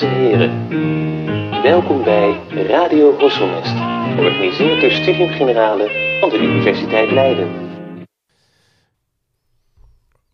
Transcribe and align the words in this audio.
Dames 0.00 0.16
en 0.16 0.22
heren, 0.22 1.62
welkom 1.62 2.04
bij 2.04 2.46
Radio 2.48 3.18
Horselnest, 3.18 3.74
georganiseerd 4.16 4.80
door 4.80 4.90
Studium 4.90 5.28
Generale 5.28 6.16
van 6.20 6.28
de 6.28 6.38
Universiteit 6.38 7.10
Leiden. 7.10 7.48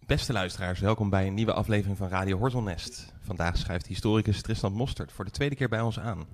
Beste 0.07 0.33
luisteraars, 0.33 0.81
welkom 0.81 1.11
bij 1.11 1.27
een 1.27 1.35
nieuwe 1.35 1.53
aflevering 1.53 1.97
van 1.97 2.09
Radio 2.09 2.39
Horselnest. 2.39 3.15
Vandaag 3.21 3.57
schrijft 3.57 3.87
historicus 3.87 4.43
Tristan 4.43 4.73
Mostert 4.73 5.13
voor 5.13 5.25
de 5.25 5.31
tweede 5.31 5.55
keer 5.55 5.69
bij 5.69 5.81
ons 5.81 6.01
aan. 6.01 6.27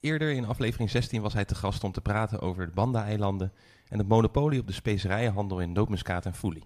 Eerder 0.00 0.30
in 0.30 0.46
aflevering 0.46 0.90
16 0.90 1.22
was 1.22 1.32
hij 1.32 1.44
te 1.44 1.54
gast 1.54 1.84
om 1.84 1.92
te 1.92 2.00
praten 2.00 2.40
over 2.40 2.66
de 2.66 2.72
Banda-eilanden 2.72 3.52
en 3.88 3.98
het 3.98 4.08
monopolie 4.08 4.60
op 4.60 4.66
de 4.66 4.72
specerijenhandel 4.72 5.60
in 5.60 5.72
nootmuskaat 5.72 6.26
en 6.26 6.34
foelie. 6.34 6.64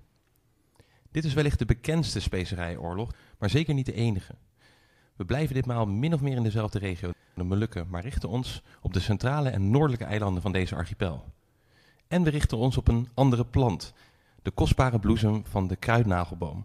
Dit 1.11 1.25
is 1.25 1.35
wellicht 1.35 1.59
de 1.59 1.65
bekendste 1.65 2.21
specerijoorlog, 2.21 3.11
maar 3.39 3.51
zeker 3.51 3.75
niet 3.75 3.87
de 3.87 3.95
enige. 3.95 4.35
We 5.19 5.25
blijven 5.25 5.55
ditmaal 5.55 5.87
min 5.87 6.15
of 6.15 6.21
meer 6.21 6.37
in 6.37 6.43
dezelfde 6.43 6.79
regio, 6.79 7.11
de 7.35 7.43
Molukken, 7.43 7.87
maar 7.89 8.03
richten 8.03 8.29
ons 8.29 8.63
op 8.81 8.93
de 8.93 9.01
centrale 9.01 9.49
en 9.49 9.71
noordelijke 9.71 10.05
eilanden 10.05 10.43
van 10.43 10.53
deze 10.53 10.75
archipel. 10.75 11.25
En 12.09 12.23
we 12.23 12.31
richten 12.31 12.59
ons 12.59 12.77
op 12.77 12.89
een 12.89 13.09
andere 13.15 13.45
plant, 13.45 13.93
de 14.43 14.51
kostbare 14.51 14.99
bloesem 14.99 15.45
van 15.47 15.67
de 15.67 15.77
kruidnagelboom. 15.77 16.65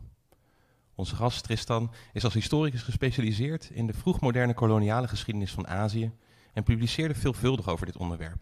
Onze 0.95 1.15
gast 1.15 1.43
Tristan 1.43 1.91
is 2.11 2.23
als 2.23 2.33
historicus 2.33 2.81
gespecialiseerd 2.81 3.69
in 3.69 3.87
de 3.87 3.93
vroegmoderne 3.93 4.53
koloniale 4.53 5.07
geschiedenis 5.07 5.51
van 5.51 5.67
Azië 5.67 6.11
en 6.53 6.63
publiceerde 6.63 7.15
veelvuldig 7.15 7.69
over 7.69 7.85
dit 7.85 7.97
onderwerp. 7.97 8.41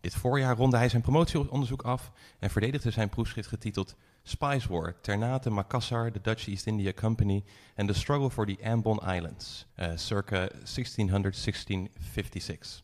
Dit 0.00 0.14
voorjaar 0.14 0.56
ronde 0.56 0.76
hij 0.76 0.88
zijn 0.88 1.02
promotieonderzoek 1.02 1.82
af 1.82 2.12
en 2.38 2.50
verdedigde 2.50 2.90
zijn 2.90 3.08
proefschrift 3.08 3.48
getiteld 3.48 3.96
Spice 4.22 4.68
War, 4.68 5.00
Ternate, 5.00 5.50
Makassar, 5.50 6.12
the 6.12 6.20
Dutch 6.20 6.48
East 6.48 6.66
India 6.66 6.92
Company 6.92 7.44
and 7.76 7.88
the 7.88 7.94
Struggle 7.94 8.30
for 8.30 8.46
the 8.46 8.56
Ambon 8.62 8.98
Islands, 9.16 9.66
uh, 9.76 9.96
circa 9.96 10.48
1600-1656. 10.64 12.82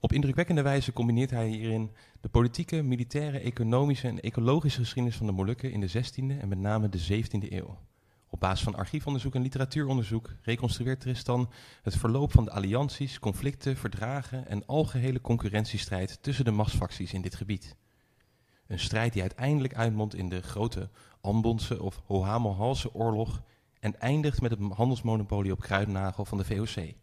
Op 0.00 0.12
indrukwekkende 0.12 0.62
wijze 0.62 0.92
combineert 0.92 1.30
hij 1.30 1.48
hierin 1.48 1.90
de 2.20 2.28
politieke, 2.28 2.82
militaire, 2.82 3.38
economische 3.38 4.08
en 4.08 4.20
ecologische 4.20 4.80
geschiedenis 4.80 5.16
van 5.16 5.26
de 5.26 5.32
Molukken 5.32 5.72
in 5.72 5.80
de 5.80 5.90
16e 5.90 6.40
en 6.40 6.48
met 6.48 6.58
name 6.58 6.88
de 6.88 6.98
17e 6.98 7.52
eeuw. 7.52 7.78
Op 8.32 8.40
basis 8.40 8.64
van 8.64 8.74
archiefonderzoek 8.74 9.34
en 9.34 9.42
literatuuronderzoek 9.42 10.34
reconstrueert 10.42 11.00
Tristan 11.00 11.50
het 11.82 11.96
verloop 11.96 12.32
van 12.32 12.44
de 12.44 12.50
allianties, 12.50 13.18
conflicten, 13.18 13.76
verdragen 13.76 14.48
en 14.48 14.66
algehele 14.66 15.20
concurrentiestrijd 15.20 16.22
tussen 16.22 16.44
de 16.44 16.50
machtsfacties 16.50 17.12
in 17.12 17.22
dit 17.22 17.34
gebied. 17.34 17.76
Een 18.70 18.78
strijd 18.78 19.12
die 19.12 19.22
uiteindelijk 19.22 19.74
uitmondt 19.74 20.14
in 20.14 20.28
de 20.28 20.42
grote 20.42 20.88
Ambonse 21.20 21.82
of 21.82 22.02
Hohamelhalse 22.04 22.94
oorlog 22.94 23.42
en 23.80 24.00
eindigt 24.00 24.40
met 24.40 24.50
het 24.50 24.60
handelsmonopolie 24.72 25.52
op 25.52 25.60
kruidnagel 25.60 26.24
van 26.24 26.38
de 26.38 26.44
VOC. 26.44 26.94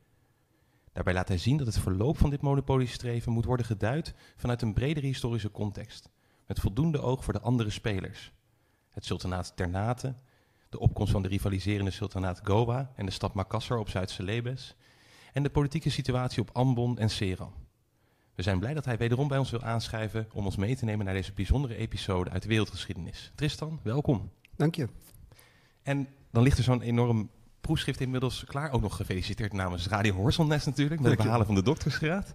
Daarbij 0.91 1.13
laat 1.13 1.27
hij 1.27 1.37
zien 1.37 1.57
dat 1.57 1.67
het 1.67 1.79
verloop 1.79 2.17
van 2.17 2.29
dit 2.29 2.41
monopoliestreven 2.41 3.31
moet 3.31 3.45
worden 3.45 3.65
geduid 3.65 4.13
vanuit 4.35 4.61
een 4.61 4.73
bredere 4.73 5.05
historische 5.05 5.51
context, 5.51 6.09
met 6.45 6.59
voldoende 6.59 7.01
oog 7.01 7.23
voor 7.23 7.33
de 7.33 7.41
andere 7.41 7.69
spelers. 7.69 8.31
Het 8.89 9.05
sultanaat 9.05 9.55
Ternate, 9.55 10.15
de 10.69 10.79
opkomst 10.79 11.11
van 11.11 11.21
de 11.21 11.27
rivaliserende 11.27 11.91
sultanaat 11.91 12.41
Goa 12.43 12.91
en 12.95 13.05
de 13.05 13.11
stad 13.11 13.33
Makassar 13.33 13.77
op 13.77 13.89
Zuid-Celebes 13.89 14.75
en 15.33 15.43
de 15.43 15.49
politieke 15.49 15.89
situatie 15.89 16.41
op 16.41 16.49
Ambon 16.53 16.97
en 16.97 17.09
Seram. 17.09 17.53
We 18.37 18.43
zijn 18.43 18.59
blij 18.59 18.73
dat 18.73 18.85
hij 18.85 18.97
wederom 18.97 19.27
bij 19.27 19.37
ons 19.37 19.51
wil 19.51 19.61
aanschrijven 19.61 20.27
om 20.33 20.45
ons 20.45 20.55
mee 20.55 20.75
te 20.75 20.85
nemen 20.85 21.05
naar 21.05 21.13
deze 21.13 21.33
bijzondere 21.33 21.75
episode 21.75 22.29
uit 22.29 22.41
de 22.41 22.47
wereldgeschiedenis. 22.47 23.31
Tristan, 23.35 23.79
welkom. 23.83 24.31
Dank 24.55 24.75
je. 24.75 24.87
En 25.83 26.07
dan 26.31 26.43
ligt 26.43 26.57
er 26.57 26.63
zo'n 26.63 26.81
enorm 26.81 27.29
proefschrift 27.61 27.99
inmiddels 27.99 28.43
klaar. 28.43 28.71
Ook 28.71 28.81
nog 28.81 28.95
gefeliciteerd 28.95 29.53
namens 29.53 29.87
Radio 29.87 30.13
Horselnest 30.13 30.65
natuurlijk, 30.65 31.01
met 31.01 31.11
het 31.11 31.21
behalen 31.21 31.45
van 31.45 31.55
de 31.55 31.63
doktersgraad. 31.63 32.33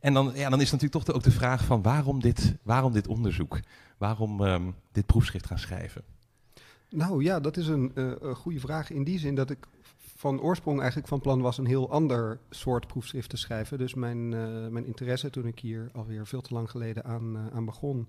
En 0.00 0.12
dan, 0.12 0.32
ja, 0.34 0.50
dan 0.50 0.60
is 0.60 0.70
natuurlijk 0.70 1.04
toch 1.04 1.14
ook 1.14 1.22
de 1.22 1.30
vraag 1.30 1.64
van 1.64 1.82
waarom 1.82 2.20
dit, 2.20 2.54
waarom 2.62 2.92
dit 2.92 3.06
onderzoek? 3.06 3.60
Waarom 3.98 4.40
um, 4.40 4.74
dit 4.92 5.06
proefschrift 5.06 5.46
gaan 5.46 5.58
schrijven? 5.58 6.02
Nou 6.90 7.22
ja, 7.22 7.40
dat 7.40 7.56
is 7.56 7.66
een 7.66 7.92
uh, 7.94 8.34
goede 8.34 8.60
vraag 8.60 8.90
in 8.90 9.04
die 9.04 9.18
zin 9.18 9.34
dat 9.34 9.50
ik 9.50 9.66
van 10.18 10.40
oorsprong 10.40 10.78
eigenlijk 10.78 11.08
van 11.08 11.20
plan 11.20 11.40
was 11.40 11.58
een 11.58 11.66
heel 11.66 11.90
ander 11.90 12.40
soort 12.50 12.86
proefschrift 12.86 13.30
te 13.30 13.36
schrijven. 13.36 13.78
Dus 13.78 13.94
mijn, 13.94 14.32
uh, 14.32 14.68
mijn 14.68 14.86
interesse 14.86 15.30
toen 15.30 15.46
ik 15.46 15.58
hier 15.58 15.90
alweer 15.92 16.26
veel 16.26 16.40
te 16.40 16.54
lang 16.54 16.70
geleden 16.70 17.04
aan, 17.04 17.36
uh, 17.36 17.46
aan 17.56 17.64
begon, 17.64 18.08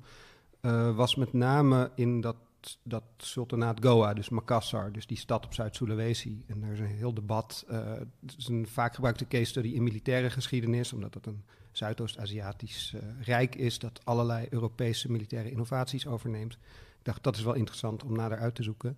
was 0.95 1.15
met 1.15 1.33
name 1.33 1.91
in 1.95 2.21
dat 2.21 2.35
dat 2.83 3.03
sultanaat 3.17 3.85
Goa, 3.85 4.13
dus 4.13 4.29
Makassar, 4.29 4.91
dus 4.91 5.07
die 5.07 5.17
stad 5.17 5.45
op 5.45 5.53
Zuid-Sulawesi. 5.53 6.43
En 6.47 6.63
er 6.63 6.71
is 6.71 6.79
een 6.79 6.85
heel 6.85 7.13
debat. 7.13 7.65
Het 7.67 8.35
is 8.37 8.47
een 8.47 8.67
vaak 8.67 8.93
gebruikte 8.93 9.27
case 9.27 9.45
study 9.45 9.67
in 9.67 9.83
militaire 9.83 10.29
geschiedenis, 10.29 10.93
omdat 10.93 11.13
het 11.13 11.25
een 11.25 11.43
Zuidoost-Aziatisch 11.71 12.95
rijk 13.21 13.55
is 13.55 13.79
dat 13.79 14.01
allerlei 14.03 14.47
Europese 14.49 15.11
militaire 15.11 15.51
innovaties 15.51 16.07
overneemt. 16.07 16.53
Ik 16.97 17.05
dacht, 17.05 17.23
dat 17.23 17.35
is 17.35 17.43
wel 17.43 17.53
interessant 17.53 18.03
om 18.03 18.15
nader 18.15 18.37
uit 18.37 18.55
te 18.55 18.63
zoeken. 18.63 18.97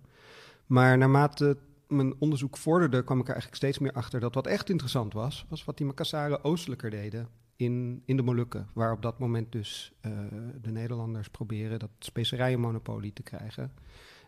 Maar 0.66 0.98
naarmate 0.98 1.56
mijn 1.92 2.14
onderzoek 2.18 2.56
vorderde, 2.56 3.04
kwam 3.04 3.18
ik 3.18 3.24
er 3.24 3.32
eigenlijk 3.32 3.62
steeds 3.62 3.78
meer 3.78 3.92
achter 3.92 4.20
dat 4.20 4.34
wat 4.34 4.46
echt 4.46 4.70
interessant 4.70 5.12
was, 5.12 5.46
was 5.48 5.64
wat 5.64 5.76
die 5.76 5.86
Makassaren 5.86 6.44
oostelijker 6.44 6.90
deden 6.90 7.28
in, 7.56 8.02
in 8.04 8.16
de 8.16 8.22
Molukken, 8.22 8.68
waar 8.74 8.92
op 8.92 9.02
dat 9.02 9.18
moment 9.18 9.52
dus 9.52 9.92
uh, 10.06 10.12
de 10.62 10.70
Nederlanders 10.70 11.28
proberen 11.28 11.78
dat 11.78 11.90
specerijenmonopolie 11.98 13.12
te 13.12 13.22
krijgen. 13.22 13.72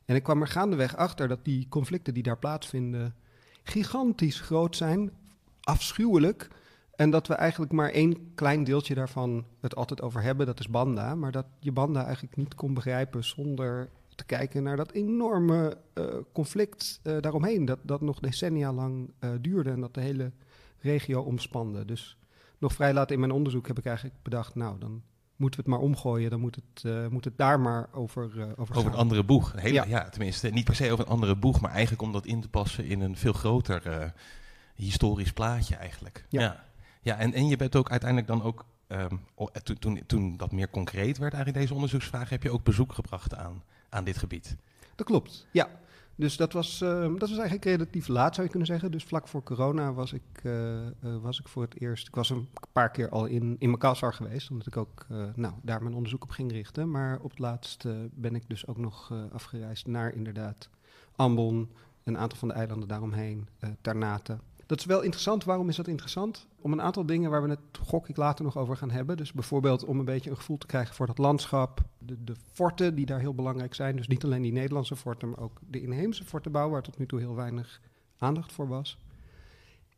En 0.05 0.15
ik 0.15 0.23
kwam 0.23 0.41
er 0.41 0.49
gaandeweg 0.49 0.97
achter 0.97 1.29
dat 1.29 1.45
die 1.45 1.69
conflicten 1.69 2.15
die 2.15 2.23
daar 2.23 2.39
plaatsvinden 2.39 3.15
gigantisch 3.63 4.41
groot 4.41 4.77
zijn, 4.77 5.11
afschuwelijk. 5.61 6.49
En 6.97 7.11
dat 7.11 7.27
we 7.27 7.35
eigenlijk 7.35 7.73
maar 7.73 7.91
één 7.91 8.35
klein 8.35 8.65
deeltje 8.65 8.95
daarvan 8.95 9.47
het 9.61 9.77
altijd 9.77 10.03
over 10.03 10.23
hebben, 10.23 10.47
dat 10.47 10.61
is 10.61 10.69
Banda. 10.69 11.15
Maar 11.15 11.33
dat 11.33 11.47
je 11.61 11.73
Banda 11.73 12.05
eigenlijk 12.05 12.37
niet 12.37 12.55
kon 12.55 12.75
begrijpen 12.75 13.25
zonder 13.25 13.91
te 14.15 14.25
kijken 14.25 14.63
naar 14.63 14.77
dat 14.77 14.93
enorme 14.93 15.77
uh, 15.95 16.05
conflict 16.33 17.01
uh, 17.03 17.21
daaromheen. 17.21 17.65
Dat, 17.65 17.79
dat 17.83 18.01
nog 18.01 18.21
decennia 18.21 18.73
lang 18.73 19.11
uh, 19.21 19.31
duurde 19.41 19.71
en 19.71 19.81
dat 19.81 19.95
de 19.95 20.01
hele 20.01 20.33
regio 20.79 21.21
omspande. 21.21 21.85
Dus 21.85 22.19
nog 22.59 22.73
vrij 22.73 22.93
laat 22.93 23.11
in 23.11 23.21
mijn 23.21 23.33
onderzoek 23.33 23.67
heb 23.67 23.79
ik 23.79 23.87
eigenlijk 23.87 24.17
bedacht, 24.23 24.55
nou 24.55 24.79
dan 24.79 25.03
moeten 25.37 25.61
we 25.61 25.71
het 25.71 25.75
maar 25.77 25.89
omgooien. 25.89 26.31
Dan 26.31 26.41
moet 26.41 26.55
het, 26.57 27.11
moet 27.11 27.25
het 27.25 27.39
daar 27.39 27.61
maar 27.61 27.89
over, 27.93 28.55
over 28.57 28.77
Over 28.77 28.93
een 28.93 28.99
andere 28.99 29.25
boeg. 29.25 29.53
Een 29.53 29.59
hele, 29.59 29.75
ja. 29.75 29.85
ja. 29.85 30.09
tenminste, 30.09 30.49
niet 30.49 30.65
per 30.65 30.75
se 30.75 30.93
over 30.93 31.05
een 31.05 31.11
andere 31.11 31.37
boeg, 31.37 31.61
maar 31.61 31.71
eigenlijk 31.71 32.03
om 32.03 32.13
dat 32.13 32.27
in 32.27 32.41
te 32.41 32.49
passen 32.49 32.85
in 32.85 33.01
een 33.01 33.17
veel 33.17 33.33
groter 33.33 34.13
historisch 34.75 35.33
plaatje 35.33 35.77
eigenlijk. 35.77 36.27
Ja. 36.29 36.41
ja. 36.41 36.65
Ja, 37.05 37.19
en, 37.19 37.33
en 37.33 37.49
je 37.49 37.57
bent 37.57 37.77
ook 37.77 37.91
uiteindelijk 37.91 38.29
dan 38.29 38.43
ook, 38.43 38.65
um, 38.89 39.21
toen, 39.63 39.79
toen, 39.79 40.03
toen 40.07 40.37
dat 40.37 40.53
meer 40.53 40.71
concreet 40.71 41.19
werd 41.19 41.33
eigenlijk 41.33 41.63
deze 41.63 41.75
onderzoeksvraag, 41.75 42.29
heb 42.29 42.43
je 42.43 42.51
ook 42.51 42.65
bezoek 42.65 42.93
gebracht 42.93 43.35
aan, 43.35 43.63
aan 43.94 44.05
dit 44.05 44.16
gebied. 44.16 44.56
Dat 44.94 45.06
klopt, 45.06 45.47
ja. 45.50 45.69
Dus 46.16 46.37
dat 46.37 46.53
was, 46.53 46.81
uh, 46.82 47.00
dat 47.00 47.21
was 47.28 47.31
eigenlijk 47.31 47.65
relatief 47.65 48.09
laat, 48.09 48.34
zou 48.34 48.47
je 48.47 48.50
kunnen 48.50 48.69
zeggen. 48.69 48.91
Dus 48.91 49.05
vlak 49.05 49.28
voor 49.28 49.43
corona 49.43 49.93
was 49.93 50.12
ik, 50.12 50.22
uh, 50.43 50.87
uh, 50.87 51.16
was 51.22 51.41
ik 51.41 51.49
voor 51.49 51.62
het 51.62 51.81
eerst... 51.81 52.09
Ik 52.09 52.15
was 52.15 52.31
een 52.31 52.49
paar 52.72 52.91
keer 52.91 53.09
al 53.09 53.27
in, 53.27 53.56
in 53.59 53.71
Makassar 53.71 54.15
geweest, 54.15 54.50
omdat 54.50 54.66
ik 54.66 54.77
ook 54.77 55.06
nou, 55.34 55.54
daar 55.62 55.83
mijn 55.83 55.94
onderzoek 55.94 56.22
op 56.22 56.31
ging 56.31 56.53
richten. 56.53 56.91
Maar 56.91 57.21
op 57.21 57.31
het 57.31 57.38
laatst 57.38 57.84
ben 58.10 58.34
ik 58.34 58.49
dus 58.49 58.66
ook 58.66 58.78
nog 58.78 59.12
afgereisd 59.33 59.87
naar 59.87 60.15
inderdaad 60.15 60.69
Ambon, 61.16 61.72
een 62.04 62.19
aantal 62.19 62.38
van 62.38 62.49
de 62.49 62.54
eilanden 62.54 62.88
daaromheen, 62.88 63.49
Ternate. 63.81 64.38
Dat 64.67 64.79
is 64.79 64.85
wel 64.85 65.03
interessant. 65.03 65.45
Waarom 65.45 65.69
is 65.69 65.77
dat 65.77 65.89
interessant? 65.89 66.47
Om 66.61 66.73
een 66.73 66.83
aantal 66.83 67.07
dingen 67.07 67.31
waar 67.31 67.43
we 67.43 67.49
het, 67.49 67.61
gok 67.83 68.09
ik, 68.09 68.17
later 68.17 68.45
nog 68.45 68.57
over 68.57 68.77
gaan 68.77 68.91
hebben. 68.91 69.17
Dus 69.17 69.33
bijvoorbeeld 69.33 69.85
om 69.85 69.99
een 69.99 70.05
beetje 70.05 70.31
een 70.31 70.37
gevoel 70.37 70.59
te 70.59 70.67
krijgen 70.67 70.95
voor 70.95 71.07
dat 71.07 71.19
landschap. 71.19 71.83
De, 71.99 72.25
de 72.25 72.35
forten 72.53 72.95
die 72.95 73.07
daar 73.07 73.21
heel 73.21 73.35
belangrijk 73.35 73.75
zijn. 73.75 73.97
Dus 73.97 74.09
niet 74.09 74.25
alleen 74.25 74.43
die 74.43 74.53
Nederlandse 74.53 74.97
forten, 74.97 75.29
maar 75.29 75.39
ook 75.39 75.61
de 75.69 75.81
inheemse 75.81 76.25
fortenbouw, 76.25 76.71
waar 76.71 76.83
tot 76.83 76.99
nu 76.99 77.07
toe 77.07 77.19
heel 77.19 77.34
weinig 77.34 77.81
aandacht 78.19 78.53
voor 78.53 78.69
was. 78.69 78.99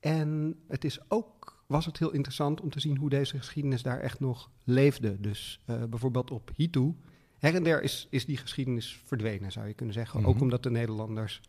En 0.00 0.56
het 0.68 0.84
is 0.84 1.00
ook, 1.08 1.64
was 1.66 1.86
het 1.86 1.98
heel 1.98 2.12
interessant 2.12 2.60
om 2.60 2.70
te 2.70 2.80
zien 2.80 2.96
hoe 2.96 3.10
deze 3.10 3.38
geschiedenis 3.38 3.82
daar 3.82 4.00
echt 4.00 4.20
nog 4.20 4.50
leefde. 4.64 5.20
Dus 5.20 5.60
uh, 5.66 5.84
bijvoorbeeld 5.84 6.30
op 6.30 6.50
Hitu. 6.54 6.94
Her 7.38 7.54
en 7.54 7.62
der 7.62 7.82
is, 7.82 8.06
is 8.10 8.26
die 8.26 8.36
geschiedenis 8.36 9.02
verdwenen, 9.04 9.52
zou 9.52 9.66
je 9.66 9.74
kunnen 9.74 9.94
zeggen. 9.94 10.18
Mm-hmm. 10.18 10.34
Ook 10.34 10.40
omdat 10.40 10.62
de 10.62 10.70
Nederlanders 10.70 11.40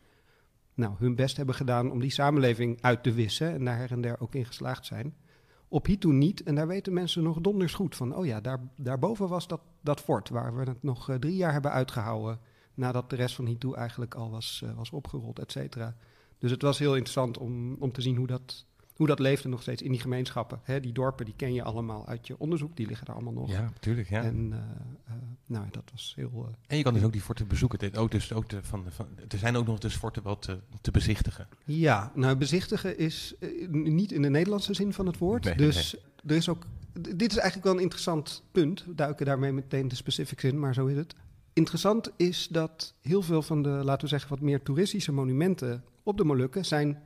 nou, 0.78 0.94
hun 0.98 1.16
best 1.16 1.38
hebben 1.38 1.56
gedaan 1.56 1.92
om 1.92 2.00
die 2.00 2.12
samenleving 2.12 2.82
uit 2.82 3.04
te 3.04 3.12
wissen 3.12 3.54
en 3.54 3.66
daar 3.66 3.78
her 3.78 3.92
en 3.92 4.02
der 4.02 4.20
ook 4.20 4.36
in 4.36 4.46
geslaagd 4.46 4.86
zijn. 4.86 5.16
Op 5.68 5.86
Hitu 5.86 6.08
niet, 6.08 6.44
en 6.44 6.56
daar 6.56 6.68
weten 6.68 6.94
mensen 6.94 7.24
nog 7.24 7.42
donders 7.42 7.74
goed 7.74 7.96
van. 7.96 8.16
Oh 8.16 8.26
ja, 8.26 8.42
daar, 8.42 8.70
daarboven 8.76 9.28
was 9.28 9.48
dat, 9.48 9.62
dat 9.82 10.02
fort 10.02 10.30
waar 10.30 10.56
we 10.56 10.64
het 10.64 10.84
nog 10.84 11.10
uh, 11.10 11.16
drie 11.16 11.36
jaar 11.36 11.52
hebben 11.52 11.72
uitgehouden. 11.72 12.40
nadat 12.74 13.10
de 13.10 13.16
rest 13.16 13.36
van 13.36 13.46
Hitu 13.46 13.74
eigenlijk 13.74 14.16
al 14.16 14.32
was, 14.32 14.62
uh, 14.64 14.74
was 14.76 14.92
opgerold, 14.92 15.40
et 15.40 15.52
cetera. 15.52 15.96
Dus 16.38 16.52
het 16.52 16.62
was 16.62 16.80
heel 16.80 16.94
interessant 16.94 17.38
om, 17.38 17.76
om 17.80 17.92
te 17.92 18.02
zien 18.02 18.16
hoe 18.16 18.28
dat, 18.28 18.66
hoe 18.98 19.08
dat 19.08 19.20
leefde 19.20 19.50
nog 19.50 19.62
steeds 19.62 19.82
in 19.82 19.92
die 19.92 20.00
gemeenschappen. 20.00 20.60
Hè, 20.64 20.80
die 20.80 20.92
dorpen, 20.92 21.26
die 21.26 21.34
ken 21.38 21.54
je 21.54 21.64
allemaal 21.64 22.08
uit 22.08 22.28
je 22.28 22.40
onderzoek, 22.40 22.76
die 22.76 22.88
liggen 22.88 23.06
daar 23.06 23.16
allemaal 23.16 23.34
nog. 23.34 23.52
Ja, 23.52 23.62
natuurlijk. 23.62 24.10
Ja. 24.10 24.24
En 24.24 24.36
uh, 24.36 24.58
uh, 24.58 25.14
nou, 25.46 25.66
dat 25.72 25.84
was 25.92 26.14
heel... 26.16 26.32
Uh, 26.36 26.56
en 26.68 26.78
je 26.78 26.84
kan 26.84 26.94
dus 26.94 27.04
ook 27.04 27.12
die 27.12 27.22
forten 27.22 27.48
bezoeken. 27.48 27.96
Ook 27.96 28.12
dus, 28.12 28.34
ook 28.34 28.50
de, 28.50 28.64
van, 28.64 28.86
van, 28.90 29.08
er 29.28 29.38
zijn 29.38 29.56
ook 29.56 29.68
nog 29.68 29.80
dus 29.80 29.96
forten 29.96 30.24
wel 30.24 30.40
te, 30.40 30.60
te 30.82 30.92
bezichtigen. 30.92 31.48
Ja, 31.66 32.12
nou 32.16 32.36
bezichtigen 32.36 32.98
is 32.98 33.36
niet 33.70 34.12
in 34.12 34.22
de 34.22 34.30
Nederlandse 34.30 34.74
zin 34.74 34.94
van 34.94 35.06
het 35.06 35.18
woord. 35.18 35.44
Nee, 35.44 35.56
dus 35.56 35.96
er 36.26 36.36
is 36.36 36.50
ook... 36.50 36.66
Dit 36.94 37.32
is 37.32 37.38
eigenlijk 37.38 37.64
wel 37.64 37.76
een 37.76 37.82
interessant 37.82 38.44
punt. 38.52 38.86
We 38.86 38.96
duiken 38.96 39.26
daarmee 39.26 39.52
meteen 39.52 39.88
de 39.88 39.96
specifics 39.96 40.44
in, 40.44 40.60
maar 40.60 40.74
zo 40.74 40.86
is 40.86 40.98
het. 40.98 41.16
Interessant 41.54 42.12
is 42.16 42.48
dat 42.52 42.94
heel 43.02 43.22
veel 43.22 43.42
van 43.42 43.62
de, 43.64 43.70
laten 43.70 44.02
we 44.02 44.08
zeggen, 44.08 44.30
wat 44.30 44.42
meer 44.42 44.62
toeristische 44.62 45.12
monumenten 45.12 45.84
op 46.04 46.18
de 46.18 46.24
Molukken 46.24 46.66
zijn 46.66 47.02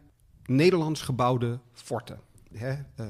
Nederlands 0.45 1.01
gebouwde 1.01 1.59
forten. 1.73 2.19
Hè, 2.53 2.71
uh, 2.71 3.05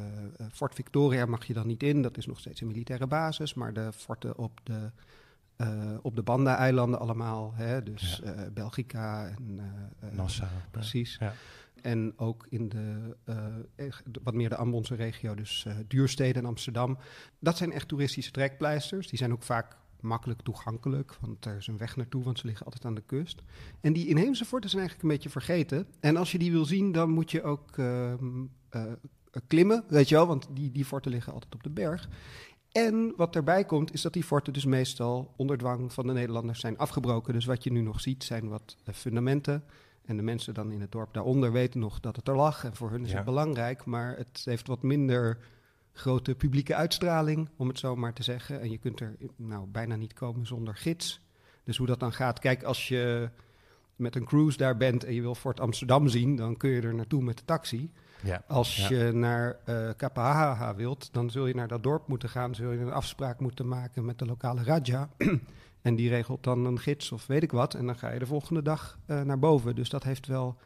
Fort 0.52 0.76
Victoria 0.76 1.26
mag 1.26 1.46
je 1.46 1.54
dan 1.54 1.68
niet 1.68 1.84
in, 1.84 2.02
dat 2.02 2.18
is 2.18 2.26
nog 2.26 2.40
steeds 2.40 2.62
een 2.62 2.68
militaire 2.68 3.08
basis, 3.08 3.54
maar 3.54 3.74
de 3.74 3.92
forten 3.94 4.38
op 4.38 4.60
de, 4.64 4.92
uh, 5.58 5.94
op 6.02 6.16
de 6.16 6.22
Banda-eilanden 6.22 7.00
allemaal, 7.00 7.54
hè, 7.56 7.84
dus 7.84 8.22
ja. 8.24 8.50
Belgica 8.50 9.28
en 9.28 9.60
Nassau. 10.12 10.50
Precies. 10.72 11.18
Ja. 11.20 11.34
En 11.82 12.14
ook 12.16 12.48
in 12.50 12.70
de 12.70 13.16
wat 14.24 14.34
meer 14.34 14.50
de 14.50 14.56
Ambonse 14.56 14.96
regio, 14.96 15.36
dus 15.36 15.66
Duurstede 15.88 16.40
en 16.40 16.46
Amsterdam. 16.46 16.98
Dat 17.40 17.58
zijn 17.58 17.72
echt 17.72 17.88
toeristische 17.88 18.32
trekpleisters. 18.32 19.08
Die 19.08 19.18
zijn 19.18 19.32
ook 19.32 19.44
vaak 19.44 19.78
makkelijk 20.02 20.42
toegankelijk, 20.42 21.18
want 21.22 21.46
er 21.46 21.58
is 21.58 21.68
een 21.68 21.78
weg 21.78 21.96
naartoe, 21.96 22.24
want 22.24 22.40
ze 22.40 22.46
liggen 22.46 22.66
altijd 22.66 22.86
aan 22.86 22.96
de 22.96 23.04
kust. 23.06 23.42
En 23.82 23.94
die 23.94 24.08
inheemse 24.08 24.46
forten 24.46 24.70
zijn 24.70 24.82
eigenlijk 24.82 25.10
een 25.12 25.18
beetje 25.18 25.40
vergeten. 25.40 25.88
En 26.00 26.18
als 26.18 26.32
je 26.32 26.38
die 26.40 26.52
wil 26.52 26.66
zien, 26.66 26.92
dan 26.92 27.10
moet 27.10 27.32
je 27.32 27.44
ook 27.44 27.78
uh, 27.78 28.14
uh, 28.76 28.84
klimmen, 29.48 29.84
weet 29.88 30.10
je 30.10 30.16
wel, 30.16 30.28
want 30.28 30.48
die, 30.54 30.72
die 30.72 30.86
forten 30.86 31.12
liggen 31.12 31.34
altijd 31.34 31.56
op 31.56 31.64
de 31.64 31.70
berg. 31.70 32.10
En 32.72 33.14
wat 33.16 33.36
erbij 33.36 33.66
komt, 33.66 33.94
is 33.94 34.02
dat 34.02 34.14
die 34.14 34.24
forten 34.24 34.54
dus 34.54 34.66
meestal 34.66 35.34
onder 35.38 35.58
dwang 35.58 35.94
van 35.94 36.08
de 36.08 36.14
Nederlanders 36.14 36.60
zijn 36.60 36.78
afgebroken. 36.78 37.34
Dus 37.34 37.46
wat 37.46 37.64
je 37.64 37.72
nu 37.72 37.82
nog 37.82 38.02
ziet, 38.02 38.24
zijn 38.24 38.50
wat 38.50 38.76
uh, 38.90 38.96
fundamenten. 38.96 39.64
En 40.06 40.18
de 40.18 40.24
mensen 40.24 40.54
dan 40.54 40.72
in 40.72 40.82
het 40.82 40.92
dorp 40.92 41.14
daaronder 41.14 41.52
weten 41.52 41.80
nog 41.80 42.00
dat 42.00 42.16
het 42.16 42.28
er 42.28 42.36
lag. 42.36 42.64
En 42.64 42.76
voor 42.76 42.92
hun 42.92 43.04
is 43.04 43.10
Ja. 43.10 43.16
het 43.16 43.26
belangrijk, 43.26 43.86
maar 43.86 44.18
het 44.18 44.42
heeft 44.44 44.68
wat 44.68 44.82
minder 44.84 45.38
grote 45.94 46.36
publieke 46.36 46.76
uitstraling, 46.76 47.50
om 47.58 47.68
het 47.68 47.80
zo 47.80 47.96
maar 47.96 48.14
te 48.14 48.24
zeggen. 48.24 48.62
En 48.62 48.72
je 48.72 48.78
kunt 48.78 49.00
er 49.00 49.16
nou 49.36 49.68
bijna 49.68 49.96
niet 49.96 50.14
komen 50.14 50.46
zonder 50.48 50.76
gids. 50.76 51.22
Dus 51.64 51.78
hoe 51.78 51.88
dat 51.88 52.00
dan 52.00 52.14
gaat, 52.14 52.40
kijk, 52.40 52.64
als 52.64 52.88
je 52.88 53.30
met 53.96 54.16
een 54.16 54.26
cruise 54.26 54.58
daar 54.58 54.78
bent 54.78 55.04
en 55.04 55.14
je 55.14 55.22
wil 55.22 55.36
Fort 55.36 55.60
Amsterdam 55.60 56.08
zien, 56.08 56.36
dan 56.36 56.58
kun 56.58 56.70
je 56.70 56.82
er 56.82 56.96
naartoe 56.96 57.22
met 57.24 57.38
de 57.38 57.46
taxi. 57.46 57.92
Ja. 58.24 58.44
Als 58.48 58.88
Ja. 58.88 58.98
je 58.98 59.12
naar 59.12 59.58
eh 59.66 59.90
Kapahaha 59.98 60.76
wilt, 60.76 61.14
dan 61.14 61.30
zul 61.30 61.48
je 61.48 61.56
naar 61.56 61.68
dat 61.68 61.84
dorp 61.84 62.08
moeten 62.08 62.30
gaan, 62.30 62.56
zul 62.56 62.72
je 62.72 62.80
een 62.80 62.92
afspraak 62.92 63.40
moeten 63.40 63.68
maken 63.68 64.06
met 64.06 64.20
de 64.20 64.26
lokale 64.26 64.64
Raja. 64.64 65.10
en 65.82 65.96
die 65.96 66.10
regelt 66.10 66.44
dan 66.44 66.66
een 66.66 66.80
gids 66.80 67.12
of 67.12 67.28
weet 67.28 67.44
ik 67.44 67.52
wat. 67.52 67.74
En 67.74 67.86
dan 67.86 67.98
ga 67.98 68.10
je 68.12 68.20
de 68.20 68.26
volgende 68.26 68.62
dag 68.62 68.98
eh, 69.06 69.22
naar 69.22 69.40
boven. 69.40 69.76
Dus 69.76 69.90
dat 69.90 70.04
heeft 70.04 70.28
wel, 70.28 70.58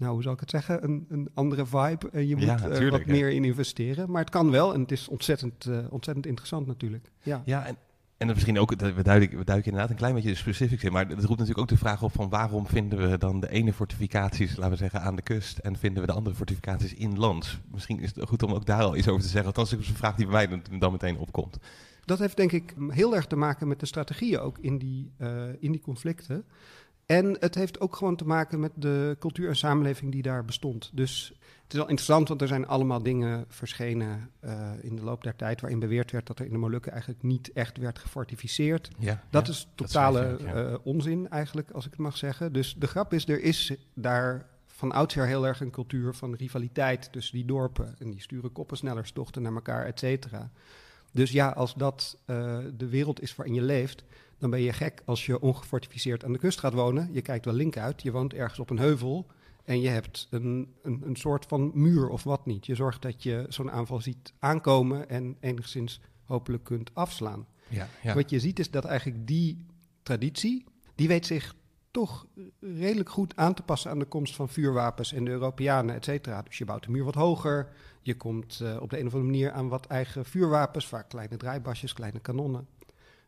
nou 0.00 0.12
hoe 0.12 0.22
zal 0.22 0.32
ik 0.32 0.40
het 0.40 0.50
zeggen, 0.50 0.84
een, 0.84 1.06
een 1.08 1.28
andere 1.34 1.66
vibe. 1.66 2.08
En 2.12 2.26
je 2.28 2.36
moet 2.36 2.44
Ja, 2.44 2.68
eh, 2.68 2.90
wat 2.90 3.06
meer 3.06 3.30
in 3.30 3.44
investeren. 3.44 4.10
Maar 4.10 4.20
het 4.20 4.30
kan 4.30 4.50
wel 4.50 4.74
en 4.74 4.80
het 4.80 4.92
is 4.92 5.08
ontzettend, 5.08 5.64
eh, 5.66 5.78
ontzettend 5.90 6.26
interessant 6.26 6.66
natuurlijk. 6.66 7.10
Ja. 7.22 7.42
Ja, 7.44 7.66
en, 7.66 7.76
en 8.16 8.26
misschien 8.26 8.58
ook, 8.58 8.78
dat- 8.78 8.94
we 8.94 9.02
duiken, 9.02 9.38
we 9.38 9.44
duiken 9.44 9.66
inderdaad 9.66 9.90
een 9.90 9.96
klein 9.96 10.14
beetje 10.14 10.28
de 10.30 10.34
specifics 10.36 10.84
in, 10.84 10.92
maar 10.92 11.08
dat 11.08 11.16
roept 11.18 11.28
natuurlijk 11.30 11.58
ook 11.58 11.68
de 11.68 11.76
vraag 11.76 12.02
op 12.02 12.12
van 12.12 12.28
waarom 12.28 12.66
vinden 12.66 13.10
we 13.10 13.18
dan 13.18 13.40
de 13.40 13.48
ene 13.50 13.72
fortificaties, 13.72 14.56
laten 14.56 14.70
we 14.70 14.76
zeggen, 14.76 15.00
aan 15.02 15.16
de 15.16 15.22
kust 15.22 15.58
en 15.58 15.76
vinden 15.76 16.00
we 16.00 16.06
de 16.08 16.14
andere 16.14 16.36
fortificaties 16.36 16.94
inlands? 16.94 17.60
Misschien 17.72 18.00
is 18.00 18.14
het 18.14 18.28
goed 18.28 18.42
om 18.42 18.52
ook 18.52 18.66
daar 18.66 18.82
al 18.82 18.96
iets 18.96 19.08
over 19.08 19.22
te 19.22 19.28
zeggen, 19.28 19.46
althans 19.46 19.70
dat 19.70 19.80
is 19.80 19.88
een 19.88 19.94
vraag 19.94 20.14
die 20.16 20.26
bij 20.26 20.48
mij 20.48 20.60
dan, 20.78 20.92
meteen 20.92 21.18
opkomt. 21.18 21.58
Dat 22.04 22.18
heeft 22.18 22.36
denk 22.36 22.52
ik 22.52 22.74
heel 22.88 23.14
erg 23.16 23.26
te 23.26 23.36
maken 23.36 23.68
met 23.68 23.80
de 23.80 23.86
strategieën 23.86 24.38
ook 24.38 24.58
in 24.58 24.78
die, 24.78 25.10
eh, 25.16 25.42
in 25.58 25.72
die 25.72 25.80
conflicten. 25.80 26.44
En 27.10 27.36
het 27.40 27.54
heeft 27.54 27.80
ook 27.80 27.96
gewoon 27.96 28.16
te 28.16 28.26
maken 28.26 28.60
met 28.60 28.72
de 28.74 29.16
cultuur 29.18 29.48
en 29.48 29.56
samenleving 29.56 30.12
die 30.12 30.22
daar 30.22 30.44
bestond. 30.44 30.90
Dus 30.92 31.32
het 31.62 31.72
is 31.72 31.78
wel 31.78 31.88
interessant, 31.88 32.28
want 32.28 32.40
er 32.40 32.48
zijn 32.48 32.66
allemaal 32.66 33.02
dingen 33.02 33.44
verschenen 33.48 34.30
eh, 34.40 34.70
in 34.80 34.96
de 34.96 35.02
loop 35.02 35.22
der 35.22 35.36
tijd... 35.36 35.60
waarin 35.60 35.78
beweerd 35.78 36.10
werd 36.10 36.26
dat 36.26 36.38
er 36.38 36.44
in 36.44 36.52
de 36.52 36.58
Molukken 36.58 36.92
eigenlijk 36.92 37.22
niet 37.22 37.52
echt 37.52 37.76
werd 37.78 37.98
gefortificeerd. 37.98 38.90
Ja, 38.98 39.22
Dat 39.30 39.46
ja. 39.46 39.52
is 39.52 39.68
totale 39.74 40.36
ja. 40.40 40.54
eh, 40.54 40.74
onzin 40.82 41.28
eigenlijk, 41.28 41.70
als 41.70 41.84
ik 41.84 41.90
het 41.90 42.00
mag 42.00 42.16
zeggen. 42.16 42.52
Dus 42.52 42.74
de 42.78 42.86
grap 42.86 43.12
is, 43.12 43.28
er 43.28 43.42
is 43.42 43.74
daar 43.94 44.46
van 44.66 44.92
oudsher 44.92 45.26
heel 45.26 45.46
erg 45.46 45.60
een 45.60 45.70
cultuur 45.70 46.14
van 46.14 46.34
rivaliteit 46.34 47.12
tussen 47.12 47.36
die 47.36 47.44
dorpen. 47.44 47.94
En 47.98 48.10
die 48.10 48.20
sturen 48.20 48.52
koppensnellerstochten 48.52 49.42
naar 49.42 49.54
elkaar, 49.54 49.86
et 49.86 49.98
cetera. 49.98 50.50
Dus 51.12 51.30
ja, 51.30 51.48
als 51.48 51.74
dat 51.74 52.18
eh, 52.24 52.58
de 52.76 52.88
wereld 52.88 53.22
is 53.22 53.36
waarin 53.36 53.54
je 53.54 53.62
leeft, 53.62 54.04
dan 54.40 54.50
ben 54.50 54.60
je 54.60 54.72
gek 54.72 55.02
als 55.04 55.26
je 55.26 55.40
ongefortificeerd 55.40 56.24
aan 56.24 56.32
de 56.32 56.38
kust 56.38 56.58
gaat 56.58 56.72
wonen. 56.72 57.08
Je 57.12 57.22
kijkt 57.22 57.44
wel 57.44 57.54
link 57.54 57.76
uit, 57.76 58.02
je 58.02 58.12
woont 58.12 58.34
ergens 58.34 58.58
op 58.58 58.70
een 58.70 58.78
heuvel 58.78 59.26
en 59.64 59.80
je 59.80 59.88
hebt 59.88 60.26
een, 60.30 60.74
een, 60.82 61.02
een 61.04 61.16
soort 61.16 61.46
van 61.46 61.70
muur 61.74 62.08
of 62.08 62.24
wat 62.24 62.46
niet. 62.46 62.66
Je 62.66 62.74
zorgt 62.74 63.02
dat 63.02 63.22
je 63.22 63.46
zo'n 63.48 63.70
aanval 63.70 64.00
ziet 64.00 64.32
aankomen 64.38 65.08
en 65.08 65.36
enigszins 65.40 66.00
hopelijk 66.24 66.64
kunt 66.64 66.90
afslaan. 66.94 67.46
Ja, 67.68 67.88
ja. 68.02 68.14
Wat 68.14 68.30
je 68.30 68.40
ziet 68.40 68.58
is 68.58 68.70
dat 68.70 68.84
eigenlijk 68.84 69.26
die 69.26 69.66
traditie, 70.02 70.64
die 70.94 71.08
weet 71.08 71.26
zich 71.26 71.54
toch 71.90 72.26
redelijk 72.60 73.08
goed 73.08 73.36
aan 73.36 73.54
te 73.54 73.62
passen 73.62 73.90
aan 73.90 73.98
de 73.98 74.04
komst 74.04 74.34
van 74.34 74.48
vuurwapens 74.48 75.12
en 75.12 75.24
de 75.24 75.30
Europeanen, 75.30 75.94
et 75.94 76.04
cetera. 76.04 76.42
Dus 76.42 76.58
je 76.58 76.64
bouwt 76.64 76.84
de 76.84 76.90
muur 76.90 77.04
wat 77.04 77.14
hoger, 77.14 77.68
je 78.02 78.16
komt 78.16 78.60
eh, 78.60 78.76
op 78.80 78.90
de 78.90 78.98
een 78.98 79.06
of 79.06 79.14
andere 79.14 79.32
manier 79.32 79.52
aan 79.52 79.68
wat 79.68 79.86
eigen 79.86 80.24
vuurwapens, 80.24 80.86
vaak 80.86 81.08
kleine 81.08 81.36
draaibasjes, 81.36 81.92
kleine 81.92 82.20
kanonnen. 82.20 82.66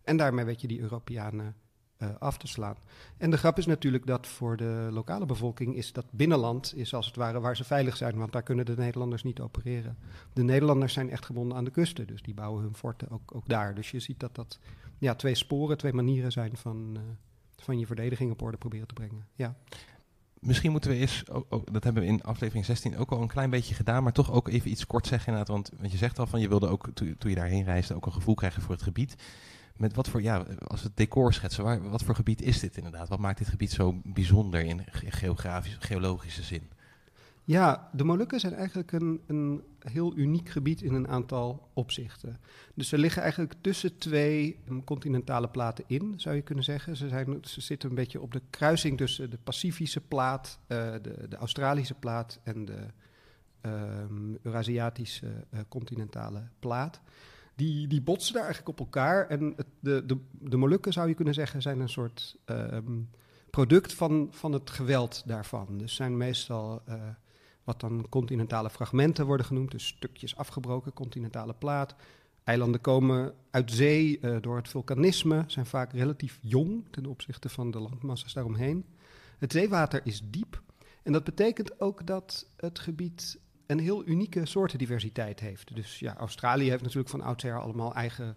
En 0.05 0.17
daarmee 0.17 0.45
weet 0.45 0.61
je 0.61 0.69
die 0.69 0.81
Europeanen 0.81 1.57
eh, 2.03 2.09
af 2.19 2.39
te 2.39 2.47
slaan. 2.47 2.77
En 3.17 3.31
de 3.31 3.37
grap 3.37 3.59
is 3.59 3.67
natuurlijk 3.67 4.07
dat 4.07 4.27
voor 4.27 4.57
de 4.57 4.89
lokale 4.91 5.27
bevolking 5.27 5.77
is 5.77 5.93
dat 5.93 6.07
binnenland 6.11 6.77
is 6.77 6.95
als 6.95 7.07
het 7.07 7.17
ware 7.17 7.41
waar 7.41 7.57
ze 7.57 7.65
veilig 7.65 7.97
zijn, 7.97 8.17
want 8.17 8.33
daar 8.33 8.43
kunnen 8.43 8.65
de 8.65 8.77
Nederlanders 8.77 9.23
niet 9.23 9.41
opereren. 9.41 9.99
De 10.33 10.43
Nederlanders 10.43 10.93
zijn 10.93 11.11
echt 11.11 11.25
gebonden 11.25 11.57
aan 11.57 11.65
de 11.65 11.71
kusten, 11.71 12.07
dus 12.07 12.23
die 12.23 12.35
bouwen 12.35 12.63
hun 12.63 12.75
forten 12.75 13.11
ook, 13.11 13.35
ook 13.35 13.49
daar. 13.49 13.75
Dus 13.75 13.91
je 13.91 14.01
ziet 14.01 14.21
dat 14.21 14.35
dat 14.35 14.59
ja, 14.99 15.15
twee 15.15 15.35
sporen, 15.35 15.79
twee 15.79 15.93
manieren 15.93 16.33
zijn 16.33 16.57
van, 16.57 16.93
eh, 16.97 17.03
van 17.57 17.79
je 17.79 17.87
verdediging 17.87 18.31
op 18.31 18.43
orde 18.43 18.57
proberen 18.57 18.87
te 18.87 18.95
brengen. 18.95 19.27
Ja. 19.35 19.57
Misschien 20.39 20.71
moeten 20.71 20.91
we 20.91 20.97
eens, 20.97 21.31
ook, 21.31 21.73
dat 21.73 21.85
hebben 21.85 22.03
we 22.03 22.09
in 22.09 22.23
aflevering 22.23 22.65
16 22.65 22.97
ook 22.97 23.11
al 23.11 23.23
een 23.23 23.29
klein 23.29 23.51
beetje 23.51 23.75
gedaan, 23.75 24.03
maar 24.03 24.13
toch 24.13 24.33
ook 24.33 24.49
even 24.49 24.71
iets 24.71 24.87
kort 24.87 25.07
zeggen 25.07 25.33
inderdaad. 25.33 25.55
Want, 25.55 25.71
want 25.81 25.93
je 25.93 25.99
zegt 25.99 26.19
al 26.19 26.27
van 26.27 26.41
je 26.41 26.49
wilde 26.49 26.69
ook, 26.69 26.89
toen 26.95 27.17
je 27.31 27.35
daarheen 27.35 27.65
reisde, 27.65 27.95
ook 27.95 28.07
een 28.07 28.13
gevoel 28.13 28.35
krijgen 28.35 28.63
voor 28.63 28.75
het 28.75 28.83
gebied. 28.83 29.17
Met 29.83 29.95
wat 29.95 30.09
voor, 30.09 30.23
ja, 30.23 30.37
als 30.67 30.81
we 30.81 30.87
het 30.87 30.97
decor 30.97 31.33
schetsen, 31.33 31.65
waar, 31.65 31.91
wat 31.91 32.03
voor 32.03 32.15
gebied 32.15 32.43
is 32.43 32.61
dit 32.61 32.77
inderdaad? 32.77 33.09
Wat 33.09 33.19
maakt 33.19 33.39
dit 33.39 33.49
gebied 33.49 33.73
zo 33.73 34.01
bijzonder 34.05 34.61
in 34.61 34.85
ge- 34.91 35.11
geografisch, 35.11 35.77
geologische 35.79 36.43
zin? 36.43 36.63
Ja, 37.45 37.91
de 37.93 38.05
Molukken 38.05 38.41
zijn 38.41 38.55
eigenlijk 38.55 38.93
een, 38.93 39.21
een 39.27 39.63
heel 39.79 40.17
uniek 40.17 40.49
gebied 40.49 40.83
in 40.83 40.95
een 40.95 41.09
aantal 41.09 41.69
opzichten. 41.73 42.41
Dus 42.75 42.89
ze 42.89 42.99
liggen 42.99 43.23
eigenlijk 43.23 43.55
tussen 43.61 43.99
twee 43.99 44.59
um, 44.69 44.85
continentale 44.85 45.49
platen 45.49 45.85
in, 45.87 46.15
zou 46.17 46.35
je 46.37 46.43
kunnen 46.43 46.65
zeggen. 46.65 46.97
Ze, 46.97 47.09
zijn, 47.09 47.39
ze 47.43 47.61
zitten 47.61 47.89
een 47.89 47.95
beetje 47.95 48.21
op 48.21 48.33
de 48.33 48.43
kruising 48.51 48.97
tussen 48.97 49.31
de 49.31 49.39
Pacifische 49.45 50.01
plaat, 50.01 50.59
eh, 50.67 50.93
de, 51.03 51.29
de 51.29 51.37
Australische 51.37 51.95
plaat 51.95 52.41
en 52.43 52.65
de 52.65 52.87
ehm, 53.61 54.35
Eurasiatische 54.43 55.45
eh, 55.51 55.61
continentale 55.69 56.49
plaat. 56.59 57.01
Die, 57.55 57.87
die 57.87 58.03
botsen 58.03 58.35
daar 58.35 58.45
eigenlijk 58.45 58.79
op 58.79 58.87
elkaar. 58.87 59.29
En 59.29 59.53
het, 59.57 59.67
de, 59.81 60.07
de, 60.07 60.19
de 60.31 60.57
Molukken, 60.57 60.93
zou 60.93 61.09
je 61.09 61.15
kunnen 61.15 61.35
zeggen, 61.35 61.63
zijn 61.63 61.81
een 61.81 61.89
soort 61.89 62.37
ehm, 62.45 63.01
product 63.51 63.95
van, 63.95 64.29
van 64.31 64.53
het 64.53 64.71
geweld 64.71 65.23
daarvan. 65.27 65.79
Dus 65.79 65.95
zijn 65.95 66.17
meestal 66.17 66.83
eh, 66.85 66.95
wat 67.65 67.81
dan 67.81 68.07
continentale 68.09 68.71
fragmenten 68.71 69.27
worden 69.27 69.47
genoemd, 69.47 69.71
dus 69.71 69.87
stukjes 69.87 70.37
afgebroken 70.37 70.93
continentale 70.93 71.55
plaat. 71.55 71.95
Eilanden 72.45 72.81
komen 72.81 73.35
uit 73.51 73.71
zee 73.71 74.19
eh, 74.21 74.37
door 74.41 74.57
het 74.57 74.69
vulkanisme, 74.69 75.45
zijn 75.47 75.67
vaak 75.67 75.93
relatief 75.93 76.39
jong 76.41 76.85
ten 76.91 77.07
opzichte 77.07 77.49
van 77.49 77.71
de 77.71 77.79
landmassa's 77.81 78.33
daaromheen. 78.33 78.85
Het 79.39 79.53
zeewater 79.53 80.01
is 80.05 80.23
diep 80.25 80.63
en 81.03 81.13
dat 81.13 81.25
betekent 81.25 81.81
ook 81.81 82.07
dat 82.07 82.47
het 82.57 82.79
gebied 82.79 83.39
een 83.67 83.79
heel 83.79 84.07
unieke 84.07 84.47
soortendiversiteit 84.47 85.41
heeft. 85.41 85.75
Dus 85.75 85.99
ja, 85.99 86.17
Australië 86.17 86.71
heeft 86.71 86.83
natuurlijk 86.83 87.09
van 87.09 87.21
oudsher 87.21 87.61
allemaal 87.61 87.95
eigen 87.95 88.37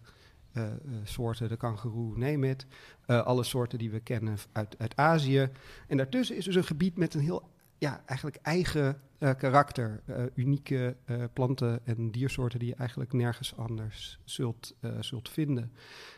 eh, 0.55 0.63
eh, 0.63 0.71
soorten, 1.03 1.49
de 1.49 1.57
kangoeroe, 1.57 2.17
neem 2.17 2.43
het. 2.43 2.65
Eh, 3.05 3.25
alle 3.25 3.43
soorten 3.43 3.77
die 3.77 3.91
we 3.91 3.99
kennen 3.99 4.37
uit, 4.51 4.75
uit 4.77 4.95
Azië. 4.95 5.49
En 5.87 5.97
daartussen 5.97 6.35
is 6.35 6.45
dus 6.45 6.55
een 6.55 6.63
gebied 6.63 6.97
met 6.97 7.13
een 7.13 7.21
heel 7.21 7.49
ja, 7.77 8.01
eigenlijk 8.05 8.39
eigen 8.41 8.99
karakter. 9.37 10.01
unieke 10.33 10.95
planten 11.33 11.85
en 11.85 12.11
diersoorten 12.11 12.59
die 12.59 12.67
je 12.67 12.75
eigenlijk 12.75 13.13
nergens 13.13 13.57
anders 13.57 14.19
zult, 14.23 14.75
zult 14.99 15.29
vinden. 15.29 15.71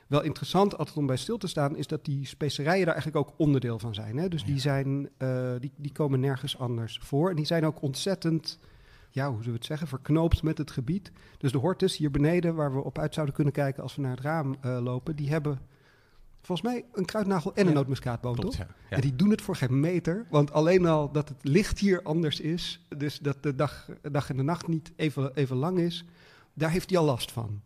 Wel 0.07 0.23
interessant 0.23 0.77
altijd 0.77 0.97
om 0.97 1.05
bij 1.05 1.17
stil 1.17 1.37
te 1.37 1.47
staan 1.47 1.75
is 1.75 1.87
dat 1.87 2.05
die 2.05 2.25
specerijen 2.25 2.85
daar 2.85 2.93
eigenlijk 2.95 3.27
ook 3.27 3.39
onderdeel 3.39 3.79
van 3.79 3.93
zijn. 3.93 4.17
Hè? 4.17 4.27
Dus 4.27 4.43
die, 4.45 4.59
zijn, 4.59 5.09
die, 5.59 5.71
die 5.75 5.91
komen 5.91 6.19
nergens 6.19 6.57
anders 6.57 6.99
voor. 7.01 7.29
En 7.29 7.35
die 7.35 7.45
zijn 7.45 7.65
ook 7.65 7.81
ontzettend 7.81 8.59
ja, 9.17 9.25
hoe 9.27 9.37
zullen 9.37 9.51
we 9.51 9.57
het 9.57 9.65
zeggen, 9.65 9.87
verknoopt 9.87 10.43
met 10.43 10.57
het 10.57 10.71
gebied. 10.71 11.11
Dus 11.37 11.51
de 11.51 11.57
hortus 11.57 11.97
hier 11.97 12.11
beneden, 12.11 12.55
waar 12.55 12.73
we 12.73 12.83
op 12.83 12.99
uit 12.99 13.13
zouden 13.13 13.35
kunnen 13.35 13.53
kijken 13.53 13.83
als 13.83 13.95
we 13.95 14.01
naar 14.01 14.11
het 14.11 14.19
raam 14.19 14.55
eh, 14.61 14.77
lopen, 14.81 15.15
die 15.15 15.29
hebben 15.29 15.59
volgens 16.41 16.67
mij 16.67 16.85
een 16.93 17.05
kruidnagel 17.05 17.53
en 17.55 17.61
een 17.61 17.67
Ja, 17.67 17.73
nootmuskaatboom, 17.73 18.35
Klopt, 18.35 18.57
toch? 18.57 18.67
ja. 18.67 18.73
Ja. 18.89 18.95
En 18.95 19.01
die 19.01 19.15
doen 19.15 19.29
het 19.29 19.41
voor 19.41 19.55
geen 19.55 19.79
meter, 19.79 20.25
want 20.29 20.51
alleen 20.51 20.85
al 20.85 21.11
dat 21.11 21.29
het 21.29 21.37
licht 21.41 21.79
hier 21.79 22.01
anders 22.03 22.39
is, 22.39 22.85
dus 22.97 23.19
dat 23.19 23.43
de 23.43 23.55
dag, 23.55 23.89
dag 24.11 24.29
en 24.29 24.37
de 24.37 24.43
nacht 24.43 24.67
niet 24.67 24.91
even, 24.95 25.35
even 25.35 25.55
lang 25.57 25.79
is, 25.79 26.05
daar 26.53 26.71
heeft 26.71 26.89
hij 26.89 26.99
al 26.99 27.05
last 27.05 27.31
van. 27.31 27.61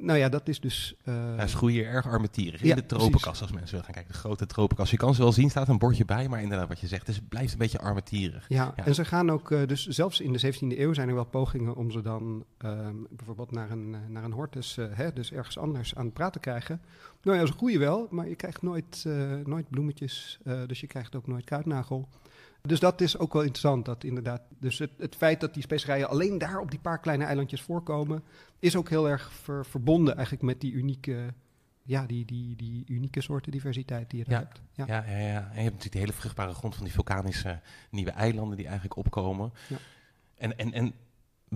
Nou 0.00 0.18
ja, 0.18 0.28
dat 0.28 0.48
is 0.48 0.60
dus... 0.60 0.94
eh, 1.04 1.14
Ja, 1.36 1.46
ze 1.46 1.56
groeien 1.56 1.84
erg 1.86 2.06
armetierig. 2.06 2.60
In 2.62 2.68
Ja, 2.68 2.74
de 2.74 2.86
tropenkas, 2.86 3.40
als 3.40 3.50
mensen 3.52 3.70
willen 3.70 3.84
gaan 3.84 3.94
kijken. 3.94 4.12
De 4.12 4.18
grote 4.18 4.46
tropenkas. 4.46 4.90
Je 4.90 4.96
kan 4.96 5.14
ze 5.14 5.22
wel 5.22 5.32
zien, 5.32 5.50
staat 5.50 5.68
een 5.68 5.78
bordje 5.78 6.04
bij. 6.04 6.28
Maar 6.28 6.42
inderdaad, 6.42 6.68
wat 6.68 6.80
je 6.80 6.86
zegt, 6.86 7.06
dus 7.06 7.16
het 7.16 7.28
blijft 7.28 7.52
een 7.52 7.58
beetje 7.58 7.78
armetierig. 7.78 8.44
Ja, 8.48 8.72
Ja. 8.76 8.84
en 8.84 8.94
ze 8.94 9.04
gaan 9.04 9.30
ook, 9.30 9.50
eh, 9.50 9.66
dus 9.66 9.86
zelfs 9.86 10.20
in 10.20 10.32
de 10.32 10.38
17e 10.38 10.80
eeuw 10.80 10.92
zijn 10.92 11.08
er 11.08 11.14
wel 11.14 11.24
pogingen 11.24 11.76
om 11.76 11.90
ze 11.90 12.00
dan 12.02 12.44
ehm, 12.58 12.94
bijvoorbeeld 13.10 13.50
naar 13.50 13.70
een, 13.70 13.94
eh, 13.94 14.00
naar 14.08 14.24
een 14.24 14.32
hortus, 14.32 14.76
eh, 14.78 14.86
hè, 14.92 15.12
dus 15.12 15.32
ergens 15.32 15.58
anders 15.58 15.94
aan 15.94 16.04
het 16.04 16.14
praten 16.14 16.40
krijgen. 16.40 16.80
Nou 17.22 17.38
ja, 17.38 17.46
ze 17.46 17.52
groeien 17.52 17.80
wel, 17.80 18.06
maar 18.10 18.28
je 18.28 18.34
krijgt 18.36 18.62
nooit, 18.62 19.04
eh, 19.06 19.14
nooit 19.44 19.68
bloemetjes, 19.70 20.38
eh, 20.44 20.58
dus 20.66 20.80
je 20.80 20.86
krijgt 20.86 21.14
ook 21.16 21.26
nooit 21.26 21.44
kruidnagel. 21.44 22.08
Dus 22.68 22.80
dat 22.80 23.00
is 23.00 23.18
ook 23.18 23.32
wel 23.32 23.42
interessant, 23.42 23.84
dat 23.84 24.04
inderdaad, 24.04 24.42
dus 24.58 24.78
het, 24.78 24.90
het 24.98 25.16
feit 25.16 25.40
dat 25.40 25.54
die 25.54 25.62
specerijen 25.62 26.08
alleen 26.08 26.38
daar 26.38 26.60
op 26.60 26.70
die 26.70 26.80
paar 26.80 27.00
kleine 27.00 27.24
eilandjes 27.24 27.60
voorkomen, 27.62 28.22
is 28.58 28.76
ook 28.76 28.88
heel 28.88 29.08
erg 29.08 29.32
ver- 29.32 29.66
verbonden 29.66 30.14
eigenlijk 30.14 30.44
met 30.44 30.60
die 30.60 30.72
unieke, 30.72 31.34
ja, 31.82 32.06
die, 32.06 32.24
die, 32.24 32.56
die 32.56 32.84
unieke 32.88 33.20
soorten 33.20 33.52
diversiteit 33.52 34.10
die 34.10 34.18
je 34.18 34.24
daar 34.24 34.40
Ja. 34.40 34.46
hebt. 34.46 34.60
Ja. 34.72 34.84
Ja, 34.86 35.10
ja, 35.10 35.26
ja. 35.26 35.40
En 35.40 35.56
je 35.56 35.62
hebt 35.62 35.64
natuurlijk 35.64 35.92
de 35.92 35.98
hele 35.98 36.12
vruchtbare 36.12 36.54
grond 36.54 36.74
van 36.74 36.84
die 36.84 36.92
vulkanische 36.92 37.60
nieuwe 37.90 38.10
eilanden 38.10 38.56
die 38.56 38.66
eigenlijk 38.66 38.96
opkomen. 38.96 39.52
Ja. 39.68 39.76
En, 40.36 40.58
en, 40.58 40.72
en 40.72 40.94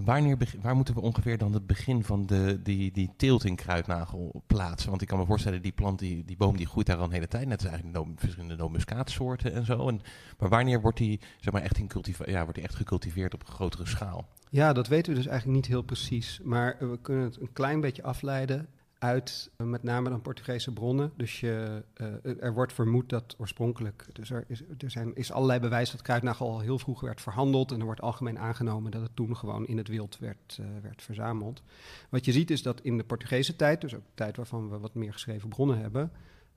wanneer, 0.04 0.36
waar 0.62 0.76
moeten 0.76 0.94
we 0.94 1.00
ongeveer 1.00 1.38
dan 1.38 1.52
het 1.52 1.66
begin 1.66 2.04
van 2.04 2.26
de, 2.26 2.60
die, 2.62 2.92
die 2.92 3.10
teelt 3.16 3.44
in 3.44 3.56
kruidnagel 3.56 4.42
plaatsen? 4.46 4.90
Want 4.90 5.02
ik 5.02 5.08
kan 5.08 5.18
me 5.18 5.26
voorstellen, 5.26 5.62
die 5.62 5.72
plant, 5.72 5.98
die, 5.98 6.24
die 6.24 6.36
boom, 6.36 6.56
die 6.56 6.66
groeit 6.66 6.86
daar 6.86 6.96
al 6.96 7.04
een 7.04 7.12
hele 7.12 7.28
tijd. 7.28 7.46
Net 7.46 7.60
als 7.62 7.70
eigenlijk 7.70 7.98
no, 7.98 8.12
verschillende 8.16 8.56
nootmuskaatsoorten 8.56 9.52
en 9.52 9.64
zo. 9.64 9.88
En, 9.88 10.00
maar 10.38 10.48
wanneer 10.48 10.80
wordt 10.80 10.98
die, 10.98 11.20
zeg 11.40 11.52
maar, 11.52 11.62
echt, 11.62 11.78
in 11.78 11.90
ja, 12.24 12.40
wordt 12.42 12.54
die 12.54 12.64
echt 12.64 12.74
gecultiveerd 12.74 13.34
op 13.34 13.46
een 13.46 13.52
grotere 13.52 13.86
schaal? 13.86 14.28
Ja, 14.50 14.72
dat 14.72 14.88
weten 14.88 15.12
we 15.12 15.18
dus 15.18 15.28
eigenlijk 15.28 15.56
niet 15.56 15.66
heel 15.66 15.82
precies. 15.82 16.40
Maar 16.42 16.76
we 16.78 16.98
kunnen 17.02 17.24
het 17.24 17.40
een 17.40 17.52
klein 17.52 17.80
beetje 17.80 18.02
afleiden 18.02 18.68
uit 18.98 19.50
eh, 19.56 19.66
met 19.66 19.82
name 19.82 20.08
dan 20.08 20.22
Portugese 20.22 20.72
bronnen. 20.72 21.12
Dus 21.16 21.40
je, 21.40 21.82
eh, 21.94 22.42
er 22.42 22.54
wordt 22.54 22.72
vermoed 22.72 23.08
dat 23.08 23.34
oorspronkelijk... 23.38 24.06
Dus 24.12 24.30
er 24.30 24.44
is, 24.48 24.62
er 24.78 24.90
zijn, 24.90 25.14
is 25.14 25.32
allerlei 25.32 25.60
bewijs 25.60 25.90
dat 25.90 26.02
kruidnagel 26.02 26.50
al 26.50 26.60
heel 26.60 26.78
vroeg 26.78 27.00
werd 27.00 27.20
verhandeld... 27.20 27.72
en 27.72 27.78
er 27.78 27.84
wordt 27.84 28.00
algemeen 28.00 28.38
aangenomen 28.38 28.90
dat 28.90 29.02
het 29.02 29.16
toen 29.16 29.36
gewoon 29.36 29.66
in 29.66 29.76
het 29.76 29.88
wild 29.88 30.18
werd, 30.18 30.58
eh, 30.60 30.66
werd 30.82 31.02
verzameld. 31.02 31.62
Wat 32.08 32.24
je 32.24 32.32
ziet 32.32 32.50
is 32.50 32.62
dat 32.62 32.80
in 32.80 32.96
de 32.96 33.04
Portugese 33.04 33.56
tijd, 33.56 33.80
dus 33.80 33.94
ook 33.94 34.04
de 34.04 34.14
tijd 34.14 34.36
waarvan 34.36 34.70
we 34.70 34.78
wat 34.78 34.94
meer 34.94 35.12
geschreven 35.12 35.48
bronnen 35.48 35.80
hebben... 35.80 36.12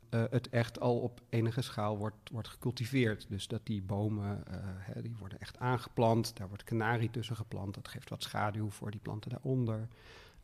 het 0.10 0.50
echt 0.50 0.80
al 0.80 1.00
op 1.00 1.22
enige 1.30 1.62
schaal 1.62 1.98
wordt, 1.98 2.30
wordt 2.32 2.48
gecultiveerd. 2.48 3.26
Dus 3.30 3.48
dat 3.48 3.62
die 3.64 3.82
bomen, 3.82 4.44
hè, 4.78 5.02
die 5.02 5.16
worden 5.20 5.40
echt 5.40 5.58
aangeplant. 5.58 6.38
Daar 6.38 6.48
wordt 6.48 6.64
kanarie 6.64 7.10
tussen 7.10 7.36
geplant. 7.36 7.74
Dat 7.74 7.88
geeft 7.88 8.10
wat 8.10 8.24
schaduw 8.24 8.70
voor 8.70 8.92
die 8.92 9.00
planten 9.00 9.30
daaronder. 9.30 9.88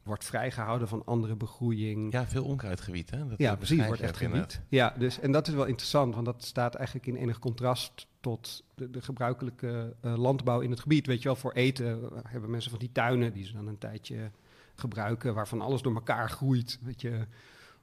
Wordt 0.07 0.25
vrijgehouden 0.25 0.87
van 0.87 1.01
andere 1.05 1.35
begroeiing. 1.35 2.11
Ja, 2.11 2.27
veel 2.27 2.43
onkruidgebied, 2.45 3.09
hè? 3.09 3.27
Dat, 3.27 3.37
Ja, 3.37 3.55
precies, 3.55 3.85
wordt 3.85 4.01
echt 4.01 4.21
inderdaad. 4.21 4.51
gebied. 4.53 4.67
Ja, 4.69 4.93
dus, 4.97 5.19
en 5.19 5.31
dat 5.31 5.47
is 5.47 5.53
wel 5.53 5.65
interessant, 5.65 6.13
want 6.13 6.25
dat 6.25 6.43
staat 6.43 6.75
eigenlijk 6.75 7.07
in 7.07 7.15
enig 7.15 7.39
contrast 7.39 8.07
tot 8.19 8.63
de, 8.75 8.89
de 8.89 9.01
gebruikelijke 9.01 9.95
eh, 10.01 10.17
landbouw 10.17 10.59
in 10.59 10.69
het 10.69 10.79
gebied. 10.79 11.05
Weet 11.07 11.17
je 11.21 11.23
wel, 11.27 11.35
voor 11.35 11.51
eten 11.53 11.85
eh, 12.03 12.17
hebben 12.23 12.49
mensen 12.49 12.71
van 12.71 12.79
die 12.79 12.91
tuinen 12.91 13.33
die 13.33 13.45
ze 13.45 13.53
dan 13.53 13.67
een 13.67 13.77
tijdje 13.77 14.31
gebruiken, 14.75 15.33
waarvan 15.33 15.61
alles 15.61 15.81
door 15.81 15.93
elkaar 15.95 16.29
groeit. 16.29 16.79
Weet 16.81 17.01
je, 17.01 17.25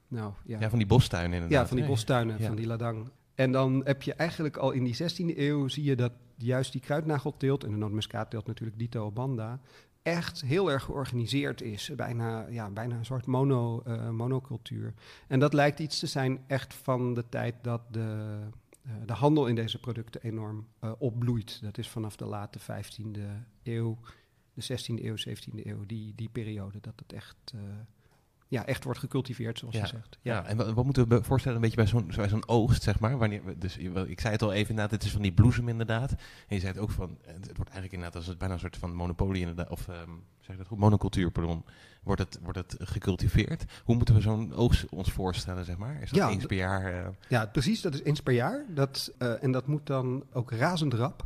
nou 0.07 0.33
ja. 0.45 0.59
Ja, 0.59 0.69
van 0.69 0.77
die 0.77 0.87
bostuinen 0.87 1.33
inderdaad. 1.33 1.61
Ja, 1.61 1.67
van 1.67 1.77
die 1.77 1.85
bostuinen, 1.85 2.35
Ja. 2.39 2.47
van 2.47 2.55
die 2.55 2.67
ladang. 2.67 3.09
En 3.35 3.51
dan 3.51 3.81
heb 3.83 4.01
je 4.03 4.13
eigenlijk 4.13 4.57
al 4.57 4.71
in 4.71 4.83
die 4.83 4.95
16e 4.95 5.37
eeuw 5.37 5.67
zie 5.67 5.83
je 5.83 5.95
dat 5.95 6.11
juist 6.37 6.71
die 6.71 6.81
kruidnagelteelt 6.81 7.63
en 7.63 7.69
de 7.71 7.77
nootmuskaatteelt 7.77 8.47
natuurlijk 8.47 8.77
dito 8.79 9.11
banda 9.11 9.59
echt 10.05 10.41
heel 10.41 10.71
erg 10.71 10.83
georganiseerd 10.83 11.61
is. 11.61 11.91
Bijna, 11.95 12.47
ja, 12.47 12.69
bijna 12.69 12.95
een 12.95 13.05
soort 13.05 13.25
mono, 13.25 13.81
eh, 13.81 14.09
monocultuur. 14.09 14.93
En 15.27 15.39
dat 15.39 15.53
lijkt 15.53 15.79
iets 15.79 15.99
te 15.99 16.07
zijn 16.07 16.43
echt 16.47 16.73
van 16.73 17.13
de 17.13 17.29
tijd 17.29 17.55
dat 17.61 17.81
de, 17.93 18.39
eh, 18.81 18.91
de 19.05 19.13
handel 19.13 19.47
in 19.47 19.55
deze 19.55 19.79
producten 19.79 20.21
enorm 20.21 20.67
eh, 20.79 20.91
opbloeit. 20.97 21.59
Dat 21.61 21.77
is 21.77 21.89
vanaf 21.89 22.15
de 22.15 22.25
late 22.25 22.59
15e 22.59 23.45
eeuw, 23.63 23.97
de 24.53 24.61
16e 24.61 25.05
eeuw, 25.05 25.17
17e 25.17 25.67
eeuw, 25.67 25.85
die, 25.85 26.15
die 26.15 26.29
periode 26.29 26.77
dat 26.81 26.99
het 26.99 27.13
echt, 27.13 27.53
ja, 28.55 28.65
echt 28.65 28.83
wordt 28.83 28.99
gecultiveerd, 28.99 29.59
zoals 29.59 29.75
Ja. 29.75 29.81
je 29.81 29.87
zegt. 29.87 30.17
Ja, 30.21 30.45
en 30.45 30.57
wat, 30.57 30.73
wat 30.73 30.85
moeten 30.85 31.07
we 31.09 31.23
voorstellen, 31.23 31.55
een 31.57 31.61
beetje 31.63 31.77
bij 31.77 31.87
zo'n 31.87 32.11
bij 32.15 32.29
zo'n 32.29 32.47
oogst, 32.47 32.83
zeg 32.83 32.99
maar. 32.99 33.17
Wanneer, 33.17 33.45
we- 33.45 33.57
dus, 33.57 33.77
ik 34.07 34.19
zei 34.19 34.33
het 34.33 34.41
al 34.41 34.53
even, 34.53 34.69
inderdaad, 34.69 34.91
het 34.91 35.03
is 35.03 35.11
van 35.11 35.21
die 35.21 35.33
bloesem 35.33 35.69
inderdaad. 35.69 36.11
En 36.11 36.55
je 36.55 36.59
zei 36.59 36.71
het 36.71 36.81
ook 36.81 36.91
van, 36.91 37.17
het 37.25 37.45
wordt 37.45 37.71
eigenlijk 37.71 37.91
inderdaad 37.91 38.15
als 38.15 38.27
het 38.27 38.37
bijna 38.37 38.53
een 38.53 38.59
soort 38.59 38.77
van 38.77 38.93
monopolie 38.93 39.39
inderdaad, 39.41 39.69
of 39.69 39.87
ehm, 39.87 40.09
zeg 40.39 40.51
ik 40.51 40.57
dat 40.57 40.67
goed, 40.67 40.77
monocultuur, 40.77 41.31
pardon. 41.31 41.63
Wordt 42.03 42.21
het, 42.21 42.39
wordt 42.43 42.57
het 42.57 42.75
gecultiveerd? 42.79 43.65
Hoe 43.83 43.95
moeten 43.95 44.15
we 44.15 44.21
zo'n 44.21 44.53
oogst 44.53 44.89
ons 44.89 45.11
voorstellen, 45.11 45.65
zeg 45.65 45.77
maar? 45.77 46.01
Is 46.01 46.09
dat 46.09 46.19
Ja, 46.19 46.29
eens 46.29 46.45
per 46.45 46.57
jaar? 46.57 47.05
eh, 47.05 47.09
Ja, 47.29 47.45
precies. 47.45 47.81
Dat 47.81 47.93
is 47.93 48.03
eens 48.03 48.21
per 48.21 48.33
jaar. 48.33 48.65
Dat, 48.69 49.11
eh, 49.17 49.43
en 49.43 49.51
dat 49.51 49.67
moet 49.67 49.85
dan 49.87 50.23
ook 50.33 50.51
razend 50.51 50.93
rap. 50.93 51.25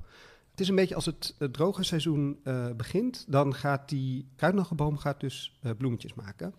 Het 0.51 0.59
is 0.67 0.74
een 0.74 0.79
beetje 0.79 0.95
als 0.95 1.05
het, 1.05 1.36
het 1.38 1.53
droge 1.53 1.83
seizoen 1.83 2.39
eh, 2.43 2.65
begint, 2.77 3.25
dan 3.27 3.55
gaat 3.55 3.89
die 3.89 4.27
kruidnagelboom 4.36 4.98
gaat 4.98 5.19
dus 5.19 5.59
bloemetjes 5.77 6.13
maken. 6.13 6.53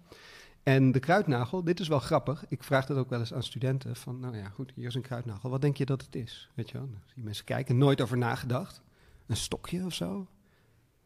En 0.62 0.92
de 0.92 0.98
kruidnagel, 1.00 1.64
dit 1.64 1.80
is 1.80 1.88
wel 1.88 1.98
grappig. 1.98 2.44
Ik 2.48 2.62
vraag 2.62 2.86
dat 2.86 2.96
ook 2.96 3.10
wel 3.10 3.18
eens 3.18 3.34
aan 3.34 3.42
studenten. 3.42 3.96
Van, 3.96 4.20
nou 4.20 4.36
ja, 4.36 4.48
goed, 4.48 4.72
hier 4.74 4.86
is 4.86 4.94
een 4.94 5.02
kruidnagel. 5.02 5.50
Wat 5.50 5.60
denk 5.60 5.76
je 5.76 5.84
dat 5.86 6.02
het 6.02 6.16
is? 6.16 6.50
Weet 6.54 6.70
je 6.70 6.78
wel? 6.78 6.86
Dan 6.86 7.00
zie 7.06 7.16
je 7.16 7.22
mensen 7.24 7.44
kijken, 7.44 7.78
nooit 7.78 8.00
over 8.00 8.18
nagedacht. 8.18 8.82
Een 9.26 9.36
stokje 9.36 9.84
of 9.84 9.94
zo? 9.94 10.26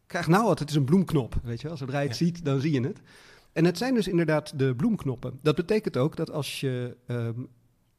Krijg 0.05 0.27
nou 0.27 0.45
wat, 0.45 0.59
het 0.59 0.69
is 0.69 0.75
een 0.75 0.85
bloemknop. 0.85 1.35
Weet 1.43 1.61
je 1.61 1.67
wel? 1.67 1.77
Zodra 1.77 1.99
je 1.99 2.07
het 2.07 2.17
Ja. 2.17 2.25
ziet, 2.25 2.45
dan 2.45 2.59
zie 2.59 2.71
je 2.71 2.81
het. 2.87 2.99
En 3.51 3.65
het 3.65 3.77
zijn 3.77 3.93
dus 3.93 4.07
inderdaad 4.07 4.59
de 4.59 4.75
bloemknoppen. 4.75 5.39
Dat 5.41 5.55
betekent 5.55 5.97
ook 5.97 6.15
dat 6.15 6.31
als 6.31 6.59
je 6.59 6.97
ehm, 7.07 7.39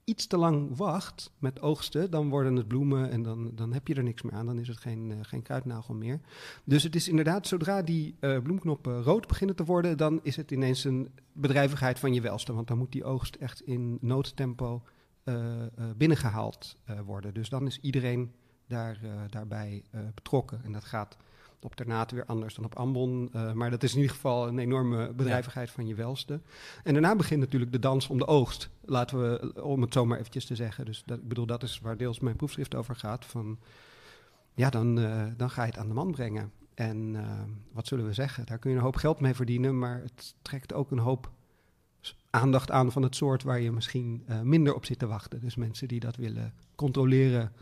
iets 0.06 0.26
te 0.26 0.36
lang 0.36 0.76
wacht 0.76 1.32
met 1.38 1.60
oogsten, 1.60 2.10
dan 2.10 2.28
worden 2.28 2.56
het 2.56 2.68
bloemen 2.68 3.10
en 3.10 3.22
dan, 3.22 3.50
dan 3.54 3.72
heb 3.72 3.88
je 3.88 3.94
er 3.94 4.02
niks 4.02 4.22
meer 4.22 4.32
aan. 4.32 4.46
Dan 4.46 4.58
is 4.58 4.68
het 4.68 4.76
geen, 4.76 5.10
eh, 5.10 5.18
geen 5.22 5.42
kruidnagel 5.42 5.94
meer. 5.94 6.20
Dus 6.64 6.82
het 6.82 6.94
is 6.94 7.08
inderdaad, 7.08 7.46
zodra 7.46 7.82
die 7.82 8.16
eh, 8.20 8.38
bloemknoppen 8.42 9.02
rood 9.02 9.26
beginnen 9.26 9.56
te 9.56 9.64
worden, 9.64 9.96
dan 9.96 10.20
is 10.22 10.36
het 10.36 10.50
ineens 10.50 10.84
een 10.84 11.08
bedrijvigheid 11.32 11.98
van 11.98 12.14
je 12.14 12.20
welste. 12.20 12.52
Want 12.52 12.68
dan 12.68 12.78
moet 12.78 12.92
die 12.92 13.04
oogst 13.04 13.34
echt 13.34 13.60
in 13.60 13.98
noodtempo 14.00 14.82
eh, 15.26 15.62
eh, 15.62 15.68
binnengehaald 15.96 16.76
eh, 16.84 17.00
worden. 17.00 17.34
Dus 17.34 17.48
dan 17.48 17.66
is 17.66 17.78
iedereen 17.80 18.32
daar, 18.66 18.98
daarbij 19.30 19.84
betrokken. 20.14 20.64
En 20.64 20.72
dat 20.72 20.84
gaat 20.84 21.16
op 21.60 21.75
Ternate 21.75 22.14
weer 22.14 22.25
anders 22.25 22.54
dan 22.54 22.64
op 22.64 22.75
Ambon. 22.75 23.28
eh, 23.32 23.52
maar 23.52 23.70
dat 23.70 23.82
is 23.82 23.92
in 23.92 24.00
ieder 24.00 24.14
geval 24.14 24.48
een 24.48 24.58
enorme 24.58 25.12
bedrijvigheid 25.12 25.70
van 25.70 25.86
je 25.86 25.94
welste. 25.94 26.40
En 26.82 26.92
daarna 26.92 27.16
begint 27.16 27.40
natuurlijk 27.40 27.72
de 27.72 27.78
dans 27.78 28.08
om 28.08 28.18
de 28.18 28.26
oogst. 28.26 28.70
Laten 28.84 29.20
we, 29.20 29.62
om 29.62 29.80
het 29.80 29.92
zo 29.92 30.06
maar 30.06 30.18
eventjes 30.18 30.44
te 30.44 30.54
zeggen. 30.54 30.84
Dus 30.84 31.02
dat, 31.06 31.18
ik 31.18 31.28
bedoel, 31.28 31.46
dat 31.46 31.62
is 31.62 31.80
waar 31.80 31.96
deels 31.96 32.20
mijn 32.20 32.36
proefschrift 32.36 32.75
over 32.75 32.96
gaat. 32.96 33.25
Van, 33.25 33.58
ja, 34.54 34.70
dan, 34.70 34.98
eh, 34.98 35.25
dan 35.36 35.50
ga 35.50 35.62
je 35.62 35.70
het 35.70 35.78
aan 35.78 35.88
de 35.88 35.94
man 35.94 36.10
brengen. 36.10 36.52
En 36.75 37.16
eh, 37.16 37.42
wat 37.72 37.86
zullen 37.86 38.06
we 38.06 38.12
zeggen? 38.12 38.46
Daar 38.46 38.58
kun 38.58 38.70
je 38.70 38.76
een 38.76 38.82
hoop 38.82 38.96
geld 38.96 39.20
mee 39.20 39.34
verdienen, 39.34 39.78
maar 39.78 40.02
het 40.02 40.34
trekt 40.42 40.72
ook 40.72 40.90
een 40.90 40.98
hoop 40.98 41.30
aandacht 42.30 42.70
aan 42.70 42.92
van 42.92 43.02
het 43.02 43.16
soort 43.16 43.42
waar 43.42 43.60
je 43.60 43.72
misschien 43.72 44.25
minder 44.42 44.75
op 44.75 44.84
zit 44.84 44.98
te 44.98 45.06
wachten. 45.06 45.40
Dus 45.40 45.56
mensen 45.56 45.88
die 45.88 46.00
dat 46.00 46.16
willen 46.16 46.54
controleren 46.75 47.52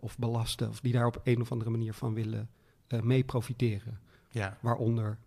of 0.00 0.18
belasten, 0.18 0.68
of 0.68 0.80
die 0.80 0.92
daar 0.92 1.06
op 1.06 1.20
een 1.24 1.40
of 1.40 1.52
andere 1.52 1.70
manier 1.70 1.94
van 1.94 2.14
willen 2.14 2.48
mee 2.88 3.24
profiteren. 3.24 3.98
ja. 4.30 4.56
Waaronder 4.60 5.18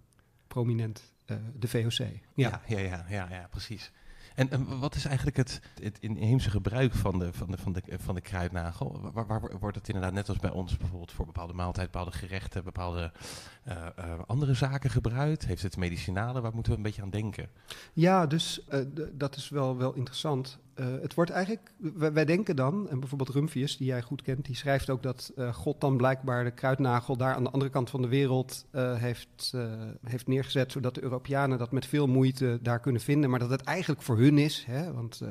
prominent 0.48 1.14
eh, 1.26 1.38
de 1.60 1.68
VOC. 1.68 2.08
Ja. 2.34 2.62
Ja, 2.68 2.80
ja, 2.80 3.06
ja, 3.10 3.28
ja, 3.30 3.48
precies. 3.50 3.92
En, 4.36 4.80
wat 4.80 4.96
is 4.96 5.06
eigenlijk 5.06 5.38
het, 5.38 5.62
het 5.82 5.98
inheemse 6.00 6.50
gebruik 6.50 6.94
van 6.94 7.20
de, 7.20 7.34
van 7.34 7.52
de, 7.52 7.58
van 7.58 7.74
de, 7.74 7.82
van 7.98 8.16
de 8.16 8.22
kruidnagel? 8.22 9.12
Waar, 9.14 9.28
waar 9.28 9.60
wordt 9.60 9.76
het 9.76 9.88
inderdaad 9.88 10.14
net 10.14 10.30
als 10.30 10.38
bij 10.38 10.50
ons 10.50 10.78
bijvoorbeeld 10.78 11.12
voor 11.12 11.26
bepaalde 11.26 11.54
maaltijd, 11.54 11.92
bepaalde 11.92 12.18
gerechten, 12.18 12.64
bepaalde 12.64 13.12
eh, 13.70 13.88
eh, 13.96 14.20
andere 14.26 14.54
zaken 14.54 14.90
gebruikt? 14.90 15.46
Heeft 15.46 15.64
het 15.64 15.78
medicinale? 15.78 16.42
Waar 16.42 16.54
moeten 16.54 16.72
we 16.72 16.78
een 16.78 16.84
beetje 16.84 17.02
aan 17.02 17.10
denken? 17.10 17.50
Ja, 17.94 18.28
dus 18.28 18.66
eh, 18.68 18.80
dat 19.14 19.36
is 19.36 19.50
wel, 19.50 19.78
wel 19.78 19.94
interessant. 19.94 20.60
Het 21.02 21.14
wordt 21.14 21.32
eigenlijk, 21.32 21.72
wij, 21.96 22.26
denken 22.26 22.56
dan, 22.56 22.90
en 22.90 23.00
bijvoorbeeld 23.00 23.30
Rumphius, 23.30 23.78
die 23.78 23.88
jij 23.88 24.02
goed 24.02 24.22
kent, 24.22 24.46
die 24.46 24.56
schrijft 24.56 24.90
ook 24.90 25.04
dat 25.04 25.34
God 25.54 25.82
dan 25.82 25.98
blijkbaar 25.98 26.44
de 26.44 26.52
kruidnagel 26.52 27.18
daar 27.18 27.34
aan 27.34 27.44
de 27.44 27.50
andere 27.50 27.72
kant 27.72 27.90
van 27.90 28.02
de 28.02 28.08
wereld 28.08 28.66
heeft, 28.72 29.54
heeft 30.04 30.28
neergezet, 30.28 30.72
zodat 30.72 30.96
de 30.96 31.04
Europeanen 31.04 31.58
dat 31.58 31.72
met 31.72 31.86
veel 31.86 32.08
moeite 32.08 32.60
daar 32.62 32.80
kunnen 32.80 33.02
vinden, 33.02 33.30
maar 33.30 33.40
dat 33.40 33.50
het 33.50 33.62
eigenlijk 33.62 34.02
voor 34.02 34.18
hun 34.18 34.38
is, 34.38 34.64
hè, 34.68 34.94
want 34.94 35.22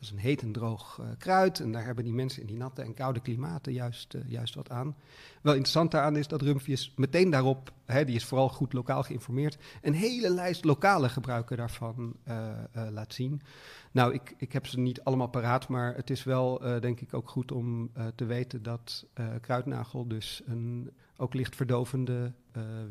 Dat 0.00 0.08
is 0.08 0.14
een 0.14 0.22
heet 0.22 0.42
en 0.42 0.52
droog 0.52 0.98
uh, 1.00 1.06
kruid. 1.18 1.60
En 1.60 1.72
daar 1.72 1.84
hebben 1.84 2.04
die 2.04 2.12
mensen 2.12 2.40
in 2.40 2.46
die 2.46 2.56
natte 2.56 2.82
en 2.82 2.94
koude 2.94 3.20
klimaten 3.20 3.72
juist, 3.72 4.14
uh, 4.14 4.22
juist 4.26 4.54
wat 4.54 4.70
aan. 4.70 4.96
Wel 5.42 5.52
interessant 5.52 5.90
daaraan 5.90 6.16
is 6.16 6.28
dat 6.28 6.42
Rumphius 6.42 6.92
meteen 6.96 7.30
daarop, 7.30 7.72
hè, 7.84 8.04
die 8.04 8.14
is 8.14 8.24
vooral 8.24 8.48
goed 8.48 8.72
lokaal 8.72 9.02
geïnformeerd, 9.02 9.58
een 9.82 9.94
hele 9.94 10.30
lijst 10.30 10.64
lokale 10.64 11.08
gebruiken 11.08 11.56
daarvan 11.56 12.16
uh, 12.28 12.48
laat 12.90 13.14
zien. 13.14 13.42
Nou, 13.90 14.14
ik, 14.14 14.34
ik 14.36 14.52
heb 14.52 14.66
ze 14.66 14.78
niet 14.78 15.04
allemaal 15.04 15.28
paraat, 15.28 15.68
maar 15.68 15.94
het 15.94 16.10
is 16.10 16.24
wel 16.24 16.62
denk 16.80 17.00
ik 17.00 17.14
ook 17.14 17.28
goed 17.28 17.52
om 17.52 17.90
te 18.14 18.24
weten 18.24 18.62
dat 18.62 19.06
kruidnagel 19.40 20.08
dus 20.08 20.42
een 20.46 20.90
ook 21.16 21.34
licht 21.34 21.56
verdovende 21.56 22.32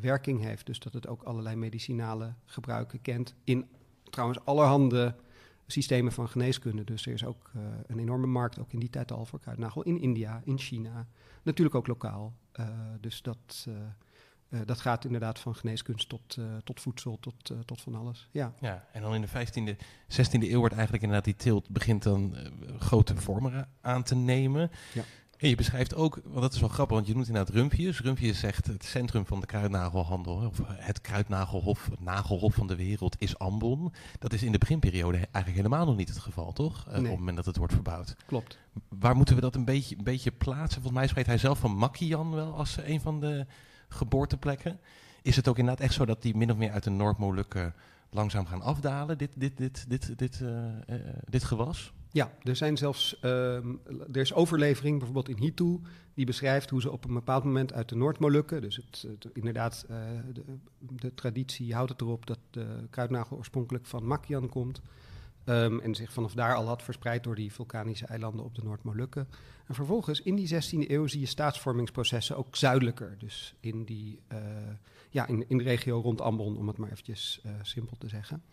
werking 0.01 0.41
heeft. 0.43 0.65
Dus 0.65 0.79
dat 0.79 0.93
het 0.93 1.07
ook 1.07 1.23
allerlei 1.23 1.55
medicinale 1.55 2.33
gebruiken 2.45 3.01
kent 3.01 3.33
in 3.43 3.67
trouwens 4.03 4.45
allerhande 4.45 5.15
systemen 5.71 6.11
van 6.11 6.29
geneeskunde. 6.29 6.83
Dus 6.83 7.05
er 7.05 7.13
is 7.13 7.25
ook 7.25 7.51
uh, 7.55 7.61
een 7.87 7.99
enorme 7.99 8.27
markt, 8.27 8.59
ook 8.59 8.73
in 8.73 8.79
die 8.79 8.89
tijd 8.89 9.11
al 9.11 9.25
voor 9.25 9.39
kruidnagel, 9.39 9.81
in 9.81 10.01
India, 10.01 10.41
in 10.45 10.57
China. 10.57 11.07
Natuurlijk 11.43 11.75
ook 11.75 11.87
lokaal. 11.87 12.33
Uh, 12.59 12.67
dus 12.99 13.21
dat, 13.21 13.67
uh, 13.69 14.59
dat 14.65 14.79
gaat 14.79 15.05
inderdaad 15.05 15.39
van 15.39 15.55
geneeskunst 15.55 16.09
tot, 16.09 16.37
tot 16.63 16.81
voedsel, 16.81 17.19
tot, 17.19 17.51
tot 17.65 17.81
van 17.81 17.95
alles. 17.95 18.29
Ja. 18.31 18.53
ja, 18.59 18.87
en 18.91 19.01
dan 19.01 19.15
in 19.15 19.21
de 19.21 19.27
15e, 19.27 19.75
16e 20.07 20.49
eeuw 20.49 20.59
wordt 20.59 20.73
eigenlijk 20.73 21.03
inderdaad 21.03 21.25
die 21.25 21.35
teelt 21.35 21.69
begint 21.69 22.03
dan 22.03 22.35
grote 22.79 23.15
vormen 23.15 23.69
aan 23.81 24.03
te 24.03 24.15
nemen. 24.15 24.71
Ja. 24.93 25.03
En 25.39 25.49
je 25.49 25.55
beschrijft 25.55 25.95
ook, 25.95 26.19
want 26.23 26.41
dat 26.41 26.53
is 26.53 26.59
wel 26.59 26.69
grappig, 26.69 26.95
want 26.95 27.07
je 27.07 27.13
noemt 27.13 27.27
inderdaad 27.27 27.55
Rumphius. 27.55 27.99
Rumphius 27.99 28.39
zegt 28.39 28.67
het 28.67 28.83
centrum 28.83 29.25
van 29.25 29.39
de 29.39 29.45
kruidnagelhandel, 29.45 30.33
of 30.33 30.61
het 30.65 31.01
kruidnagelhof, 31.01 31.85
het 31.89 31.99
nagelhof 31.99 32.53
van 32.53 32.67
de 32.67 32.75
wereld 32.75 33.15
is 33.19 33.37
Ambon. 33.37 33.93
Dat 34.19 34.33
is 34.33 34.43
in 34.43 34.51
de 34.51 34.57
beginperiode 34.57 35.17
eigenlijk 35.17 35.55
helemaal 35.55 35.85
nog 35.85 35.95
niet 35.95 36.09
het 36.09 36.17
geval, 36.17 36.53
toch? 36.53 36.87
Eh. 36.87 36.97
Op 36.97 37.03
het 37.03 37.17
moment 37.17 37.35
dat 37.35 37.45
het 37.45 37.57
wordt 37.57 37.73
verbouwd. 37.73 38.15
Klopt. 38.25 38.57
Waar 38.89 39.15
moeten 39.15 39.35
we 39.35 39.41
dat 39.41 39.55
een 39.55 39.65
beetje, 39.65 39.97
een 39.97 40.03
beetje 40.03 40.31
plaatsen? 40.31 40.81
Volgens 40.81 40.93
mij 40.93 41.07
spreekt 41.07 41.27
hij 41.27 41.37
zelf 41.37 41.59
van 41.59 41.75
Makian 41.75 42.31
wel 42.31 42.53
als 42.53 42.77
een 42.77 43.01
van 43.01 43.19
de 43.19 43.45
geboorteplekken. 43.89 44.79
Is 45.21 45.35
het 45.35 45.47
ook 45.47 45.57
inderdaad 45.57 45.83
echt 45.83 45.93
zo 45.93 46.05
dat 46.05 46.21
die 46.21 46.35
min 46.35 46.51
of 46.51 46.57
meer 46.57 46.71
uit 46.71 46.83
de 46.83 46.89
Noord-Molukken 46.89 47.73
langzaam 48.09 48.45
gaan 48.45 48.61
afdalen, 48.61 49.17
dit, 49.17 49.31
dit, 49.35 49.57
dit, 49.57 49.85
dit, 49.89 50.17
dit, 50.17 50.39
uh, 50.39 50.49
uh, 50.49 50.95
dit 51.29 51.43
gewas? 51.43 51.93
Ja, 52.11 52.31
er 52.43 52.55
zijn 52.55 52.77
zelfs 52.77 53.17
uh, 53.21 53.55
er 53.85 54.17
is 54.17 54.33
overlevering 54.33 54.97
bijvoorbeeld 54.97 55.29
in 55.29 55.43
Hitu 55.43 55.79
die 56.13 56.25
beschrijft 56.25 56.69
hoe 56.69 56.81
ze 56.81 56.91
op 56.91 57.05
een 57.05 57.13
bepaald 57.13 57.43
moment 57.43 57.73
uit 57.73 57.89
de 57.89 57.95
Noordmolukken, 57.95 58.61
dus 58.61 58.75
het, 58.75 59.27
inderdaad 59.33 59.85
uh, 59.89 59.97
de, 60.79 61.13
traditie 61.13 61.73
houdt 61.73 61.91
het 61.91 62.01
erop 62.01 62.25
dat 62.25 62.39
de 62.49 62.87
kruidnagel 62.89 63.37
oorspronkelijk 63.37 63.85
van 63.85 64.07
Makian 64.07 64.49
komt 64.49 64.81
um, 65.45 65.79
en 65.79 65.95
zich 65.95 66.13
vanaf 66.13 66.33
daar 66.33 66.55
al 66.55 66.67
had 66.67 66.83
verspreid 66.83 67.23
door 67.23 67.35
die 67.35 67.53
vulkanische 67.53 68.05
eilanden 68.05 68.45
op 68.45 68.55
de 68.55 68.63
Noordmolukken. 68.63 69.27
En 69.67 69.75
vervolgens 69.75 70.21
in 70.21 70.35
die 70.35 70.47
16e 70.53 70.89
eeuw 70.89 71.07
zie 71.07 71.19
je 71.19 71.25
staatsvormingsprocessen 71.25 72.37
ook 72.37 72.55
zuidelijker, 72.55 73.15
dus 73.17 73.55
in 73.59 73.83
die 73.83 74.19
uh, 74.31 74.39
ja 75.09 75.27
in, 75.27 75.45
in 75.47 75.57
de 75.57 75.63
regio 75.63 75.99
rond 75.99 76.21
Ambon, 76.21 76.57
om 76.57 76.67
het 76.67 76.77
maar 76.77 76.91
eventjes 76.91 77.41
uh, 77.45 77.51
simpel 77.61 77.97
te 77.97 78.07
zeggen. 78.07 78.43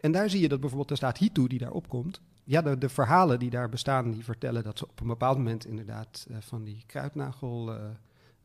En 0.00 0.12
daar 0.12 0.30
zie 0.30 0.40
je 0.40 0.48
dat 0.48 0.60
bijvoorbeeld 0.60 0.88
de 0.88 0.96
staat 0.96 1.18
Hitu 1.18 1.46
die 1.46 1.58
daar 1.58 1.70
opkomt, 1.70 2.20
ja, 2.48 2.62
de, 2.62 2.88
verhalen 2.88 3.38
die 3.38 3.50
daar 3.50 3.68
bestaan, 3.68 4.10
die 4.10 4.24
vertellen 4.24 4.64
dat 4.64 4.78
ze 4.78 4.88
op 4.88 5.00
een 5.00 5.06
bepaald 5.06 5.36
moment 5.36 5.66
inderdaad 5.66 6.26
uh, 6.30 6.36
van 6.40 6.64
die 6.64 6.82
kruidnagel, 6.86 7.74
uh, 7.74 7.80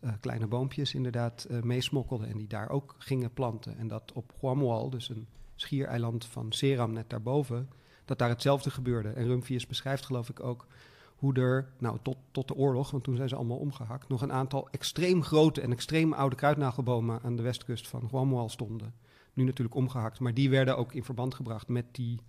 uh, 0.03 0.11
kleine 0.19 0.47
boompjes 0.47 0.93
inderdaad 0.93 1.47
meesmokkelden 1.61 2.27
en 2.27 2.37
die 2.37 2.47
daar 2.47 2.69
ook 2.69 2.95
gingen 2.97 3.33
planten. 3.33 3.77
En 3.77 3.87
dat 3.87 4.11
op 4.13 4.33
Guamual, 4.39 4.89
dus 4.89 5.09
een 5.09 5.27
schiereiland 5.55 6.25
van 6.25 6.51
Seram 6.51 6.93
net 6.93 7.09
daarboven, 7.09 7.69
dat 8.05 8.19
daar 8.19 8.29
hetzelfde 8.29 8.71
gebeurde. 8.71 9.09
En 9.09 9.25
Rumphius 9.25 9.67
beschrijft 9.67 10.05
geloof 10.05 10.29
ik 10.29 10.43
ook 10.43 10.67
hoe 11.15 11.33
er, 11.33 11.71
nou 11.77 11.97
tot, 12.01 12.17
tot 12.31 12.47
de 12.47 12.55
oorlog, 12.55 12.91
want 12.91 13.03
toen 13.03 13.15
zijn 13.15 13.29
ze 13.29 13.35
allemaal 13.35 13.57
omgehakt, 13.57 14.09
nog 14.09 14.21
een 14.21 14.31
aantal 14.31 14.69
extreem 14.69 15.23
grote 15.23 15.61
en 15.61 15.71
extreem 15.71 16.13
oude 16.13 16.35
kruidnagelbomen 16.35 17.19
aan 17.23 17.35
de 17.35 17.43
westkust 17.43 17.87
van 17.87 18.09
Guamual 18.09 18.49
stonden. 18.49 18.93
Nu 19.33 19.43
natuurlijk 19.43 19.75
omgehakt, 19.75 20.19
maar 20.19 20.33
die 20.33 20.49
werden 20.49 20.77
ook 20.77 20.93
in 20.93 21.03
verband 21.03 21.35
gebracht 21.35 21.67
met 21.67 21.85
die 21.91 22.19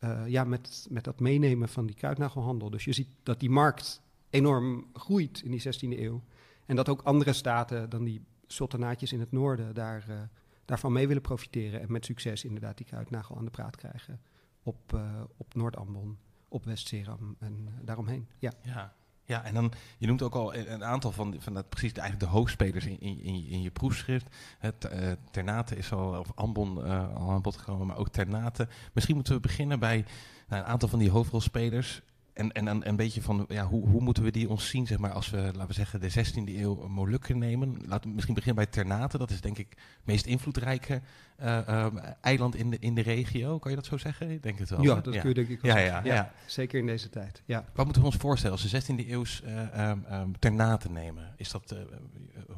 uh, 0.00 0.28
ja, 0.28 0.44
met, 0.44 0.86
met 0.90 1.04
dat 1.04 1.20
meenemen 1.20 1.68
van 1.68 1.86
die 1.86 1.96
kruidnagelhandel. 1.96 2.70
Dus 2.70 2.84
je 2.84 2.92
ziet 2.92 3.08
dat 3.22 3.40
die 3.40 3.50
markt 3.50 4.02
enorm 4.30 4.86
groeit 4.92 5.42
in 5.42 5.50
die 5.50 5.62
16e 5.62 5.98
eeuw. 5.98 6.22
En 6.66 6.76
dat 6.76 6.88
ook 6.88 7.02
andere 7.02 7.32
staten 7.32 7.90
dan 7.90 8.04
die 8.04 8.24
sultanaatjes 8.46 9.12
in 9.12 9.20
het 9.20 9.32
noorden 9.32 9.74
daar, 9.74 10.06
uh, 10.08 10.16
daarvan 10.64 10.92
mee 10.92 11.06
willen 11.06 11.22
profiteren. 11.22 11.80
En 11.80 11.92
met 11.92 12.04
succes 12.04 12.44
inderdaad 12.44 12.76
die 12.76 12.86
kruidnagel 12.86 13.36
aan 13.36 13.44
de 13.44 13.50
praat 13.50 13.76
krijgen 13.76 14.20
op, 14.62 14.92
uh, 14.94 15.20
op 15.36 15.54
Noord-Ambon, 15.54 16.18
op 16.48 16.64
West-Seram 16.64 17.36
en 17.38 17.68
daaromheen. 17.82 18.28
Ja. 18.38 18.52
ja. 18.62 18.94
Ja, 19.26 19.44
en 19.44 19.54
dan, 19.54 19.72
je 19.98 20.06
noemt 20.06 20.22
ook 20.22 20.34
al 20.34 20.54
een 20.54 20.84
aantal 20.84 21.12
van, 21.12 21.34
van 21.38 21.54
dat, 21.54 21.68
precies 21.68 21.92
eigenlijk 21.92 22.30
de 22.30 22.38
hoofdspelers 22.38 22.86
in, 22.86 23.00
in, 23.00 23.46
in 23.48 23.62
je 23.62 23.70
proefschrift. 23.70 24.26
Het, 24.58 24.88
uh, 24.92 25.12
Ternate 25.30 25.76
is 25.76 25.92
al, 25.92 26.18
of 26.18 26.32
Ambon 26.34 26.78
uh, 26.78 27.14
al 27.16 27.30
aan 27.30 27.42
bod 27.42 27.56
gekomen, 27.56 27.86
maar 27.86 27.96
ook 27.96 28.08
Ternate. 28.08 28.68
Misschien 28.92 29.14
moeten 29.14 29.34
we 29.34 29.40
beginnen 29.40 29.78
bij 29.78 30.04
nou, 30.48 30.62
een 30.62 30.68
aantal 30.68 30.88
van 30.88 30.98
die 30.98 31.10
hoofdrolspelers. 31.10 32.02
En, 32.36 32.52
en 32.52 32.64
dan 32.64 32.84
een 32.84 32.96
beetje 32.96 33.22
van, 33.22 33.44
ja, 33.48 33.66
hoe, 33.66 33.88
hoe 33.88 34.00
moeten 34.00 34.22
we 34.22 34.30
die 34.30 34.48
ons 34.48 34.68
zien, 34.68 34.86
zeg 34.86 34.98
maar, 34.98 35.12
als 35.12 35.30
we, 35.30 35.36
laten 35.36 35.66
we 35.66 35.72
zeggen, 35.72 36.00
de 36.00 36.10
16e 36.10 36.56
eeuw 36.56 36.88
Molukken 36.88 37.38
nemen. 37.38 37.76
Laten 37.86 38.08
we 38.08 38.14
misschien 38.14 38.34
beginnen 38.34 38.64
bij 38.64 38.72
Ternate. 38.72 39.18
Dat 39.18 39.30
is 39.30 39.40
denk 39.40 39.58
ik 39.58 39.68
het 39.68 40.06
meest 40.06 40.26
invloedrijke 40.26 41.00
uh, 41.42 41.84
um, 41.84 41.98
eiland 42.20 42.54
in 42.54 42.70
de, 42.70 42.76
in 42.80 42.94
de 42.94 43.00
regio. 43.00 43.58
Kan 43.58 43.70
je 43.70 43.76
dat 43.76 43.86
zo 43.86 43.96
zeggen? 43.96 44.30
Ik 44.30 44.42
denk 44.42 44.58
het 44.58 44.70
wel. 44.70 44.82
Ja, 44.82 45.00
dat 45.00 45.14
ja. 45.14 45.20
kun 45.20 45.28
je 45.28 45.34
denk 45.34 45.48
ik 45.48 45.60
wel 45.60 45.76
ja, 45.76 45.80
ja, 45.80 46.00
ja, 46.04 46.32
Zeker 46.46 46.78
in 46.78 46.86
deze 46.86 47.08
tijd, 47.08 47.42
ja. 47.44 47.64
Wat 47.74 47.84
moeten 47.84 48.02
we 48.02 48.08
ons 48.08 48.16
voorstellen 48.16 48.56
als 48.56 48.70
we 48.70 48.82
16e 48.82 49.08
eeuws 49.08 49.42
uh, 49.44 49.90
um, 50.20 50.38
Ternate 50.38 50.90
nemen? 50.90 51.34
Is 51.36 51.50
dat, 51.50 51.76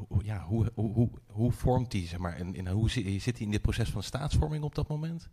hoe, 0.07 0.23
ja, 0.23 0.43
hoe, 0.43 0.71
hoe, 0.73 0.93
hoe, 0.93 1.09
hoe 1.27 1.51
vormt 1.51 1.91
die, 1.91 2.07
zeg 2.07 2.19
maar, 2.19 2.35
en, 2.35 2.55
en 2.55 2.67
hoe 2.67 2.89
zit 2.89 3.37
hij 3.37 3.45
in 3.45 3.51
dit 3.51 3.61
proces 3.61 3.89
van 3.89 4.03
staatsvorming 4.03 4.63
op 4.63 4.75
dat 4.75 4.87
moment? 4.87 5.29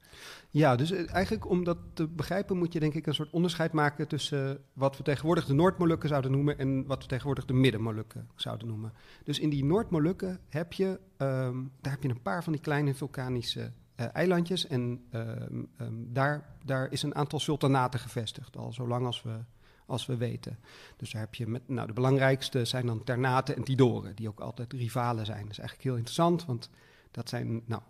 Ja, 0.51 0.77
dus 0.77 0.91
eigenlijk 0.93 1.51
om 1.51 1.65
dat 1.65 1.79
te 1.93 2.07
begrijpen 2.07 2.57
moet 2.57 2.73
je 2.73 2.81
denk 2.81 2.95
ik 2.95 3.07
een 3.07 3.15
soort 3.15 3.31
onderscheid 3.31 3.73
maken 3.73 4.09
tussen 4.09 4.36
wat 4.73 4.97
we 4.97 5.03
tegenwoordig 5.03 5.47
de 5.47 5.55
Noordmolukken 5.55 6.09
zouden 6.09 6.31
noemen 6.31 6.59
en 6.59 6.87
wat 6.87 7.03
we 7.03 7.09
tegenwoordig 7.09 7.45
de 7.45 7.53
Middenmolukken 7.53 8.29
zouden 8.35 8.67
noemen. 8.67 8.93
Dus 9.25 9.39
in 9.39 9.51
die 9.51 9.65
Noordmolukken 9.65 10.39
heb 10.49 10.73
je, 10.73 11.01
um, 11.19 11.73
daar 11.81 11.93
heb 11.93 12.03
je 12.03 12.09
een 12.09 12.23
paar 12.23 12.45
van 12.45 12.53
die 12.53 12.63
kleine 12.63 12.95
vulkanische 12.95 13.73
uh, 13.97 14.07
eilandjes 14.13 14.67
en 14.67 15.05
um, 15.13 15.69
um, 15.81 16.09
daar, 16.13 16.57
daar 16.65 16.93
is 16.93 17.03
een 17.03 17.15
aantal 17.15 17.41
sultanaten 17.41 18.01
gevestigd, 18.01 18.57
al 18.57 18.73
zolang 18.73 19.07
als 19.07 19.23
we, 19.23 19.39
als 19.87 20.07
we 20.07 20.17
weten. 20.17 20.59
Dus 20.97 21.11
daar 21.11 21.23
heb 21.23 21.35
je, 21.35 21.47
met, 21.47 21.69
nou 21.69 21.87
de 21.87 21.93
belangrijkste 21.93 22.65
zijn 22.65 22.87
dan 22.87 23.05
Ternate 23.05 23.55
en 23.55 23.65
Tidoren, 23.65 24.17
die 24.17 24.29
ook 24.29 24.41
altijd 24.41 24.73
rivalen 24.73 25.27
zijn. 25.27 25.43
Dat 25.43 25.51
is 25.51 25.59
eigenlijk 25.59 25.89
heel 25.89 25.97
interessant, 25.97 26.45
want 26.45 26.71
dat 27.11 27.29
zijn, 27.29 27.63
nou, 27.65 27.83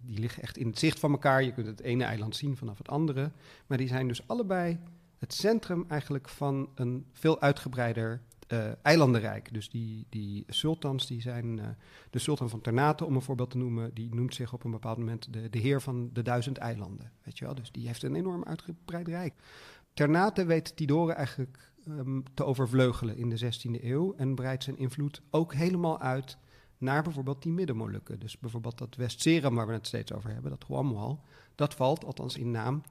die 0.00 0.18
liggen 0.18 0.42
echt 0.42 0.56
in 0.56 0.66
het 0.66 0.78
zicht 0.78 0.98
van 0.98 1.10
elkaar. 1.10 1.42
Je 1.42 1.52
kunt 1.52 1.66
het 1.66 1.80
ene 1.80 2.04
eiland 2.04 2.36
zien 2.36 2.56
vanaf 2.56 2.78
het 2.78 2.88
andere. 2.88 3.30
Maar 3.66 3.78
die 3.78 3.88
zijn 3.88 4.08
dus 4.08 4.28
allebei 4.28 4.78
het 5.20 5.34
centrum 5.34 5.84
eigenlijk 5.88 6.28
van 6.28 6.68
een 6.74 7.06
veel 7.12 7.40
uitgebreider 7.40 8.20
uh, 8.48 8.70
eilandenrijk. 8.82 9.52
Dus 9.52 9.70
die, 9.70 10.06
die 10.08 10.44
sultans, 10.48 11.06
die 11.06 11.20
zijn 11.20 11.58
uh, 11.58 11.64
de 12.10 12.18
sultan 12.18 12.50
van 12.50 12.60
Ternate, 12.60 13.04
om 13.04 13.14
een 13.14 13.22
voorbeeld 13.22 13.50
te 13.50 13.56
noemen, 13.56 13.94
die 13.94 14.14
noemt 14.14 14.34
zich 14.34 14.52
op 14.52 14.64
een 14.64 14.70
bepaald 14.70 14.98
moment 14.98 15.32
de, 15.32 15.50
de 15.50 15.58
heer 15.58 15.80
van 15.80 16.10
de 16.12 16.22
duizend 16.22 16.58
eilanden. 16.58 17.12
Weet 17.22 17.38
je 17.38 17.44
wel? 17.44 17.54
Dus 17.54 17.72
die 17.72 17.86
heeft 17.86 18.02
een 18.02 18.14
enorm 18.14 18.44
uitgebreid 18.44 19.08
rijk. 19.08 19.34
Ternate 19.94 20.44
weet 20.44 20.76
Tidore 20.76 21.12
eigenlijk 21.12 21.72
um, 21.88 22.22
te 22.34 22.44
overvleugelen 22.44 23.16
in 23.16 23.28
de 23.28 23.38
16e 23.38 23.84
eeuw 23.84 24.14
en 24.16 24.34
breidt 24.34 24.64
zijn 24.64 24.78
invloed 24.78 25.22
ook 25.30 25.54
helemaal 25.54 26.00
uit 26.00 26.38
naar 26.78 27.02
bijvoorbeeld 27.02 27.42
die 27.42 27.52
Middenmolukken. 27.52 28.18
Dus 28.18 28.38
bijvoorbeeld 28.38 28.78
dat 28.78 28.96
West-Seram, 28.96 29.54
waar 29.54 29.66
we 29.66 29.72
het 29.72 29.86
steeds 29.86 30.12
over 30.12 30.30
hebben, 30.30 30.50
dat 30.50 30.64
Huamual, 30.66 31.20
dat 31.54 31.74
valt, 31.74 32.04
althans 32.04 32.36
in 32.36 32.50
naam, 32.50 32.82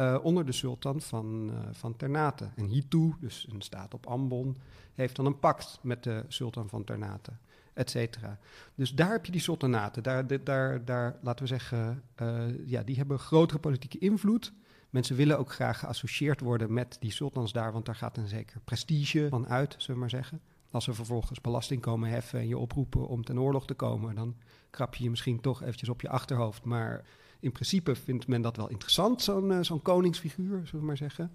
uh, 0.00 0.18
onder 0.22 0.46
de 0.46 0.52
sultan 0.52 1.00
van, 1.00 1.50
uh, 1.50 1.58
van 1.72 1.96
Ternate. 1.96 2.48
En 2.56 2.66
Hitu, 2.66 3.14
dus 3.20 3.46
een 3.52 3.62
staat 3.62 3.94
op 3.94 4.06
Ambon, 4.06 4.56
heeft 4.94 5.16
dan 5.16 5.26
een 5.26 5.38
pact 5.38 5.78
met 5.82 6.02
de 6.02 6.24
sultan 6.28 6.68
van 6.68 6.84
Ternate, 6.84 7.30
et 7.74 7.90
cetera. 7.90 8.38
Dus 8.74 8.94
daar 8.94 9.10
heb 9.10 9.26
je 9.26 9.32
die 9.32 9.40
sultanaten. 9.40 10.02
Daar, 10.02 10.44
daar, 10.44 10.84
daar 10.84 11.18
laten 11.22 11.42
we 11.42 11.48
zeggen, 11.48 12.02
uh, 12.22 12.66
ja, 12.66 12.82
die 12.82 12.96
hebben 12.96 13.18
grotere 13.18 13.60
politieke 13.60 13.98
invloed. 13.98 14.52
Mensen 14.90 15.16
willen 15.16 15.38
ook 15.38 15.52
graag 15.52 15.78
geassocieerd 15.78 16.40
worden 16.40 16.72
met 16.72 16.96
die 17.00 17.10
sultans 17.10 17.52
daar, 17.52 17.72
want 17.72 17.86
daar 17.86 17.94
gaat 17.94 18.16
een 18.16 18.28
zeker 18.28 18.60
prestige 18.60 19.26
van 19.30 19.48
uit, 19.48 19.74
zullen 19.78 19.94
we 19.94 20.00
maar 20.00 20.10
zeggen. 20.10 20.40
Als 20.70 20.84
ze 20.84 20.94
vervolgens 20.94 21.40
belasting 21.40 21.80
komen 21.80 22.08
heffen 22.08 22.40
en 22.40 22.48
je 22.48 22.58
oproepen 22.58 23.08
om 23.08 23.24
ten 23.24 23.40
oorlog 23.40 23.66
te 23.66 23.74
komen, 23.74 24.14
dan 24.14 24.36
krap 24.70 24.94
je 24.94 25.04
je 25.04 25.10
misschien 25.10 25.40
toch 25.40 25.62
eventjes 25.62 25.88
op 25.88 26.00
je 26.00 26.08
achterhoofd. 26.08 26.64
Maar 26.64 27.04
in 27.40 27.52
principe 27.52 27.94
vindt 27.94 28.26
men 28.26 28.42
dat 28.42 28.56
wel 28.56 28.68
interessant, 28.68 29.22
zo'n 29.22 29.50
uh, 29.50 29.58
zo'n 29.60 29.82
koningsfiguur, 29.82 30.60
zullen 30.66 30.80
we 30.80 30.86
maar 30.86 30.96
zeggen. 30.96 31.32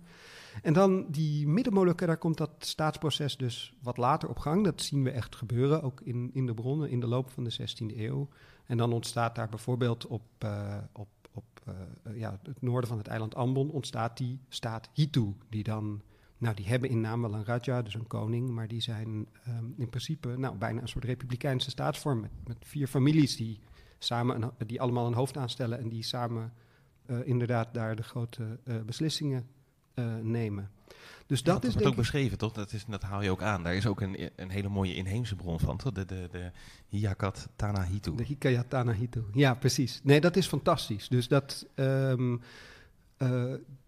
En 0.62 0.74
dan 0.74 1.06
die 1.12 1.48
middenmolukken, 1.48 2.08
daar 2.08 2.18
komt 2.18 2.38
dat 2.38 2.52
staatsproces 2.60 3.38
dus 3.38 3.74
wat 3.82 3.98
later 3.98 4.30
op 4.30 4.39
gang. 4.39 4.63
Dat 4.63 4.82
zien 4.82 5.04
we 5.04 5.12
echt 5.12 5.36
gebeuren, 5.36 5.84
ook 5.84 6.02
in, 6.02 6.30
in 6.34 6.46
de 6.46 6.54
bronnen 6.54 6.89
in 6.89 7.00
de 7.00 7.08
loop 7.08 7.30
van 7.30 7.44
de 7.44 7.54
16e 7.54 7.98
eeuw. 7.98 8.28
En 8.65 8.78
dan 8.78 8.94
ontstaat 8.94 9.36
daar 9.36 9.50
bijvoorbeeld 9.50 10.08
op, 10.08 10.24
uh, 10.44 10.78
op, 10.94 11.08
op 11.32 11.46
ja, 12.13 12.39
het 12.44 12.62
noorden 12.62 12.89
van 12.89 12.98
het 12.98 13.08
eiland 13.08 13.36
Ambon 13.36 13.70
ontstaat 13.70 14.18
die 14.18 14.39
staat 14.50 14.89
Hitu, 14.94 15.34
die 15.50 15.63
dan 15.63 16.02
nou, 16.38 16.56
die 16.56 16.65
hebben 16.65 16.89
in 16.89 17.02
naam 17.02 17.22
wel 17.22 17.34
een 17.34 17.46
raja, 17.46 17.82
dus 17.82 17.94
een 17.94 18.08
koning, 18.08 18.50
maar 18.50 18.68
die 18.68 18.82
zijn 18.82 19.28
ehm, 19.44 19.65
in 19.78 19.89
principe 19.89 20.38
nou, 20.38 20.56
bijna 20.56 20.82
een 20.82 20.88
soort 20.88 21.06
republikeinse 21.06 21.70
staatsvorm 21.70 22.20
met, 22.20 22.32
met 22.48 22.58
vier 22.60 22.88
families 22.88 23.36
die, 23.36 23.60
samen 23.98 24.42
een, 24.42 24.68
die 24.68 24.82
allemaal 24.82 25.08
een 25.08 25.14
hoofd 25.14 25.38
aanstellen 25.38 25.80
en 25.80 25.90
die 25.90 26.04
samen 26.04 26.54
uh, 27.06 27.28
inderdaad 27.28 27.74
daar 27.74 27.96
de 27.96 28.04
grote 28.04 28.60
uh, 28.64 28.76
beslissingen 28.86 29.48
uh, 29.96 30.06
nemen. 30.22 30.70
Dus 31.26 31.44
dat, 31.44 31.62
ja, 31.62 31.68
is 31.68 31.74
wordt 31.74 31.90
ook 31.90 31.96
beschreven, 31.96 32.38
toch? 32.38 32.54
Dat, 32.54 32.74
is, 32.74 32.86
dat 32.86 33.02
haal 33.02 33.22
je 33.22 33.30
ook 33.30 33.42
aan. 33.42 33.64
Daar 33.64 33.76
is 33.76 33.88
ook 33.88 34.02
een, 34.02 34.30
een 34.36 34.50
hele 34.50 34.70
mooie 34.70 34.96
inheemse 34.96 35.36
bron 35.36 35.60
van, 35.60 35.78
toch? 35.78 35.92
De, 35.92 36.06
de, 36.06 36.28
de 36.32 36.52
Hiyakat 36.88 37.50
Tanahitu. 37.56 38.16
De 38.16 38.24
Hikayat 38.24 38.70
Tanahitu, 38.70 39.24
ja, 39.34 39.54
precies. 39.54 40.00
Nee, 40.04 40.22
dat 40.22 40.36
is 40.36 40.48
fantastisch. 40.48 41.08
Dus 41.08 41.28
dat, 41.28 41.66
um, 41.76 42.42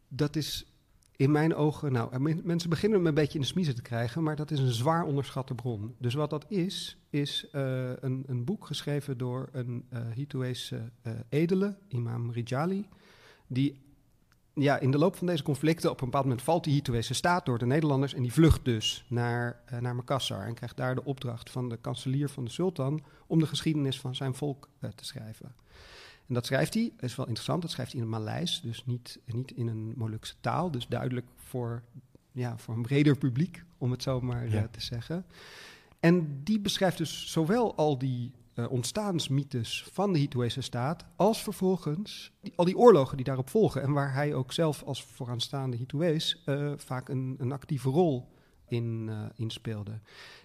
dat 0.08 0.36
is 0.36 0.66
in 1.18 1.32
mijn 1.32 1.56
ogen, 1.56 1.92
nou, 1.92 2.20
mensen 2.44 2.70
beginnen 2.70 3.02
me 3.02 3.08
een 3.08 3.14
beetje 3.14 3.34
in 3.34 3.42
de 3.42 3.48
smiezen 3.48 3.76
te 3.76 3.82
krijgen, 3.82 4.24
maar 4.24 4.36
dat 4.36 4.52
is 4.52 4.60
een 4.60 4.72
zwaar 4.72 5.04
onderschatte 5.04 5.56
bron. 5.56 5.96
Dus 6.00 6.14
wat 6.14 6.30
dat 6.30 6.46
is, 6.48 6.98
is 7.10 7.48
uh, 7.54 7.90
een, 8.00 8.24
een, 8.28 8.44
boek 8.44 8.66
geschreven 8.66 9.18
door 9.18 9.50
een 9.52 9.86
uh, 9.94 11.16
edele, 11.30 11.78
imam 11.88 12.32
Rijali, 12.32 12.88
die 13.48 13.86
ja, 14.54 14.80
in 14.80 14.92
de 14.92 14.98
loop 14.98 15.16
van 15.16 15.28
deze 15.28 15.44
conflicten 15.44 15.90
op 15.90 16.00
een 16.00 16.06
bepaald 16.06 16.24
moment 16.24 16.44
valt 16.44 16.64
die 16.64 16.74
Hituese 16.74 17.14
staat 17.14 17.46
door 17.46 17.58
de 17.58 17.66
Nederlanders 17.66 18.14
en 18.14 18.22
die 18.22 18.34
vlucht 18.34 18.66
dus 18.66 19.06
naar, 19.10 19.62
naar 19.80 19.96
Makassar 19.96 20.46
en 20.46 20.54
krijgt 20.54 20.78
daar 20.78 20.96
de 20.96 21.06
opdracht 21.06 21.50
van 21.50 21.70
de 21.70 21.78
kanselier 21.78 22.30
van 22.30 22.44
de 22.46 22.52
sultan 22.52 23.04
om 23.28 23.40
de 23.40 23.48
geschiedenis 23.48 24.00
van 24.00 24.16
zijn 24.16 24.36
volk 24.36 24.70
te 24.96 25.06
schrijven. 25.06 25.56
En 26.28 26.34
dat 26.34 26.46
schrijft 26.46 26.74
hij, 26.74 26.94
is 27.00 27.16
wel 27.16 27.26
interessant, 27.26 27.62
dat 27.62 27.72
schrijft 27.72 27.92
hij 27.92 28.02
in 28.02 28.08
het 28.08 28.18
Maleis, 28.18 28.62
dus 28.62 28.86
niet, 28.86 29.20
niet 29.26 29.52
in 29.52 29.68
een 29.68 29.94
Molukse 29.96 30.36
taal. 30.42 30.72
Dus 30.72 30.88
duidelijk 30.88 31.26
voor, 31.36 31.84
ja, 32.32 32.58
voor 32.58 32.74
een 32.74 32.82
breder 32.82 33.18
publiek, 33.18 33.64
om 33.78 33.92
het 33.92 34.04
zo 34.04 34.22
maar 34.22 34.50
ja. 34.50 34.62
uh, 34.62 34.64
te 34.72 34.82
zeggen. 34.82 35.26
En 36.00 36.44
die 36.44 36.60
beschrijft 36.60 36.98
dus 36.98 37.32
zowel 37.32 37.76
al 37.76 37.98
die 37.98 38.32
uh, 38.56 38.72
ontstaansmythes 38.72 39.88
van 39.92 40.14
de 40.14 40.20
Hituese 40.20 40.62
staat, 40.62 41.06
als 41.16 41.44
vervolgens 41.44 42.32
die, 42.42 42.54
al 42.56 42.66
die 42.66 42.78
oorlogen 42.78 43.18
die 43.18 43.26
daarop 43.26 43.50
volgen. 43.50 43.82
En 43.82 43.92
waar 43.92 44.14
hij 44.14 44.34
ook 44.34 44.54
zelf 44.54 44.84
als 44.84 45.04
vooraanstaande 45.04 45.78
Hituees 45.78 46.44
uh, 46.46 46.72
vaak 46.76 47.10
een, 47.10 47.36
een, 47.38 47.52
actieve 47.52 47.90
rol 47.90 48.28
in, 48.68 49.10
in 49.36 49.50
speelde. 49.50 50.00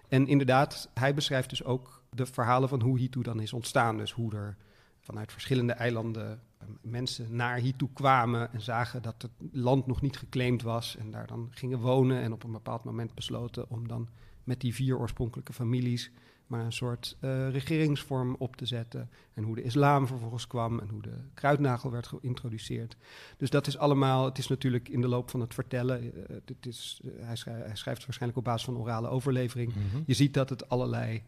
En 0.08 0.26
inderdaad, 0.26 0.90
hij 0.94 1.14
beschrijft 1.14 1.50
dus 1.50 1.64
ook 1.64 2.02
de 2.10 2.26
verhalen 2.26 2.68
van 2.68 2.80
hoe 2.80 2.98
Hitu 2.98 3.22
dan 3.22 3.40
is 3.40 3.52
ontstaan. 3.52 3.96
Dus 3.96 4.12
hoe 4.12 4.34
er 4.34 4.56
vanuit 5.02 5.32
verschillende 5.32 5.72
eilanden 5.72 6.40
eh, 6.58 6.66
mensen 6.80 7.36
naar 7.36 7.58
hier 7.58 7.76
toe 7.76 7.88
kwamen 7.92 8.52
en 8.52 8.60
zagen 8.60 9.02
dat 9.02 9.22
het 9.22 9.30
land 9.52 9.86
nog 9.86 10.00
niet 10.00 10.16
geclaimd 10.16 10.62
was 10.62 10.96
en 10.96 11.10
daar 11.10 11.26
dan 11.26 11.48
gingen 11.50 11.78
wonen 11.78 12.22
en 12.22 12.32
op 12.32 12.44
een 12.44 12.52
bepaald 12.52 12.84
moment 12.84 13.14
besloten 13.14 13.70
om 13.70 13.88
dan 13.88 14.08
met 14.44 14.60
die 14.60 14.74
vier 14.74 14.98
oorspronkelijke 14.98 15.52
families 15.52 16.10
maar 16.52 16.64
een 16.64 16.72
soort 16.72 17.16
uh, 17.20 17.50
regeringsvorm 17.50 18.36
op 18.38 18.56
te 18.56 18.66
zetten 18.66 19.10
en 19.34 19.42
hoe 19.42 19.54
de 19.54 19.62
islam 19.62 20.06
vervolgens 20.06 20.46
kwam 20.46 20.78
en 20.78 20.88
hoe 20.88 21.02
de 21.02 21.16
kruidnagel 21.34 21.90
werd 21.90 22.06
geïntroduceerd. 22.06 22.96
Dus 23.36 23.50
dat 23.50 23.66
is 23.66 23.78
allemaal, 23.78 24.24
het 24.24 24.38
is 24.38 24.48
natuurlijk 24.48 24.88
in 24.88 25.00
de 25.00 25.08
loop 25.08 25.30
van 25.30 25.40
het 25.40 25.54
vertellen, 25.54 26.04
uh, 26.04 26.10
het 26.44 26.66
is, 26.66 27.00
hij, 27.20 27.36
schrijft, 27.36 27.66
hij, 27.66 27.76
schrijft 27.76 28.04
waarschijnlijk 28.04 28.38
op 28.38 28.44
basis 28.44 28.64
van 28.64 28.76
orale 28.76 29.08
overlevering. 29.08 29.74
Mm 29.74 29.82
-hmm. 29.90 30.02
Je 30.06 30.14
ziet 30.14 30.34
dat 30.34 30.48
het 30.48 30.68
allerlei 30.68 31.22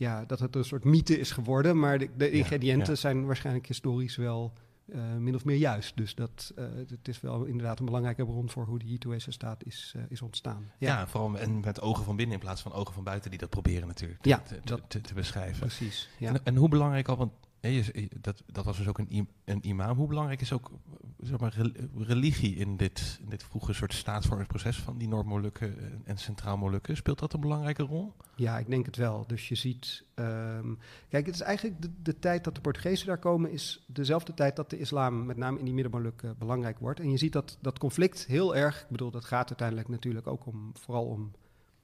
ja, 0.00 0.24
dat 0.24 0.38
het 0.38 0.56
een 0.56 0.64
soort 0.64 0.84
mythe 0.84 1.18
is 1.18 1.30
geworden. 1.30 1.78
Maar 1.78 1.98
de, 1.98 2.10
de 2.16 2.30
ingrediënten 2.30 2.98
zijn 2.98 3.26
waarschijnlijk 3.26 3.66
historisch 3.66 4.16
wel 4.16 4.52
uh, 4.86 5.16
min 5.18 5.34
of 5.34 5.44
meer 5.44 5.56
juist. 5.56 5.96
Dus 5.96 6.14
dat, 6.14 6.52
uh, 6.58 6.64
het 6.88 7.08
is 7.08 7.20
wel 7.20 7.44
inderdaad 7.44 7.78
een 7.78 7.84
belangrijke 7.84 8.24
bron 8.24 8.50
voor 8.50 8.64
hoe 8.64 8.78
de 8.78 8.84
Hituese 8.84 9.30
staat 9.30 9.64
is, 9.64 9.94
uh, 9.96 10.02
is 10.08 10.22
ontstaan. 10.22 10.70
Ja. 10.78 10.88
ja, 10.88 11.06
vooral 11.06 11.38
en 11.38 11.60
met 11.60 11.80
ogen 11.80 12.04
van 12.04 12.16
binnen 12.16 12.34
in 12.34 12.40
plaats 12.40 12.62
van 12.62 12.72
ogen 12.72 12.94
van 12.94 13.04
buiten 13.04 13.30
die 13.30 13.38
dat 13.38 13.50
proberen 13.50 13.86
natuurlijk 13.86 14.24
ja, 14.24 14.38
te, 14.38 14.60
dat, 14.64 14.80
te, 14.88 15.00
te, 15.00 15.14
beschrijven. 15.14 15.60
Precies. 15.60 16.08
Ja. 16.18 16.28
En, 16.28 16.40
en, 16.44 16.56
hoe 16.56 16.68
belangrijk 16.68 17.08
al, 17.08 17.16
want 17.16 17.32
dat, 18.20 18.42
dat 18.46 18.64
was 18.64 18.76
dus 18.76 18.88
ook 18.88 18.98
een, 18.98 19.28
een 19.44 19.66
imam. 19.66 19.96
Hoe 19.96 20.08
belangrijk 20.08 20.40
is 20.40 20.52
ook 20.52 20.70
zeg 21.22 21.40
maar, 21.40 21.56
religie 21.96 22.56
in 22.56 22.76
dit, 22.76 23.18
in 23.22 23.28
dit 23.28 23.42
vroege 23.42 23.72
soort 23.72 23.94
staatsvormingsproces 23.94 24.76
van 24.76 24.98
die 24.98 25.08
Noord-Molukken 25.08 26.02
en 26.04 26.18
Centraal-Molukken? 26.18 26.96
Speelt 26.96 27.18
dat 27.18 27.32
een 27.32 27.40
belangrijke 27.40 27.82
rol? 27.82 28.12
Ja, 28.36 28.58
ik 28.58 28.70
denk 28.70 28.86
het 28.86 28.96
wel. 28.96 29.24
Dus 29.26 29.48
je 29.48 29.54
ziet. 29.54 30.04
Um, 30.14 30.78
kijk, 31.08 31.26
het 31.26 31.34
is 31.34 31.40
eigenlijk 31.40 31.82
de, 31.82 31.90
de, 32.02 32.18
tijd 32.18 32.44
dat 32.44 32.54
de 32.54 32.60
Portugezen 32.60 33.06
daar 33.06 33.18
komen, 33.18 33.50
is 33.50 33.84
dezelfde 33.86 34.34
tijd 34.34 34.56
dat 34.56 34.70
de 34.70 34.78
islam, 34.78 35.26
met 35.26 35.36
name 35.36 35.58
in 35.58 35.64
die 35.64 35.74
Midden-Molukken, 35.74 36.38
belangrijk 36.38 36.78
wordt. 36.78 37.00
En 37.00 37.10
je 37.10 37.18
ziet 37.18 37.32
dat 37.32 37.58
dat 37.60 37.78
conflict 37.78 38.26
heel 38.26 38.56
erg. 38.56 38.80
Ik 38.82 38.88
bedoel, 38.88 39.10
dat 39.10 39.24
gaat 39.24 39.48
uiteindelijk 39.48 39.88
natuurlijk 39.88 40.26
ook 40.26 40.46
om, 40.46 40.70
vooral 40.74 41.04
om 41.04 41.30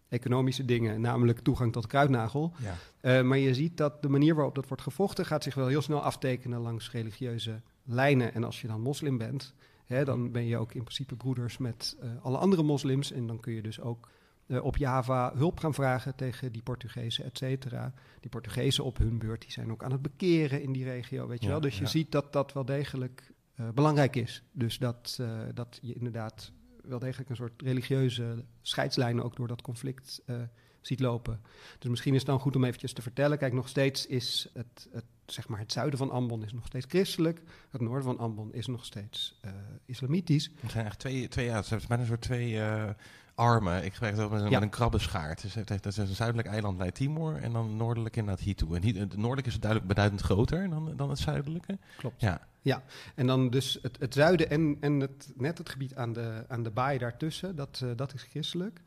economische 0.09 0.65
dingen, 0.65 1.01
namelijk 1.01 1.39
toegang 1.39 1.73
tot 1.73 1.87
kruidnagel. 1.87 2.53
Ja. 2.59 2.75
Uh, 3.21 3.27
maar 3.27 3.39
je 3.39 3.55
ziet 3.55 3.77
dat 3.77 4.03
de 4.03 4.09
manier 4.09 4.35
waarop 4.35 4.55
dat 4.55 4.69
wordt 4.69 4.83
gevochten 4.83 5.27
gaat 5.27 5.43
zich 5.43 5.55
wel 5.55 5.67
heel 5.67 5.83
snel 5.83 6.03
aftekenen 6.03 6.61
langs 6.61 6.91
religieuze 6.91 7.61
lijnen. 7.85 8.35
En 8.35 8.45
als 8.45 8.61
je 8.61 8.67
dan 8.67 8.81
moslim 8.81 9.19
bent, 9.19 9.55
hè, 9.85 10.05
dan 10.05 10.33
ben 10.33 10.47
je 10.47 10.59
ook 10.59 10.75
in 10.75 10.83
principe 10.83 11.17
broeders 11.17 11.59
met 11.59 11.97
uh, 12.03 12.11
alle 12.23 12.39
andere 12.39 12.63
moslims. 12.63 13.13
En 13.13 13.27
dan 13.27 13.41
kun 13.41 13.53
je 13.53 13.63
dus 13.63 13.81
ook 13.81 14.09
uh, 14.47 14.65
op 14.65 14.77
Java 14.77 15.33
hulp 15.35 15.59
gaan 15.59 15.75
vragen 15.75 16.15
tegen 16.15 16.53
die 16.53 16.63
Portugezen, 16.63 17.25
et 17.25 17.39
cetera. 17.39 17.93
Die 18.21 18.31
Portugezen 18.31 18.85
op 18.85 18.99
hun 18.99 19.19
beurt, 19.19 19.41
die 19.41 19.53
zijn 19.53 19.71
ook 19.71 19.85
aan 19.85 19.93
het 19.93 20.03
bekeren 20.03 20.63
in 20.63 20.73
die 20.73 20.85
regio, 20.85 21.27
weet 21.27 21.41
je 21.41 21.47
ja, 21.47 21.53
wel. 21.53 21.61
Dus 21.61 21.79
je 21.79 21.87
ziet 21.87 22.13
dat 22.13 22.33
dat 22.33 22.53
wel 22.53 22.65
degelijk 22.65 23.33
belangrijk 23.75 24.17
is. 24.17 24.43
Dus 24.53 24.79
dat, 24.79 25.21
dat 25.55 25.79
je 25.83 25.95
inderdaad 25.95 26.53
wel 26.89 26.99
degelijk 26.99 27.31
een 27.31 27.37
soort 27.37 27.63
religieuze 27.63 28.45
scheidslijnen 28.63 29.25
ook 29.25 29.37
door 29.37 29.49
dat 29.49 29.63
conflict 29.63 30.23
uh, 30.27 30.37
ziet 30.81 31.01
lopen. 31.01 31.41
Dus 31.79 31.91
misschien 31.91 32.13
is 32.13 32.19
het 32.19 32.29
dan 32.29 32.41
goed 32.41 32.57
om 32.57 32.65
eventjes 32.65 32.93
te 32.93 33.03
vertellen. 33.03 33.39
Kijk, 33.39 33.53
nog 33.53 33.69
steeds 33.69 34.07
is 34.07 34.49
het, 34.53 34.89
het, 34.93 35.05
zeg 35.27 35.49
maar 35.49 35.59
het 35.59 35.73
zuiden 35.73 35.99
van 35.99 36.11
Ambon 36.11 36.45
is 36.45 36.53
nog 36.53 36.67
steeds 36.67 36.87
christelijk. 36.89 37.43
Het 37.71 37.81
noorden 37.81 38.05
van 38.05 38.19
Ambon 38.19 38.53
is 38.53 38.67
nog 38.67 38.85
steeds 38.85 39.39
uh, 39.45 39.51
islamitisch. 39.85 40.51
Er 40.63 40.71
zijn 40.71 40.87
echt 40.87 40.99
twee, 40.99 41.29
twee 41.29 41.47
ja, 41.47 41.57
het 41.57 41.67
zijn 41.67 41.81
bijna 41.89 42.03
een 42.03 42.09
soort 42.09 42.21
twee 42.21 42.53
uh, 42.53 42.91
armen. 43.35 43.85
Ik 43.85 43.95
spreek 43.95 44.11
het 44.11 44.21
ook 44.21 44.31
met, 44.31 44.43
ja. 44.43 44.49
met 44.49 44.63
een 44.63 44.71
krabbenschaart. 44.71 45.43
Dus 45.43 45.55
het 45.55 45.69
heeft, 45.69 45.83
dat 45.83 45.93
is 45.93 45.99
een 45.99 46.07
zuidelijk 46.07 46.49
eiland 46.49 46.79
bij 46.79 46.91
Timor 46.91 47.37
en 47.37 47.53
dan 47.53 47.77
noordelijk 47.77 48.17
inderdaad 48.17 48.45
Hitu. 48.45 48.67
En 48.75 48.83
het 48.83 49.17
noordelijke 49.17 49.51
is 49.51 49.61
duidelijk 49.61 49.89
beduidend 49.89 50.21
groter 50.21 50.71
dan, 50.71 50.97
dan 50.97 51.11
het 51.11 51.19
zuidelijke. 51.19 51.79
Klopt. 51.97 52.21
Ja. 52.21 52.47
Ja, 52.67 52.83
en 53.15 53.27
dan 53.27 53.51
dus 53.51 53.79
het, 53.83 53.97
het 53.99 54.15
zuiden 54.15 54.51
en, 54.51 54.77
en 54.81 55.01
het, 55.01 55.33
net 55.37 55.59
het 55.59 55.69
gebied 55.69 55.95
aan 55.95 56.13
de, 56.13 56.45
aan 56.49 56.63
de 56.63 56.71
baai 56.71 56.99
daartussen, 56.99 57.57
dat, 57.57 57.81
uh, 57.85 57.91
dat 57.97 58.15
is 58.15 58.23
christelijk. 58.23 58.81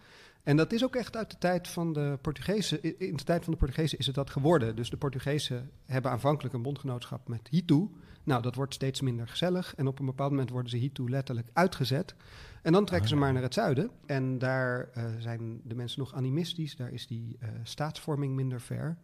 En 0.44 0.58
dat 0.58 0.72
is 0.72 0.84
ook 0.84 0.96
echt 0.96 1.16
uit 1.16 1.32
de 1.32 1.38
tijd 1.38 1.68
van 1.68 1.94
de 1.94 2.18
Portugezen. 2.22 3.00
In 3.00 3.16
de 3.16 3.24
tijd 3.24 3.44
van 3.44 3.54
de 3.54 3.60
Portugezen 3.60 3.98
is 3.98 4.06
het 4.06 4.16
dat 4.16 4.30
geworden. 4.30 4.76
Dus 4.76 4.90
de 4.90 4.98
Portugezen 4.98 5.72
hebben 5.86 6.12
aanvankelijk 6.12 6.54
een 6.54 6.62
bondgenootschap 6.62 7.28
met 7.28 7.48
Hitu. 7.50 7.90
Nou, 8.24 8.42
dat 8.42 8.56
wordt 8.56 8.74
steeds 8.74 9.02
minder 9.02 9.28
gezellig. 9.28 9.76
En 9.76 9.88
op 9.88 10.00
een 10.00 10.06
bepaald 10.06 10.32
moment 10.32 10.50
worden 10.50 10.70
ze 10.70 10.78
Hitu 10.78 11.10
letterlijk 11.10 11.48
uitgezet. 11.54 12.16
En 12.62 12.72
dan 12.72 12.86
trekken 12.86 13.10
ze 13.10 13.16
maar 13.16 13.34
naar 13.34 13.44
het 13.44 13.54
zuiden. 13.54 13.90
En 14.06 14.38
daar 14.38 14.90
uh, 14.98 15.04
zijn 15.20 15.62
de 15.64 15.76
mensen 15.76 16.00
nog 16.00 16.14
animistisch. 16.14 16.76
Daar 16.76 16.92
is 16.92 17.08
die 17.08 17.38
uh, 17.40 17.50
staatsvorming 17.64 18.36
minder 18.36 18.62
ver. 18.62 18.98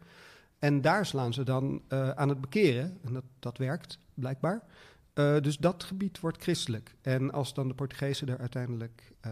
En 0.59 0.81
daar 0.81 1.05
slaan 1.05 1.33
ze 1.33 1.43
dan 1.43 1.81
uh, 1.89 2.09
aan 2.09 2.29
het 2.29 2.41
bekeren. 2.41 2.97
En 3.03 3.13
dat, 3.13 3.23
dat 3.39 3.57
werkt 3.57 3.99
blijkbaar. 4.15 4.63
Uh, 5.13 5.39
dus 5.39 5.57
dat 5.57 5.83
gebied 5.83 6.19
wordt 6.19 6.41
christelijk. 6.41 6.95
En 7.01 7.31
als 7.31 7.53
dan 7.53 7.67
de 7.67 7.73
Portugezen 7.73 8.29
er 8.29 8.39
uiteindelijk 8.39 9.13
uh, 9.25 9.31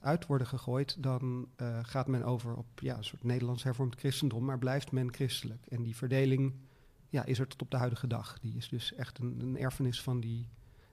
uit 0.00 0.26
worden 0.26 0.46
gegooid, 0.46 1.02
dan 1.02 1.48
gaat 1.82 2.06
men 2.06 2.24
over 2.24 2.54
op 2.54 2.66
ja, 2.80 2.96
een 2.96 3.04
soort 3.04 3.24
Nederlands 3.24 3.62
hervormd 3.62 3.98
christendom, 3.98 4.44
maar 4.44 4.58
blijft 4.58 4.92
men 4.92 5.12
christelijk. 5.12 5.66
En 5.66 5.82
die 5.82 5.96
verdeling 5.96 6.54
ja, 7.08 7.24
is 7.24 7.38
er 7.38 7.46
tot 7.46 7.62
op 7.62 7.70
de 7.70 7.76
huidige 7.76 8.06
dag. 8.06 8.38
Die 8.40 8.56
is 8.56 8.68
dus 8.68 8.94
echt 8.94 9.18
een, 9.18 9.40
een 9.40 9.58
erfenis 9.58 10.02
van 10.02 10.20
die, 10.20 10.48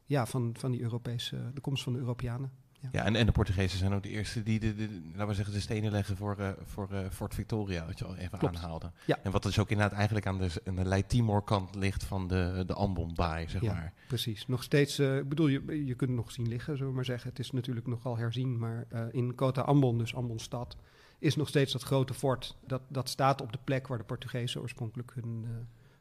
ja, 0.06 0.26
van, 0.26 0.56
van 0.58 0.72
die 0.72 0.82
Europese, 0.82 1.52
de 1.54 1.62
komst 1.62 1.84
van 1.84 1.94
de 1.94 2.00
Europeanen. 2.00 2.52
Ja, 2.82 2.90
ja 2.92 3.06
en, 3.06 3.16
en, 3.16 3.26
de 3.26 3.32
Portugezen 3.32 3.80
zijn 3.80 3.94
ook 3.94 4.04
de 4.04 4.10
eerste 4.10 4.44
die 4.44 4.60
de, 4.60 4.76
de, 4.76 4.88
de 4.88 5.02
laten 5.12 5.28
we 5.28 5.34
zeggen, 5.34 5.54
de 5.54 5.60
stenen 5.60 5.92
leggen 5.92 6.18
voor, 6.18 6.36
uh, 6.40 6.50
voor 6.64 6.88
uh, 6.92 7.00
Fort 7.10 7.34
Victoria, 7.34 7.86
wat 7.86 8.00
je 8.00 8.06
al 8.06 8.16
even 8.16 8.38
Klopt. 8.38 8.56
aanhaalde. 8.56 8.92
Ja. 9.06 9.20
En 9.24 9.32
wat 9.32 9.44
dus 9.44 9.60
ook 9.60 9.70
inderdaad 9.70 9.98
eigenlijk 9.98 10.26
aan 10.26 10.38
de, 10.38 10.50
aan 10.66 10.76
de 10.76 10.86
Leit-Timor 10.86 11.44
kant 11.44 11.76
ligt 11.76 12.04
van 12.04 12.28
de, 12.28 12.64
de 12.68 12.74
Ambon-baai, 12.74 13.50
zeg 13.50 13.62
ja, 13.62 13.74
maar. 13.74 13.94
precies. 14.08 14.48
Nog 14.48 14.64
steeds, 14.64 15.00
uh, 15.00 15.18
ik 15.18 15.30
bedoel, 15.30 15.48
je, 15.48 15.86
je 15.86 15.96
kunt 15.96 16.10
het 16.10 16.20
nog 16.20 16.32
zien 16.32 16.48
liggen, 16.48 16.74
zullen 16.74 16.90
we 16.90 16.96
maar 16.96 17.06
zeggen. 17.06 17.30
Het 17.30 17.40
is 17.40 17.52
natuurlijk 17.52 17.88
nogal 17.88 18.18
herzien, 18.18 18.60
maar 18.60 18.86
in 19.12 19.36
Kota 19.36 19.62
Ambon, 19.62 19.98
dus 19.98 20.16
Ambon-stad, 20.16 20.78
is 21.20 21.36
nog 21.36 21.48
steeds 21.48 21.72
dat 21.72 21.84
grote 21.84 22.14
fort. 22.14 22.56
Dat, 22.68 22.82
dat 22.88 23.10
staat 23.10 23.42
op 23.42 23.52
de 23.52 23.60
plek 23.64 23.88
waar 23.88 23.98
de 23.98 24.04
Portugezen 24.04 24.62
oorspronkelijk 24.62 25.12
hun, 25.16 25.46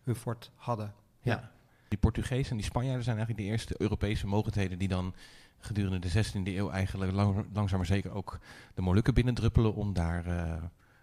hun 0.03 0.15
fort 0.15 0.51
hadden. 0.55 0.95
Ja. 1.23 1.33
ja. 1.33 1.51
Die 1.89 1.99
Portugezen 1.99 2.51
en 2.51 2.57
die 2.57 2.67
Spanjaarden 2.67 3.05
zijn 3.05 3.17
eigenlijk 3.17 3.47
de 3.47 3.53
eerste 3.53 3.75
Europese 3.79 4.27
mogendheden 4.27 4.79
die 4.79 4.89
dan 4.89 5.15
gedurende 5.61 5.99
de 5.99 6.25
16e 6.25 6.43
eeuw 6.45 6.71
eigenlijk 6.71 7.13
lang, 7.13 7.47
langzaam 7.53 7.79
maar 7.79 7.87
zeker 7.87 8.13
ook 8.13 8.39
de 8.75 8.83
Molukken 8.83 9.15
binnendruppelen 9.15 9.75
om 9.75 9.93
daar 9.93 10.27
uh, 10.27 10.53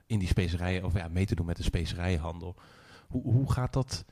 in 0.05 0.19
die 0.19 0.27
specerijen, 0.27 0.83
of 0.83 0.93
ja, 0.93 1.07
mee 1.07 1.25
te 1.25 1.35
doen 1.35 1.45
met 1.45 1.57
de 1.57 1.63
specerijenhandel. 1.63 2.55
Hoe, 3.07 3.23
hoe 3.23 3.51
gaat 3.51 3.73
dat 3.73 4.05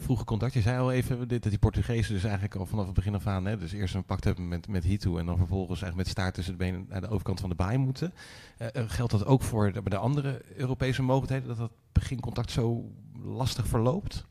vroege 0.00 0.24
contact. 0.24 0.54
Je 0.54 0.60
zei 0.60 0.78
al 0.78 0.92
even 0.92 1.28
dat 1.28 1.42
die 1.42 1.58
Portugezen 1.58 2.14
dus 2.14 2.24
eigenlijk 2.24 2.54
al 2.54 2.66
vanaf 2.66 2.84
het 2.84 2.94
begin 2.94 3.14
af 3.14 3.26
aan, 3.26 3.44
hè, 3.44 3.56
dus 3.56 3.72
eerst 3.72 3.94
een 3.94 4.04
pact 4.04 4.24
hebben 4.24 4.48
met, 4.48 4.68
met 4.68 4.84
Hitu 4.84 5.18
en 5.18 5.26
dan 5.26 5.36
vervolgens 5.36 5.82
eigenlijk 5.82 5.96
met 5.96 6.08
staart 6.08 6.34
tussen 6.34 6.52
de 6.52 6.64
benen 6.64 6.86
naar 6.88 7.00
de 7.00 7.08
overkant 7.08 7.40
van 7.40 7.48
de 7.48 7.54
baai 7.54 7.78
moeten. 7.78 8.12
Uh, 8.58 8.68
geldt 8.86 9.12
dat 9.12 9.24
ook 9.24 9.42
voor 9.42 9.72
de, 9.72 9.82
de 9.84 9.96
andere 9.96 10.42
Europese 10.54 11.02
mogelijkheden, 11.02 11.48
dat 11.48 11.56
dat 11.56 11.72
begincontact 11.92 12.50
zo 12.50 12.92
lastig 13.22 13.66
verloopt? 13.66 14.26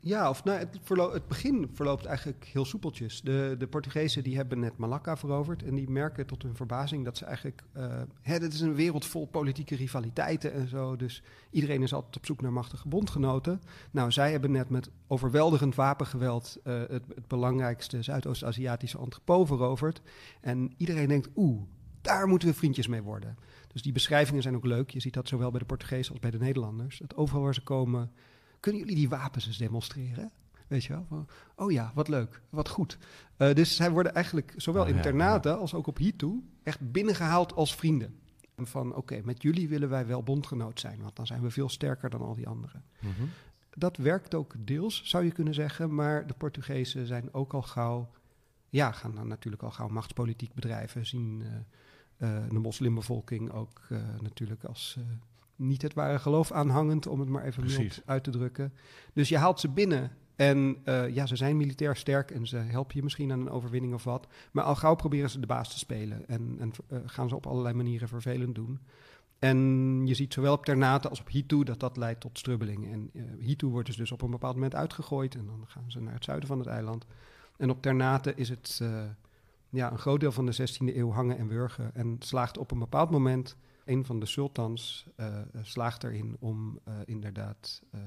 Ja, 0.00 0.28
of 0.28 0.44
nou, 0.44 0.58
het, 0.58 0.78
het, 1.12 1.28
begin 1.28 1.70
verloopt 1.72 2.04
eigenlijk 2.04 2.44
heel 2.44 2.64
soepeltjes. 2.64 3.20
De, 3.20 3.54
de 3.58 3.66
Portugezen 3.66 4.22
die 4.22 4.36
hebben 4.36 4.58
net 4.58 4.76
Malacca 4.76 5.16
veroverd 5.16 5.62
en 5.62 5.74
die 5.74 5.90
merken 5.90 6.26
tot 6.26 6.42
hun 6.42 6.56
verbazing 6.56 7.04
dat 7.04 7.16
ze 7.16 7.24
eigenlijk... 7.24 7.62
Uh, 7.76 8.00
hè, 8.20 8.38
dit 8.38 8.52
is 8.52 8.60
een 8.60 8.74
wereld 8.74 9.06
vol 9.06 9.26
politieke 9.26 9.76
rivaliteiten 9.76 10.52
en 10.52 10.68
zo, 10.68 10.96
dus 10.96 11.22
iedereen 11.50 11.82
is 11.82 11.92
altijd 11.92 12.16
op 12.16 12.26
zoek 12.26 12.40
naar 12.40 12.52
machtige 12.52 12.88
bondgenoten. 12.88 13.60
Nou, 13.90 14.12
zij 14.12 14.30
hebben 14.30 14.50
net 14.50 14.68
met 14.68 14.90
overweldigend 15.06 15.74
wapengeweld 15.74 16.58
uh, 16.64 16.78
het, 16.78 16.90
het, 16.90 17.26
belangrijkste 17.26 18.02
Zuidoost-Aziatische 18.02 18.98
entrepot 18.98 19.46
veroverd. 19.46 20.00
En 20.40 20.72
iedereen 20.76 21.08
denkt, 21.08 21.28
oeh, 21.36 21.62
daar 22.00 22.26
moeten 22.26 22.48
we 22.48 22.54
vriendjes 22.54 22.86
mee 22.86 23.02
worden. 23.02 23.36
Dus 23.72 23.82
die 23.82 23.92
beschrijvingen 23.92 24.42
zijn 24.42 24.56
ook 24.56 24.64
leuk. 24.64 24.90
Je 24.90 25.00
ziet 25.00 25.14
dat 25.14 25.28
zowel 25.28 25.50
bij 25.50 25.60
de 25.60 25.66
Portugezen 25.66 26.12
als 26.12 26.20
bij 26.20 26.30
de 26.30 26.38
Nederlanders. 26.38 26.98
Dat 26.98 27.16
overal 27.16 27.42
waar 27.42 27.54
ze 27.54 27.62
komen 27.62 28.10
kunnen 28.60 28.80
jullie 28.80 28.96
die 28.96 29.08
wapens 29.08 29.46
eens 29.46 29.58
demonstreren? 29.58 30.30
Weet 30.68 30.84
je 30.84 31.04
wel? 31.08 31.26
Oh 31.54 31.72
ja, 31.72 31.92
wat 31.94 32.08
leuk, 32.08 32.42
wat 32.50 32.68
goed. 32.68 32.98
Uh, 33.38 33.54
dus 33.54 33.76
zij 33.76 33.90
worden 33.90 34.14
eigenlijk 34.14 34.54
zowel 34.56 34.82
oh, 34.82 34.88
internaten 34.88 35.58
als 35.58 35.74
ook 35.74 35.86
op 35.86 35.96
hier 35.96 36.16
toe 36.16 36.42
echt 36.62 36.92
binnengehaald 36.92 37.54
als 37.54 37.74
vrienden. 37.74 38.18
Van 38.56 38.94
oké, 38.94 39.20
met 39.24 39.42
jullie 39.42 39.68
willen 39.68 39.88
wij 39.88 40.06
wel 40.06 40.22
bondgenoot 40.22 40.80
zijn, 40.80 41.02
want 41.02 41.16
dan 41.16 41.26
zijn 41.26 41.42
we 41.42 41.50
veel 41.50 41.68
sterker 41.68 42.10
dan 42.10 42.20
al 42.20 42.34
die 42.34 42.48
anderen. 42.48 42.84
Mm 43.00 43.12
-hmm. 43.18 43.30
Dat 43.70 43.96
werkt 43.96 44.34
ook 44.34 44.54
deels, 44.58 45.02
zou 45.04 45.24
je 45.24 45.30
kunnen 45.30 45.54
zeggen, 45.54 45.94
maar 45.94 46.26
de 46.26 46.34
Portugezen 46.34 47.06
zijn 47.06 47.34
ook 47.34 47.54
al 47.54 47.62
gauw, 47.62 48.10
ja, 48.68 48.92
gaan 48.92 49.14
dan 49.14 49.28
natuurlijk 49.28 49.62
al 49.62 49.70
gauw 49.70 49.88
machtspolitiek 49.88 50.54
bedrijven, 50.54 51.06
zien 51.06 51.40
uh, 51.40 52.28
uh, 52.28 52.48
de 52.48 52.58
moslimbevolking 52.58 53.50
ook 53.50 53.88
natuurlijk 54.20 54.64
als 54.64 54.98
niet 55.58 55.82
het 55.82 55.94
ware 55.94 56.18
geloof 56.18 56.52
aanhangend, 56.52 57.06
om 57.06 57.20
het 57.20 57.28
maar 57.28 57.44
even 57.44 57.64
mild 57.64 58.02
uit 58.04 58.24
te 58.24 58.30
drukken. 58.30 58.72
Dus 59.12 59.28
je 59.28 59.36
haalt 59.36 59.60
ze 59.60 59.68
binnen 59.68 60.10
en 60.38 60.76
uh, 60.84 61.14
ja, 61.14 61.26
ze 61.26 61.36
zijn 61.36 61.56
militair 61.56 61.96
sterk 61.96 62.30
en 62.30 62.46
ze 62.46 62.56
helpen 62.56 62.96
je 62.96 63.02
misschien 63.02 63.32
aan 63.32 63.40
een 63.40 63.50
overwinning 63.50 63.94
of 63.94 64.04
wat. 64.04 64.26
Maar 64.52 64.64
al 64.64 64.74
gauw 64.74 64.94
proberen 64.94 65.30
ze 65.30 65.40
de 65.40 65.46
baas 65.46 65.70
te 65.72 65.78
spelen 65.78 66.28
en, 66.28 66.56
en 66.58 66.72
uh, 66.88 66.98
gaan 67.04 67.28
ze 67.28 67.34
op 67.34 67.46
allerlei 67.46 67.74
manieren 67.74 68.08
vervelend 68.08 68.54
doen. 68.54 68.78
En 69.38 69.58
je 70.06 70.14
ziet 70.14 70.32
zowel 70.32 70.52
op 70.52 70.64
Ternate 70.64 71.08
als 71.08 71.20
op 71.20 71.28
Hitu 71.28 71.64
dat 71.64 71.80
dat 71.80 71.96
leidt 71.96 72.20
tot 72.20 72.38
strubbeling. 72.38 72.92
En 72.92 73.10
uh, 73.12 73.22
Hitu 73.38 73.66
wordt 73.66 73.86
dus, 73.86 73.96
dus 73.96 74.12
op 74.12 74.22
een 74.22 74.30
bepaald 74.30 74.54
moment 74.54 74.74
uitgegooid 74.74 75.34
en 75.34 75.46
dan 75.46 75.64
gaan 75.66 75.90
ze 75.90 76.00
naar 76.00 76.14
het 76.14 76.24
zuiden 76.24 76.48
van 76.48 76.58
het 76.58 76.68
eiland. 76.68 77.06
En 77.56 77.70
op 77.70 77.82
Ternate 77.82 78.34
is 78.34 78.48
het 78.48 78.82
ja, 79.68 79.92
een 79.92 79.98
groot 79.98 80.20
deel 80.20 80.32
van 80.32 80.46
de 80.46 80.68
16e 80.70 80.96
eeuw 80.96 81.10
hangen 81.10 81.38
en 81.38 81.48
wurgen 81.48 81.94
en 81.94 82.16
slaagt 82.18 82.58
op 82.58 82.70
een 82.70 82.78
bepaald 82.78 83.10
moment 83.10 83.56
een 83.88 84.04
van 84.04 84.20
de 84.20 84.26
sultans 84.26 85.06
uh, 85.16 85.38
slaagt 85.62 86.04
erin 86.04 86.36
om 86.38 86.80
uh, 86.88 86.94
inderdaad 87.04 87.82
uh, 87.94 88.00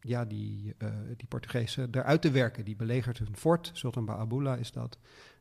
ja, 0.00 0.24
die, 0.24 0.74
die 1.16 1.26
Portugezen 1.28 1.88
eruit 1.90 2.22
te 2.22 2.30
werken. 2.30 2.64
Die 2.64 2.76
belegert 2.76 3.18
hun 3.18 3.36
fort, 3.36 3.70
Sultan 3.72 4.04
Ba'abula 4.04 4.56
is 4.56 4.72
dat. 4.72 4.98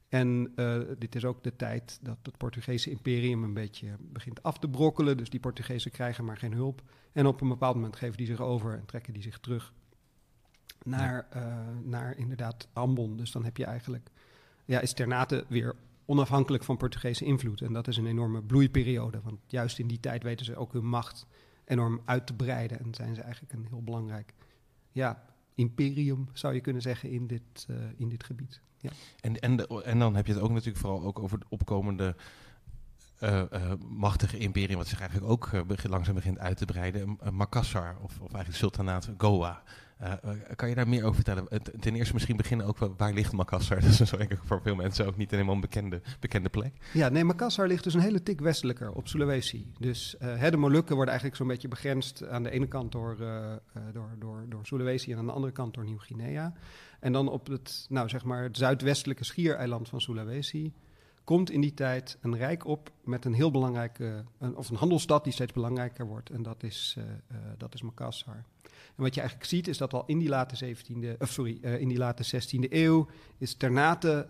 En 0.10 0.54
dit 0.98 1.16
is 1.16 1.26
ook 1.26 1.44
de 1.44 1.56
tijd 1.56 2.00
dat 2.02 2.18
het 2.24 2.38
Portugese 2.38 2.90
imperium 2.90 3.44
een 3.44 3.54
beetje 3.54 3.96
begint 4.00 4.44
af 4.44 4.60
te 4.60 4.70
brokkelen. 4.70 5.18
Dus 5.18 5.30
die 5.30 5.40
Portugezen 5.40 5.92
krijgen 5.92 6.26
maar 6.26 6.38
geen 6.38 6.54
hulp. 6.54 6.82
En 7.12 7.26
op 7.26 7.42
een 7.42 7.50
bepaald 7.50 7.76
moment 7.76 7.96
geven 7.96 8.18
die 8.18 8.26
zich 8.26 8.42
over 8.42 8.74
en 8.74 8.86
trekken 8.86 9.14
die 9.14 9.22
zich 9.22 9.40
terug 9.40 9.74
naar, 10.84 11.28
naar 11.84 12.18
inderdaad 12.18 12.68
Ambon. 12.74 13.18
Dus 13.18 13.32
dan 13.32 13.44
heb 13.44 13.58
je 13.58 13.66
eigenlijk, 13.66 14.10
ja, 14.66 14.80
is 14.80 14.94
Ternate 14.94 15.46
weer 15.48 15.76
onafhankelijk 16.06 16.64
van 16.64 16.78
Portugese 16.78 17.26
invloed. 17.26 17.62
En 17.62 17.74
dat 17.74 17.88
is 17.88 17.98
een 17.98 18.06
enorme 18.06 18.42
bloeiperiode. 18.42 19.22
Want 19.24 19.40
juist 19.48 19.80
in 19.80 19.88
die 19.88 20.00
tijd 20.00 20.24
weten 20.24 20.46
ze 20.46 20.56
ook 20.56 20.74
hun 20.74 20.88
macht 20.88 21.28
enorm 21.66 22.02
uit 22.06 22.28
te 22.28 22.34
breiden. 22.34 22.80
En 22.80 22.94
zijn 22.94 23.16
ze 23.16 23.22
eigenlijk 23.22 23.54
een 23.54 23.68
heel 23.70 23.84
belangrijk 23.84 24.34
ja, 24.92 25.24
imperium, 25.56 26.30
zou 26.34 26.54
je 26.54 26.62
kunnen 26.62 26.82
zeggen, 26.82 27.10
in 27.10 27.28
dit, 27.28 27.68
uh, 27.70 27.78
in 27.98 28.10
dit 28.10 28.24
gebied. 28.24 28.62
Ja. 28.80 28.90
En, 29.22 29.40
en, 29.40 29.68
en 29.68 30.00
dan 30.00 30.16
heb 30.16 30.28
je 30.28 30.34
het 30.34 30.42
ook 30.42 30.52
natuurlijk 30.52 30.78
vooral 30.78 31.04
ook 31.04 31.20
over 31.20 31.40
de 31.40 31.46
opkomende 31.50 32.16
uh, 33.20 33.44
uh, 33.54 33.72
machtige 33.90 34.38
imperium, 34.38 34.78
wat 34.78 34.88
zich 34.88 35.00
eigenlijk 35.00 35.32
ook 35.32 35.50
langzaam 35.88 36.16
begint 36.16 36.40
uit 36.40 36.58
te 36.58 36.66
breiden. 36.66 37.18
Makassar, 37.32 37.98
of, 38.02 38.20
of 38.20 38.34
eigenlijk 38.34 38.56
Sultanaat 38.56 39.10
Goa. 39.18 39.64
Uh, 40.02 40.14
kan 40.56 40.70
je 40.70 40.76
daar 40.76 40.88
meer 40.88 41.04
over 41.04 41.16
vertellen? 41.16 41.48
ten 41.80 41.96
eerste 41.96 42.14
misschien 42.14 42.38
beginnen 42.38 42.66
ook, 42.66 42.78
waar 42.98 43.14
ligt 43.14 43.32
Makassar? 43.32 43.82
Dat 43.82 44.00
is 44.00 44.12
voor 44.44 44.62
veel 44.62 44.76
mensen 44.76 45.06
ook 45.06 45.18
niet 45.18 45.32
helemaal 45.32 45.56
een 45.56 45.62
bekende, 45.62 46.02
bekende 46.20 46.50
plek. 46.50 46.74
Ja, 46.94 47.10
nee, 47.10 47.24
Makassar 47.24 47.68
ligt 47.68 47.84
dus 47.84 47.94
een 47.94 48.00
hele 48.00 48.24
tik 48.24 48.40
westelijker 48.40 48.92
op 48.92 49.08
Sulawesi. 49.08 49.72
Dus 49.80 50.16
uh, 50.22 50.50
de 50.50 50.58
Molukken 50.58 50.96
worden 50.96 51.14
eigenlijk 51.14 51.38
zo'n 51.42 51.48
beetje 51.48 51.68
begrensd 51.68 52.28
aan 52.28 52.44
de 52.44 52.50
ene 52.50 52.68
kant 52.68 52.92
door, 52.92 53.18
uh, 53.20 53.54
door, 53.94 54.16
door, 54.20 54.46
door 54.50 54.66
Sulawesi 54.66 55.12
en 55.12 55.18
aan 55.18 55.26
de 55.26 55.32
andere 55.32 55.54
kant 55.54 55.74
door 55.74 55.84
Nieuw-Guinea. 55.84 56.54
En 57.00 57.14
dan 57.14 57.28
op 57.30 57.48
het, 57.48 57.86
nou, 57.90 58.10
zeg 58.10 58.24
maar 58.24 58.44
het 58.44 58.58
zuidwestelijke 58.58 59.24
schiereiland 59.24 59.90
van 59.90 60.02
Sulawesi 60.02 60.74
komt 61.24 61.52
in 61.52 61.62
die 61.62 61.74
tijd 61.74 62.18
een 62.22 62.38
rijk 62.38 62.66
op 62.66 62.92
met 63.04 63.26
een 63.26 63.34
heel 63.34 63.52
belangrijke, 63.52 64.24
of 64.56 64.70
een 64.70 64.76
handelsstad 64.76 65.24
die 65.24 65.34
steeds 65.34 65.54
belangrijker 65.54 66.08
wordt. 66.08 66.30
En 66.30 66.44
dat 66.44 66.64
is, 66.64 66.98
dat 67.58 67.74
is 67.74 67.82
Makassar. 67.82 68.46
En 68.96 69.04
wat 69.04 69.14
je 69.14 69.20
eigenlijk 69.20 69.50
ziet 69.50 69.68
is 69.68 69.78
dat 69.78 69.94
al 69.94 70.04
in 70.06 70.18
die 70.18 70.30
late 70.30 70.76
17e, 70.76 71.18
of 71.18 71.32
sorry, 71.32 71.58
uh, 71.62 71.80
in 71.80 71.88
die 71.88 71.98
late 71.98 72.42
16e 72.42 72.70
eeuw 72.70 73.08
is 73.38 73.56
Ternate 73.56 74.30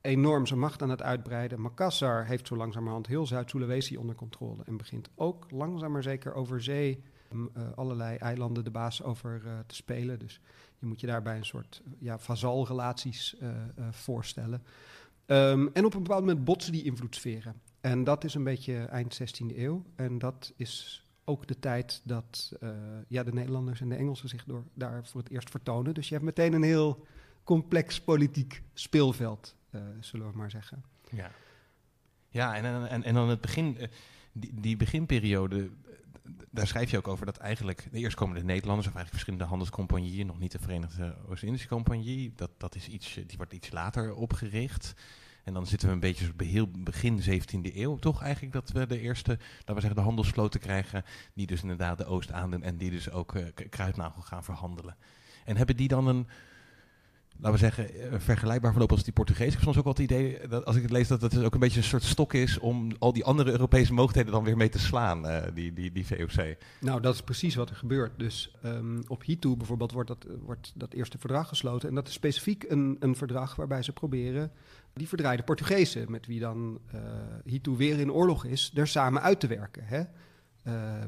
enorm 0.00 0.46
zijn 0.46 0.58
macht 0.58 0.82
aan 0.82 0.90
het 0.90 1.02
uitbreiden. 1.02 1.60
Makassar 1.60 2.26
heeft 2.26 2.46
zo 2.46 2.56
langzamerhand 2.56 3.06
heel 3.06 3.26
Zuid-Sulawesi 3.26 3.96
onder 3.96 4.14
controle 4.14 4.62
en 4.64 4.76
begint 4.76 5.10
ook 5.14 5.50
langzaam 5.50 5.92
maar 5.92 6.02
zeker 6.02 6.34
over 6.34 6.62
zee 6.62 7.02
um, 7.32 7.50
uh, 7.56 7.62
allerlei 7.74 8.16
eilanden 8.16 8.64
de 8.64 8.70
baas 8.70 9.02
over 9.02 9.42
te 9.66 9.74
spelen. 9.74 10.18
Dus 10.18 10.40
je 10.78 10.86
moet 10.86 11.00
je 11.00 11.06
daarbij 11.06 11.36
een 11.36 11.44
soort 11.44 11.82
ja, 11.98 12.18
vazalrelaties 12.18 13.36
voorstellen. 13.90 14.62
Um, 15.26 15.70
en 15.72 15.84
op 15.84 15.94
een 15.94 16.02
bepaald 16.02 16.24
moment 16.26 16.44
botsen 16.44 16.72
die 16.72 16.84
invloedssferen. 16.84 17.60
En 17.80 18.04
dat 18.04 18.24
is 18.24 18.34
een 18.34 18.44
beetje 18.44 18.76
eind 18.76 19.20
16e 19.20 19.56
eeuw. 19.56 19.84
En 19.96 20.18
dat 20.18 20.52
is 20.56 21.03
ook 21.24 21.46
de 21.46 21.58
tijd 21.58 22.00
dat 22.04 22.52
uh, 22.60 22.70
ja, 23.08 23.22
de 23.22 23.32
Nederlanders 23.32 23.80
en 23.80 23.88
de 23.88 23.94
Engelsen 23.94 24.28
zich 24.28 24.44
door, 24.44 24.64
daar 24.74 25.06
voor 25.06 25.20
het 25.20 25.30
eerst 25.30 25.50
vertonen. 25.50 25.94
Dus 25.94 26.08
je 26.08 26.14
hebt 26.14 26.26
meteen 26.26 26.52
een 26.52 26.62
heel 26.62 27.06
complex 27.44 28.00
politiek 28.00 28.62
speelveld, 28.74 29.56
uh, 29.70 29.80
zullen 30.00 30.30
we 30.30 30.36
maar 30.36 30.50
zeggen. 30.50 30.84
Ja, 31.10 31.30
ja 32.28 32.56
en, 32.56 32.88
en, 32.88 33.02
en 33.02 33.14
dan 33.14 33.28
het 33.28 33.40
begin, 33.40 33.76
uh, 33.80 33.86
die, 34.32 34.60
die 34.60 34.76
beginperiode, 34.76 35.70
daar 36.50 36.66
schrijf 36.66 36.90
je 36.90 36.96
ook 36.96 37.08
over 37.08 37.26
dat 37.26 37.36
eigenlijk, 37.36 37.88
eerst 37.92 38.16
komen 38.16 38.36
de 38.36 38.44
Nederlanders, 38.44 38.88
of 38.88 38.94
eigenlijk 38.94 39.10
verschillende 39.10 39.44
handelscompagnieën, 39.44 40.26
nog 40.26 40.38
niet 40.38 40.52
de 40.52 40.58
Verenigde 40.58 41.16
Oost-Indische 41.28 41.68
Compagnie, 41.68 42.32
dat, 42.36 42.50
dat 42.56 42.74
is 42.74 42.88
iets, 42.88 43.14
die 43.14 43.36
wordt 43.36 43.52
iets 43.52 43.70
later 43.70 44.14
opgericht. 44.14 44.94
En 45.44 45.54
dan 45.54 45.66
zitten 45.66 45.88
we 45.88 45.94
een 45.94 46.00
beetje 46.00 46.32
heel 46.36 46.70
begin 46.78 47.22
17e 47.22 47.74
eeuw, 47.74 47.96
toch 47.96 48.22
eigenlijk, 48.22 48.52
dat 48.52 48.70
we 48.70 48.86
de 48.86 49.00
eerste, 49.00 49.30
laten 49.30 49.74
we 49.74 49.80
zeggen, 49.80 49.94
de 49.94 50.06
handelsvloten 50.06 50.60
krijgen, 50.60 51.04
die 51.34 51.46
dus 51.46 51.62
inderdaad 51.62 51.98
de 51.98 52.04
Oost 52.04 52.32
aandoen 52.32 52.62
en 52.62 52.76
die 52.76 52.90
dus 52.90 53.10
ook 53.10 53.34
uh, 53.34 53.46
kruidnagel 53.70 54.22
gaan 54.22 54.44
verhandelen. 54.44 54.96
En 55.44 55.56
hebben 55.56 55.76
die 55.76 55.88
dan 55.88 56.06
een, 56.06 56.28
laten 57.36 57.52
we 57.52 57.58
zeggen, 57.58 57.94
eh, 57.94 58.18
vergelijkbaar 58.18 58.70
verloop 58.70 58.90
als 58.90 59.04
die 59.04 59.12
Portugees. 59.12 59.46
Ik 59.46 59.52
heb 59.52 59.62
soms 59.62 59.76
ook 59.76 59.84
wel 59.84 59.92
het 59.92 60.02
idee, 60.02 60.38
dat 60.48 60.64
als 60.64 60.76
ik 60.76 60.82
het 60.82 60.90
lees, 60.90 61.08
dat 61.08 61.22
het 61.22 61.44
ook 61.44 61.54
een 61.54 61.60
beetje 61.60 61.78
een 61.78 61.84
soort 61.84 62.02
stok 62.02 62.32
is 62.32 62.58
om 62.58 62.92
al 62.98 63.12
die 63.12 63.24
andere 63.24 63.50
Europese 63.50 63.92
mogelijkheden 63.92 64.32
dan 64.32 64.44
weer 64.44 64.56
mee 64.56 64.68
te 64.68 64.78
slaan, 64.78 65.26
uh, 65.26 65.42
die, 65.54 65.72
die, 65.72 65.92
die 65.92 66.06
VOC. 66.06 66.56
Nou, 66.80 67.00
dat 67.00 67.14
is 67.14 67.22
precies 67.22 67.54
wat 67.54 67.70
er 67.70 67.76
gebeurt. 67.76 68.18
Dus 68.18 68.54
um, 68.64 69.02
op 69.06 69.24
Hitu 69.24 69.56
bijvoorbeeld 69.56 69.92
wordt 69.92 70.08
dat, 70.08 70.26
wordt 70.44 70.72
dat 70.74 70.92
eerste 70.92 71.18
verdrag 71.18 71.48
gesloten. 71.48 71.88
En 71.88 71.94
dat 71.94 72.08
is 72.08 72.14
specifiek 72.14 72.64
een, 72.68 72.96
een 73.00 73.16
verdrag 73.16 73.56
waarbij 73.56 73.82
ze 73.82 73.92
proberen 73.92 74.52
die 74.94 75.08
verdraaide 75.08 75.42
Portugezen, 75.42 76.10
met 76.10 76.26
wie 76.26 76.40
dan 76.40 76.78
uh, 76.94 77.00
Hitu 77.44 77.70
weer 77.70 77.98
in 77.98 78.12
oorlog 78.12 78.44
is, 78.44 78.72
er 78.74 78.86
samen 78.86 79.22
uit 79.22 79.40
te 79.40 79.46
werken. 79.46 79.84
Hè? 79.84 80.02
Uh, 80.64 81.04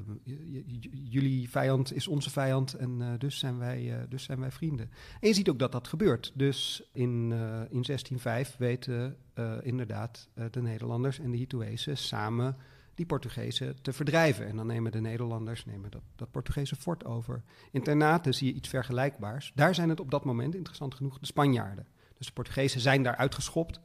jullie 0.90 1.50
vijand 1.50 1.92
is 1.92 2.08
onze 2.08 2.30
vijand 2.30 2.74
en 2.74 3.00
uh, 3.00 3.08
dus, 3.18 3.38
zijn 3.38 3.58
wij, 3.58 3.82
uh, 3.82 3.96
dus 4.08 4.24
zijn 4.24 4.40
wij 4.40 4.50
vrienden. 4.50 4.90
En 5.20 5.28
je 5.28 5.34
ziet 5.34 5.48
ook 5.48 5.58
dat 5.58 5.72
dat 5.72 5.88
gebeurt. 5.88 6.32
Dus 6.34 6.82
in, 6.92 7.32
in 7.70 7.82
1605 7.82 8.56
weten 8.56 9.16
inderdaad 9.62 10.28
de 10.50 10.62
Nederlanders 10.62 11.18
en 11.18 11.30
de 11.30 11.36
Hituezen 11.36 11.96
samen 11.96 12.56
die 12.94 13.06
Portugezen 13.06 13.82
te 13.82 13.92
verdrijven. 13.92 14.46
En 14.46 14.56
dan 14.56 14.66
nemen 14.66 14.92
de 14.92 15.00
Nederlanders 15.00 15.64
nemen 15.64 15.90
dat, 15.90 16.02
dat 16.16 16.30
Portugese 16.30 16.76
fort 16.76 17.04
over. 17.04 17.42
In 17.70 17.82
Ternate 17.82 18.32
zie 18.32 18.46
je 18.46 18.54
iets 18.54 18.68
vergelijkbaars. 18.68 19.52
Daar 19.54 19.74
zijn 19.74 19.88
het 19.88 20.00
op 20.00 20.10
dat 20.10 20.24
moment, 20.24 20.54
interessant 20.54 20.94
genoeg, 20.94 21.18
de 21.18 21.26
Spanjaarden. 21.26 21.86
Dus 22.18 22.26
de 22.26 22.32
Portugezen 22.32 22.80
zijn 22.80 23.02
daar 23.02 23.16
uitgeschopt. 23.16 23.80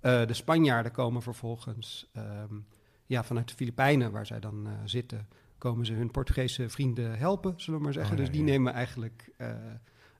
De 0.00 0.34
Spanjaarden 0.34 0.92
komen 0.92 1.22
vervolgens 1.22 2.10
um, 2.16 2.66
ja, 3.08 3.24
vanuit 3.24 3.48
de 3.48 3.54
Filipijnen, 3.54 4.10
waar 4.10 4.26
zij 4.26 4.40
dan 4.40 4.66
uh, 4.66 4.72
zitten, 4.84 5.28
komen 5.58 5.86
ze 5.86 5.92
hun 5.92 6.10
Portugese 6.10 6.68
vrienden 6.68 7.18
helpen, 7.18 7.54
zullen 7.56 7.78
we 7.78 7.84
maar 7.84 7.94
zeggen. 7.94 8.12
Oh, 8.12 8.18
ja, 8.18 8.24
dus 8.24 8.34
die 8.36 8.44
ja. 8.44 8.50
nemen 8.52 8.72
eigenlijk 8.72 9.30
uh, 9.38 9.48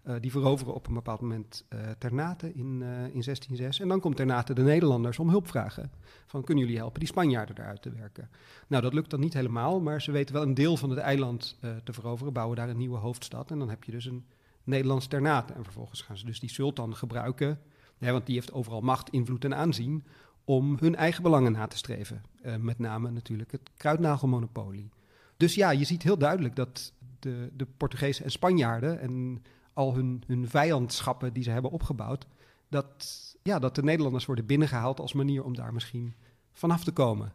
Uh, 0.05 0.15
die 0.21 0.31
veroveren 0.31 0.75
op 0.75 0.87
een 0.87 0.95
bepaald 0.95 1.21
moment 1.21 1.65
uh, 1.69 1.81
Ternate 1.99 2.47
in, 2.47 2.67
in 2.83 3.23
1606. 3.23 3.81
En 3.81 3.89
dan 3.89 4.01
komt 4.01 4.17
Ternate 4.17 4.55
de 4.55 4.63
Nederlanders 4.63 5.19
om 5.19 5.29
hulp 5.29 5.49
vragen. 5.49 5.91
Van, 6.27 6.45
kunnen 6.45 6.65
jullie 6.65 6.79
helpen 6.79 7.01
die 7.01 7.09
Spanjaarden 7.09 7.59
eruit 7.59 7.83
te 7.83 7.91
werken? 7.91 8.31
Nou, 8.67 8.83
dat 8.83 8.93
lukt 8.93 9.11
dan 9.11 9.21
niet 9.21 9.35
helemaal, 9.35 9.81
maar 9.81 10.03
ze 10.03 10.13
weten 10.13 10.35
wel 10.35 10.43
een 10.43 10.55
deel 10.55 10.77
van 10.77 10.91
het 10.91 10.99
eiland 10.99 11.59
te 11.85 11.93
veroveren. 11.93 12.33
Bouwen 12.33 12.57
daar 12.57 12.69
een 12.69 12.77
nieuwe 12.77 12.97
hoofdstad 12.97 13.51
en 13.51 13.59
dan 13.59 13.69
heb 13.69 13.85
je 13.85 13.93
dus 13.93 14.05
een 14.05 14.25
Nederlands 14.65 15.07
Ternate. 15.07 15.53
En 15.53 15.65
vervolgens 15.65 16.03
gaan 16.03 16.19
ze 16.19 16.27
dus 16.27 16.41
die 16.41 16.51
sultan 16.51 16.97
gebruiken, 16.97 17.61
hè, 17.99 18.13
want 18.13 18.27
die 18.27 18.35
heeft 18.35 18.53
overal 18.53 18.81
macht, 18.81 19.11
invloed 19.11 19.45
en 19.45 19.55
aanzien... 19.55 20.05
om 20.49 20.77
hun 20.81 20.97
eigen 20.97 21.23
belangen 21.23 21.53
na 21.53 21.67
te 21.67 21.77
streven. 21.77 22.23
met 22.59 22.79
name 22.79 23.11
natuurlijk 23.11 23.53
het 23.53 23.71
kruidnagelmonopolie. 23.77 24.91
Dus 25.37 25.55
ja, 25.55 25.71
je 25.71 25.85
ziet 25.85 26.03
heel 26.03 26.19
duidelijk 26.19 26.57
dat 26.57 26.93
de, 27.19 27.51
de 27.53 27.67
Portugezen 27.77 28.25
en 28.25 28.31
Spanjaarden 28.31 29.01
en 29.01 29.43
al 29.73 29.95
hun, 29.95 30.23
hun 30.27 30.49
vijandschappen 30.49 31.33
die 31.33 31.43
ze 31.43 31.51
hebben 31.51 31.71
opgebouwd, 31.71 32.27
dat, 32.69 33.37
ja, 33.43 33.59
dat 33.59 33.75
de 33.75 33.83
Nederlanders 33.83 34.27
worden 34.27 34.47
binnengehaald 34.47 35.01
als 35.01 35.13
manier 35.13 35.45
om 35.45 35.55
daar 35.55 35.73
misschien 35.73 36.15
vanaf 36.53 36.85
te 36.85 36.93
komen. 36.93 37.33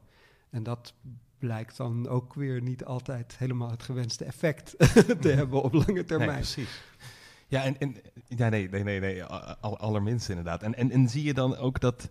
En 0.49 0.63
dat 0.63 0.93
blijkt 1.38 1.78
dan 1.78 2.08
ook 2.08 2.34
weer 2.34 2.62
niet 2.62 2.86
altijd 2.86 3.38
helemaal 3.38 3.71
het 3.71 3.84
gewenste 3.84 4.26
effect 4.26 4.76
te 5.21 5.30
hebben 5.30 5.62
op 5.62 5.73
lange 5.73 6.06
termijn. 6.06 6.30
Nee, 6.30 6.39
precies. 6.39 6.82
Ja, 7.47 7.63
en, 7.63 7.80
en 7.80 7.95
ja, 8.28 8.49
nee, 8.49 8.69
nee, 8.69 8.84
nee, 8.84 8.99
nee, 8.99 9.23
allerminst 9.23 10.30
inderdaad. 10.30 10.63
En, 10.63 10.76
en, 10.76 10.91
en 10.91 11.10
zie 11.10 11.23
je 11.23 11.34
dan 11.34 11.58
ook 11.58 11.80
dat 11.80 12.10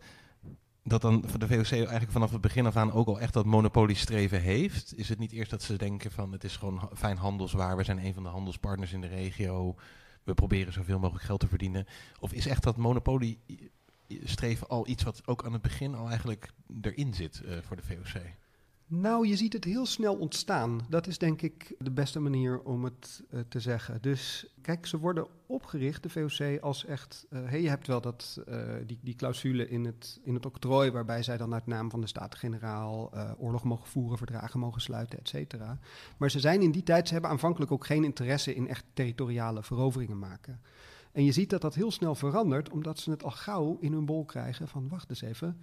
dat 0.84 1.00
dan 1.00 1.24
de 1.38 1.46
VOC 1.46 1.70
eigenlijk 1.70 2.10
vanaf 2.10 2.30
het 2.30 2.40
begin 2.40 2.66
af 2.66 2.76
aan 2.76 2.92
ook 2.92 3.06
al 3.06 3.20
echt 3.20 3.32
dat 3.32 3.44
monopoliestreven 3.44 4.40
heeft? 4.40 4.98
Is 4.98 5.08
het 5.08 5.18
niet 5.18 5.32
eerst 5.32 5.50
dat 5.50 5.62
ze 5.62 5.76
denken 5.76 6.10
van 6.10 6.32
het 6.32 6.44
is 6.44 6.56
gewoon 6.56 6.90
fijn 6.94 7.16
handelswaar, 7.16 7.76
we 7.76 7.84
zijn 7.84 8.04
een 8.04 8.14
van 8.14 8.22
de 8.22 8.28
handelspartners 8.28 8.92
in 8.92 9.00
de 9.00 9.06
regio, 9.06 9.74
we 10.22 10.34
proberen 10.34 10.72
zoveel 10.72 10.98
mogelijk 10.98 11.24
geld 11.24 11.40
te 11.40 11.48
verdienen? 11.48 11.86
Of 12.20 12.32
is 12.32 12.46
echt 12.46 12.62
dat 12.62 12.76
monopoliestreven 12.76 14.68
al 14.68 14.88
iets 14.88 15.02
wat 15.02 15.26
ook 15.26 15.44
aan 15.44 15.52
het 15.52 15.62
begin 15.62 15.94
al 15.94 16.08
eigenlijk 16.08 16.52
erin 16.80 17.14
zit 17.14 17.42
uh, 17.44 17.58
voor 17.62 17.76
de 17.76 17.82
VOC? 17.82 18.22
Nou, 18.94 19.26
je 19.28 19.36
ziet 19.36 19.52
het 19.52 19.64
heel 19.64 19.86
snel 19.86 20.14
ontstaan. 20.14 20.80
Dat 20.88 21.06
is 21.06 21.18
denk 21.18 21.42
ik 21.42 21.74
de 21.78 21.90
beste 21.90 22.20
manier 22.20 22.60
om 22.62 22.84
het 22.84 23.22
uh, 23.30 23.40
te 23.48 23.60
zeggen. 23.60 23.98
Dus 24.00 24.46
kijk, 24.60 24.86
ze 24.86 24.98
worden 24.98 25.26
opgericht, 25.46 26.02
de 26.02 26.08
VOC, 26.08 26.60
als 26.60 26.84
echt... 26.84 27.26
Uh, 27.30 27.40
hey, 27.44 27.62
je 27.62 27.68
hebt 27.68 27.86
wel 27.86 28.00
dat, 28.00 28.40
uh, 28.48 28.64
die, 28.86 28.98
die 29.02 29.14
clausule 29.14 29.68
in 29.68 29.84
het, 29.84 30.20
in 30.22 30.34
het 30.34 30.46
octrooi... 30.46 30.90
waarbij 30.90 31.22
zij 31.22 31.36
dan 31.36 31.54
uit 31.54 31.66
naam 31.66 31.90
van 31.90 32.00
de 32.00 32.06
Staten-Generaal 32.06 33.12
oorlog 33.38 33.64
mogen 33.64 33.86
voeren... 33.86 34.18
verdragen 34.18 34.60
mogen 34.60 34.80
sluiten, 34.80 35.18
et 35.18 35.28
cetera. 35.28 35.78
Maar 36.16 36.30
ze 36.30 36.40
zijn 36.40 36.62
in 36.62 36.72
die 36.72 36.82
tijd... 36.82 37.06
ze 37.06 37.12
hebben 37.12 37.30
aanvankelijk 37.30 37.72
ook 37.72 37.86
geen 37.86 38.04
interesse 38.04 38.54
in 38.54 38.68
echt 38.68 38.84
territoriale 38.92 39.62
veroveringen 39.62 40.18
maken. 40.18 40.60
En 41.12 41.24
je 41.24 41.32
ziet 41.32 41.50
dat 41.50 41.60
dat 41.60 41.74
heel 41.74 41.90
snel 41.90 42.14
verandert... 42.14 42.70
omdat 42.70 42.98
ze 42.98 43.10
het 43.10 43.24
al 43.24 43.30
gauw 43.30 43.76
in 43.80 43.92
hun 43.92 44.06
bol 44.06 44.24
krijgen 44.24 44.68
van... 44.68 44.88
wacht 44.88 45.10
eens 45.10 45.22
even 45.22 45.56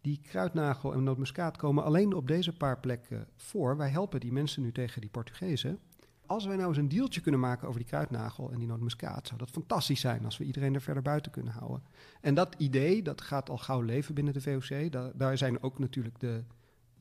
die 0.00 0.20
kruidnagel 0.22 0.92
en 0.92 1.02
nootmuskaat 1.02 1.56
komen 1.56 1.84
alleen 1.84 2.14
op 2.14 2.28
deze 2.28 2.52
paar 2.52 2.80
plekken 2.80 3.26
voor. 3.36 3.76
Wij 3.76 3.88
helpen 3.88 4.20
die 4.20 4.32
mensen 4.32 4.62
nu 4.62 4.72
tegen 4.72 5.00
die 5.00 5.10
Portugezen. 5.10 5.78
Als 6.26 6.46
wij 6.46 6.56
nou 6.56 6.68
eens 6.68 6.78
een 6.78 6.88
deeltje 6.88 7.20
kunnen 7.20 7.40
maken 7.40 7.68
over 7.68 7.80
die 7.80 7.88
kruidnagel 7.88 8.50
en 8.50 8.58
die 8.58 8.66
nootmuskaat, 8.66 9.26
zou 9.26 9.38
dat 9.38 9.50
fantastisch 9.50 10.00
zijn 10.00 10.24
als 10.24 10.38
we 10.38 10.44
iedereen 10.44 10.74
er 10.74 10.80
verder 10.80 11.02
buiten 11.02 11.32
kunnen 11.32 11.52
houden. 11.52 11.82
En 12.20 12.34
dat 12.34 12.54
idee, 12.58 13.02
dat 13.02 13.20
gaat 13.20 13.50
al 13.50 13.58
gauw 13.58 13.80
leven 13.80 14.14
binnen 14.14 14.32
de 14.32 14.40
VOC. 14.40 14.92
Da 14.92 15.10
daar 15.14 15.38
zijn 15.38 15.62
ook 15.62 15.78
natuurlijk 15.78 16.20
de, 16.20 16.44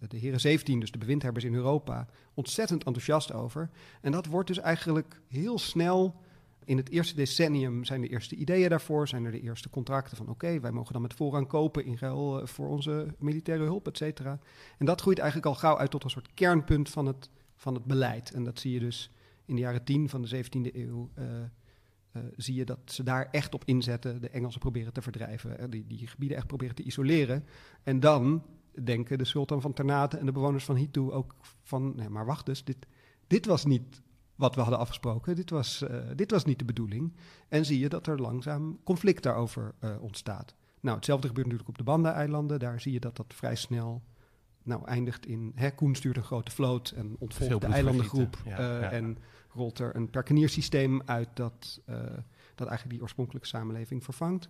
de 0.07 0.17
heren 0.17 0.39
17, 0.39 0.79
dus 0.79 0.91
de 0.91 0.97
bewindhebbers 0.97 1.45
in 1.45 1.53
Europa, 1.53 2.07
ontzettend 2.33 2.83
enthousiast 2.83 3.33
over. 3.33 3.69
En 4.01 4.11
dat 4.11 4.25
wordt 4.25 4.47
dus 4.47 4.59
eigenlijk 4.59 5.21
heel 5.27 5.59
snel 5.59 6.15
in 6.69 6.77
het 6.77 6.89
eerste 6.89 7.15
decennium 7.15 7.83
zijn 7.83 8.01
de 8.01 8.07
eerste 8.07 8.35
ideeën 8.35 8.69
daarvoor, 8.69 9.07
zijn 9.07 9.25
er 9.25 9.31
de 9.31 9.41
eerste 9.41 9.69
contracten 9.69 10.17
van 10.17 10.29
oké, 10.29 10.59
wij 10.59 10.71
mogen 10.71 10.93
dan 10.93 11.01
met 11.01 11.13
voorrang 11.13 11.47
kopen 11.47 11.85
in 11.85 11.97
ruil 11.99 12.41
eh, 12.41 12.47
voor 12.47 12.67
onze 12.67 13.07
militaire 13.17 13.63
hulp, 13.63 13.87
et 13.87 13.97
cetera. 13.97 14.39
En 14.77 14.85
dat 14.85 15.01
groeit 15.01 15.17
eigenlijk 15.17 15.47
al 15.47 15.55
gauw 15.55 15.77
uit 15.77 15.91
tot 15.91 16.03
een 16.03 16.09
soort 16.09 16.33
kernpunt 16.33 16.89
van 16.89 17.05
het, 17.05 17.29
van 17.55 17.73
het 17.73 17.85
beleid. 17.85 18.31
En 18.31 18.43
dat 18.43 18.59
zie 18.59 18.73
je 18.73 18.79
dus 18.79 19.11
in 19.45 19.55
de 19.55 19.61
jaren 19.61 19.83
10 19.83 20.09
van 20.09 20.21
de 20.21 20.43
17e 20.45 20.75
eeuw. 20.75 21.09
Uh, 21.19 21.25
uh, 22.13 22.23
zie 22.35 22.55
je 22.55 22.65
dat 22.65 22.79
ze 22.85 23.03
daar 23.03 23.27
echt 23.31 23.53
op 23.53 23.63
inzetten, 23.65 24.21
de 24.21 24.29
Engelsen 24.29 24.59
proberen 24.59 24.93
te 24.93 25.01
verdrijven, 25.01 25.69
die, 25.69 25.87
die 25.87 26.07
gebieden 26.07 26.37
echt 26.37 26.47
proberen 26.47 26.75
te 26.75 26.83
isoleren. 26.83 27.45
En 27.83 27.99
dan 27.99 28.43
denken 28.83 29.17
de 29.17 29.25
sultan 29.25 29.61
van 29.61 29.73
Ternate 29.73 30.17
en 30.17 30.25
de 30.25 30.31
bewoners 30.31 30.65
van 30.65 30.75
Hitu 30.75 31.11
ook 31.11 31.35
van, 31.61 31.93
nee, 31.95 32.09
maar 32.09 32.25
wacht 32.25 32.45
dus, 32.45 32.63
dit, 32.63 32.87
dit 33.27 33.45
was 33.45 33.65
niet 33.65 34.01
wat 34.39 34.55
we 34.55 34.61
hadden 34.61 34.79
afgesproken. 34.79 35.35
Dit 35.35 35.49
was, 35.49 35.81
uh, 35.81 35.97
dit 36.15 36.31
was 36.31 36.45
niet 36.45 36.59
de 36.59 36.65
bedoeling. 36.65 37.13
En 37.47 37.65
zie 37.65 37.79
je 37.79 37.89
dat 37.89 38.07
er 38.07 38.21
langzaam 38.21 38.79
conflict 38.83 39.23
daarover 39.23 39.73
uh, 39.83 40.01
ontstaat. 40.01 40.55
Nou, 40.79 40.95
hetzelfde 40.95 41.27
gebeurt 41.27 41.47
natuurlijk 41.47 41.77
op 41.77 41.85
de 41.85 41.91
Banda-eilanden. 41.91 42.59
Daar 42.59 42.81
zie 42.81 42.93
je 42.93 42.99
dat 42.99 43.15
dat 43.15 43.33
vrij 43.33 43.55
snel 43.55 44.01
nou, 44.63 44.85
eindigt 44.85 45.25
in... 45.25 45.51
Hè, 45.55 45.71
Koen 45.71 45.95
stuurt 45.95 46.17
een 46.17 46.23
grote 46.23 46.51
vloot 46.51 46.89
en 46.89 47.15
ontvolgt 47.19 47.61
de 47.61 47.67
eilandengroep. 47.67 48.41
Ja, 48.45 48.51
uh, 48.51 48.81
ja. 48.81 48.91
En 48.91 49.17
rolt 49.53 49.79
er 49.79 49.95
een 49.95 50.09
perkeniersysteem 50.09 51.01
uit 51.05 51.29
dat, 51.33 51.81
dat 52.55 52.67
eigenlijk 52.67 52.89
die 52.89 53.01
oorspronkelijke 53.01 53.47
samenleving 53.47 54.03
vervangt. 54.03 54.49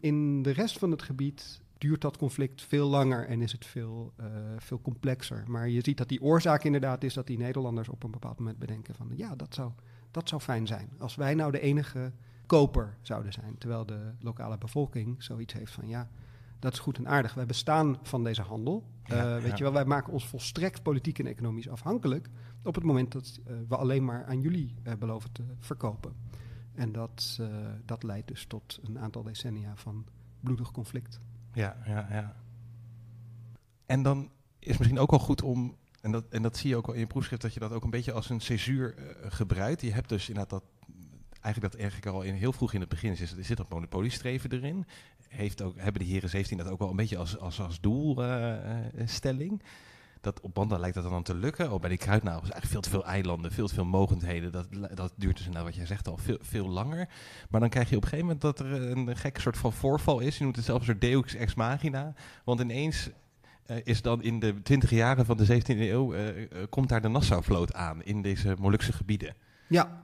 In 0.00 0.42
de 0.42 0.50
rest 0.50 0.78
van 0.78 0.90
het 0.90 1.02
gebied 1.02 1.60
duurt 1.78 2.00
dat 2.00 2.16
conflict 2.16 2.62
veel 2.62 2.88
langer 2.88 3.26
en 3.26 3.42
is 3.42 3.52
het 3.52 3.66
veel, 3.66 4.12
uh, 4.20 4.26
veel 4.58 4.80
complexer. 4.80 5.44
Maar 5.46 5.68
je 5.68 5.80
ziet 5.82 5.96
dat 5.96 6.08
die 6.08 6.22
oorzaak 6.22 6.64
inderdaad 6.64 7.04
is 7.04 7.14
dat 7.14 7.26
die 7.26 7.38
Nederlanders 7.38 7.88
op 7.88 8.02
een 8.02 8.10
bepaald 8.10 8.38
moment 8.38 8.58
bedenken 8.58 8.94
van 8.94 9.10
ja, 9.14 9.36
dat 9.36 9.54
zou, 9.54 9.72
dat 10.10 10.28
zou 10.28 10.40
fijn 10.40 10.66
zijn. 10.66 10.90
Als 10.98 11.14
wij 11.14 11.34
nou 11.34 11.52
de 11.52 11.60
enige 11.60 12.12
koper 12.46 12.96
zouden 13.00 13.32
zijn, 13.32 13.58
terwijl 13.58 13.86
de 13.86 14.12
lokale 14.20 14.58
bevolking 14.58 15.22
zoiets 15.22 15.52
heeft 15.52 15.72
van 15.72 15.88
ja, 15.88 16.08
dat 16.58 16.72
is 16.72 16.78
goed 16.78 16.98
en 16.98 17.08
aardig. 17.08 17.34
Wij 17.34 17.46
bestaan 17.46 17.98
van 18.02 18.24
deze 18.24 18.42
handel. 18.42 18.84
Ja, 19.04 19.36
uh, 19.36 19.42
weet 19.42 19.50
ja. 19.50 19.56
je 19.56 19.62
wel, 19.62 19.72
wij 19.72 19.84
maken 19.84 20.12
ons 20.12 20.28
volstrekt 20.28 20.82
politiek 20.82 21.18
en 21.18 21.26
economisch 21.26 21.68
afhankelijk 21.68 22.28
op 22.62 22.74
het 22.74 22.84
moment 22.84 23.12
dat 23.12 23.40
uh, 23.46 23.56
we 23.68 23.76
alleen 23.76 24.04
maar 24.04 24.24
aan 24.24 24.40
jullie 24.40 24.74
beloven 24.98 25.32
te 25.32 25.42
verkopen. 25.58 26.12
En 26.74 26.92
dat, 26.92 27.40
dat 27.84 28.02
leidt 28.02 28.28
dus 28.28 28.46
tot 28.46 28.80
een 28.82 28.98
aantal 28.98 29.22
decennia 29.22 29.76
van 29.76 30.04
bloedig 30.40 30.70
conflict. 30.70 31.20
Ja, 31.54 31.76
ja, 31.86 32.06
ja. 32.10 32.34
En 33.86 34.02
dan 34.02 34.30
is 34.58 34.78
misschien 34.78 34.98
ook 34.98 35.10
wel 35.10 35.20
goed 35.20 35.42
om, 35.42 35.76
en 36.00 36.12
dat, 36.12 36.24
en 36.30 36.42
dat 36.42 36.56
zie 36.56 36.68
je 36.68 36.76
ook 36.76 36.86
wel 36.86 36.94
in 36.94 37.00
je 37.00 37.06
proefschrift, 37.06 37.42
dat 37.42 37.54
je 37.54 37.60
dat 37.60 37.72
ook 37.72 37.84
een 37.84 37.90
beetje 37.90 38.12
als 38.12 38.30
een 38.30 38.40
césuur 38.40 38.94
uh, 38.98 39.04
gebruikt. 39.28 39.80
Je 39.80 39.92
hebt 39.92 40.08
dus 40.08 40.28
inderdaad 40.28 40.50
dat, 40.50 40.64
eigenlijk 41.40 41.72
dat 41.72 41.80
eigenlijk 41.82 42.06
al 42.16 42.22
in, 42.22 42.34
heel 42.34 42.52
vroeg 42.52 42.72
in 42.72 42.80
het 42.80 42.88
begin 42.88 43.10
er 43.10 43.44
zit 43.44 43.56
dat 43.56 43.68
monopoliestreven 43.68 44.52
erin. 44.52 44.86
Heeft 45.28 45.62
ook, 45.62 45.76
hebben 45.76 46.02
de 46.02 46.08
heren 46.08 46.28
17 46.28 46.56
dat 46.56 46.68
ook 46.68 46.78
wel 46.78 46.90
een 46.90 46.96
beetje 46.96 47.16
als, 47.16 47.38
als, 47.38 47.60
als 47.60 47.80
doelstelling. 47.80 49.52
Uh, 49.52 49.68
dat 50.24 50.40
op 50.40 50.54
Banda 50.54 50.78
lijkt 50.78 50.94
dat 50.94 51.04
dan 51.04 51.22
te 51.22 51.34
lukken. 51.34 51.72
Oh, 51.72 51.80
bij 51.80 51.88
die 51.88 51.98
kruidnagels 51.98 52.50
eigenlijk 52.50 52.72
veel 52.72 52.80
te 52.80 52.90
veel 52.90 53.04
eilanden, 53.04 53.52
veel 53.52 53.66
te 53.66 53.74
veel 53.74 53.84
mogendheden. 53.84 54.52
Dat, 54.52 54.66
dat 54.94 55.12
duurt 55.16 55.36
dus, 55.36 55.62
wat 55.62 55.74
jij 55.74 55.86
zegt, 55.86 56.08
al 56.08 56.16
veel, 56.16 56.38
veel 56.40 56.68
langer. 56.68 57.08
Maar 57.50 57.60
dan 57.60 57.68
krijg 57.68 57.90
je 57.90 57.96
op 57.96 58.02
een 58.02 58.08
gegeven 58.08 58.34
moment 58.34 58.56
dat 58.56 58.66
er 58.66 58.90
een 58.90 59.16
gekke 59.16 59.40
soort 59.40 59.58
van 59.58 59.72
voorval 59.72 60.20
is. 60.20 60.36
Je 60.38 60.42
noemt 60.42 60.56
het 60.56 60.64
zelfs 60.64 60.88
een 60.88 60.98
soort 61.00 61.34
ex 61.34 61.54
machina. 61.54 62.14
Want 62.44 62.60
ineens 62.60 63.10
uh, 63.66 63.76
is 63.84 64.02
dan 64.02 64.22
in 64.22 64.38
de 64.38 64.62
twintig 64.62 64.90
jaren 64.90 65.26
van 65.26 65.36
de 65.36 65.46
17e 65.46 65.66
eeuw... 65.66 66.14
Uh, 66.14 66.36
uh, 66.36 66.46
komt 66.70 66.88
daar 66.88 67.02
de 67.02 67.08
Nassau-vloot 67.08 67.74
aan 67.74 68.02
in 68.02 68.22
deze 68.22 68.56
Molukse 68.60 68.92
gebieden. 68.92 69.34
Ja, 69.68 70.02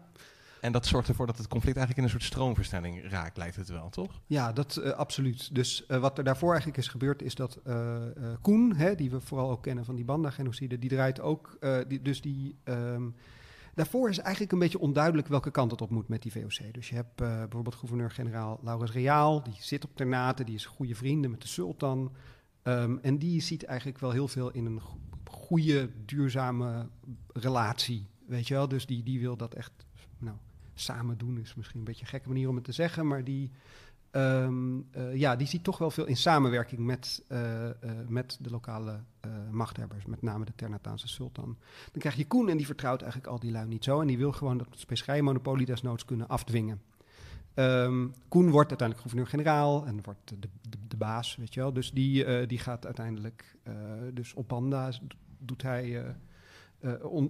en 0.61 0.73
dat 0.73 0.87
zorgt 0.87 1.09
ervoor 1.09 1.27
dat 1.27 1.39
het 1.39 1.49
conflict 1.49 1.77
eigenlijk 1.77 1.99
in 2.07 2.15
een 2.15 2.21
soort 2.21 2.33
stroomversnelling 2.33 3.11
raakt, 3.11 3.37
lijkt 3.37 3.57
het 3.57 3.69
wel, 3.69 3.89
toch? 3.89 4.21
Ja, 4.27 4.53
dat 4.53 4.81
uh, 4.83 4.91
absoluut. 4.91 5.55
Dus 5.55 5.85
uh, 5.89 5.99
wat 5.99 6.19
er 6.19 6.25
daarvoor 6.25 6.51
eigenlijk 6.51 6.79
is 6.79 6.89
gebeurd, 6.89 7.23
is 7.23 7.35
dat 7.35 7.61
uh, 7.67 7.97
Koen, 8.41 8.75
hè, 8.75 8.95
die 8.95 9.11
we 9.11 9.21
vooral 9.21 9.51
ook 9.51 9.63
kennen 9.63 9.85
van 9.85 9.95
die 9.95 10.05
Banda-genocide, 10.05 10.79
die 10.79 10.91
draait 10.91 11.21
ook, 11.21 11.59
dus 12.03 12.21
die... 12.21 12.57
Um, 12.65 13.15
daarvoor 13.75 14.09
is 14.09 14.19
eigenlijk 14.19 14.53
een 14.53 14.59
beetje 14.59 14.79
onduidelijk 14.79 15.29
welke 15.29 15.51
kant 15.51 15.71
het 15.71 15.83
op 15.83 15.91
moet 15.91 16.09
met 16.09 16.23
die 16.23 16.33
VOC. 16.33 16.75
Dus 16.75 16.89
je 16.89 16.95
hebt 16.95 17.15
bijvoorbeeld 17.17 17.75
gouverneur-generaal 17.75 18.61
Laurens 18.63 18.93
Reaal, 18.93 19.43
die 19.43 19.57
zit 19.59 19.85
op 19.85 19.97
Ternate, 19.97 20.45
die 20.45 20.55
is 20.55 20.67
goede 20.67 20.95
vrienden 20.95 21.31
met 21.31 21.43
de 21.43 21.49
sultan. 21.49 22.13
Um, 22.63 22.99
en 23.03 23.19
die 23.19 23.41
ziet 23.41 23.65
eigenlijk 23.65 23.99
wel 23.99 24.11
heel 24.11 24.29
veel 24.29 24.51
in 24.51 24.67
een 24.67 24.81
goede, 25.25 25.91
duurzame 26.05 26.89
relatie, 27.33 28.07
weet 28.27 28.49
je 28.49 28.55
wel. 28.55 28.69
Dus 28.69 28.87
die, 28.87 29.03
die 29.03 29.21
wil 29.21 29.37
dat 29.37 29.55
echt, 29.55 29.73
samen 30.81 31.19
doen 31.19 31.39
is 31.39 31.55
misschien 31.55 31.79
een 31.79 31.85
beetje 31.85 32.03
een 32.03 32.09
gekke 32.09 32.29
manier 32.29 32.49
om 32.49 32.55
het 32.55 32.65
te 32.65 32.73
zeggen, 32.73 33.07
maar 33.07 33.25
die, 33.25 33.51
um, 34.13 34.87
uh, 34.97 35.15
ja, 35.15 35.37
die 35.37 35.47
ziet 35.47 35.65
toch 35.65 35.79
wel 35.79 35.91
veel 35.91 36.07
in 36.07 36.17
samenwerking 36.17 36.81
met, 36.81 37.25
uh, 37.29 37.65
uh, 37.65 37.71
met 38.09 38.39
de 38.41 38.51
lokale 38.51 39.01
machthebbers, 39.51 40.07
met 40.07 40.23
name 40.23 40.45
de 40.45 40.53
Ternataanse 40.55 41.09
sultan. 41.09 41.57
Dan 41.93 42.01
krijg 42.01 42.17
je 42.17 42.27
Koen 42.27 42.49
en 42.49 42.57
die 42.57 42.67
vertrouwt 42.67 43.03
eigenlijk 43.03 43.33
al 43.33 43.39
die 43.39 43.51
lui 43.51 43.67
niet 43.67 43.85
zo 43.85 44.01
en 44.01 44.07
die 44.07 44.19
wil 44.19 44.33
gewoon 44.33 44.59
dat 44.59 44.67
specerijmonopolie 44.71 45.67
desnoods 45.67 46.05
kunnen 46.05 46.29
afdwingen. 46.29 46.81
Um, 47.55 48.15
Koen 48.29 48.51
wordt 48.51 48.69
uiteindelijk 48.69 49.01
gouverneur-generaal 49.01 49.87
en 49.87 50.03
wordt 50.03 50.29
de, 50.29 50.49
de, 50.89 50.97
baas, 50.97 51.37
weet 51.37 51.55
je 51.55 51.61
wel. 51.61 51.73
Dus 51.73 51.93
die, 51.93 52.47
die 52.47 52.59
gaat 52.59 52.87
uiteindelijk, 52.87 53.57
dus 54.13 54.35
op 54.35 54.47
Panda 54.47 54.91
doet 55.39 55.63
hij 55.63 56.15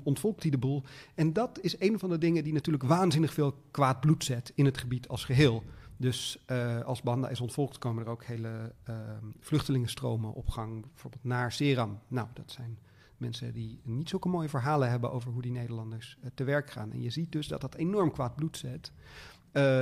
ontvolkt 0.04 0.42
hij 0.42 0.50
de 0.50 0.58
boel. 0.58 0.82
En 1.14 1.32
dat 1.32 1.58
is 1.60 1.80
een 1.80 1.98
van 1.98 2.08
de 2.08 2.18
dingen 2.18 2.44
die 2.44 2.52
natuurlijk 2.52 2.84
waanzinnig 2.84 3.32
veel 3.32 3.54
kwaad 3.70 4.00
bloed 4.00 4.24
zet 4.24 4.52
in 4.54 4.64
het 4.64 4.78
gebied 4.78 5.08
als 5.08 5.24
geheel. 5.24 5.62
Dus 5.96 6.44
als 6.84 7.02
Banda 7.02 7.28
is 7.28 7.40
ontvolkt, 7.40 7.78
komen 7.78 8.04
er 8.04 8.10
ook 8.10 8.24
hele 8.24 8.72
ehm, 8.82 9.24
vluchtelingenstromen 9.40 10.32
op 10.32 10.48
gang, 10.48 10.86
bijvoorbeeld 10.86 11.24
naar 11.24 11.52
Seram. 11.52 11.98
Nou, 12.08 12.28
dat 12.34 12.50
zijn 12.50 12.78
mensen 13.16 13.52
die 13.52 13.80
niet 13.84 14.08
zulke 14.08 14.28
mooie 14.28 14.48
verhalen 14.48 14.90
hebben 14.90 15.12
over 15.12 15.30
hoe 15.32 15.42
die 15.42 15.52
Nederlanders 15.52 16.18
te 16.34 16.44
werk 16.44 16.70
gaan. 16.70 16.92
En 16.92 17.02
je 17.02 17.10
ziet 17.10 17.32
dus 17.32 17.48
dat 17.48 17.60
dat 17.60 17.74
enorm 17.74 18.12
kwaad 18.12 18.34
bloed 18.34 18.56
zet. 18.56 18.92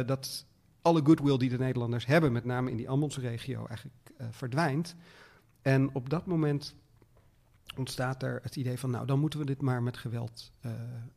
dat 0.07 0.47
alle 0.83 1.01
goodwill 1.05 1.37
die 1.37 1.49
de 1.49 1.59
Nederlanders 1.59 2.07
hebben, 2.07 2.33
met 2.33 2.45
name 2.45 2.71
in 2.71 2.77
die 2.77 2.89
Ambondse 2.89 3.21
regio, 3.21 3.67
eigenlijk 3.67 4.11
verdwijnt. 4.31 4.97
En 5.63 5.95
op 5.95 6.11
dat 6.11 6.27
moment 6.27 6.75
ontstaat 7.79 8.23
er 8.23 8.41
het 8.43 8.57
idee 8.57 8.79
van, 8.79 8.91
nou, 8.91 9.07
dan 9.07 9.21
moeten 9.21 9.39
we 9.39 9.47
dit 9.47 9.61
maar 9.61 9.83
met 9.83 9.97
geweld 9.97 10.53
uh, 10.67 10.73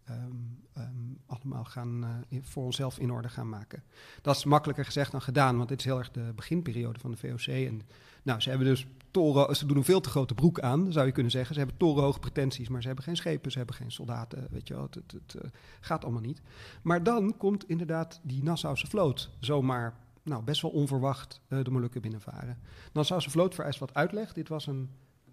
um, 0.10 1.20
allemaal 1.26 1.64
gaan 1.64 2.24
uh, 2.30 2.40
voor 2.44 2.64
onszelf 2.64 3.00
in 3.00 3.12
orde 3.12 3.30
gaan 3.30 3.50
maken. 3.50 3.84
Dat 4.22 4.36
is 4.36 4.44
makkelijker 4.44 4.86
gezegd 4.86 5.12
dan 5.12 5.22
gedaan, 5.22 5.58
want 5.58 5.70
dit 5.70 5.80
is 5.80 5.86
heel 5.86 5.98
erg 5.98 6.12
de 6.12 6.32
beginperiode 6.36 7.00
van 7.00 7.12
de 7.12 7.18
VOC. 7.18 7.48
En 7.48 7.82
nou, 8.24 8.40
ze 8.40 8.50
hebben 8.50 8.68
dus 8.68 8.88
toren, 9.12 9.56
ze 9.56 9.66
doen 9.66 9.78
een 9.78 9.84
veel 9.84 10.02
te 10.02 10.10
grote 10.10 10.34
broek 10.34 10.60
aan, 10.60 10.92
zou 10.92 11.06
je 11.06 11.12
kunnen 11.12 11.32
zeggen. 11.32 11.54
Ze 11.54 11.60
hebben 11.60 11.78
torenhoge 11.78 12.20
pretenties, 12.20 12.70
maar 12.70 12.82
ze 12.82 12.88
hebben 12.88 13.06
geen 13.06 13.16
schepen, 13.16 13.52
ze 13.52 13.58
hebben 13.58 13.76
geen 13.76 13.92
soldaten, 13.92 14.48
weet 14.52 14.68
je 14.68 14.74
wel. 14.74 14.84
Het, 14.84 14.96
het, 14.96 15.36
uh, 15.36 15.42
gaat 15.80 16.04
allemaal 16.04 16.22
niet. 16.22 16.42
Maar 16.82 17.04
dan 17.04 17.38
komt 17.38 17.70
inderdaad 17.70 18.20
die 18.24 18.44
Nassause 18.44 18.88
vloot 18.88 19.30
zomaar 19.40 19.94
nou, 20.24 20.44
best 20.44 20.62
wel 20.62 20.72
onverwacht 20.72 21.42
de 21.48 21.72
Molukken 21.72 22.02
binnenvaren. 22.02 22.58
Ze 22.94 23.30
vloot 23.30 23.56
vereist 23.56 23.80
wat 23.80 23.94
uitleg. 23.94 24.34
Dit 24.34 24.50
was 24.50 24.68
een 24.68 24.90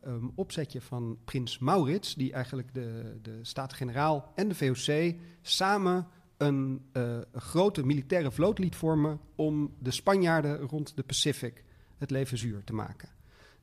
um, 0.07 0.33
opzetje 0.35 0.81
van 0.81 1.19
prins 1.25 1.59
Maurits, 1.59 2.15
die 2.15 2.33
eigenlijk 2.33 2.75
de, 2.75 3.19
de 3.23 3.39
Staten-Generaal 3.43 4.33
en 4.35 4.49
de 4.49 4.55
VOC 4.55 5.15
samen 5.43 6.07
een, 6.37 6.89
uh, 6.93 7.03
een, 7.33 7.41
grote 7.41 7.87
militaire 7.87 8.31
vloot 8.31 8.59
liet 8.59 8.77
vormen 8.77 9.21
om 9.35 9.75
de 9.79 9.91
Spanjaarden 9.91 10.59
rond 10.59 10.97
de 10.97 11.03
Pacific 11.03 11.65
het 11.99 12.11
leven 12.11 12.39
zuur 12.39 12.65
te 12.65 12.73
maken. 12.73 13.09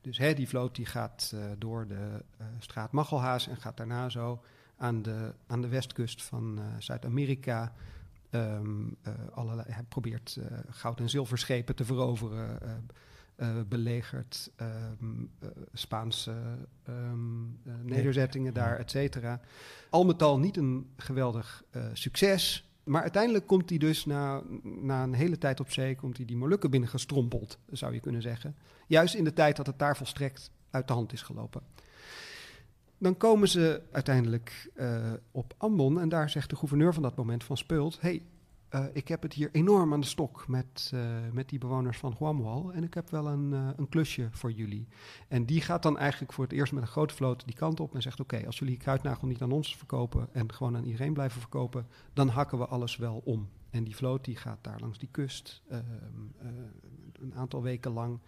Dus 0.00 0.18
hè, 0.18 0.34
die 0.34 0.48
vloot 0.48 0.74
die 0.74 0.86
gaat 0.86 1.32
uh, 1.34 1.44
door 1.58 1.86
de 1.86 2.22
straat 2.58 2.92
Machelhaas 2.92 3.48
en 3.48 3.56
gaat 3.56 3.76
daarna 3.76 4.08
zo 4.08 4.42
aan 4.76 5.02
de, 5.02 5.34
aan 5.46 5.60
de 5.60 5.68
westkust 5.68 6.22
van 6.22 6.60
Zuid-Amerika 6.78 7.72
uh, 8.30 8.60
allerlei, 9.32 9.66
hij 9.70 9.82
probeert 9.82 10.38
goud- 10.70 11.00
en 11.00 11.10
zilverschepen 11.10 11.74
te 11.74 11.84
veroveren. 11.84 12.58
Uh, 13.38 13.56
belegert 13.68 14.50
um, 15.00 15.30
Spaanse 15.72 16.34
um, 16.88 17.58
nederzettingen 17.82 18.52
nee. 18.52 18.62
daar, 18.62 18.78
et 18.78 18.90
cetera. 18.90 19.40
Al 19.90 20.04
met 20.04 20.22
al 20.22 20.38
niet 20.38 20.56
een 20.56 20.90
geweldig 20.96 21.64
succes. 21.92 22.70
Maar 22.84 23.02
uiteindelijk 23.02 23.46
komt 23.46 23.68
hij 23.68 23.78
dus 23.78 24.04
na, 24.04 24.42
na 24.62 25.02
een 25.02 25.14
hele 25.14 25.38
tijd 25.38 25.60
op 25.60 25.70
zee... 25.70 25.96
komt 25.96 26.16
hij 26.16 26.26
die 26.26 26.36
Molukken 26.36 26.70
binnengestrompeld, 26.70 27.58
zou 27.70 27.94
je 27.94 28.00
kunnen 28.00 28.22
zeggen. 28.22 28.56
Juist 28.86 29.14
in 29.14 29.24
de 29.24 29.32
tijd 29.32 29.56
dat 29.56 29.66
het 29.66 29.78
daar 29.78 29.96
volstrekt 29.96 30.50
uit 30.70 30.88
de 30.88 30.94
hand 30.94 31.12
is 31.12 31.22
gelopen. 31.22 31.62
Dan 32.98 33.16
komen 33.16 33.48
ze 33.48 33.82
uiteindelijk 33.92 34.70
op 35.30 35.54
Ambon 35.56 36.00
en 36.00 36.08
daar 36.08 36.30
zegt 36.30 36.50
de 36.50 36.56
gouverneur 36.56 36.94
van 36.94 37.02
dat 37.02 37.16
moment 37.16 37.44
van 37.44 37.56
Speult... 37.56 38.00
hey, 38.00 38.22
uh, 38.76 38.84
ik 38.92 39.08
heb 39.08 39.22
het 39.22 39.32
hier 39.32 39.48
enorm 39.52 39.92
aan 39.92 40.00
de 40.00 40.06
stok 40.06 40.48
met, 40.48 40.90
uh, 40.94 41.00
met 41.32 41.48
die 41.48 41.58
bewoners 41.58 41.98
van 41.98 42.16
Guamual 42.16 42.72
en 42.72 42.84
ik 42.84 42.94
heb 42.94 43.10
wel 43.10 43.26
een, 43.26 43.52
een, 43.52 43.88
klusje 43.88 44.28
voor 44.30 44.52
jullie. 44.52 44.88
En 45.28 45.44
die 45.44 45.60
gaat 45.60 45.82
dan 45.82 45.98
eigenlijk 45.98 46.32
voor 46.32 46.44
het 46.44 46.52
eerst 46.52 46.72
met 46.72 46.82
een 46.82 46.88
grote 46.88 47.14
vloot 47.14 47.44
die 47.46 47.54
kant 47.54 47.80
op 47.80 47.94
en 47.94 48.02
zegt... 48.02 48.20
oké, 48.20 48.46
als 48.46 48.58
jullie 48.58 48.76
kruidnagel 48.76 49.26
niet 49.26 49.42
aan 49.42 49.52
ons 49.52 49.76
verkopen 49.76 50.28
en 50.32 50.52
gewoon 50.52 50.76
aan 50.76 50.84
iedereen 50.84 51.12
blijven 51.12 51.40
verkopen... 51.40 51.86
dan 52.12 52.28
hakken 52.28 52.58
we 52.58 52.66
alles 52.66 52.96
wel 52.96 53.22
om. 53.24 53.48
En 53.70 53.84
die 53.84 53.96
vloot 53.96 54.24
die 54.24 54.36
gaat 54.36 54.58
daar 54.60 54.80
langs 54.80 54.98
die 54.98 55.08
kust 55.10 55.62
ehm, 55.68 55.82
een 57.12 57.34
aantal 57.34 57.62
weken 57.62 57.92
lang... 57.92 58.20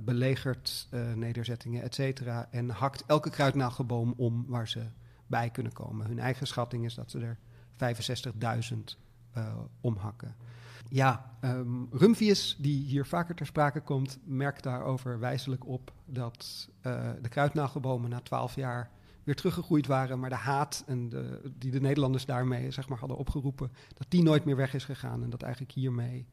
Belegert 0.00 0.88
nederzettingen, 1.14 1.82
et 1.82 1.94
cetera. 1.94 2.48
En 2.50 2.70
hakt 2.70 3.04
elke 3.06 3.30
kruidnagelboom 3.30 4.14
om 4.16 4.44
waar 4.48 4.68
ze 4.68 4.86
bij 5.26 5.50
kunnen 5.50 5.72
komen. 5.72 6.06
Hun 6.06 6.18
eigen 6.18 6.46
schatting 6.46 6.84
is 6.84 6.94
dat 6.94 7.10
ze 7.10 7.18
er 7.18 7.38
65.000 7.74 7.78
uh, 8.38 9.03
omhakken. 9.80 10.34
Ja, 10.88 11.36
um, 11.40 11.88
die 12.58 12.84
hier 12.84 13.06
vaker 13.06 13.34
ter 13.34 13.46
sprake 13.46 13.80
komt, 13.80 14.18
merkt 14.24 14.62
daarover 14.62 15.18
wijzelijk 15.18 15.66
op 15.66 15.92
dat 16.04 16.68
de 17.22 17.28
kruidnagelbomen 17.28 18.10
na 18.10 18.20
12 18.20 18.54
jaar 18.54 18.90
weer 19.24 19.34
teruggegroeid 19.34 19.86
waren, 19.86 20.20
maar 20.20 20.30
de 20.30 20.36
haat 20.36 20.84
en 20.86 21.08
de, 21.08 21.52
die 21.58 21.70
de 21.70 21.80
Nederlanders 21.80 22.26
daarmee 22.26 22.70
zeg 22.70 22.88
maar, 22.88 22.98
hadden 22.98 23.16
opgeroepen, 23.16 23.72
dat 23.94 24.06
die 24.08 24.22
nooit 24.22 24.44
meer 24.44 24.56
weg 24.56 24.74
is 24.74 24.84
gegaan 24.84 25.22
en 25.22 25.30
dat 25.30 25.42
eigenlijk 25.42 25.72
hiermee 25.72 26.26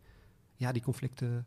ja, 0.55 0.71
die 0.71 0.81
conflicten 0.81 1.45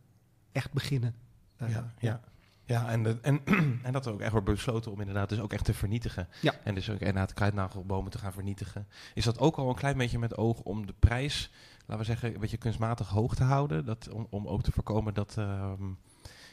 echt 0.52 0.72
beginnen. 0.72 1.14
Uh, 1.62 1.70
ja, 1.70 1.94
ja. 1.98 2.20
Ja, 2.66 2.90
en, 2.90 3.02
de, 3.02 3.18
en, 3.22 3.40
en 3.82 3.92
dat 3.92 4.06
er 4.06 4.12
ook 4.12 4.20
echt 4.20 4.30
wordt 4.32 4.46
besloten 4.46 4.92
om 4.92 5.00
inderdaad 5.00 5.28
dus 5.28 5.40
ook 5.40 5.52
echt 5.52 5.64
te 5.64 5.74
vernietigen. 5.74 6.28
Ja. 6.40 6.54
En 6.64 6.74
dus 6.74 6.90
ook 6.90 6.98
inderdaad 6.98 7.34
kruidnagelbomen 7.34 8.10
te 8.10 8.18
gaan 8.18 8.32
vernietigen. 8.32 8.86
Is 9.14 9.24
dat 9.24 9.38
ook 9.38 9.56
al 9.56 9.68
een 9.68 9.74
klein 9.74 9.96
beetje 9.96 10.18
met 10.18 10.36
oog 10.36 10.60
om 10.60 10.86
de 10.86 10.94
prijs, 10.98 11.50
laten 11.78 11.98
we 11.98 12.04
zeggen, 12.04 12.34
een 12.34 12.40
beetje 12.40 12.56
kunstmatig 12.56 13.08
hoog 13.08 13.34
te 13.34 13.44
houden? 13.44 13.84
Dat, 13.84 14.08
om, 14.08 14.26
om 14.30 14.46
ook 14.46 14.62
te 14.62 14.72
voorkomen 14.72 15.14
dat, 15.14 15.36
uh, 15.38 15.72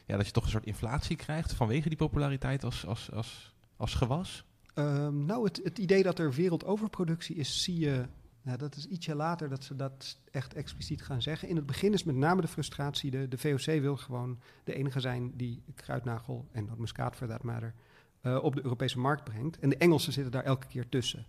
ja, 0.05 0.17
dat 0.17 0.25
je 0.25 0.31
toch 0.31 0.43
een 0.43 0.49
soort 0.49 0.65
inflatie 0.65 1.15
krijgt 1.15 1.53
vanwege 1.53 1.89
die 1.89 1.97
populariteit 1.97 2.63
als, 2.63 2.85
als, 2.85 3.11
als, 3.11 3.53
als 3.77 3.93
gewas? 3.93 4.45
Um, 4.75 5.25
nou, 5.25 5.43
het, 5.43 5.59
het 5.63 5.77
idee 5.77 6.03
dat 6.03 6.19
er 6.19 6.33
wereldoverproductie 6.33 7.35
is, 7.35 7.63
zie 7.63 7.79
je 7.79 8.05
nou, 8.41 8.57
dat 8.57 8.75
is 8.75 8.87
ietsje 8.87 9.15
later 9.15 9.49
dat 9.49 9.63
ze 9.63 9.75
dat 9.75 10.17
echt 10.31 10.53
expliciet 10.53 11.01
gaan 11.01 11.21
zeggen. 11.21 11.47
In 11.47 11.55
het 11.55 11.65
begin 11.65 11.93
is 11.93 12.03
met 12.03 12.15
name 12.15 12.41
de 12.41 12.47
frustratie, 12.47 13.11
de, 13.11 13.27
de 13.27 13.37
VOC 13.37 13.65
wil 13.81 13.97
gewoon 13.97 14.39
de 14.63 14.73
enige 14.73 14.99
zijn 14.99 15.37
die 15.37 15.63
kruidnagel 15.75 16.47
en 16.51 16.65
nootmuskaat 16.65 17.15
voor 17.15 17.27
dat 17.27 17.43
matter 17.43 17.73
uh, 18.21 18.43
op 18.43 18.55
de 18.55 18.63
Europese 18.63 18.99
markt 18.99 19.23
brengt. 19.23 19.59
En 19.59 19.69
de 19.69 19.77
Engelsen 19.77 20.13
zitten 20.13 20.31
daar 20.31 20.43
elke 20.43 20.67
keer 20.67 20.89
tussen. 20.89 21.25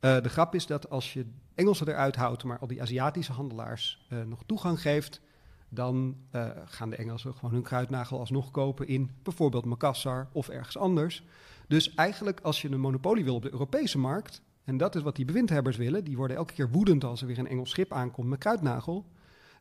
Uh, 0.00 0.20
de 0.20 0.28
grap 0.28 0.54
is 0.54 0.66
dat 0.66 0.90
als 0.90 1.12
je 1.12 1.26
Engelsen 1.54 1.88
eruit 1.88 2.16
houdt, 2.16 2.44
maar 2.44 2.58
al 2.58 2.66
die 2.66 2.82
Aziatische 2.82 3.32
handelaars 3.32 4.06
uh, 4.12 4.22
nog 4.22 4.42
toegang 4.46 4.80
geeft, 4.80 5.20
dan 5.68 6.16
gaan 6.64 6.90
de 6.90 6.96
Engelsen 6.96 7.34
gewoon 7.34 7.50
hun 7.50 7.62
kruidnagel 7.62 8.18
alsnog 8.18 8.50
kopen 8.50 8.86
in 8.86 9.10
bijvoorbeeld 9.22 9.64
Makassar 9.64 10.28
of 10.32 10.48
ergens 10.48 10.78
anders. 10.78 11.22
Dus 11.66 11.94
eigenlijk 11.94 12.40
als 12.40 12.62
je 12.62 12.70
een 12.70 12.80
monopolie 12.80 13.24
wil 13.24 13.34
op 13.34 13.42
de 13.42 13.52
Europese 13.52 13.98
markt, 13.98 14.42
en 14.68 14.76
dat 14.76 14.94
is 14.94 15.02
wat 15.02 15.16
die 15.16 15.24
bewindhebbers 15.24 15.76
willen. 15.76 16.04
Die 16.04 16.16
worden 16.16 16.36
elke 16.36 16.54
keer 16.54 16.70
woedend 16.70 17.04
als 17.04 17.20
er 17.20 17.26
weer 17.26 17.38
een 17.38 17.46
Engels 17.46 17.70
schip 17.70 17.92
aankomt 17.92 18.28
met 18.28 18.38
kruidnagel. 18.38 19.06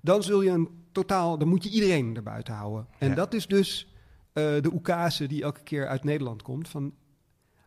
Dan 0.01 0.23
zul 0.23 0.41
je 0.41 0.49
een 0.49 0.69
totaal, 0.91 1.37
dan 1.37 1.47
moet 1.47 1.63
je 1.63 1.69
iedereen 1.69 2.15
erbuiten 2.15 2.53
houden. 2.53 2.87
En 2.99 3.09
ja. 3.09 3.15
dat 3.15 3.33
is 3.33 3.47
dus 3.47 3.93
uh, 4.33 4.43
de 4.61 4.69
oekase 4.73 5.27
die 5.27 5.43
elke 5.43 5.63
keer 5.63 5.87
uit 5.87 6.03
Nederland 6.03 6.41
komt. 6.41 6.67
Van 6.67 6.93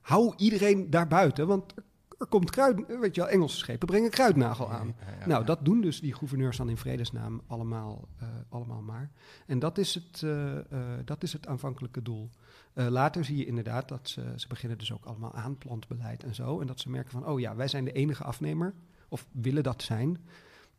hou 0.00 0.34
iedereen 0.36 0.90
daarbuiten, 0.90 1.46
want 1.46 1.74
er, 2.18 2.26
komt 2.26 2.50
kruid, 2.50 2.86
weet 3.00 3.14
je 3.14 3.20
wel, 3.20 3.30
Engelse 3.30 3.56
schepen 3.56 3.86
brengen 3.86 4.10
kruidnagel 4.10 4.70
aan. 4.70 4.94
Ja, 5.00 5.18
ja, 5.20 5.26
nou, 5.26 5.44
dat 5.44 5.64
doen 5.64 5.80
dus 5.80 6.00
die 6.00 6.14
gouverneurs 6.14 6.56
dan 6.56 6.68
in 6.68 6.76
vredesnaam 6.76 7.42
allemaal, 7.46 8.08
uh, 8.22 8.28
allemaal 8.48 8.82
maar. 8.82 9.10
En 9.46 9.58
dat 9.58 9.78
is 9.78 9.94
het, 9.94 10.22
uh, 10.22 10.58
dat 11.04 11.22
is 11.22 11.32
het 11.32 11.46
aanvankelijke 11.46 12.02
doel. 12.02 12.30
Uh, 12.74 12.86
later 12.86 13.24
zie 13.24 13.36
je 13.36 13.46
inderdaad 13.46 13.88
dat 13.88 14.08
ze, 14.08 14.32
ze 14.36 14.48
beginnen 14.48 14.78
dus 14.78 14.92
ook 14.92 15.04
allemaal 15.04 15.34
aan 15.34 15.58
plantbeleid 15.58 16.24
en 16.24 16.34
zo. 16.34 16.60
En 16.60 16.66
dat 16.66 16.80
ze 16.80 16.90
merken 16.90 17.10
van, 17.10 17.26
oh 17.26 17.40
ja, 17.40 17.56
wij 17.56 17.68
zijn 17.68 17.84
de 17.84 17.92
enige 17.92 18.24
afnemer, 18.24 18.74
of 19.08 19.26
willen 19.32 19.62
dat 19.62 19.82
zijn. 19.82 20.18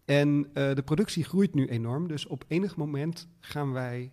En 0.06 0.38
uh, 0.38 0.46
de 0.54 0.84
productie 0.86 1.24
groeit 1.24 1.54
nu 1.54 1.68
enorm, 1.68 2.08
dus 2.08 2.26
op 2.26 2.46
enig 2.48 2.76
moment 2.76 3.28
gaan 3.40 3.72
wij 3.72 4.12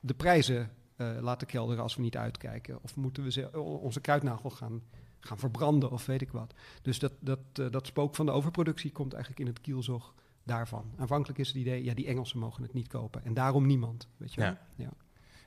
de 0.00 0.14
prijzen 0.14 0.70
uh, 0.96 1.18
laten 1.20 1.46
kelderen 1.46 1.82
als 1.82 1.96
we 1.96 2.02
niet 2.02 2.16
uitkijken. 2.16 2.82
Of 2.82 2.96
moeten 2.96 3.22
we 3.22 3.30
ze, 3.30 3.62
onze 3.62 4.00
kruidnagel 4.00 4.50
gaan, 4.50 4.82
gaan 5.20 5.38
verbranden 5.38 5.90
of 5.90 6.06
weet 6.06 6.20
ik 6.20 6.30
wat. 6.30 6.54
Dus 6.82 6.98
dat, 6.98 7.12
dat, 7.20 7.72
dat 7.72 7.86
spook 7.86 8.14
van 8.14 8.26
de 8.26 8.32
overproductie 8.32 8.92
komt 8.92 9.12
eigenlijk 9.12 9.42
in 9.42 9.54
het 9.54 9.60
kielzog 9.60 10.14
daarvan. 10.44 10.92
Aanvankelijk 10.96 11.38
is 11.38 11.48
het 11.48 11.56
idee, 11.56 11.84
ja, 11.84 11.94
die 11.94 12.06
Engelsen 12.06 12.38
mogen 12.38 12.62
het 12.62 12.72
niet 12.72 12.88
kopen. 12.88 13.24
En 13.24 13.34
daarom 13.34 13.66
niemand, 13.66 14.08
weet 14.16 14.34
je 14.34 14.40
wel. 14.40 14.50
Ja. 14.50 14.58
ja. 14.76 14.90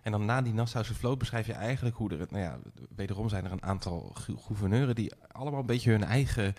En 0.02 0.12
dan 0.12 0.26
na 0.26 0.42
die 0.42 0.54
Nassause 0.54 0.94
vloot 0.94 1.18
beschrijf 1.18 1.48
je 1.48 1.54
eigenlijk 1.54 1.96
hoe 1.96 2.10
er, 2.12 2.28
nou 2.30 2.44
ja, 2.44 2.60
wederom 2.96 3.30
zijn 3.30 3.46
er 3.46 3.52
een 3.52 3.64
aantal 3.64 4.16
gouverneuren 4.38 4.96
die 4.96 5.12
allemaal 5.32 5.60
een 5.60 5.66
beetje 5.66 5.92
hun 5.92 6.04
eigen, 6.04 6.54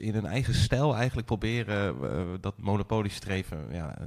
in 0.00 0.14
hun 0.14 0.26
eigen 0.26 0.54
stijl 0.54 0.94
eigenlijk 0.96 1.26
proberen 1.26 1.96
uh, 2.02 2.34
dat 2.40 2.60
monopoliestreven 2.60 3.66
ja, 3.70 3.98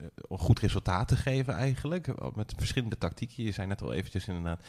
uh, 0.00 0.06
goed 0.28 0.58
resultaat 0.58 1.08
te 1.08 1.16
geven 1.16 1.54
eigenlijk. 1.54 2.34
Met 2.36 2.54
verschillende 2.56 2.98
tactieken. 2.98 3.44
Je 3.44 3.52
zei 3.52 3.66
net 3.66 3.82
al 3.82 3.92
eventjes 3.92 4.28
inderdaad 4.28 4.60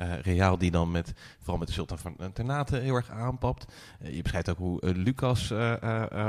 uh, 0.00 0.20
Real 0.20 0.58
die 0.58 0.70
dan 0.70 0.90
met, 0.90 1.12
vooral 1.38 1.58
met 1.58 1.68
de 1.68 1.74
Sultan 1.74 1.98
van 1.98 2.32
Ternate 2.32 2.76
heel 2.76 2.94
erg 2.94 3.10
aanpapt. 3.10 3.72
Uh, 4.02 4.14
je 4.14 4.22
beschrijft 4.22 4.50
ook 4.50 4.58
hoe 4.58 4.82
uh, 4.82 4.94
Lucas 4.94 5.52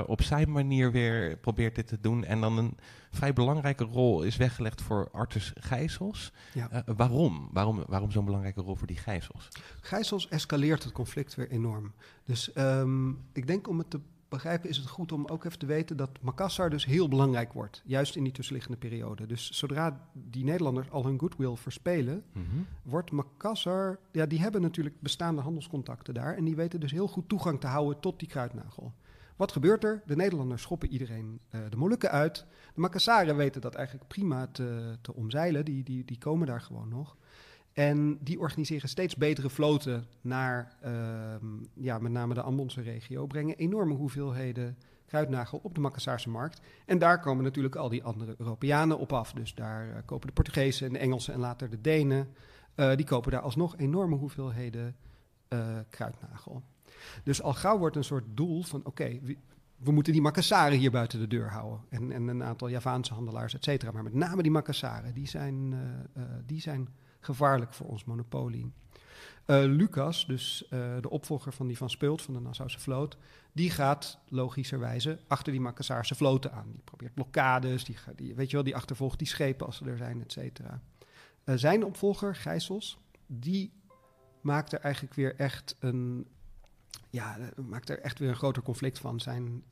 op 0.05 0.21
zijn 0.21 0.51
manier 0.51 0.91
weer 0.91 1.37
probeert 1.37 1.75
dit 1.75 1.87
te 1.87 1.99
doen. 2.01 2.25
En 2.25 2.41
dan 2.41 2.57
een 2.57 2.77
vrij 3.11 3.33
belangrijke 3.33 3.83
rol 3.83 4.23
is 4.23 4.37
weggelegd 4.37 4.81
voor 4.81 5.09
Artus 5.11 5.53
Gijsels. 5.55 6.31
Ja. 6.53 6.83
waarom? 6.85 7.49
Waarom, 7.51 7.83
waarom 7.87 8.11
zo'n 8.11 8.25
belangrijke 8.25 8.61
rol 8.61 8.75
voor 8.75 8.87
die 8.87 8.97
Gijsels? 8.97 9.47
Gijsels 9.81 10.27
escaleert 10.27 10.83
het 10.83 10.93
conflict 10.93 11.35
weer 11.35 11.49
enorm. 11.49 11.93
Dus 12.25 12.51
um, 12.55 13.25
ik 13.33 13.47
denk 13.47 13.67
om 13.67 13.77
het 13.77 13.89
te 13.89 13.99
begrijpen 14.31 14.69
is 14.69 14.77
het 14.77 14.87
goed 14.87 15.11
om 15.11 15.25
ook 15.25 15.43
even 15.43 15.59
te 15.59 15.65
weten 15.65 15.97
dat 15.97 16.09
Makassar 16.21 16.69
dus 16.69 16.85
heel 16.85 17.07
belangrijk 17.07 17.53
wordt. 17.53 17.81
Juist 17.85 18.15
in 18.15 18.23
die 18.23 18.33
tussenliggende 18.33 18.77
periode. 18.77 19.25
Dus 19.25 19.51
zodra 19.51 20.09
die 20.13 20.43
Nederlanders 20.43 20.89
al 20.89 21.05
hun 21.05 21.19
goodwill 21.19 21.55
verspelen, 21.55 22.23
mm 22.33 22.45
-hmm. 22.49 22.67
wordt 22.83 23.11
Makassar... 23.11 23.99
Ja, 24.11 24.25
die 24.25 24.39
hebben 24.39 24.61
natuurlijk 24.61 25.01
bestaande 25.01 25.41
handelscontacten 25.41 26.13
daar. 26.13 26.35
En 26.35 26.43
die 26.43 26.55
weten 26.55 26.79
dus 26.79 26.91
heel 26.91 27.07
goed 27.07 27.29
toegang 27.29 27.59
te 27.59 27.67
houden 27.67 27.99
tot 27.99 28.19
die 28.19 28.27
kruidnagel. 28.27 28.93
Wat 29.35 29.51
gebeurt 29.51 29.83
er? 29.83 30.01
De 30.05 30.15
Nederlanders 30.15 30.61
schoppen 30.61 30.89
iedereen 30.89 31.39
uh, 31.51 31.61
de 31.69 31.77
Molukken 31.77 32.11
uit. 32.11 32.45
De 32.73 32.79
Makassaren 32.81 33.35
weten 33.35 33.61
dat 33.61 33.75
eigenlijk 33.75 34.07
prima 34.07 34.47
te, 34.47 34.97
te 35.01 35.13
omzeilen. 35.13 35.65
Die, 35.65 35.83
die, 35.83 36.05
die 36.05 36.17
komen 36.17 36.47
daar 36.47 36.61
gewoon 36.61 36.89
nog. 36.89 37.15
En 37.73 38.17
die 38.21 38.39
organiseren 38.39 38.89
steeds 38.89 39.15
betere 39.15 39.49
vloten 39.49 40.05
naar 40.21 40.75
uh, 40.85 40.91
ja, 41.73 41.99
met 41.99 42.11
name 42.11 42.33
de 42.33 42.41
Ambonse 42.41 42.81
regio, 42.81 43.25
brengen 43.25 43.55
enorme 43.55 43.93
hoeveelheden 43.93 44.77
kruidnagel 45.05 45.59
op 45.63 45.75
de 45.75 45.81
Macassaarse 45.81 46.29
markt. 46.29 46.61
En 46.85 46.99
daar 46.99 47.19
komen 47.19 47.43
natuurlijk 47.43 47.75
al 47.75 47.89
die 47.89 48.03
andere 48.03 48.35
Europeanen 48.37 48.99
op 48.99 49.13
af. 49.13 49.33
Dus 49.33 49.55
daar 49.55 49.87
uh, 49.87 49.95
kopen 50.05 50.27
de 50.27 50.33
Portugezen 50.33 50.87
en 50.87 50.93
de 50.93 50.99
Engelsen 50.99 51.33
en 51.33 51.39
later 51.39 51.69
de 51.69 51.81
Denen, 51.81 52.27
uh, 52.75 52.95
die 52.95 53.05
kopen 53.05 53.31
daar 53.31 53.41
alsnog 53.41 53.77
enorme 53.77 54.15
hoeveelheden 54.15 54.95
uh, 55.49 55.77
kruidnagel. 55.89 56.63
Dus 57.23 57.41
al 57.41 57.53
gauw 57.53 57.77
wordt 57.77 57.95
een 57.95 58.03
soort 58.03 58.25
doel 58.27 58.63
van, 58.63 58.85
oké, 58.85 59.19
we 59.77 59.91
moeten 59.91 60.13
die 60.13 60.21
Macassaren 60.21 60.77
hier 60.77 60.91
buiten 60.91 61.19
de 61.19 61.27
deur 61.27 61.49
houden. 61.49 61.81
En, 61.89 62.11
en 62.11 62.27
een 62.27 62.43
aantal 62.43 62.67
Javaanse 62.67 63.13
handelaars, 63.13 63.53
et 63.53 63.63
cetera. 63.63 63.91
Maar 63.91 64.03
met 64.03 64.13
name 64.13 64.41
die 64.41 64.51
Macassaren, 64.51 65.13
die 65.13 65.27
zijn, 65.27 65.73
die 66.45 66.61
zijn 66.61 66.89
gevaarlijk 67.21 67.73
voor 67.73 67.87
ons 67.87 68.03
monopolie. 68.03 68.71
Uh, 69.47 69.63
Lucas, 69.63 70.25
dus 70.25 70.63
uh, 70.69 70.95
de 71.01 71.09
opvolger 71.09 71.53
van 71.53 71.67
die 71.67 71.77
van 71.77 71.89
Speult, 71.89 72.21
van 72.21 72.33
de 72.33 72.39
Nassause 72.39 72.79
vloot, 72.79 73.17
die 73.51 73.69
gaat 73.69 74.19
logischerwijze 74.29 75.19
achter 75.27 75.51
die 75.51 75.61
Macassaarse 75.61 76.15
vloten 76.15 76.51
aan. 76.51 76.71
Die 76.71 76.81
probeert 76.83 77.13
blokkades, 77.13 77.83
die, 77.83 77.97
die, 78.15 78.35
weet 78.35 78.49
je 78.49 78.55
wel, 78.55 78.65
die 78.65 78.75
achtervolgt 78.75 79.19
die 79.19 79.27
schepen 79.27 79.65
als 79.65 79.77
ze 79.77 79.85
er 79.85 79.97
zijn, 79.97 80.21
et 80.21 80.31
cetera. 80.31 80.81
Uh, 81.45 81.55
zijn 81.55 81.85
opvolger, 81.85 82.35
Gijsels, 82.35 82.97
die 83.27 83.71
maakt 84.41 84.71
er 84.71 84.79
eigenlijk 84.79 85.13
weer 85.13 85.35
echt 85.35 85.75
een, 85.79 86.27
ja, 87.09 87.37
maakt 87.65 87.89
er 87.89 87.99
echt 87.99 88.19
weer 88.19 88.29
een 88.29 88.35
groter 88.35 88.63
conflict 88.63 88.99
van. 88.99 89.19
Zijn 89.19 89.63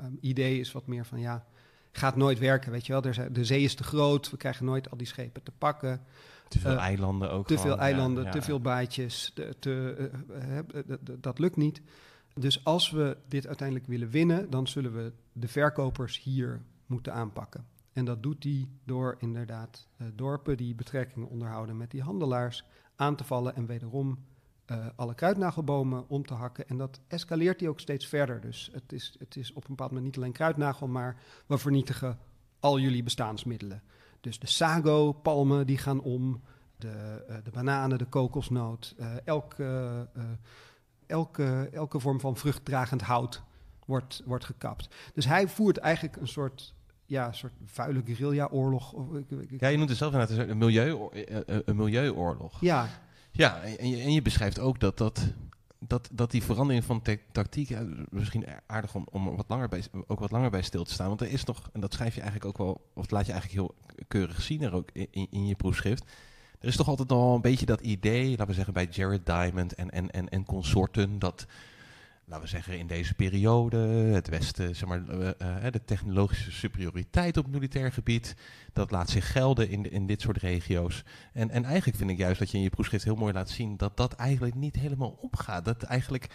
um, 0.00 0.18
idee 0.20 0.60
is 0.60 0.72
wat 0.72 0.86
meer 0.86 1.04
van, 1.04 1.20
ja, 1.20 1.46
gaat 1.92 2.16
nooit 2.16 2.38
werken, 2.38 2.72
weet 2.72 2.86
je 2.86 2.92
wel. 2.92 3.30
De 3.32 3.44
zee 3.44 3.62
is 3.62 3.74
te 3.74 3.84
groot, 3.84 4.30
we 4.30 4.36
krijgen 4.36 4.64
nooit 4.64 4.90
al 4.90 4.96
die 4.96 5.06
schepen 5.06 5.42
te 5.42 5.52
pakken. 5.58 6.04
Te 6.48 6.58
veel 6.58 6.72
uh, 6.72 6.78
eilanden 6.78 7.30
ook. 7.30 7.46
Te 7.46 7.58
veel 7.58 7.78
eilanden, 7.78 8.22
ja, 8.22 8.28
ja. 8.28 8.34
te 8.34 8.42
veel 8.42 8.60
baatjes. 8.60 9.30
Te, 9.34 9.56
te, 9.58 10.10
uh, 10.88 10.96
dat 11.18 11.38
lukt 11.38 11.56
niet. 11.56 11.82
Dus 12.34 12.64
als 12.64 12.90
we 12.90 13.16
dit 13.28 13.46
uiteindelijk 13.46 13.88
willen 13.88 14.10
winnen, 14.10 14.50
dan 14.50 14.66
zullen 14.66 14.94
we 14.94 15.12
de 15.32 15.48
verkopers 15.48 16.22
hier 16.22 16.62
moeten 16.86 17.12
aanpakken. 17.12 17.66
En 17.92 18.04
dat 18.04 18.22
doet 18.22 18.44
hij 18.44 18.68
door 18.84 19.16
inderdaad 19.18 19.88
uh, 19.96 20.08
dorpen 20.14 20.56
die 20.56 20.74
betrekkingen 20.74 21.28
onderhouden 21.28 21.76
met 21.76 21.90
die 21.90 22.02
handelaars 22.02 22.64
aan 22.96 23.16
te 23.16 23.24
vallen 23.24 23.56
en 23.56 23.66
wederom 23.66 24.18
uh, 24.66 24.86
alle 24.96 25.14
kruidnagelbomen 25.14 26.08
om 26.08 26.26
te 26.26 26.34
hakken. 26.34 26.68
En 26.68 26.76
dat 26.76 27.00
escaleert 27.06 27.60
hij 27.60 27.68
ook 27.68 27.80
steeds 27.80 28.06
verder. 28.06 28.40
Dus 28.40 28.70
het 28.72 28.92
is, 28.92 29.14
het 29.18 29.36
is 29.36 29.52
op 29.52 29.62
een 29.62 29.68
bepaald 29.68 29.90
moment 29.90 30.06
niet 30.06 30.16
alleen 30.16 30.32
kruidnagel, 30.32 30.86
maar 30.86 31.16
we 31.46 31.58
vernietigen 31.58 32.18
al 32.60 32.78
jullie 32.78 33.02
bestaansmiddelen. 33.02 33.82
Dus 34.26 34.38
de 34.38 34.46
sago, 34.46 35.12
palmen, 35.12 35.66
die 35.66 35.78
gaan 35.78 36.00
om. 36.00 36.42
De, 36.78 37.24
uh, 37.28 37.36
de 37.44 37.50
bananen, 37.50 37.98
de 37.98 38.04
kokosnoot. 38.04 38.94
Uh, 38.98 39.06
elke, 39.24 40.08
uh, 40.16 40.22
elke, 41.06 41.68
elke 41.72 42.00
vorm 42.00 42.20
van 42.20 42.36
vruchtdragend 42.36 43.02
hout 43.02 43.42
wordt, 43.84 44.22
wordt 44.24 44.44
gekapt. 44.44 44.88
Dus 45.14 45.26
hij 45.26 45.48
voert 45.48 45.76
eigenlijk 45.76 46.16
een 46.16 46.28
soort 46.28 46.74
ja, 47.06 47.26
een 47.26 47.34
soort 47.34 47.52
vuile 47.64 48.02
guerrilla-oorlog. 48.04 48.94
Ja, 49.58 49.68
je 49.68 49.76
noemt 49.76 49.88
het 49.88 49.98
zelf 49.98 50.12
inderdaad 50.12 50.48
een, 50.48 50.58
milieu, 50.58 51.08
een 51.64 51.76
milieuoorlog. 51.76 52.60
Ja. 52.60 52.88
Ja, 53.30 53.60
en 53.62 53.88
je, 53.88 54.02
en 54.02 54.12
je 54.12 54.22
beschrijft 54.22 54.58
ook 54.58 54.80
dat, 54.80 54.98
dat, 54.98 55.32
dat, 55.86 56.08
dat 56.12 56.30
die 56.30 56.42
verandering 56.42 56.84
van 56.84 57.02
tactiek, 57.32 57.76
misschien 58.10 58.46
aardig 58.66 58.94
om, 58.94 59.06
om 59.10 59.36
wat 59.36 59.48
langer 59.48 59.68
bij, 59.68 59.82
ook 60.06 60.20
wat 60.20 60.30
langer 60.30 60.50
bij 60.50 60.62
stil 60.62 60.84
te 60.84 60.92
staan. 60.92 61.08
Want 61.08 61.20
er 61.20 61.30
is 61.30 61.44
nog, 61.44 61.70
en 61.72 61.80
dat 61.80 61.92
schrijf 61.92 62.14
je 62.14 62.20
eigenlijk 62.20 62.50
ook 62.50 62.66
wel, 62.66 62.86
of 62.94 63.10
laat 63.10 63.26
je 63.26 63.32
eigenlijk 63.32 63.62
heel 63.62 63.74
keurig 64.08 64.42
zien 64.42 64.62
er 64.62 64.74
ook 64.74 64.90
in, 64.92 65.26
in 65.30 65.46
je 65.46 65.54
proefschrift. 65.54 66.04
Er 66.58 66.68
is 66.68 66.76
toch 66.76 66.88
altijd 66.88 67.12
al 67.12 67.34
een 67.34 67.40
beetje 67.40 67.66
dat 67.66 67.80
idee, 67.80 68.30
laten 68.30 68.46
we 68.46 68.52
zeggen 68.54 68.74
bij 68.74 68.88
Jared 68.90 69.26
Diamond 69.26 69.74
en, 69.74 69.90
en, 69.90 70.10
en, 70.10 70.28
en 70.28 70.44
consorten, 70.44 71.18
dat 71.18 71.46
laten 72.26 72.44
we 72.44 72.50
zeggen, 72.50 72.78
in 72.78 72.86
deze 72.86 73.14
periode, 73.14 73.76
het 74.12 74.28
Westen, 74.28 74.76
zeg 74.76 74.88
maar, 74.88 75.02
uh, 75.08 75.28
uh, 75.42 75.70
de 75.70 75.84
technologische 75.84 76.52
superioriteit 76.52 77.36
op 77.36 77.46
militair 77.46 77.92
gebied, 77.92 78.36
dat 78.72 78.90
laat 78.90 79.10
zich 79.10 79.32
gelden 79.32 79.68
in, 79.68 79.90
in 79.90 80.06
dit 80.06 80.20
soort 80.20 80.36
regio's. 80.36 81.04
En, 81.32 81.50
en 81.50 81.64
eigenlijk 81.64 81.98
vind 81.98 82.10
ik 82.10 82.18
juist 82.18 82.38
dat 82.38 82.50
je 82.50 82.56
in 82.56 82.62
je 82.62 82.70
proefschrift 82.70 83.04
heel 83.04 83.16
mooi 83.16 83.32
laat 83.32 83.50
zien 83.50 83.76
dat 83.76 83.96
dat 83.96 84.12
eigenlijk 84.12 84.54
niet 84.54 84.76
helemaal 84.76 85.18
opgaat. 85.20 85.64
Dat 85.64 85.82
eigenlijk 85.82 86.28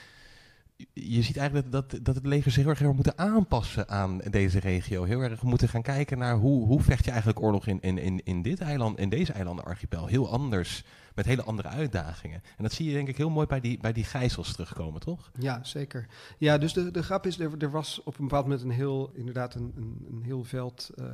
je 0.94 1.22
ziet 1.22 1.38
eigenlijk 1.38 1.72
dat, 1.72 2.00
dat 2.02 2.16
het 2.16 2.26
leger 2.26 2.52
zich 2.52 2.64
heel 2.64 2.72
erg 2.72 2.96
moeten 2.96 3.18
aanpassen 3.18 3.90
aan 3.90 4.18
deze 4.18 4.60
regio. 4.60 5.04
Heel 5.04 5.22
erg 5.22 5.42
moeten 5.42 5.70
gaan 5.70 5.82
kijken 5.82 6.18
naar 6.18 6.36
hoe, 6.36 6.66
hoe 6.66 6.82
vecht 6.82 7.06
je 7.06 7.12
eigenlijk 7.12 7.42
oorlog 7.42 7.68
in, 7.68 7.82
in, 7.82 7.98
in, 7.98 8.22
in 8.24 8.42
dit 8.42 8.62
eiland, 8.62 9.00
in 9.00 9.10
deze 9.10 9.34
eilandenarchipel. 9.34 10.08
Heel 10.08 10.30
anders, 10.30 10.84
met 11.16 11.26
hele 11.26 11.44
andere 11.44 11.68
uitdagingen. 11.68 12.42
En 12.58 12.64
dat 12.64 12.72
zie 12.72 12.88
je 12.88 12.94
denk 12.94 13.08
ik 13.08 13.18
heel 13.18 13.30
mooi 13.30 13.48
bij 13.48 13.60
die, 13.60 13.80
bij 13.80 13.94
die 13.94 14.04
gijzels 14.04 14.52
terugkomen, 14.52 15.02
toch? 15.02 15.32
Ja, 15.40 15.64
zeker. 15.64 16.08
Ja, 16.38 16.58
dus 16.58 16.74
de, 16.74 16.92
de 16.92 17.04
grap 17.04 17.26
is, 17.26 17.40
er, 17.40 17.52
er 17.58 17.72
was 17.72 18.02
op 18.04 18.20
een 18.20 18.24
bepaald 18.28 18.46
moment 18.46 18.64
een 18.64 18.70
heel, 18.70 19.12
inderdaad 19.14 19.56
een, 19.56 19.74
een, 20.10 20.22
heel 20.24 20.44
veld, 20.44 20.90
uh, 20.96 21.06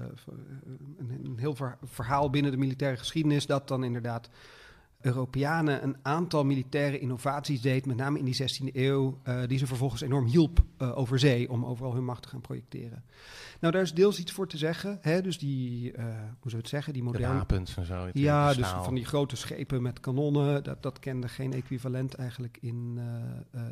een, 0.98 1.22
een 1.24 1.38
heel 1.38 1.56
verhaal 1.84 2.30
binnen 2.30 2.52
de 2.52 2.58
militaire 2.58 2.98
geschiedenis 2.98 3.46
dat 3.46 3.68
dan 3.68 3.84
inderdaad 3.84 4.30
Europeanen 5.08 5.84
een 5.84 5.96
aantal 6.02 6.46
militaire 6.46 7.00
innovaties 7.00 7.62
deed, 7.62 7.86
met 7.86 7.98
name 7.98 8.20
in 8.20 8.26
die 8.26 8.42
16e 8.42 8.76
eeuw, 8.76 9.18
uh, 9.28 9.40
die 9.48 9.58
ze 9.58 9.68
vervolgens 9.68 10.02
enorm 10.02 10.26
hielp 10.26 10.64
uh, 10.78 10.98
over 10.98 11.20
zee 11.20 11.50
om 11.50 11.66
overal 11.66 11.94
hun 11.94 12.06
macht 12.06 12.22
te 12.22 12.30
gaan 12.30 12.42
projecteren. 12.42 13.04
Nou, 13.60 13.74
daar 13.74 13.82
is 13.82 13.94
deels 13.94 14.20
iets 14.20 14.32
voor 14.32 14.48
te 14.48 14.58
zeggen. 14.58 14.98
Hè? 15.02 15.22
Dus 15.22 15.38
die, 15.38 15.92
uh, 15.92 16.04
hoe 16.06 16.14
zou 16.42 16.52
je 16.52 16.58
het 16.58 16.68
zeggen, 16.68 16.94
die 16.94 17.04
moderne... 17.04 17.28
De 17.28 17.34
wapens 17.34 17.78
en 17.78 17.86
zo. 17.86 18.10
Ja, 18.14 18.54
dus 18.54 18.68
van 18.68 18.96
die 18.96 19.06
grote 19.06 19.36
schepen 19.36 19.82
met 19.82 20.00
kanonnen, 20.00 20.64
dat, 20.64 20.84
dat 20.84 21.00
kende 21.00 21.28
geen 21.28 21.54
equivalent 21.54 22.14
eigenlijk 22.14 22.58
in, 22.62 23.00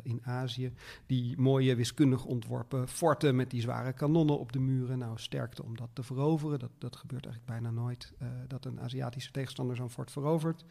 in 0.02 0.20
Azië. 0.24 0.72
Die 1.06 1.38
mooie 1.38 1.74
wiskundig 1.74 2.24
ontworpen 2.24 2.88
forten 2.88 3.36
met 3.36 3.50
die 3.50 3.60
zware 3.60 3.92
kanonnen 3.92 4.38
op 4.38 4.52
de 4.52 4.58
muren. 4.58 4.98
Nou, 4.98 5.18
sterkte 5.18 5.62
om 5.62 5.76
dat 5.76 5.88
te 5.92 6.02
veroveren. 6.02 6.58
Dat, 6.58 6.70
dat 6.78 6.96
gebeurt 6.96 7.24
eigenlijk 7.26 7.60
bijna 7.60 7.80
nooit, 7.80 8.12
dat 8.48 8.64
een 8.64 8.80
Aziatische 8.80 9.30
tegenstander 9.30 9.76
zo'n 9.76 9.90
fort 9.90 10.10
verovert. 10.10 10.64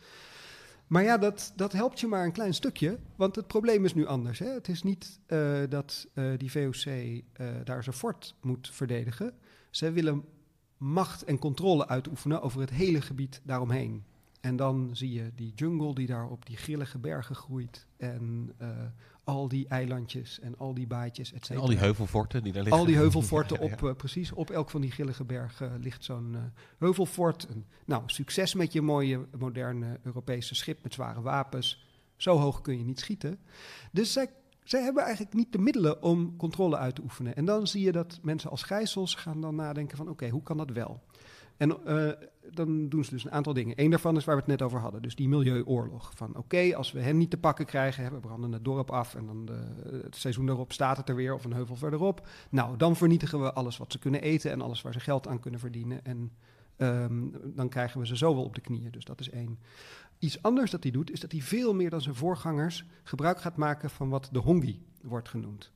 Maar 0.88 1.04
ja, 1.04 1.18
dat, 1.18 1.54
dat 1.56 1.72
helpt 1.72 2.00
je 2.00 2.08
maar 2.08 2.26
een 2.26 2.32
klein 2.32 2.54
stukje, 2.54 3.00
want 3.16 3.36
het 3.36 3.48
probleem 3.48 3.86
is 3.86 3.94
nu 3.94 4.06
anders. 4.06 4.40
Hè? 4.40 4.48
Het 4.48 4.68
is 4.68 4.84
niet 4.84 5.20
uh, 5.28 5.58
dat 5.70 6.08
uh, 6.14 6.38
die 6.38 6.52
VOC 6.52 6.86
uh, 6.86 7.22
daar 7.64 7.84
zijn 7.84 7.96
fort 7.96 8.36
moet 8.42 8.70
verdedigen. 8.72 9.34
Ze 9.70 9.92
willen 9.92 10.24
macht 10.78 11.24
en 11.24 11.40
controle 11.40 11.88
uitoefenen 11.88 12.42
over 12.42 12.62
het 12.62 12.70
hele 12.70 13.02
gebied 13.02 13.42
daaromheen. 13.44 14.04
En 14.42 14.56
dan 14.56 14.90
zie 14.94 15.12
je 15.12 15.32
die 15.36 15.54
jungle 15.56 15.94
die 15.96 16.08
daar 16.08 16.28
op 16.28 16.46
die 16.46 16.58
grillige 16.58 16.98
bergen 16.98 17.36
groeit. 17.36 17.88
En 17.98 18.54
al 19.26 19.48
die 19.48 19.68
eilandjes 19.68 20.40
en 20.40 20.58
al 20.58 20.74
die 20.74 20.88
baadjes, 20.88 21.34
et 21.34 21.46
cetera. 21.46 21.62
Al 21.62 21.68
die 21.70 21.78
heuvelforten 21.78 22.44
die 22.44 22.54
daar 22.54 22.64
liggen. 22.64 22.82
Al 22.82 22.88
die 22.88 22.98
heuvelforten, 22.98 23.60
op, 23.72 23.82
uh, 23.82 23.94
precies, 23.94 24.32
op 24.32 24.50
elk 24.50 24.70
van 24.70 24.82
die 24.82 24.92
grillige 24.92 25.24
bergen 25.24 25.72
uh, 25.72 25.84
ligt 25.84 26.04
zo'n 26.04 26.32
uh, 26.34 26.40
heuvelfort. 26.78 27.48
En, 27.48 27.66
nou, 27.86 28.04
succes 28.06 28.54
met 28.54 28.74
je 28.74 28.82
mooie, 28.82 29.26
moderne 29.38 30.00
Europese 30.04 30.56
schip 30.56 30.84
met 30.84 30.94
zware 30.94 31.22
wapens. 31.22 31.86
Zo 32.16 32.38
hoog 32.38 32.62
kun 32.62 32.78
je 32.78 32.84
niet 32.84 33.00
schieten. 33.00 33.40
Dus 33.92 34.14
zij, 34.14 34.30
zij 34.64 34.82
hebben 34.82 35.04
eigenlijk 35.04 35.36
niet 35.36 35.52
de 35.52 35.60
middelen 35.60 36.04
om 36.04 36.36
controle 36.36 36.78
uit 36.78 36.96
te 36.96 37.02
oefenen. 37.02 37.36
En 37.36 37.46
dan 37.46 37.68
zie 37.68 37.82
je 37.82 37.92
dat 37.92 38.20
mensen 38.22 38.50
als 38.50 38.64
gijzels 38.64 39.16
gaan 39.16 39.42
dan 39.42 39.56
nadenken 39.56 39.98
van, 39.98 40.06
oké, 40.06 40.14
okay, 40.14 40.30
hoe 40.30 40.44
kan 40.44 40.58
dat 40.58 40.72
wel? 40.72 41.04
En 41.58 41.78
uh, 41.88 42.12
dan 42.52 42.90
doen 42.90 43.04
ze 43.04 43.10
dus 43.10 43.24
een 43.24 43.32
aantal 43.32 43.54
dingen. 43.54 43.82
Eén 43.82 43.90
daarvan 43.90 44.18
is 44.18 44.26
waar 44.26 44.36
we 44.36 44.42
het 44.42 44.50
net 44.50 44.62
over 44.62 44.80
hadden, 44.80 45.02
dus 45.02 45.16
die 45.16 45.30
milieuoorlog. 45.30 46.12
Van 46.16 46.38
oké, 46.38 46.76
als 46.76 46.92
we 46.92 47.02
hen 47.02 47.18
niet 47.18 47.30
te 47.30 47.38
pakken 47.38 47.66
krijgen, 47.66 48.14
we 48.14 48.20
branden 48.20 48.52
het 48.52 48.64
dorp 48.64 48.92
af 48.92 49.16
en 49.16 49.26
dan 49.26 49.46
de, 49.46 49.60
het 50.04 50.16
seizoen 50.16 50.46
daarop 50.46 50.72
staat 50.72 50.98
het 50.98 51.10
er 51.10 51.16
weer 51.16 51.34
of 51.34 51.46
een 51.46 51.54
heuvel 51.54 51.76
verderop. 51.76 52.28
Nou, 52.50 52.78
dan 52.78 52.96
vernietigen 52.96 53.42
we 53.42 53.54
alles 53.54 53.78
wat 53.78 53.92
ze 53.92 54.00
kunnen 54.00 54.22
eten 54.22 54.52
en 54.52 54.62
alles 54.62 54.82
waar 54.82 54.94
ze 54.94 55.00
geld 55.00 55.28
aan 55.28 55.40
kunnen 55.40 55.60
verdienen. 55.60 56.06
En 56.06 56.32
um, 56.78 57.32
dan 57.56 57.70
krijgen 57.70 58.00
we 58.00 58.08
ze 58.08 58.18
zo 58.18 58.36
wel 58.36 58.44
op 58.44 58.56
de 58.56 58.62
knieën. 58.62 58.92
Dus 58.92 59.06
dat 59.06 59.20
is 59.20 59.30
één. 59.30 59.60
Iets 60.20 60.42
anders 60.42 60.72
dat 60.72 60.84
hij 60.84 60.92
doet, 60.92 61.12
is 61.12 61.20
dat 61.20 61.32
hij 61.32 61.42
veel 61.42 61.74
meer 61.74 61.90
dan 61.90 62.02
zijn 62.02 62.16
voorgangers 62.16 62.86
gebruik 63.04 63.42
gaat 63.42 63.58
maken 63.58 63.90
van 63.90 64.10
wat 64.10 64.30
de 64.32 64.40
hongi 64.40 64.86
wordt 65.02 65.30
genoemd. 65.30 65.72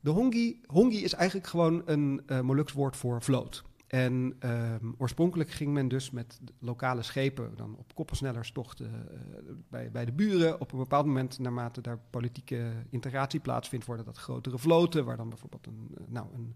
De 0.00 0.10
hongi, 0.10 0.60
hongi 0.66 1.04
is 1.04 1.12
eigenlijk 1.12 1.48
gewoon 1.48 1.82
een 1.84 2.22
uh, 2.26 2.40
Moluks 2.40 2.72
woord 2.72 2.96
voor 2.96 3.22
vloot. 3.22 3.64
En 3.86 4.36
um, 4.40 4.94
oorspronkelijk 4.98 5.50
ging 5.50 5.72
men 5.72 5.88
dus 5.88 6.10
met 6.10 6.40
lokale 6.58 7.02
schepen 7.02 7.56
dan 7.56 7.76
op 7.76 7.94
koppelsnellerstochten 7.94 8.86
uh, 8.86 9.54
bij, 9.68 9.90
bij 9.90 10.04
de 10.04 10.12
buren. 10.12 10.60
Op 10.60 10.72
een 10.72 10.78
bepaald 10.78 11.06
moment, 11.06 11.38
naarmate 11.38 11.80
daar 11.80 11.98
politieke 12.10 12.72
integratie 12.90 13.40
plaatsvindt, 13.40 13.86
worden 13.86 14.04
dat 14.04 14.18
grotere 14.18 14.58
vloten, 14.58 15.04
waar 15.04 15.16
dan 15.16 15.28
bijvoorbeeld 15.28 15.66
een, 15.66 15.88
uh, 15.90 16.06
nou, 16.08 16.26
een, 16.34 16.54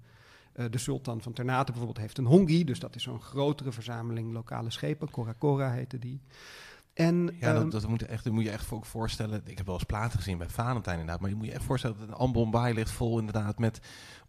uh, 0.57 0.67
de 0.71 0.79
sultan 0.79 1.23
van 1.23 1.33
Ternate 1.33 1.73
bijvoorbeeld 1.73 2.01
heeft 2.01 2.19
een 2.19 2.27
hongi, 2.27 2.65
dus 2.65 2.79
dat 2.79 2.95
is 2.95 3.03
zo'n 3.03 3.23
grotere 3.23 3.73
verzameling 3.73 4.33
lokale 4.33 4.71
schepen, 4.71 5.11
Cora 5.11 5.35
Cora 5.39 5.71
heette 5.71 5.99
die. 5.99 6.21
En, 6.99 7.37
ja, 7.41 7.53
dat, 7.53 7.63
ehm, 7.63 7.71
dat, 7.71 7.89
moet, 7.89 8.07
echt, 8.07 8.25
dat 8.25 8.33
moet 8.33 8.45
je 8.45 8.51
echt 8.51 8.71
ook 8.71 8.85
voorstellen. 8.85 9.43
Ik 9.45 9.57
heb 9.57 9.67
wel 9.67 9.75
eens 9.75 9.85
platen 9.85 10.19
gezien 10.19 10.39
bij 10.39 10.49
Valentijn 10.49 10.99
inderdaad. 10.99 11.21
Maar 11.21 11.31
je 11.31 11.37
moet 11.37 11.47
je 11.47 11.53
echt 11.53 11.65
voorstellen 11.65 11.97
dat 11.99 12.09
een 12.09 12.15
Ambon 12.15 12.73
ligt 12.73 12.91
vol 12.91 13.19
inderdaad 13.19 13.59
met 13.59 13.81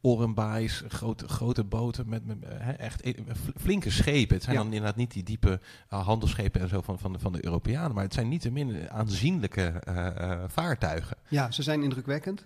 orenbaais, 0.02 0.84
grote, 0.88 1.28
grote 1.28 1.64
boten 1.64 2.10
met, 2.10 2.26
met 2.26 2.38
he, 2.48 2.72
echt 2.72 3.06
e-, 3.06 3.16
flinke 3.58 3.90
schepen. 3.90 4.36
Het 4.36 4.44
zijn 4.44 4.56
dan 4.56 4.66
inderdaad 4.66 4.96
niet 4.96 5.12
die 5.12 5.24
diepe 5.24 5.60
uh, 5.94 6.06
handelsschepen 6.06 6.62
en 6.62 6.70
zo 6.70 6.82
van, 6.82 7.00
van, 7.00 7.14
de, 7.14 7.20
van 7.20 7.32
de 7.32 7.46
Europeanen. 7.46 7.94
Maar 7.94 8.04
het 8.04 8.14
zijn 8.14 8.28
niet 8.28 8.42
te 8.42 8.52
min 8.52 8.90
aanzienlijke 8.90 9.82
uh, 9.88 9.96
uh, 9.96 10.44
vaartuigen. 10.48 11.18
Ja, 11.28 11.52
ze 11.52 11.64
zijn 11.64 11.84
indrukwekkend. 11.84 12.46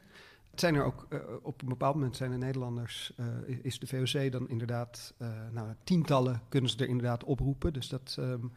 Het 0.52 0.60
zijn 0.60 0.76
er 0.76 0.84
ook, 0.84 1.08
uh, 1.10 1.20
op 1.42 1.62
een 1.62 1.68
bepaald 1.68 1.96
moment 1.96 2.16
zijn 2.16 2.32
de 2.32 2.38
Nederlanders, 2.38 3.14
uh, 3.20 3.58
is 3.62 3.80
de 3.80 3.88
VOC 3.88 4.32
dan 4.32 4.50
inderdaad, 4.50 5.14
uh, 5.18 5.28
nou, 5.52 5.68
tientallen 5.84 6.42
kunnen 6.50 6.70
ze 6.70 6.78
er 6.78 6.88
inderdaad 6.88 7.24
oproepen. 7.24 7.74
Dus 7.74 7.90
dat, 7.90 8.16
um, 8.20 8.52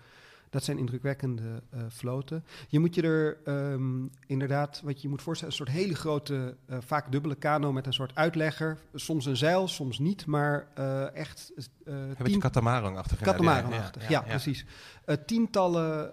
dat 0.56 0.64
zijn 0.64 0.78
indrukwekkende 0.78 1.62
uh, 1.74 1.80
floten. 1.90 2.44
Je 2.68 2.78
moet 2.78 2.94
je 2.94 3.02
er 3.02 3.38
um, 3.72 4.10
inderdaad, 4.26 4.80
wat 4.84 5.02
je 5.02 5.08
moet 5.08 5.22
voorstellen, 5.22 5.52
een 5.52 5.58
soort 5.58 5.76
hele 5.76 5.94
grote, 5.94 6.56
uh, 6.70 6.76
vaak 6.80 7.12
dubbele 7.12 7.34
kano 7.34 7.72
met 7.72 7.86
een 7.86 7.92
soort 7.92 8.14
uitlegger. 8.14 8.78
Soms 8.94 9.26
een 9.26 9.36
zeil, 9.36 9.68
soms 9.68 9.98
niet, 9.98 10.26
maar 10.26 10.68
uh, 10.78 11.14
echt. 11.14 11.52
Een 11.84 12.14
beetje 12.18 12.38
katamaran-achtig. 12.38 13.20
Katamaran-achtig, 13.20 14.02
ja, 14.02 14.08
ja, 14.08 14.22
ja, 14.24 14.28
precies. 14.28 14.64
tientallen 15.26 16.12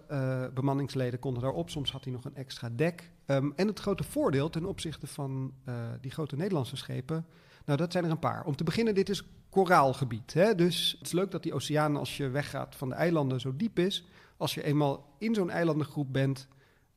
bemanningsleden 0.53 1.19
konden 1.19 1.41
daarop. 1.41 1.69
Soms 1.69 1.91
had 1.91 2.03
hij 2.03 2.13
nog 2.13 2.25
een 2.25 2.35
extra 2.35 2.69
dek. 2.75 3.11
Um, 3.25 3.53
en 3.55 3.67
het 3.67 3.79
grote 3.79 4.03
voordeel 4.03 4.49
ten 4.49 4.65
opzichte 4.65 5.07
van 5.07 5.53
die 6.01 6.11
grote 6.11 6.35
Nederlandse 6.35 6.75
schepen. 6.75 7.25
Nou, 7.65 7.77
dat 7.77 7.91
zijn 7.91 8.03
er 8.03 8.11
een 8.11 8.19
paar. 8.19 8.43
Om 8.43 8.55
te 8.55 8.63
beginnen, 8.63 8.95
dit 8.95 9.09
is 9.09 9.23
koraalgebied. 9.49 10.33
Hè? 10.33 10.55
Dus 10.55 10.95
het 10.97 11.07
is 11.07 11.13
leuk 11.13 11.31
dat 11.31 11.43
die 11.43 11.53
oceaan, 11.53 11.95
als 11.97 12.17
je 12.17 12.29
weggaat 12.29 12.75
van 12.75 12.89
de 12.89 12.95
eilanden, 12.95 13.39
zo 13.39 13.55
diep 13.55 13.79
is 13.79 14.05
als 14.37 14.53
je 14.53 14.63
eenmaal 14.63 15.15
in 15.17 15.33
zo'n 15.33 15.49
eilandengroep 15.49 16.13
bent, 16.13 16.47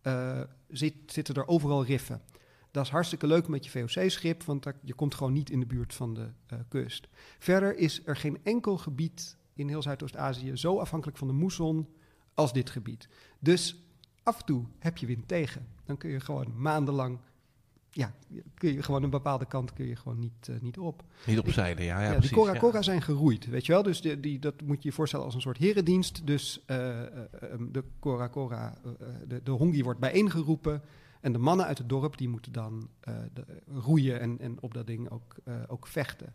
uh, 0.03 0.41
zit, 0.69 0.95
zitten 1.07 1.35
er 1.35 1.49
overal 1.49 1.85
riffen. 1.85 2.23
Dat 2.71 2.85
is 2.85 2.91
hartstikke 2.91 3.27
leuk 3.27 3.49
met 3.49 3.65
je 3.65 3.71
VOC-schip, 3.71 4.43
want 4.43 4.67
je 4.83 4.95
komt 4.95 5.15
gewoon 5.15 5.33
niet 5.33 5.51
in 5.51 5.61
de 5.61 5.67
buurt 5.67 5.95
van 5.95 6.15
de 6.15 6.29
uh, 6.53 6.59
kust. 6.69 7.09
Verder 7.39 7.77
is 7.77 8.03
er 8.05 8.17
geen 8.17 8.39
enkel 8.43 8.79
gebied 8.79 9.37
in 9.55 9.69
heel 9.69 9.83
Zuidoost-Azië 9.83 10.57
zo 10.57 10.79
afhankelijk 10.79 11.19
van 11.19 11.27
de 11.27 11.33
moesson 11.33 11.89
als 12.35 12.53
dit 12.53 12.71
gebied. 12.71 13.09
Dus 13.39 13.77
af 14.23 14.39
en 14.39 14.45
toe 14.45 14.65
heb 14.79 14.97
je 14.97 15.07
wind 15.07 15.29
tegen. 15.29 15.69
Dan 15.85 15.97
kun 15.97 16.11
je 16.11 16.21
gewoon 16.21 16.61
maandenlang 16.61 17.19
ja, 17.97 18.15
kun 18.55 18.73
je 18.73 18.83
gewoon 18.83 19.03
een 19.03 19.11
bepaalde 19.11 19.47
kant 19.47 19.73
kun 19.73 19.87
je 19.87 19.97
gewoon 19.97 20.19
niet, 20.19 20.49
uh, 20.51 20.61
niet 20.61 20.79
op. 20.79 21.05
Niet 21.27 21.39
opzijden, 21.39 21.85
ja. 21.85 22.01
ja, 22.01 22.05
ja 22.05 22.13
precies, 22.13 22.31
die 22.31 22.39
Cora 22.39 22.59
Cora 22.59 22.77
ja. 22.77 22.83
zijn 22.83 23.03
geroeid, 23.03 23.47
weet 23.47 23.67
je 23.67 23.73
wel. 23.73 23.83
Dus 23.83 24.01
die, 24.01 24.21
die, 24.21 24.39
dat 24.39 24.63
moet 24.63 24.83
je 24.83 24.89
je 24.89 24.95
voorstellen 24.95 25.25
als 25.25 25.35
een 25.35 25.41
soort 25.41 25.59
herendienst. 25.59 26.27
Dus 26.27 26.65
uh, 26.67 26.77
uh, 26.77 27.03
de 27.71 27.85
Cora 28.01 28.29
Cora, 28.29 28.79
de, 29.27 29.41
de 29.43 29.51
hongi 29.51 29.83
wordt 29.83 30.01
bijeengeroepen. 30.01 30.83
En 31.21 31.33
de 31.33 31.39
mannen 31.39 31.67
uit 31.67 31.79
het 31.79 31.89
dorp 31.89 32.17
die 32.19 32.29
moeten 32.29 32.53
dan 32.53 32.89
de, 33.33 33.45
roeien 33.67 34.21
en, 34.21 34.39
en 34.41 34.57
op 34.61 34.75
dat 34.75 34.87
ding 34.87 35.11
ook, 35.11 35.35
ook 35.67 35.87
vechten. 35.87 36.35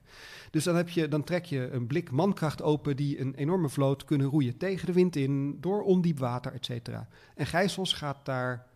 Dus 0.49 0.63
dan, 0.63 0.75
heb 0.75 0.89
je, 0.89 1.07
dan 1.07 1.23
trek 1.23 1.45
je 1.45 1.69
een 1.71 1.87
blik 1.87 2.11
mankracht 2.11 2.61
open 2.61 2.95
die 2.95 3.19
een 3.19 3.35
enorme 3.35 3.69
vloot 3.69 4.05
kunnen 4.05 4.27
roeien 4.27 4.57
tegen 4.57 4.85
de 4.85 4.93
wind 4.93 5.15
in, 5.15 5.57
door 5.61 5.81
ondiep 5.81 6.19
water, 6.19 6.53
et 6.53 6.65
cetera. 6.65 7.07
En 7.35 7.45
Gijsels 7.45 7.93
gaat 7.93 8.25
daar 8.25 8.67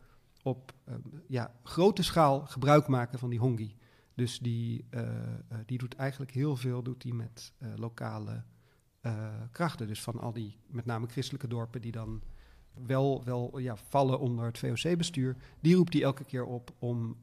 op 0.46 0.74
um, 0.90 1.24
ja, 1.28 1.52
grote 1.64 2.04
schaal 2.04 2.46
gebruik 2.46 2.88
maken 2.88 3.20
van 3.20 3.30
die 3.30 3.40
hongi. 3.40 3.76
Dus 4.14 4.40
die, 4.40 4.86
uh, 4.92 5.02
uh, 5.02 5.58
die 5.66 5.78
doet 5.78 5.96
eigenlijk 5.96 6.32
heel 6.32 6.56
veel 6.56 6.84
doet 6.84 7.02
die 7.02 7.14
met 7.14 7.54
uh, 7.60 7.70
lokale 7.76 8.44
krachten. 9.52 9.88
Dus 9.88 10.02
van 10.02 10.20
al 10.20 10.34
die, 10.34 10.58
met 10.68 10.86
name 10.86 11.08
christelijke 11.08 11.48
dorpen, 11.48 11.82
die 11.82 11.92
dan 11.92 12.22
wel, 12.86 13.24
wel 13.24 13.58
ja, 13.58 13.76
vallen 13.76 14.20
onder 14.20 14.46
het 14.46 14.58
VOC-bestuur. 14.58 15.36
Die 15.60 15.76
roept 15.76 15.94
hij 15.94 16.04
elke 16.04 16.24
keer 16.24 16.46
op 16.46 16.72
om 16.80 17.18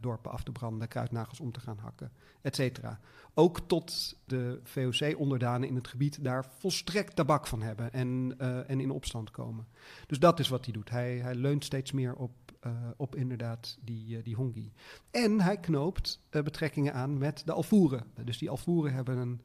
dorpen 0.00 0.30
af 0.30 0.42
te 0.42 0.52
branden, 0.52 0.88
kruidnagels 0.88 1.40
om 1.40 1.52
te 1.52 1.60
gaan 1.60 1.78
hakken, 1.78 2.12
et 2.40 2.54
cetera. 2.54 3.00
Ook 3.34 3.60
tot 3.60 4.16
de 4.24 4.60
VOC-onderdanen 4.62 5.68
in 5.68 5.74
het 5.74 5.88
gebied 5.88 6.24
daar 6.24 6.46
volstrekt 6.58 7.16
tabak 7.16 7.46
van 7.46 7.62
hebben 7.62 7.92
en, 7.92 8.34
en 8.66 8.80
in 8.80 8.90
opstand 8.90 9.30
komen. 9.30 9.66
Dus 10.06 10.18
dat 10.18 10.38
is 10.38 10.48
wat 10.48 10.64
hij 10.64 10.74
doet. 10.74 10.90
Hij, 10.90 11.16
hij 11.16 11.34
leunt 11.34 11.64
steeds 11.64 11.92
meer 11.92 12.14
op 12.14 12.30
uh, 12.66 12.72
op 12.96 13.16
inderdaad 13.16 13.78
die, 13.80 14.22
die 14.22 14.34
hongi. 14.34 14.72
En 15.10 15.40
hij 15.40 15.56
knoopt 15.56 16.20
betrekkingen 16.30 16.94
aan 16.94 17.18
met 17.18 17.42
de 17.44 17.52
Alvoeren. 17.52 18.04
Dus 18.24 18.38
die 18.38 18.50
Alvoeren 18.50 18.94
hebben 18.94 19.16
een 19.16 19.40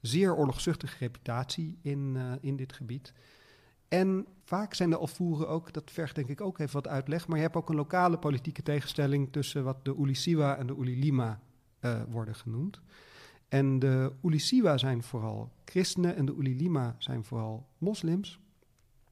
zeer 0.00 0.36
oorlogzuchtige 0.36 0.96
reputatie 0.98 1.78
in, 1.82 2.18
in 2.40 2.56
dit 2.56 2.72
gebied. 2.72 3.12
En 3.88 4.26
vaak 4.44 4.74
zijn 4.74 4.90
de 4.90 4.96
Alvoeren 4.96 5.48
ook, 5.48 5.72
dat 5.72 5.90
vergt 5.90 6.14
denk 6.14 6.28
ik 6.28 6.40
ook 6.40 6.58
even 6.58 6.72
wat 6.72 6.88
uitleg, 6.88 7.28
maar 7.28 7.36
je 7.36 7.42
hebt 7.42 7.56
ook 7.56 7.68
een 7.68 7.76
lokale 7.76 8.18
politieke 8.18 8.62
tegenstelling 8.62 9.32
tussen 9.32 9.64
wat 9.64 9.84
de 9.84 9.96
Ulisiwa 9.98 10.56
en 10.56 10.66
de 10.66 10.76
Ulilima 10.78 11.40
worden 12.08 12.34
genoemd. 12.34 12.80
En 13.48 13.78
de 13.78 14.12
Ulisiwa 14.22 14.78
zijn 14.78 15.02
vooral 15.02 15.52
christenen 15.64 16.16
en 16.16 16.24
de 16.24 16.34
Ulilima 16.38 16.96
zijn 16.98 17.24
vooral 17.24 17.66
moslims 17.78 18.40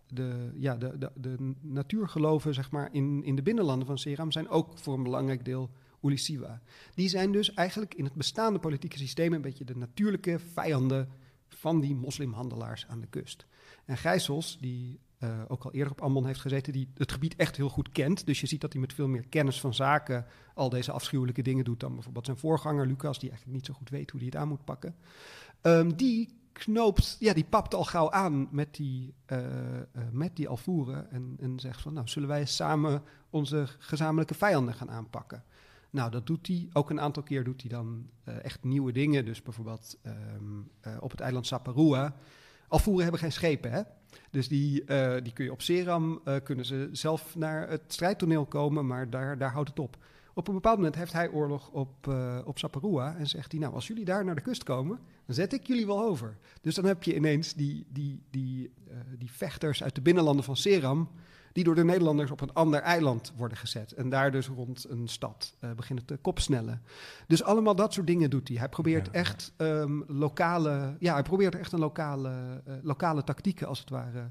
de, 0.08 0.50
ja, 0.54 0.76
de, 0.76 0.98
de, 0.98 1.10
de 1.14 1.54
natuurgeloven 1.60 2.54
zeg 2.54 2.70
maar, 2.70 2.88
in, 2.92 3.24
in 3.24 3.36
de 3.36 3.42
binnenlanden 3.42 3.86
van 3.86 3.98
Seram 3.98 4.32
zijn 4.32 4.48
ook 4.48 4.78
voor 4.78 4.94
een 4.94 5.02
belangrijk 5.02 5.44
deel 5.44 5.70
Ulisiwa. 6.02 6.60
Die 6.94 7.08
zijn 7.08 7.32
dus 7.32 7.54
eigenlijk 7.54 7.94
in 7.94 8.04
het 8.04 8.14
bestaande 8.14 8.58
politieke 8.58 8.98
systeem 8.98 9.32
een 9.32 9.40
beetje 9.40 9.64
de 9.64 9.76
natuurlijke 9.76 10.38
vijanden 10.38 11.08
van 11.48 11.80
die 11.80 11.94
moslimhandelaars 11.94 12.86
aan 12.86 13.00
de 13.00 13.06
kust. 13.06 13.46
En 13.86 13.96
Gijsels, 13.96 14.58
die 14.60 15.00
uh, 15.18 15.30
ook 15.48 15.64
al 15.64 15.72
eerder 15.72 15.92
op 15.92 16.00
Ammon 16.00 16.26
heeft 16.26 16.40
gezeten, 16.40 16.72
die 16.72 16.88
het 16.94 17.12
gebied 17.12 17.36
echt 17.36 17.56
heel 17.56 17.68
goed 17.68 17.92
kent. 17.92 18.26
Dus 18.26 18.40
je 18.40 18.46
ziet 18.46 18.60
dat 18.60 18.72
hij 18.72 18.80
met 18.80 18.92
veel 18.92 19.08
meer 19.08 19.28
kennis 19.28 19.60
van 19.60 19.74
zaken 19.74 20.26
al 20.54 20.68
deze 20.68 20.92
afschuwelijke 20.92 21.42
dingen 21.42 21.64
doet 21.64 21.80
dan 21.80 21.94
bijvoorbeeld 21.94 22.26
zijn 22.26 22.38
voorganger 22.38 22.86
Lucas, 22.86 23.18
die 23.18 23.28
eigenlijk 23.28 23.58
niet 23.58 23.66
zo 23.66 23.74
goed 23.74 23.90
weet 23.90 24.10
hoe 24.10 24.20
hij 24.20 24.28
het 24.28 24.38
aan 24.38 24.48
moet 24.48 24.64
pakken. 24.64 24.94
Um, 25.62 25.96
die 25.96 26.34
knoopt, 26.52 27.16
ja, 27.18 27.32
die 27.32 27.44
papt 27.44 27.74
al 27.74 27.84
gauw 27.84 28.10
aan 28.10 28.48
met 28.50 28.74
die, 28.74 29.14
uh, 29.32 29.38
met 30.10 30.36
die 30.36 30.48
alvoeren 30.48 31.10
en, 31.10 31.36
en 31.40 31.60
zegt 31.60 31.80
van, 31.80 31.92
nou, 31.92 32.08
zullen 32.08 32.28
wij 32.28 32.44
samen 32.44 33.02
onze 33.30 33.66
gezamenlijke 33.78 34.34
vijanden 34.34 34.74
gaan 34.74 34.90
aanpakken? 34.90 35.44
Nou, 35.90 36.10
dat 36.10 36.26
doet 36.26 36.46
hij. 36.46 36.68
Ook 36.72 36.90
een 36.90 37.00
aantal 37.00 37.22
keer 37.22 37.44
doet 37.44 37.60
hij 37.60 37.70
dan 37.70 38.10
echt 38.24 38.64
nieuwe 38.64 38.92
dingen. 38.92 39.24
Dus 39.24 39.42
bijvoorbeeld 39.42 39.98
um, 40.36 40.70
op 41.00 41.10
het 41.10 41.20
eiland 41.20 41.46
Saparua. 41.46 42.16
Alvoeren 42.68 43.02
hebben 43.02 43.20
geen 43.20 43.32
schepen, 43.32 43.70
hè? 43.72 43.82
Dus 44.30 44.48
die, 44.48 44.84
die 45.22 45.32
kun 45.32 45.44
je 45.44 45.52
op 45.52 45.62
Seram, 45.62 46.22
kunnen 46.42 46.64
ze 46.64 46.88
zelf 46.92 47.36
naar 47.36 47.68
het 47.68 47.82
strijdtoneel 47.86 48.44
komen, 48.44 48.86
maar 48.86 49.10
daar, 49.10 49.38
daar 49.38 49.52
houdt 49.52 49.68
het 49.68 49.78
op. 49.78 49.96
Op 50.34 50.48
een 50.48 50.54
bepaald 50.54 50.76
moment 50.76 50.94
heeft 50.94 51.12
hij 51.12 51.30
oorlog 51.30 51.68
op, 51.68 52.06
uh, 52.06 52.38
op 52.44 52.58
Saparua 52.58 53.16
en 53.16 53.26
zegt 53.26 53.52
hij, 53.52 53.60
nou, 53.60 53.74
als 53.74 53.86
jullie 53.86 54.04
daar 54.04 54.24
naar 54.24 54.34
de 54.34 54.40
kust 54.40 54.62
komen, 54.62 54.98
dan 55.26 55.34
zet 55.34 55.52
ik 55.52 55.66
jullie 55.66 55.86
wel 55.86 56.02
over. 56.02 56.36
Dus 56.60 56.74
dan 56.74 56.84
heb 56.84 57.02
je 57.02 57.14
ineens 57.14 57.54
die, 57.54 57.86
die, 57.88 58.22
die, 58.30 58.72
die 59.18 59.32
vechters 59.32 59.82
uit 59.82 59.94
de 59.94 60.00
binnenlanden 60.00 60.44
van 60.44 60.56
Seram, 60.56 61.08
die 61.56 61.64
door 61.64 61.74
de 61.74 61.84
Nederlanders 61.84 62.30
op 62.30 62.40
een 62.40 62.52
ander 62.52 62.80
eiland 62.80 63.32
worden 63.36 63.58
gezet. 63.58 63.92
En 63.92 64.08
daar 64.08 64.30
dus 64.30 64.48
rond 64.48 64.86
een 64.88 65.08
stad 65.08 65.54
uh, 65.60 65.70
beginnen 65.72 66.04
te 66.04 66.16
kopsnellen. 66.16 66.82
Dus 67.26 67.42
allemaal 67.42 67.74
dat 67.74 67.92
soort 67.92 68.06
dingen 68.06 68.30
doet 68.30 68.48
hij. 68.48 68.56
Hij 68.56 68.68
probeert 68.68 69.06
ja, 69.06 69.12
echt 69.12 69.52
um, 69.56 70.04
lokale, 70.06 70.96
ja, 70.98 71.12
hij 71.12 71.22
probeert 71.22 71.54
echt 71.54 71.72
een 71.72 71.78
lokale, 71.78 72.62
lokale 72.82 73.24
tactieken 73.24 73.66
als 73.66 73.78
het 73.78 73.90
ware 73.90 74.30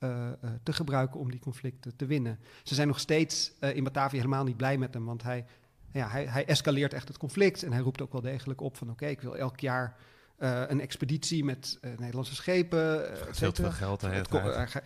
uh, 0.00 0.28
te 0.62 0.72
gebruiken 0.72 1.20
om 1.20 1.30
die 1.30 1.40
conflicten 1.40 1.96
te 1.96 2.06
winnen. 2.06 2.38
Ze 2.62 2.74
zijn 2.74 2.88
nog 2.88 3.00
steeds 3.00 3.52
in 3.60 3.84
Batavia 3.84 4.18
helemaal 4.18 4.44
niet 4.44 4.56
blij 4.56 4.78
met 4.78 4.94
hem, 4.94 5.04
want 5.04 5.22
hij, 5.22 5.44
ja, 5.92 6.08
hij, 6.08 6.26
hij, 6.26 6.46
escaleert 6.46 6.92
echt 6.92 7.08
het 7.08 7.18
conflict 7.18 7.62
en 7.62 7.72
hij 7.72 7.80
roept 7.80 8.02
ook 8.02 8.12
wel 8.12 8.20
degelijk 8.20 8.60
op 8.60 8.76
van 8.76 8.90
oké, 8.90 9.02
okay, 9.02 9.14
ik 9.14 9.20
wil 9.20 9.36
elk 9.36 9.60
jaar 9.60 9.96
eh, 10.36 10.62
een 10.66 10.80
expeditie 10.80 11.44
met 11.44 11.78
uh, 11.80 11.90
Nederlandse 11.98 12.34
schepen. 12.34 12.78
Uh, 12.78 13.26
het 13.26 13.36
veel 13.36 13.70
geld. 13.70 14.00
Het 14.00 14.28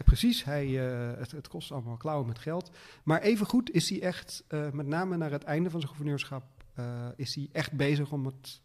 precies, 0.05 0.45
hij, 0.45 0.67
het, 0.67 1.31
het, 1.31 1.49
kost 1.49 1.73
allemaal 1.73 1.97
klauwen 1.97 2.27
met 2.27 2.39
geld. 2.39 2.71
Maar 3.03 3.21
evengoed 3.21 3.71
is 3.71 3.89
hij 3.89 4.03
echt, 4.03 4.45
met 4.73 4.87
name 4.87 5.17
naar 5.17 5.31
het 5.31 5.45
einde 5.45 5.71
van 5.71 5.81
zijn 5.81 5.93
gouverneurschap, 5.93 6.45
is 7.17 7.35
hij 7.35 7.49
echt 7.53 7.73
bezig 7.73 8.13
om 8.13 8.27
het, 8.27 8.61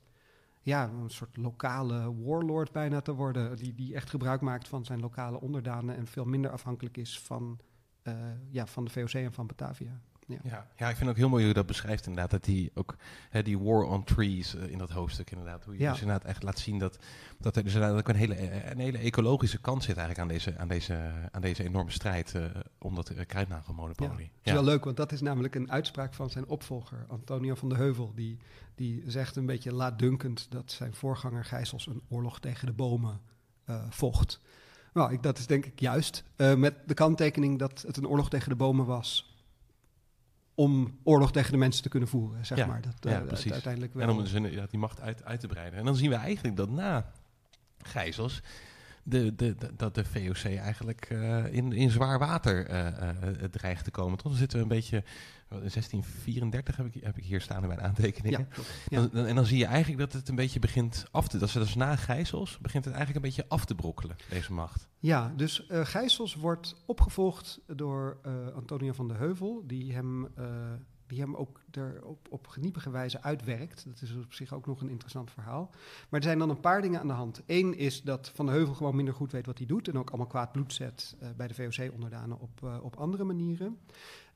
ja, 0.61 0.89
een 1.01 1.09
soort 1.09 1.37
lokale 1.37 2.23
warlord 2.23 2.71
bijna 2.71 3.01
te 3.01 3.13
worden. 3.13 3.57
Die, 3.57 3.73
die 3.73 3.95
echt 3.95 4.09
gebruik 4.09 4.41
maakt 4.41 4.67
van 4.67 4.85
zijn 4.85 4.99
lokale 4.99 5.41
onderdanen 5.41 5.95
en 5.95 6.07
veel 6.07 6.25
minder 6.25 6.51
afhankelijk 6.51 6.97
is 6.97 7.19
van, 7.19 7.59
ja, 8.49 8.65
van 8.67 8.85
de 8.85 8.91
VOC 8.91 9.13
en 9.13 9.33
van 9.33 9.47
Batavia. 9.47 10.01
Ja. 10.25 10.37
ja. 10.43 10.67
Ja, 10.75 10.89
ik 10.89 10.95
vind 10.95 11.09
ook 11.09 11.15
heel 11.15 11.29
mooi 11.29 11.41
hoe 11.41 11.47
je 11.47 11.57
dat 11.57 11.65
beschrijft 11.65 12.05
inderdaad. 12.07 12.31
Dat 12.31 12.43
die 12.43 12.71
ook 12.73 12.95
hè, 13.29 13.43
die 13.43 13.59
war 13.59 13.83
on 13.83 14.03
trees 14.03 14.55
uh, 14.55 14.69
in 14.69 14.77
dat 14.77 14.89
hoofdstuk 14.89 15.31
inderdaad. 15.31 15.65
Hoe 15.65 15.73
je 15.73 15.79
ja. 15.79 15.91
dus 15.91 16.01
inderdaad 16.01 16.27
echt 16.27 16.43
laat 16.43 16.59
zien 16.59 16.79
dat, 16.79 16.97
dat 17.37 17.55
er 17.55 17.63
dus 17.63 17.73
inderdaad 17.73 17.99
ook 17.99 18.07
een 18.07 18.15
hele, 18.15 18.35
eh, 18.35 18.69
een 18.69 18.79
hele 18.79 18.97
ecologische 18.97 19.61
kant 19.61 19.83
zit 19.83 19.97
eigenlijk 19.97 20.19
aan 20.19 20.35
deze, 20.35 20.57
aan 20.57 20.67
deze, 20.67 21.11
aan 21.31 21.41
deze 21.41 21.63
enorme 21.63 21.91
strijd 21.91 22.33
uh, 22.35 22.45
om 22.77 22.95
dat 22.95 23.11
uh, 23.11 23.19
kruidnagelmonopolie. 23.27 24.25
Ja. 24.25 24.31
Het 24.37 24.47
is 24.47 24.51
wel 24.51 24.63
leuk, 24.63 24.83
want 24.83 24.97
dat 24.97 25.11
is 25.11 25.21
namelijk 25.21 25.55
een 25.55 25.71
uitspraak 25.71 26.13
van 26.13 26.29
zijn 26.29 26.47
opvolger, 26.47 27.05
Antonio 27.07 27.55
van 27.55 27.69
de 27.69 27.75
Heuvel. 27.75 28.11
Die, 28.15 28.37
die 28.75 29.03
zegt 29.07 29.35
een 29.35 29.45
beetje 29.45 29.73
laatdunkend 29.73 30.47
dat 30.49 30.71
zijn 30.71 30.93
voorganger 30.93 31.45
Gijsels 31.45 31.87
een 31.87 32.01
oorlog 32.09 32.39
tegen 32.39 32.65
de 32.65 32.73
bomen 32.73 33.19
vocht. 33.89 34.39
Nou, 34.93 35.13
ik, 35.13 35.23
dat 35.23 35.37
is 35.37 35.47
denk 35.47 35.65
ik 35.65 35.79
juist. 35.79 36.23
met 36.35 36.75
de 36.85 36.93
kanttekening 36.93 37.59
dat 37.59 37.83
het 37.87 37.97
een 37.97 38.07
oorlog 38.07 38.29
tegen 38.29 38.49
de 38.49 38.55
bomen 38.55 38.85
was 38.85 39.34
om 40.55 40.97
oorlog 41.03 41.31
tegen 41.31 41.51
de 41.51 41.57
mensen 41.57 41.83
te 41.83 41.89
kunnen 41.89 42.09
voeren, 42.09 42.45
zeg 42.45 42.67
maar. 42.67 42.81
Dat, 42.81 42.93
ja, 42.99 43.21
uh, 43.21 43.27
precies. 43.27 43.51
Uiteindelijk 43.51 43.93
wel. 43.93 44.03
En 44.03 44.09
om 44.09 44.23
dus 44.23 44.31
ja, 44.31 44.65
die 44.69 44.79
macht 44.79 45.01
uit, 45.01 45.23
uit 45.23 45.39
te 45.39 45.47
breiden. 45.47 45.79
En 45.79 45.85
dan 45.85 45.95
zien 45.95 46.09
we 46.09 46.15
eigenlijk 46.15 46.57
dat 46.57 46.69
na 46.69 47.11
Gijzels 47.81 48.41
de, 49.03 49.35
de, 49.35 49.55
de, 49.55 49.69
dat 49.75 49.95
de 49.95 50.05
VOC 50.05 50.43
eigenlijk 50.43 51.09
uh, 51.11 51.53
in, 51.53 51.71
in 51.71 51.89
zwaar 51.89 52.19
water 52.19 52.69
uh, 52.69 52.87
uh, 53.41 53.43
dreigt 53.51 53.83
te 53.83 53.91
komen. 53.91 54.17
Toch? 54.17 54.27
Dan 54.27 54.39
zitten 54.39 54.57
we 54.57 54.63
een 54.63 54.69
beetje 54.69 55.03
1634 55.47 56.77
heb 56.77 56.85
ik, 56.85 57.03
heb 57.03 57.17
ik 57.17 57.23
hier 57.23 57.41
staan 57.41 57.61
in 57.61 57.67
mijn 57.67 57.81
aantekeningen. 57.81 58.47
Ja, 58.89 59.01
ja. 59.11 59.25
en 59.25 59.35
dan 59.35 59.45
zie 59.45 59.57
je 59.57 59.65
eigenlijk 59.65 59.99
dat 59.99 60.13
het 60.13 60.29
een 60.29 60.35
beetje 60.35 60.59
begint 60.59 61.05
af 61.11 61.27
te... 61.27 61.37
Dat 61.37 61.49
ze 61.49 61.59
dus 61.59 61.75
na 61.75 61.95
Gijsels 61.95 62.57
begint 62.57 62.85
het 62.85 62.93
eigenlijk 62.93 63.25
een 63.25 63.31
beetje 63.31 63.49
af 63.49 63.65
te 63.65 63.75
brokkelen, 63.75 64.15
deze 64.29 64.53
macht. 64.53 64.87
Ja, 64.99 65.33
dus 65.35 65.67
uh, 65.69 65.85
Gijsels 65.85 66.35
wordt 66.35 66.75
opgevolgd 66.85 67.61
door 67.67 68.17
uh, 68.25 68.47
Antonio 68.55 68.93
van 68.93 69.07
de 69.07 69.13
Heuvel... 69.13 69.63
die 69.67 69.93
hem, 69.93 70.27
uh, 70.39 70.47
die 71.07 71.19
hem 71.19 71.35
ook 71.35 71.61
er 71.71 72.03
op, 72.03 72.27
op 72.29 72.47
geniepige 72.47 72.89
wijze 72.89 73.21
uitwerkt. 73.21 73.85
Dat 73.85 74.01
is 74.01 74.15
op 74.15 74.33
zich 74.33 74.53
ook 74.53 74.65
nog 74.65 74.81
een 74.81 74.89
interessant 74.89 75.31
verhaal. 75.31 75.69
Maar 76.09 76.19
er 76.19 76.25
zijn 76.25 76.39
dan 76.39 76.49
een 76.49 76.59
paar 76.59 76.81
dingen 76.81 76.99
aan 76.99 77.07
de 77.07 77.13
hand. 77.13 77.41
Eén 77.45 77.77
is 77.77 78.01
dat 78.01 78.31
Van 78.33 78.45
de 78.45 78.51
Heuvel 78.51 78.73
gewoon 78.73 78.95
minder 78.95 79.13
goed 79.13 79.31
weet 79.31 79.45
wat 79.45 79.57
hij 79.57 79.67
doet... 79.67 79.87
en 79.87 79.97
ook 79.97 80.09
allemaal 80.09 80.27
kwaad 80.27 80.51
bloed 80.51 80.73
zet 80.73 81.15
bij 81.35 81.47
de 81.47 81.53
VOC-onderdanen 81.53 82.39
op, 82.39 82.79
op 82.81 82.95
andere 82.95 83.23
manieren 83.23 83.77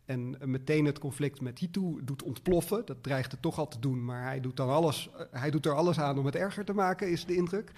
en 0.10 0.38
meteen 0.45 0.86
het 0.86 0.99
conflict 0.99 1.41
met 1.41 1.60
Hitu 1.60 1.99
doet 2.03 2.24
ontploffen. 2.24 2.86
Dat 2.86 3.03
dreigt 3.03 3.32
het 3.32 3.41
toch 3.41 3.57
al 3.57 3.68
te 3.68 3.80
doen, 3.80 4.05
maar 4.05 4.24
hij 4.24 4.39
doet, 4.39 4.57
dan 4.57 4.70
alles, 4.70 5.10
eh, 5.18 5.26
hij 5.32 5.51
doet 5.51 5.66
er 5.66 5.76
alles 5.76 5.99
aan 5.99 6.18
om 6.18 6.26
het 6.26 6.36
erger 6.36 6.66
te 6.66 6.74
maken, 6.74 7.12
is 7.12 7.26
de 7.26 7.36
indruk. 7.36 7.72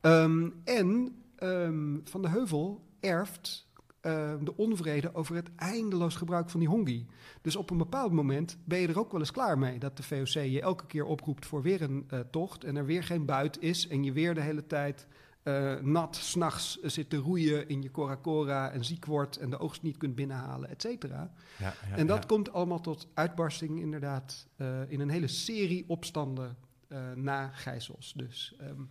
Um, 0.00 0.54
en 0.64 1.16
um, 1.38 2.00
Van 2.04 2.22
de 2.22 2.28
Heuvel 2.28 2.84
erft 3.00 3.66
uh, 4.02 4.32
de 4.42 4.56
onvrede 4.56 5.14
over 5.14 5.34
het 5.34 5.50
eindeloos 5.56 6.16
gebruik 6.16 6.50
van 6.50 6.60
die 6.60 6.68
hongi. 6.68 7.06
Dus 7.42 7.56
op 7.56 7.70
een 7.70 7.78
bepaald 7.78 8.12
moment 8.12 8.56
ben 8.64 8.78
je 8.78 8.88
er 8.88 8.98
ook 8.98 9.12
wel 9.12 9.20
eens 9.20 9.30
klaar 9.30 9.58
mee 9.58 9.78
dat 9.78 9.96
de 9.96 10.02
VOC 10.02 10.26
je 10.26 10.60
elke 10.60 10.86
keer 10.86 11.04
oproept 11.04 11.46
voor 11.46 11.62
weer 11.62 11.82
een 11.82 12.08
uh, 12.12 12.20
tocht 12.30 12.64
en 12.64 12.76
er 12.76 12.86
weer 12.86 13.04
geen 13.04 13.24
buit 13.24 13.60
is 13.60 13.88
en 13.88 14.04
je 14.04 14.12
weer 14.12 14.34
de 14.34 14.40
hele 14.40 14.66
tijd 14.66 15.06
uh, 15.44 15.80
nat 15.80 16.16
s'nachts 16.16 16.80
zit 16.80 17.10
te 17.10 17.16
roeien 17.16 17.68
in 17.68 17.82
je 17.82 17.90
Cora 18.22 18.70
en 18.70 18.84
ziek 18.84 19.04
wordt 19.04 19.36
en 19.36 19.50
de 19.50 19.58
oogst 19.58 19.82
niet 19.82 19.96
kunt 19.96 20.14
binnenhalen, 20.14 20.70
et 20.70 20.82
cetera. 20.82 21.32
Ja, 21.58 21.74
ja, 21.90 21.96
en 21.96 22.06
dat 22.06 22.18
ja. 22.18 22.26
komt 22.26 22.52
allemaal 22.52 22.80
tot 22.80 23.08
uitbarsting 23.14 23.80
inderdaad 23.80 24.46
uh, 24.56 24.90
in 24.90 25.00
een 25.00 25.10
hele 25.10 25.28
serie 25.28 25.84
opstanden 25.86 26.56
uh, 26.88 27.12
na 27.14 27.48
Gijzels. 27.48 28.12
Dus 28.16 28.56
um, 28.60 28.90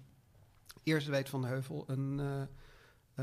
eerst 0.84 1.08
weet 1.08 1.30
Van 1.30 1.42
de 1.42 1.48
Heuvel 1.48 1.84
een, 1.88 2.22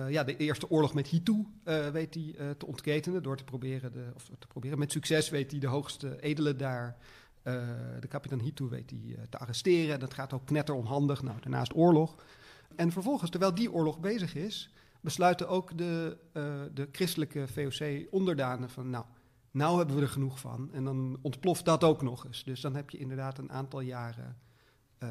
ja, 0.09 0.25
de 0.25 0.37
eerste 0.37 0.71
oorlog 0.71 0.95
met 0.95 1.07
Hitu 1.07 1.47
weet 1.93 2.15
hij 2.15 2.55
te 2.55 2.67
ontketenen 2.67 3.23
door 3.23 3.37
te 3.37 3.45
proberen, 3.45 3.93
de, 3.93 4.11
of 4.15 4.31
te 4.39 4.47
proberen 4.47 4.79
met 4.79 4.93
succes 4.93 5.29
weet 5.31 5.51
hij 5.51 5.61
de 5.61 5.67
hoogste 5.67 6.21
edelen 6.21 6.59
daar 6.59 6.97
de 8.01 8.09
kapitein 8.09 8.41
Hitu 8.41 8.65
weet 8.65 8.91
hij 8.91 9.27
te 9.29 9.39
arresteren. 9.39 10.01
Dat 10.01 10.15
gaat 10.15 10.33
ook 10.33 10.47
knetter 10.47 10.75
onhandig. 10.75 11.23
Nou, 11.23 11.41
daarnaast 11.41 11.75
oorlog. 11.75 12.15
En 12.77 12.93
vervolgens, 12.93 13.31
terwijl 13.31 13.55
die 13.55 13.73
oorlog 13.73 14.01
bezig 14.01 14.35
is, 14.35 14.75
besluiten 15.01 15.49
ook 15.49 15.79
de, 15.79 16.19
uh, 16.33 16.61
de 16.75 16.89
christelijke 16.93 17.49
VOC-onderdanen 17.49 18.71
van, 18.71 18.91
nou, 18.91 19.05
nou 19.51 19.79
hebben 19.79 19.97
we 19.97 20.03
er 20.03 20.09
genoeg 20.09 20.41
van. 20.41 20.71
En 20.73 20.85
dan 20.85 21.19
ontploft 21.23 21.65
dat 21.65 21.85
ook 21.85 22.03
nog 22.03 22.25
eens. 22.25 22.45
Dus 22.45 22.61
dan 22.61 22.77
heb 22.77 22.91
je 22.91 22.99
inderdaad 22.99 23.39
een 23.39 23.53
aantal 23.53 23.81
jaren, 23.81 24.37
uh, 24.99 25.09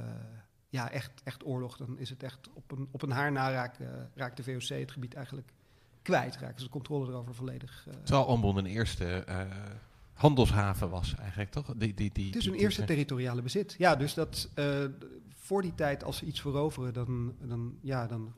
ja, 0.70 0.92
echt, 0.92 1.22
echt 1.24 1.46
oorlog. 1.46 1.78
Dan 1.78 1.98
is 1.98 2.10
het 2.10 2.24
echt 2.24 2.50
op 2.54 2.72
een, 2.72 2.88
op 2.92 3.02
een 3.02 3.12
haar 3.12 3.32
na 3.32 3.52
raakt, 3.52 3.80
uh, 3.80 3.88
raakt 4.14 4.38
de 4.38 4.44
VOC 4.44 4.80
het 4.80 4.92
gebied 4.92 5.14
eigenlijk 5.14 5.54
kwijt. 6.02 6.38
Raken 6.38 6.60
ze 6.60 6.66
de 6.66 6.72
controle 6.72 7.08
erover 7.08 7.36
volledig. 7.36 7.88
Terwijl 8.04 8.28
Ambon 8.28 8.58
een 8.58 8.66
eerste 8.66 9.26
handelshaven 10.14 10.90
was 10.90 11.16
eigenlijk, 11.16 11.52
toch? 11.52 11.74
Die, 11.76 11.94
die, 11.94 12.10
die, 12.14 12.26
het 12.26 12.36
is 12.36 12.46
een 12.46 12.54
eerste 12.54 12.84
territoriale 12.84 13.42
bezit. 13.42 13.76
Ja, 13.78 13.96
dus 13.96 14.14
dat 14.14 14.50
uh, 14.56 14.66
voor 15.50 15.62
die 15.62 15.76
tijd, 15.76 16.04
als 16.04 16.18
ze 16.18 16.26
iets 16.26 16.42
veroveren, 16.42 16.94
dan, 16.94 17.36
dan, 17.42 17.78
ja, 17.82 18.08
dan 18.08 18.34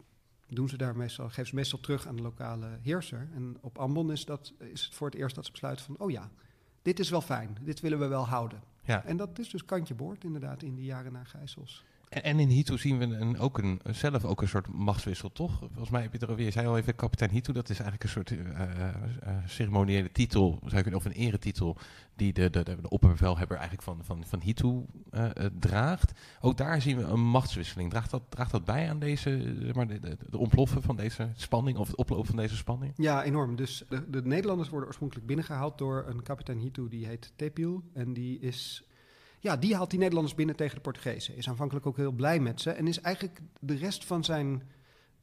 doen 0.47 0.69
ze 0.69 0.77
daar 0.77 0.95
meestal, 0.95 1.27
geven 1.27 1.47
ze 1.47 1.55
meestal 1.55 1.79
terug 1.79 2.07
aan 2.07 2.15
de 2.15 2.21
lokale 2.21 2.77
heerser. 2.81 3.29
En 3.33 3.57
op 3.61 3.77
Ambon 3.77 4.11
is, 4.11 4.25
dat, 4.25 4.53
is 4.57 4.83
het 4.83 4.93
voor 4.93 5.07
het 5.07 5.15
eerst 5.15 5.35
dat 5.35 5.45
ze 5.45 5.51
besluiten 5.51 5.85
van, 5.85 5.97
oh 5.97 6.11
ja, 6.11 6.31
dit 6.81 6.99
is 6.99 7.09
wel 7.09 7.21
fijn, 7.21 7.57
dit 7.61 7.79
willen 7.79 7.99
we 7.99 8.07
wel 8.07 8.27
houden. 8.27 8.63
Ja. 8.83 9.03
En 9.03 9.17
dat 9.17 9.39
is 9.39 9.49
dus 9.49 9.65
kantje 9.65 9.93
boord 9.93 10.23
inderdaad 10.23 10.63
in 10.63 10.75
die 10.75 10.85
jaren 10.85 11.11
na 11.11 11.23
Gijsels. 11.23 11.85
En, 12.11 12.39
in 12.39 12.49
Hito 12.49 12.77
zien 12.77 12.97
we 12.97 13.05
een, 13.05 13.39
ook 13.39 13.57
een, 13.57 13.81
zelf 13.83 14.25
ook 14.25 14.41
een 14.41 14.47
soort 14.47 14.67
machtswissel, 14.67 15.31
toch? 15.31 15.57
Volgens 15.59 15.89
mij 15.89 16.01
heb 16.01 16.13
je 16.13 16.19
er 16.19 16.27
alweer, 16.27 16.45
je 16.45 16.51
zei 16.51 16.67
al 16.67 16.77
even, 16.77 16.95
kapitein 16.95 17.29
Hito, 17.29 17.53
dat 17.53 17.69
is 17.69 17.79
eigenlijk 17.79 18.03
een 18.03 18.09
soort 18.09 18.31
uh, 18.31 18.39
uh, 18.39 19.35
ceremoniële 19.45 20.11
titel, 20.11 20.59
zou 20.65 20.83
ik 20.85 20.95
of 20.95 21.05
een 21.05 21.11
eretitel, 21.11 21.77
die 22.15 22.33
de, 22.33 22.49
de, 22.49 22.63
de, 22.63 22.89
opperbevelhebber 22.89 23.57
eigenlijk 23.57 23.87
van, 23.87 23.99
van, 24.03 24.23
van 24.25 24.41
Hito 24.41 24.85
draagt. 25.59 26.11
Ook 26.41 26.57
daar 26.57 26.81
zien 26.81 26.97
we 26.97 27.03
een 27.03 27.23
machtswisseling. 27.23 27.89
Draagt 27.89 28.11
dat, 28.11 28.23
draagt 28.29 28.51
dat 28.51 28.65
bij 28.65 28.89
aan 28.89 28.99
deze, 28.99 29.55
zeg 29.59 29.75
maar, 29.75 29.87
de, 29.87 29.99
de, 29.99 30.17
de, 30.29 30.37
ontploffen 30.37 30.81
van 30.81 30.95
deze 30.95 31.29
spanning, 31.35 31.77
of 31.77 31.87
het 31.87 31.95
oplopen 31.95 32.25
van 32.25 32.35
deze 32.35 32.55
spanning? 32.55 32.93
Ja, 32.95 33.23
enorm. 33.23 33.55
Dus 33.55 33.83
de, 33.89 34.09
de 34.09 34.21
Nederlanders 34.21 34.69
worden 34.69 34.87
oorspronkelijk 34.87 35.27
binnengehaald 35.27 35.77
door 35.77 36.05
een 36.07 36.23
kapitein 36.23 36.57
Hito, 36.57 36.87
die 36.87 37.05
heet 37.05 37.33
Tepiel. 37.35 37.83
En 37.93 38.13
die 38.13 38.39
is 38.39 38.83
ja, 39.41 39.57
die 39.57 39.75
haalt 39.75 39.89
die 39.89 39.99
Nederlanders 39.99 40.35
binnen 40.35 40.55
tegen 40.55 40.75
de 40.75 40.81
Portugezen. 40.81 41.35
Is 41.35 41.49
aanvankelijk 41.49 41.85
ook 41.85 41.97
heel 41.97 42.11
blij 42.11 42.39
met 42.39 42.61
ze. 42.61 42.71
En 42.71 42.87
is 42.87 43.01
eigenlijk 43.01 43.41
de 43.59 43.75
rest 43.75 44.05
van 44.05 44.23
zijn 44.23 44.63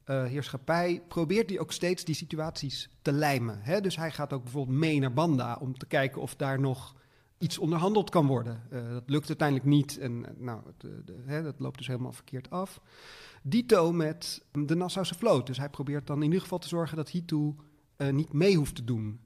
uh, 0.07 0.25
heerschappij. 0.25 1.03
probeert 1.09 1.51
hij 1.51 1.59
ook 1.59 1.73
steeds 1.73 2.05
die 2.05 2.15
situaties 2.15 2.91
te 3.03 3.13
lijmen. 3.13 3.59
Hè? 3.63 3.81
Dus 3.81 3.97
hij 3.97 4.11
gaat 4.11 4.33
ook 4.33 4.43
bijvoorbeeld 4.43 4.79
mee 4.79 4.99
naar 4.99 5.13
Banda. 5.13 5.59
om 5.61 5.79
te 5.79 5.87
kijken 5.87 6.23
of 6.23 6.37
daar 6.37 6.61
nog 6.61 6.95
iets 7.39 7.59
onderhandeld 7.59 8.11
kan 8.11 8.27
worden. 8.27 8.63
Uh, 8.73 8.91
dat 8.91 9.03
lukt 9.07 9.29
uiteindelijk 9.29 9.69
niet. 9.69 9.99
En 9.99 10.13
uh, 10.13 10.27
nou, 10.37 10.63
de, 10.77 11.03
de, 11.05 11.23
hè, 11.25 11.43
dat 11.43 11.61
loopt 11.61 11.79
dus 11.79 11.87
helemaal 11.87 12.13
verkeerd 12.13 12.51
af. 12.51 12.81
Dito 13.43 13.93
met 13.93 14.45
de 14.53 14.75
Nassause 14.75 15.15
vloot. 15.15 15.47
Dus 15.47 15.59
hij 15.59 15.69
probeert 15.69 16.07
dan 16.07 16.17
in 16.17 16.25
ieder 16.25 16.41
geval 16.41 16.59
te 16.59 16.69
zorgen 16.69 16.97
dat 16.97 17.11
Hitu 17.11 17.55
niet 18.11 18.33
mee 18.33 18.57
hoeft 18.57 18.75
te 18.75 18.85
doen. 18.85 19.21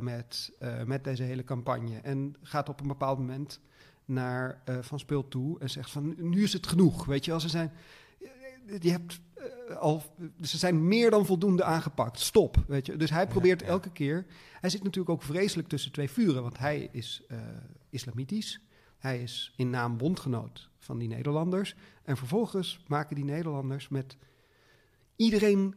met, 0.00 0.52
met 0.84 1.04
deze 1.04 1.22
hele 1.22 1.44
campagne. 1.44 1.96
En 2.00 2.34
gaat 2.42 2.68
op 2.68 2.80
een 2.80 2.88
bepaald 2.88 3.18
moment 3.18 3.60
naar 4.08 4.62
uh, 4.68 4.78
Van 4.80 4.98
Speel 4.98 5.28
toe 5.28 5.58
en 5.60 5.70
zegt 5.70 5.90
van 5.90 6.14
nu 6.18 6.42
is 6.42 6.52
het 6.52 6.66
genoeg. 6.66 7.04
Weet 7.04 7.24
je 7.24 7.30
wel, 7.30 7.40
ze 7.40 7.48
zijn, 7.48 7.72
eh, 8.20 8.80
je 8.80 8.90
hebt, 8.90 9.20
uh, 9.68 9.76
al, 9.76 10.02
ze 10.42 10.58
zijn 10.58 10.88
meer 10.88 11.10
dan 11.10 11.26
voldoende 11.26 11.64
aangepakt. 11.64 12.20
Stop. 12.20 12.56
Weet 12.66 12.86
je? 12.86 12.96
Dus 12.96 13.10
hij 13.10 13.26
probeert 13.26 13.60
ja, 13.60 13.66
ja. 13.66 13.72
elke 13.72 13.90
keer. 13.90 14.26
Hij 14.60 14.70
zit 14.70 14.82
natuurlijk 14.82 15.10
ook 15.10 15.22
vreselijk 15.22 15.68
tussen 15.68 15.92
twee 15.92 16.10
vuren, 16.10 16.42
want 16.42 16.58
hij 16.58 16.88
is 16.92 17.22
uh, 17.28 17.38
islamitisch. 17.90 18.60
Hij 18.98 19.22
is 19.22 19.52
in 19.56 19.70
naam 19.70 19.96
bondgenoot 19.96 20.68
van 20.78 20.98
die 20.98 21.08
Nederlanders. 21.08 21.74
En 22.02 22.16
vervolgens 22.16 22.80
maken 22.86 23.14
die 23.14 23.24
Nederlanders 23.24 23.88
met 23.88 24.16
iedereen 25.16 25.74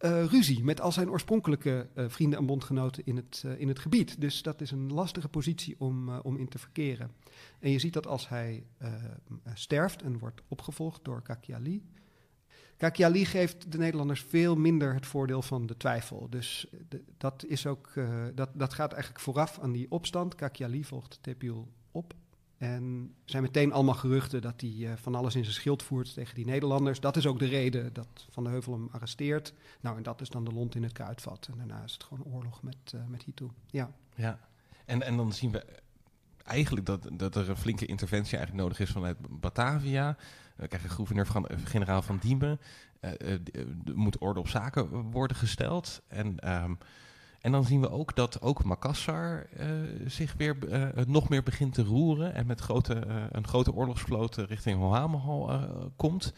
uh, 0.00 0.24
ruzie 0.24 0.64
met 0.64 0.80
al 0.80 0.92
zijn 0.92 1.10
oorspronkelijke 1.10 1.88
uh, 1.94 2.04
vrienden 2.08 2.38
en 2.38 2.46
bondgenoten 2.46 3.06
in 3.06 3.16
het, 3.16 3.42
uh, 3.46 3.60
in 3.60 3.68
het 3.68 3.78
gebied. 3.78 4.20
Dus 4.20 4.42
dat 4.42 4.60
is 4.60 4.70
een 4.70 4.92
lastige 4.92 5.28
positie 5.28 5.74
om, 5.78 6.18
om 6.18 6.36
in 6.36 6.48
te 6.48 6.58
verkeren. 6.58 7.10
En 7.58 7.70
je 7.70 7.78
ziet 7.78 7.92
dat 7.92 8.06
als 8.06 8.28
hij 8.28 8.66
sterft 9.54 10.02
en 10.02 10.18
wordt 10.18 10.42
opgevolgd 10.48 11.04
door 11.04 11.22
Kakiali. 11.22 11.82
Kakiali 12.76 13.24
geeft 13.24 13.72
de 13.72 13.78
Nederlanders 13.78 14.22
veel 14.22 14.56
minder 14.56 14.94
het 14.94 15.06
voordeel 15.06 15.42
van 15.42 15.66
de 15.66 15.76
twijfel. 15.76 16.26
Dus 16.30 16.66
dat, 17.16 17.44
is 17.46 17.66
ook, 17.66 17.92
dat, 18.34 18.50
dat 18.54 18.74
gaat 18.74 18.92
eigenlijk 18.92 19.22
vooraf 19.22 19.58
aan 19.58 19.72
die 19.72 19.90
opstand. 19.90 20.34
Kakiali 20.34 20.84
volgt 20.84 21.18
Tepiel 21.20 21.68
op. 21.90 22.14
En 22.58 23.14
er 23.24 23.30
zijn 23.30 23.42
meteen 23.42 23.72
allemaal 23.72 23.94
geruchten 23.94 24.40
dat 24.40 24.60
hij 24.60 24.96
van 24.96 25.14
alles 25.14 25.34
in 25.34 25.42
zijn 25.42 25.54
schild 25.54 25.82
voert 25.82 26.14
tegen 26.14 26.34
die 26.34 26.44
Nederlanders. 26.44 27.00
Dat 27.00 27.16
is 27.16 27.26
ook 27.26 27.38
de 27.38 27.46
reden 27.46 27.92
dat 27.92 28.26
Van 28.30 28.44
de 28.44 28.50
Heuvel 28.50 28.72
hem 28.72 28.88
arresteert. 28.92 29.52
Nou, 29.80 29.96
en 29.96 30.02
dat 30.02 30.20
is 30.20 30.28
dan 30.28 30.44
de 30.44 30.52
lont 30.52 30.74
in 30.74 30.82
het 30.82 30.92
kruidvat. 30.92 31.48
En 31.50 31.58
daarna 31.58 31.82
is 31.84 31.92
het 31.92 32.04
gewoon 32.04 32.24
oorlog 32.24 32.62
met, 32.62 32.92
uh, 32.94 33.00
met 33.06 33.22
Hitu. 33.22 33.48
Ja. 33.66 33.90
ja, 34.14 34.38
en, 34.84 35.02
en 35.02 35.16
dan 35.16 35.32
zien 35.32 35.50
we 35.50 35.64
eigenlijk 36.44 36.86
dat, 36.86 37.08
dat 37.12 37.34
er 37.34 37.48
een 37.48 37.56
flinke 37.56 37.86
interventie 37.86 38.36
eigenlijk 38.36 38.66
nodig 38.66 38.80
is 38.80 38.90
vanuit 38.90 39.40
Batavia. 39.40 40.16
We 40.56 40.68
krijgen 40.68 40.90
gouverneur 40.90 41.26
van, 41.26 41.48
generaal 41.64 42.02
van 42.02 42.18
Diemen. 42.18 42.60
Uh, 43.00 43.34
moet 43.94 44.18
orde 44.18 44.40
op 44.40 44.48
zaken 44.48 45.10
worden 45.10 45.36
gesteld. 45.36 46.02
En, 46.08 46.38
ehm, 46.38 46.74
en 47.48 47.54
dan 47.54 47.64
zien 47.64 47.80
we 47.80 47.90
ook 47.90 48.16
dat 48.16 48.40
ook 48.40 48.64
Makassar 48.64 49.46
zich 50.06 50.34
weer 50.36 50.56
nog 51.06 51.28
meer 51.28 51.42
begint 51.42 51.74
te 51.74 51.82
roeren. 51.82 52.34
En 52.34 52.46
met 52.46 52.60
grote, 52.60 53.06
een 53.30 53.46
grote 53.46 53.72
oorlogsvloot 53.72 54.36
richting 54.36 54.78
Hohamahal 54.78 55.50
komt. 55.96 56.34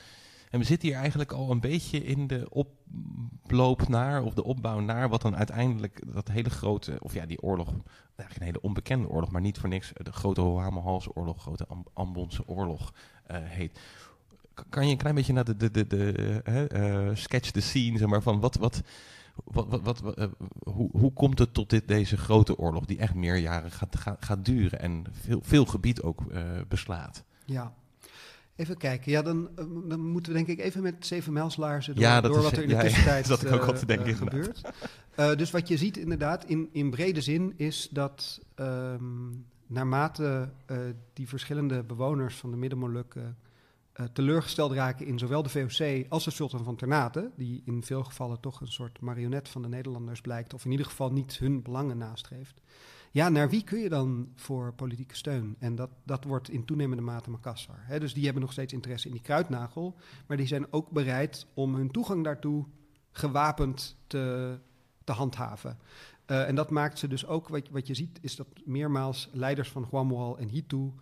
En 0.51 0.59
we 0.59 0.65
zitten 0.65 0.89
hier 0.89 0.97
eigenlijk 0.97 1.33
al 1.33 1.51
een 1.51 1.61
beetje 1.61 2.05
in 2.05 2.27
de 2.27 2.47
oploop 2.51 3.89
naar, 3.89 4.23
of 4.23 4.35
de 4.35 4.45
opbouw 4.45 4.81
naar, 4.81 5.09
wat 5.09 5.23
dan 5.23 5.37
uiteindelijk 5.37 6.03
dat 6.15 6.29
hele 6.29 6.51
grote, 6.51 6.97
of 7.01 7.15
ja, 7.15 7.27
die 7.27 7.43
oorlog, 7.43 7.69
eigenlijk 7.69 8.37
een 8.37 8.47
hele 8.47 8.61
onbekende 8.61 9.09
oorlog, 9.09 9.31
maar 9.31 9.41
niet 9.41 9.59
voor 9.59 9.69
niks 9.69 9.93
de 9.95 10.13
grote 10.13 10.41
Hohamelhalse 10.41 11.15
oorlog, 11.15 11.41
grote 11.41 11.67
Ambonse 11.93 12.49
oorlog 12.49 12.93
heet. 13.33 13.81
Kan 14.69 14.87
je 14.87 14.93
een 14.93 14.99
klein 14.99 15.15
beetje 15.15 15.33
naar 15.33 15.45
de, 15.45 15.57
de, 15.57 15.71
de, 15.71 15.87
de 15.87 17.11
sketch 17.15 17.51
the 17.51 17.61
scene, 17.61 17.99
zeg 17.99 18.09
maar, 18.09 18.23
van 18.23 18.41
wat, 18.41 18.57
wat, 18.57 18.83
wat, 19.45 19.67
wat, 19.69 20.01
wat 20.01 20.19
uh, 20.19 20.25
hoe, 20.65 20.89
hoe 20.93 21.13
komt 21.13 21.39
het 21.39 21.55
tot 21.55 21.71
dit, 21.71 21.89
deze 21.89 22.17
grote 22.17 22.59
oorlog, 22.59 22.85
die 22.85 22.99
echt 22.99 23.15
meerjaren 23.15 23.71
gaat, 23.71 23.97
gaat, 23.97 24.25
gaat 24.25 24.45
duren 24.45 24.81
en 24.81 25.05
veel, 25.11 25.41
veel 25.43 25.65
gebied 25.65 26.03
ook 26.03 26.23
beslaat? 26.69 27.25
Ja, 27.45 27.75
Even 28.61 28.77
kijken, 28.77 29.13
ja, 29.13 29.23
dan, 29.23 29.49
eh, 29.57 29.65
dan 29.85 30.01
moeten 30.01 30.33
we 30.33 30.39
denk 30.39 30.59
ik 30.59 30.65
even 30.65 30.83
met 30.83 31.07
zeven 31.07 31.33
mijlslaarzen 31.33 31.95
door, 31.95 32.05
ja, 32.05 32.21
door 32.21 32.43
wat 32.43 32.53
er 32.53 32.63
in 32.63 32.69
de 32.69 32.75
ja, 32.75 32.81
tussentijd 32.81 33.25
ja, 33.27 33.31
dat 33.31 33.45
ik 33.45 33.53
ook 33.53 33.69
uh, 33.69 33.69
te 33.69 33.87
denken, 33.87 34.11
uh, 34.11 34.17
gebeurt. 34.17 34.61
Uh, 35.19 35.37
dus 35.37 35.51
wat 35.51 35.69
je 35.69 35.77
ziet 35.77 35.97
inderdaad 35.97 36.45
in, 36.45 36.69
in 36.73 36.91
brede 36.91 37.21
zin 37.21 37.55
is 37.57 37.89
dat 37.91 38.41
um, 38.57 39.47
naarmate 39.67 40.49
die 41.13 41.29
verschillende 41.29 41.83
bewoners 41.83 42.37
van 42.37 42.51
de 42.51 42.57
Middenmolukken 42.57 43.37
teleurgesteld 44.13 44.73
raken 44.73 45.07
in 45.07 45.19
zowel 45.19 45.43
de 45.43 45.49
VOC 45.49 46.07
als 46.09 46.25
de 46.25 46.31
sultan 46.31 46.65
van 46.65 46.77
Ternate, 46.77 47.31
die 47.37 47.63
in 47.65 47.85
veel 47.85 48.05
gevallen 48.05 48.41
toch 48.41 48.61
een 48.61 48.73
soort 48.73 49.01
marionet 49.01 49.49
van 49.49 49.63
de 49.63 49.69
Nederlanders 49.69 50.21
blijkt, 50.21 50.55
of 50.55 50.65
in 50.65 50.71
ieder 50.71 50.87
geval 50.87 51.13
niet 51.13 51.39
hun 51.39 51.63
belangen 51.63 51.99
nastreeft, 51.99 52.61
ja, 53.13 53.29
naar 53.29 53.51
wie 53.51 53.65
kun 53.65 53.79
je 53.79 53.89
dan 53.89 54.29
voor 54.35 54.73
politieke 54.73 55.17
steun? 55.17 55.57
En 55.59 55.75
dat, 55.75 55.91
dat 56.05 56.25
wordt 56.25 56.51
in 56.51 56.65
toenemende 56.65 57.03
mate 57.03 57.31
Makassar. 57.31 57.79
Hè? 57.79 58.01
Dus 58.01 58.15
die 58.15 58.25
hebben 58.25 58.43
nog 58.43 58.53
steeds 58.53 58.73
interesse 58.73 59.07
in 59.07 59.13
die 59.13 59.23
kruidnagel. 59.23 59.97
Maar 60.27 60.37
die 60.37 60.47
zijn 60.47 60.73
ook 60.73 60.91
bereid 60.91 61.47
om 61.55 61.75
hun 61.75 61.91
toegang 61.91 62.25
daartoe 62.25 62.67
gewapend 63.11 63.97
te, 64.07 64.59
te 65.05 65.13
handhaven. 65.13 65.79
Uh, 66.27 66.49
en 66.49 66.55
dat 66.55 66.71
maakt 66.71 66.99
ze 66.99 67.09
dus 67.09 67.27
ook, 67.27 67.49
wat, 67.49 67.69
wat 67.69 67.87
je 67.87 67.95
ziet, 67.95 68.19
is 68.23 68.37
dat 68.37 68.47
meermaals 68.65 69.29
leiders 69.33 69.69
van 69.69 69.87
Guamual 69.87 70.39
en 70.39 70.49
Hitu 70.49 70.93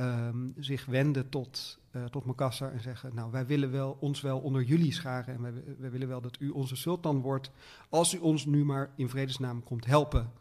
um, 0.00 0.54
zich 0.58 0.84
wenden 0.84 1.28
tot, 1.28 1.78
uh, 1.92 2.04
tot 2.04 2.24
Makassar 2.24 2.72
en 2.72 2.80
zeggen: 2.80 3.14
Nou, 3.14 3.30
wij 3.30 3.46
willen 3.46 3.70
wel, 3.70 3.96
ons 4.00 4.20
wel 4.20 4.38
onder 4.38 4.62
jullie 4.62 4.92
scharen 4.92 5.34
en 5.34 5.42
wij, 5.78 5.90
willen 5.90 6.08
wel 6.08 6.20
dat 6.20 6.40
u 6.40 6.48
onze 6.48 6.76
sultan 6.76 7.20
wordt, 7.20 7.50
als 7.88 8.14
u 8.14 8.18
ons 8.18 8.46
nu 8.46 8.64
maar 8.64 8.90
in 8.96 9.08
vredesnaam 9.08 9.62
komt 9.62 9.86
helpen. 9.86 10.32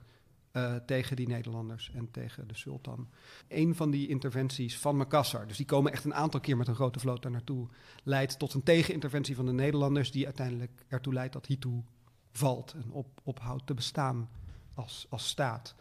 Uh, 0.52 0.76
tegen 0.76 1.16
die 1.16 1.28
Nederlanders 1.28 1.92
en 1.94 2.12
tegen 2.12 2.48
de 2.48 2.56
sultan. 2.56 3.08
Een 3.48 3.76
van 3.76 3.92
die 3.92 4.08
interventies 4.08 4.78
van 4.78 4.98
Makassar, 4.98 5.48
dus 5.48 5.58
die 5.58 5.66
komen 5.66 5.92
echt 5.92 6.06
een 6.06 6.14
aantal 6.14 6.40
keer 6.40 6.58
met 6.58 6.68
een 6.68 6.76
grote 6.76 7.00
vloot 7.00 7.22
daar 7.22 7.32
naartoe, 7.32 7.68
leidt 8.04 8.40
tot 8.40 8.54
een 8.54 8.64
tegeninterventie 8.64 9.36
van 9.36 9.46
de 9.46 9.52
Nederlanders, 9.52 10.12
die 10.12 10.26
uiteindelijk 10.26 10.86
ertoe 10.88 11.14
leidt 11.14 11.34
dat 11.34 11.46
Hitu 11.46 11.84
valt 12.32 12.74
en 12.74 12.92
op, 12.92 13.08
ophoudt 13.24 13.66
te 13.66 13.74
bestaan 13.74 14.30
als, 14.74 15.06
als 15.10 15.28
staat. 15.28 15.76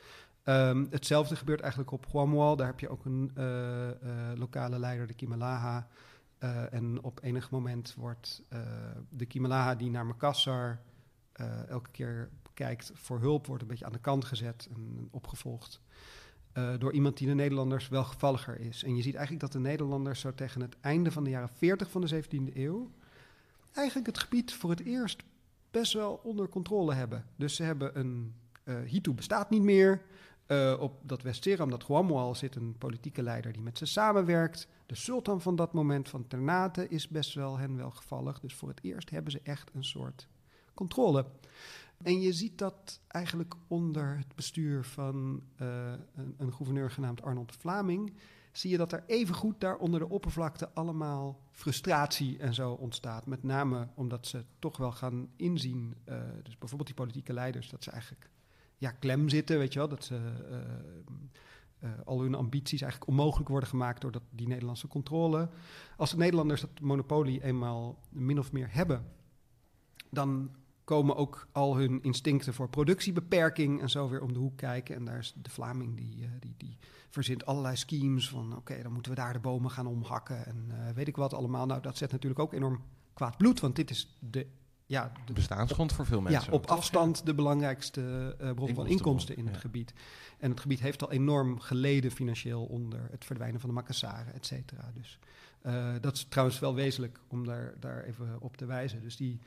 Um, 0.48 0.86
hetzelfde 0.90 1.36
gebeurt 1.36 1.60
eigenlijk 1.60 1.90
op 1.90 2.06
Guamual. 2.06 2.56
Daar 2.56 2.66
heb 2.66 2.80
je 2.80 2.88
ook 2.88 3.04
een 3.04 3.30
uh, 3.38 3.44
uh, 3.44 3.90
lokale 4.34 4.78
leider, 4.78 5.06
de 5.06 5.14
Kimalaha. 5.14 5.88
en 6.70 7.02
op 7.02 7.20
enig 7.22 7.50
moment 7.50 7.94
wordt 7.94 8.42
de 9.08 9.26
Kimalaha 9.26 9.74
die 9.74 9.90
naar 9.90 10.06
Makassar 10.06 10.80
elke 11.68 11.90
keer 11.90 12.28
kijkt 12.54 12.90
voor 12.94 13.20
hulp, 13.20 13.46
wordt 13.46 13.62
een 13.62 13.68
beetje 13.68 13.84
aan 13.84 13.92
de 13.92 13.98
kant 13.98 14.24
gezet 14.24 14.68
en 14.74 15.08
opgevolgd. 15.10 15.80
Door 16.78 16.92
iemand 16.92 17.16
die 17.16 17.28
de 17.28 17.34
Nederlanders 17.34 17.88
wel 17.88 18.04
gevalliger 18.04 18.60
is. 18.60 18.82
En 18.82 18.96
je 18.96 19.02
ziet 19.02 19.14
eigenlijk 19.14 19.44
dat 19.44 19.52
de 19.52 19.68
Nederlanders 19.68 20.20
zo 20.20 20.34
tegen 20.34 20.60
het 20.60 20.76
einde 20.80 21.10
van 21.10 21.24
de 21.24 21.30
jaren 21.30 21.48
40 21.48 21.90
van 21.90 22.00
de 22.00 22.24
17e 22.24 22.54
eeuw 22.54 22.90
eigenlijk 23.72 24.06
het 24.06 24.18
gebied 24.18 24.52
voor 24.52 24.70
het 24.70 24.80
eerst 24.80 25.22
best 25.70 25.92
wel 25.92 26.20
onder 26.22 26.48
controle 26.48 26.94
hebben. 26.94 27.24
Dus 27.36 27.56
ze 27.56 27.62
hebben 27.62 27.98
een. 27.98 28.34
Hitu 28.86 29.12
bestaat 29.12 29.50
niet 29.50 29.62
meer. 29.62 30.02
Uh, 30.48 30.76
op 30.80 31.00
dat 31.02 31.22
West-Seram, 31.22 31.70
dat 31.70 31.84
Guamual, 31.84 32.34
zit 32.34 32.56
een 32.56 32.74
politieke 32.78 33.22
leider 33.22 33.52
die 33.52 33.62
met 33.62 33.78
ze 33.78 33.86
samenwerkt. 33.86 34.68
De 34.86 34.94
sultan 34.94 35.40
van 35.40 35.56
dat 35.56 35.72
moment 35.72 36.08
van 36.08 36.26
Ternate 36.26 36.88
is 36.88 37.08
best 37.08 37.34
wel 37.34 37.58
hen 37.58 37.76
wel 37.76 37.90
gevallig. 37.90 38.40
Dus 38.40 38.54
voor 38.54 38.68
het 38.68 38.82
eerst 38.82 39.10
hebben 39.10 39.32
ze 39.32 39.40
echt 39.42 39.70
een 39.74 39.84
soort 39.84 40.28
controle. 40.74 41.26
En 42.02 42.20
je 42.20 42.32
ziet 42.32 42.58
dat 42.58 43.00
eigenlijk 43.08 43.54
onder 43.66 44.16
het 44.16 44.34
bestuur 44.34 44.84
van 44.84 45.42
uh, 45.62 45.92
een, 46.36 46.52
gouverneur 46.52 46.90
genaamd 46.90 47.22
Arnold 47.22 47.52
Vlaming. 47.52 48.14
Zie 48.52 48.70
je 48.70 48.76
dat 48.76 48.92
er 48.92 49.04
evengoed 49.06 49.60
daar 49.60 49.76
onder 49.76 50.00
de 50.00 50.08
oppervlakte 50.08 50.70
allemaal 50.74 51.40
frustratie 51.50 52.38
en 52.38 52.54
zo 52.54 52.72
ontstaat. 52.72 53.26
Met 53.26 53.42
name 53.42 53.88
omdat 53.94 54.26
ze 54.26 54.44
toch 54.58 54.76
wel 54.76 54.92
gaan 54.92 55.28
inzien, 55.36 55.94
uh, 56.08 56.20
dus 56.42 56.58
bijvoorbeeld 56.58 56.88
die 56.88 57.04
politieke 57.04 57.32
leiders, 57.32 57.70
dat 57.70 57.82
ze 57.82 57.90
eigenlijk 57.90 58.30
ja, 58.76 58.90
klem 58.90 59.28
zitten, 59.28 59.58
weet 59.58 59.72
je 59.72 59.78
wel. 59.78 59.88
Dat 59.88 60.04
ze 60.04 60.20
uh, 61.82 61.90
al 62.04 62.20
hun 62.20 62.34
ambities 62.34 62.80
eigenlijk 62.80 63.10
onmogelijk 63.10 63.48
worden 63.48 63.68
gemaakt 63.68 64.00
door 64.00 64.12
dat, 64.12 64.22
die 64.30 64.48
Nederlandse 64.48 64.88
controle. 64.88 65.48
Als 65.96 66.10
de 66.10 66.16
Nederlanders 66.16 66.60
dat 66.60 66.80
monopolie 66.80 67.42
eenmaal 67.44 67.98
min 68.08 68.38
of 68.38 68.52
meer 68.52 68.68
hebben, 68.70 69.06
dan 70.10 70.50
komen 70.84 71.16
ook 71.16 71.48
al 71.52 71.76
hun 71.76 72.02
instincten 72.02 72.54
voor 72.54 72.68
productiebeperking 72.68 73.80
en 73.80 73.90
zo 73.90 74.08
weer 74.08 74.22
om 74.22 74.32
de 74.32 74.38
hoek 74.38 74.56
kijken. 74.56 74.96
En 74.96 75.04
daar 75.04 75.18
is 75.18 75.34
de 75.42 75.50
Vlaming 75.50 75.96
die, 75.96 76.16
uh, 76.16 76.28
die, 76.40 76.54
die 76.56 76.78
verzint 77.10 77.46
allerlei 77.46 77.76
schemes 77.76 78.28
van 78.28 78.56
oké, 78.56 78.82
dan 78.82 78.92
moeten 78.92 79.12
we 79.12 79.16
daar 79.16 79.32
de 79.32 79.38
bomen 79.38 79.70
gaan 79.70 79.86
omhakken 79.86 80.46
en 80.46 80.72
weet 80.94 81.08
ik 81.08 81.16
wat 81.16 81.34
allemaal. 81.34 81.66
Nou, 81.66 81.82
dat 81.82 81.96
zet 81.96 82.12
natuurlijk 82.12 82.40
ook 82.40 82.52
enorm 82.52 82.82
kwaad 83.14 83.36
bloed, 83.36 83.60
want 83.60 83.76
dit 83.76 83.90
is 83.90 84.16
de... 84.20 84.46
Ja, 84.86 85.12
de 85.24 85.32
bestaansgrond 85.32 85.92
voor 85.92 86.06
veel 86.06 86.20
mensen. 86.20 86.50
Ja, 86.50 86.56
op 86.56 86.66
afstand 86.66 87.26
de 87.26 87.34
belangrijkste 87.34 88.36
uh, 88.40 88.50
bron 88.52 88.74
van 88.74 88.86
inkomsten 88.86 89.36
in 89.36 89.46
het 89.46 89.56
gebied. 89.56 89.92
En 90.38 90.50
het 90.50 90.60
gebied 90.60 90.80
heeft 90.80 91.02
al 91.02 91.12
enorm 91.12 91.60
geleden 91.60 92.10
financieel 92.10 92.64
onder 92.64 93.08
het 93.10 93.24
verdwijnen 93.24 93.60
van 93.60 93.68
de 93.68 93.74
makassaren, 93.74 94.34
et 94.34 94.46
cetera. 94.46 94.90
Dus 94.94 95.18
dat 96.00 96.16
is 96.16 96.26
trouwens 96.28 96.58
wel 96.58 96.74
wezenlijk 96.74 97.20
om 97.28 97.46
daar, 97.46 97.74
daar 97.80 98.04
even 98.04 98.36
op 98.40 98.56
te 98.56 98.66
wijzen. 98.66 99.00
Dus 99.00 99.16
die 99.16 99.40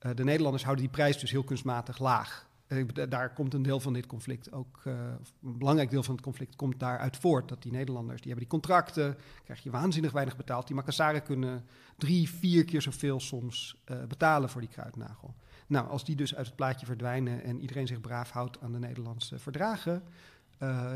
uh, 0.00 0.14
de 0.14 0.24
Nederlanders 0.24 0.64
houden 0.64 0.84
die 0.84 0.94
prijs 0.94 1.18
dus 1.18 1.30
heel 1.30 1.44
kunstmatig 1.44 1.98
laag. 1.98 2.48
Uh, 2.72 2.84
daar 3.08 3.32
komt 3.32 3.54
een 3.54 3.62
deel 3.62 3.80
van 3.80 3.92
dit 3.92 4.06
conflict 4.06 4.52
ook, 4.52 4.82
uh, 4.84 4.94
een 5.42 5.58
belangrijk 5.58 5.90
deel 5.90 6.02
van 6.02 6.14
het 6.14 6.24
conflict 6.24 6.56
komt 6.56 6.80
daaruit 6.80 7.16
voort. 7.16 7.48
Dat 7.48 7.62
die 7.62 7.72
Nederlanders, 7.72 8.20
die 8.20 8.30
hebben 8.30 8.48
die 8.48 8.58
contracten, 8.58 9.16
krijg 9.44 9.62
je 9.62 9.70
waanzinnig 9.70 10.12
weinig 10.12 10.36
betaald. 10.36 10.66
Die 10.66 10.76
Makassaren 10.76 11.22
kunnen 11.22 11.64
drie, 11.98 12.30
vier 12.30 12.64
keer 12.64 12.82
zoveel 12.82 13.20
soms 13.20 13.82
betalen 14.08 14.48
voor 14.48 14.60
die 14.60 14.70
kruidnagel. 14.70 15.34
Nou, 15.66 15.88
als 15.88 16.04
die 16.04 16.16
dus 16.16 16.34
uit 16.34 16.46
het 16.46 16.56
plaatje 16.56 16.86
verdwijnen 16.86 17.42
en 17.42 17.60
iedereen 17.60 17.86
zich 17.86 18.00
braaf 18.00 18.30
houdt 18.30 18.60
aan 18.60 18.72
de 18.72 18.78
Nederlandse 18.78 19.38
verdragen, 19.38 20.02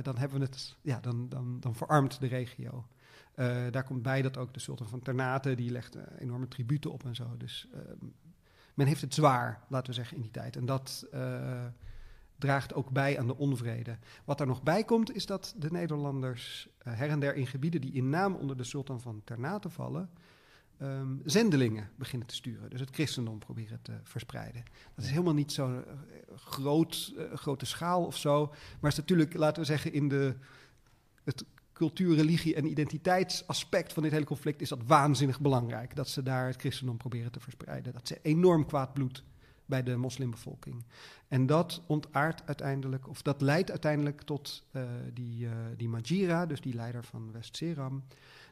dan 0.02 0.16
hebben 0.16 0.38
we 0.38 0.44
het, 0.44 0.76
ja, 0.82 1.00
dan, 1.00 1.28
dan, 1.28 1.60
dan 1.60 1.74
verarmt 1.74 2.20
de 2.20 2.26
regio. 2.26 2.86
daar 3.70 3.84
komt 3.84 4.02
bij 4.02 4.22
dat 4.22 4.36
ook 4.36 4.54
de 4.54 4.60
sultan 4.60 4.88
van 4.88 5.02
Ternate, 5.02 5.54
die 5.54 5.70
legt 5.70 5.96
enorme 6.18 6.48
tributen 6.48 6.92
op 6.92 7.04
en 7.04 7.14
zo. 7.14 7.36
Dus 7.36 7.68
ehm, 7.72 8.06
men 8.74 8.86
heeft 8.86 9.00
het 9.00 9.14
zwaar, 9.14 9.60
laten 9.68 9.88
we 9.88 9.94
zeggen, 9.94 10.16
in 10.16 10.22
die 10.22 10.30
tijd. 10.30 10.56
En 10.56 10.66
dat 10.66 11.06
uh, 11.14 11.64
draagt 12.38 12.74
ook 12.74 12.90
bij 12.90 13.18
aan 13.18 13.26
de 13.26 13.36
onvrede. 13.36 13.98
Wat 14.24 14.40
er 14.40 14.46
nog 14.46 14.62
bij 14.62 14.84
komt, 14.84 15.14
is 15.14 15.26
dat 15.26 15.54
de 15.56 15.70
Nederlanders 15.70 16.68
uh, 16.86 16.94
her 16.96 17.08
en 17.08 17.20
der 17.20 17.34
in 17.34 17.46
gebieden 17.46 17.80
die 17.80 17.92
in 17.92 18.08
naam 18.08 18.34
onder 18.34 18.56
de 18.56 18.64
sultan 18.64 19.00
van 19.00 19.22
Ternate 19.24 19.70
vallen, 19.70 20.10
um, 20.82 21.22
zendelingen 21.24 21.90
beginnen 21.96 22.28
te 22.28 22.34
sturen. 22.34 22.70
Dus 22.70 22.80
het 22.80 22.94
christendom 22.94 23.38
proberen 23.38 23.82
te 23.82 23.98
verspreiden. 24.02 24.64
Dat 24.94 25.04
is 25.04 25.10
helemaal 25.10 25.34
niet 25.34 25.52
zo'n 25.52 25.74
uh, 25.74 25.82
groot, 26.36 27.14
grote 27.34 27.66
schaal 27.66 28.04
of 28.04 28.16
zo. 28.16 28.54
Maar 28.80 28.90
is 28.90 28.96
natuurlijk, 28.96 29.34
laten 29.34 29.62
we 29.62 29.68
zeggen, 29.68 29.92
in 29.92 30.08
de, 30.08 30.36
het 31.24 31.44
cultuur, 31.74 32.14
religie 32.14 32.54
en 32.54 32.66
identiteitsaspect 32.66 33.92
van 33.92 34.02
dit 34.02 34.12
hele 34.12 34.24
conflict 34.24 34.60
is 34.60 34.68
dat 34.68 34.86
waanzinnig 34.86 35.40
belangrijk. 35.40 35.96
Dat 35.96 36.08
ze 36.08 36.22
daar 36.22 36.46
het 36.46 36.60
christendom 36.60 36.96
proberen 36.96 37.32
te 37.32 37.40
verspreiden. 37.40 37.92
Dat 37.92 38.08
ze 38.08 38.18
enorm 38.22 38.66
kwaad 38.66 38.92
bloed 38.92 39.24
bij 39.66 39.82
de 39.82 39.96
moslimbevolking. 39.96 40.84
En 41.28 41.46
dat 41.46 41.82
ontaart 41.86 42.42
uiteindelijk, 42.46 43.08
of 43.08 43.22
dat 43.22 43.40
leidt 43.40 43.70
uiteindelijk 43.70 44.22
tot 44.22 44.66
uh, 44.72 44.82
die, 45.12 45.44
uh, 45.44 45.52
die 45.76 45.88
Majira, 45.88 46.46
dus 46.46 46.60
die 46.60 46.74
leider 46.74 47.04
van 47.04 47.32
West-Seram, 47.32 48.04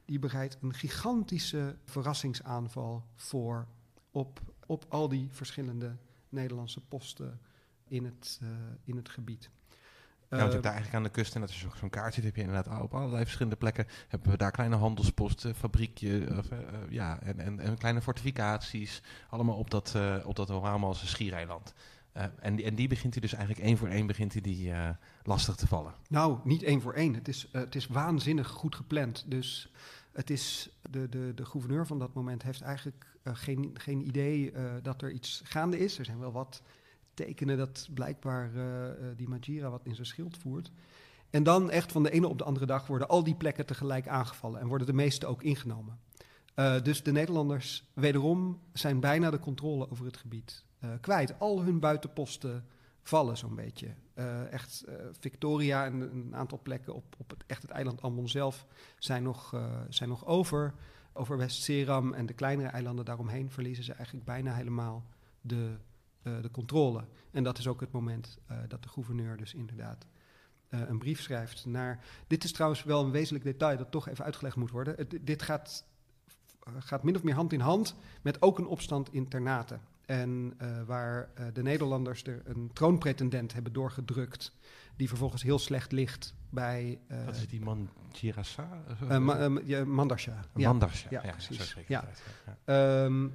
die 0.05 0.19
bereidt 0.19 0.59
een 0.61 0.75
gigantische 0.75 1.77
verrassingsaanval 1.85 3.05
voor 3.15 3.67
op, 4.11 4.41
op 4.67 4.85
al 4.89 5.09
die 5.09 5.29
verschillende 5.31 5.97
Nederlandse 6.29 6.81
posten 6.81 7.41
in 7.89 8.05
het, 8.05 8.41
uh, 8.43 8.49
in 8.85 8.97
het 8.97 9.09
gebied. 9.09 9.51
Ja, 10.39 10.49
want 10.49 10.63
daar 10.63 10.73
eigenlijk 10.73 10.95
aan 10.95 11.03
de 11.03 11.09
kust, 11.09 11.35
en 11.35 11.41
dat 11.41 11.51
is 11.51 11.67
zo'n 11.79 11.91
kaart 11.91 12.15
ziet, 12.15 12.25
heb 12.25 12.37
je 12.37 12.43
inderdaad 12.43 12.81
op 12.81 12.95
allerlei 12.95 13.23
verschillende 13.23 13.57
plekken, 13.57 13.87
hebben 14.09 14.31
we 14.31 14.37
daar 14.37 14.51
kleine 14.51 14.77
handelsposten, 14.77 15.55
fabriekje, 15.55 16.27
of, 16.39 16.51
uh, 16.51 16.59
ja, 16.89 17.21
en, 17.21 17.39
en, 17.39 17.61
en, 17.61 17.79
kleine 17.79 18.03
fortificaties, 18.03 19.03
allemaal 19.29 19.57
op 19.57 19.71
dat, 19.71 19.93
uh, 19.97 20.17
op 20.25 20.37
dat 20.37 20.97
schiereiland. 20.97 21.75
En, 22.41 22.57
die, 22.57 22.65
en 22.65 22.75
die 22.75 22.89
begint 22.89 23.13
hij 23.13 23.23
dus 23.23 23.33
eigenlijk 23.33 23.67
één 23.67 23.77
voor 23.77 23.89
één 23.89 24.07
begint 24.07 24.33
hij 24.33 24.43
die 24.43 24.73
lastig 25.23 25.55
te 25.55 25.67
vallen. 25.67 25.95
Nou, 26.09 26.39
niet 26.45 26.63
één 26.63 26.81
voor 26.81 26.93
één. 26.93 27.15
Het 27.15 27.29
is, 27.29 27.49
het 27.53 27.75
is 27.75 27.87
waanzinnig 27.87 28.49
goed 28.49 28.75
gepland. 28.75 29.25
Dus 29.29 29.73
het 30.13 30.31
is 30.31 30.69
de, 30.91 31.09
de, 31.09 31.33
de 31.35 31.45
gouverneur 31.45 31.87
van 31.87 31.99
dat 31.99 32.15
moment 32.15 32.43
heeft 32.43 32.61
eigenlijk 32.61 33.07
geen, 33.25 33.71
geen 33.75 34.07
idee 34.07 34.53
dat 34.83 35.03
er 35.03 35.11
iets 35.11 35.41
gaande 35.45 35.79
is. 35.79 35.99
Er 35.99 36.05
zijn 36.05 36.19
wel 36.19 36.33
wat 36.33 36.63
tekenen 37.15 37.57
dat 37.57 37.89
blijkbaar 37.95 38.53
uh, 38.55 38.91
die 39.17 39.29
Majira 39.29 39.71
wat 39.71 39.85
in 39.85 39.95
zijn 39.95 40.07
schild 40.07 40.37
voert. 40.37 40.71
En 41.31 41.43
dan 41.43 41.71
echt 41.71 41.93
van 41.93 42.03
de 42.03 42.11
ene 42.11 42.29
op 42.29 42.39
de 42.39 42.45
andere 42.45 42.67
dag 42.67 42.87
worden 42.87 43.09
al 43.09 43.25
die 43.25 43.35
plekken 43.35 43.67
tegelijk 43.67 44.09
aangevallen 44.09 44.61
en 44.61 44.67
worden 44.67 44.87
de 44.87 44.93
meeste 44.93 45.27
ook 45.27 45.43
ingenomen. 45.43 45.99
Uh, 46.57 46.83
dus 46.83 47.03
de 47.03 47.13
Nederlanders 47.13 47.85
wederom 47.95 48.61
zijn 48.73 49.01
bijna 49.01 49.31
de 49.31 49.39
controle 49.39 49.91
over 49.91 50.05
het 50.05 50.17
gebied 50.17 50.65
kwijt. 51.01 51.39
Al 51.39 51.63
hun 51.63 51.81
buitenposten 51.81 52.65
vallen 53.03 53.37
zo'n 53.37 53.55
beetje. 53.55 53.95
echt 54.51 54.85
Victoria 55.21 55.85
en 55.85 56.01
een 56.01 56.37
aantal 56.37 56.61
plekken 56.63 56.95
op, 56.95 57.15
op 57.19 57.31
het, 57.31 57.45
echt 57.47 57.63
het 57.63 57.71
eiland 57.71 58.03
Ambon 58.03 58.29
zelf 58.29 58.67
zijn 58.99 59.23
nog, 59.23 59.55
zijn 59.89 60.09
nog 60.09 60.27
over. 60.27 60.75
Over 61.13 61.37
West-Seram 61.37 62.13
en 62.13 62.27
de 62.27 62.33
kleinere 62.33 62.69
eilanden 62.69 63.05
daaromheen 63.05 63.51
verliezen 63.51 63.85
ze 63.85 63.93
eigenlijk 63.93 64.25
bijna 64.27 64.55
helemaal 64.55 65.05
de 65.41 65.77
de 66.23 66.51
controle. 66.53 67.05
En 67.31 67.43
dat 67.43 67.59
is 67.59 67.67
ook 67.67 67.81
het 67.81 67.93
moment 67.93 68.39
uh, 68.51 68.57
dat 68.69 68.83
de 68.83 68.89
gouverneur 68.89 69.37
dus 69.37 69.55
inderdaad 69.55 70.07
uh, 70.71 70.81
een 70.89 70.99
brief 70.99 71.21
schrijft 71.21 71.67
naar... 71.67 72.05
Dit 72.27 72.45
is 72.45 72.53
trouwens 72.53 72.83
wel 72.85 73.05
een 73.05 73.11
wezenlijk 73.11 73.45
detail 73.45 73.77
dat 73.77 73.91
toch 73.91 74.09
even 74.09 74.25
uitgelegd 74.25 74.57
moet 74.57 74.71
worden. 74.71 74.95
Het, 74.97 75.19
dit 75.21 75.43
gaat, 75.43 75.85
gaat 76.79 77.03
min 77.03 77.17
of 77.17 77.23
meer 77.23 77.35
hand 77.35 77.53
in 77.53 77.61
hand 77.61 77.95
met 78.23 78.43
ook 78.43 78.59
een 78.59 78.67
opstand 78.67 79.13
in 79.13 79.29
Ternate. 79.29 79.79
En 80.07 80.57
waar 80.87 81.29
de 81.53 81.63
Nederlanders 81.63 82.25
er 82.25 82.43
een 82.45 82.71
troonpretendent 82.73 83.53
hebben 83.53 83.73
doorgedrukt... 83.73 84.53
die 84.97 85.09
vervolgens 85.09 85.43
heel 85.43 85.59
slecht 85.59 85.93
ligt 85.93 86.35
bij... 86.51 86.99
Wat 87.25 87.37
is 87.37 87.49
die 87.49 87.61
man 87.61 87.89
Girassa? 88.13 88.69
Ma 89.19 89.49
ja. 89.65 90.75
Ja, 91.11 91.21
ja, 91.23 91.27
ja, 91.27 91.33
precies. 91.33 91.77
Ja. 91.87 92.05
ja. 92.67 93.05
Um, 93.05 93.33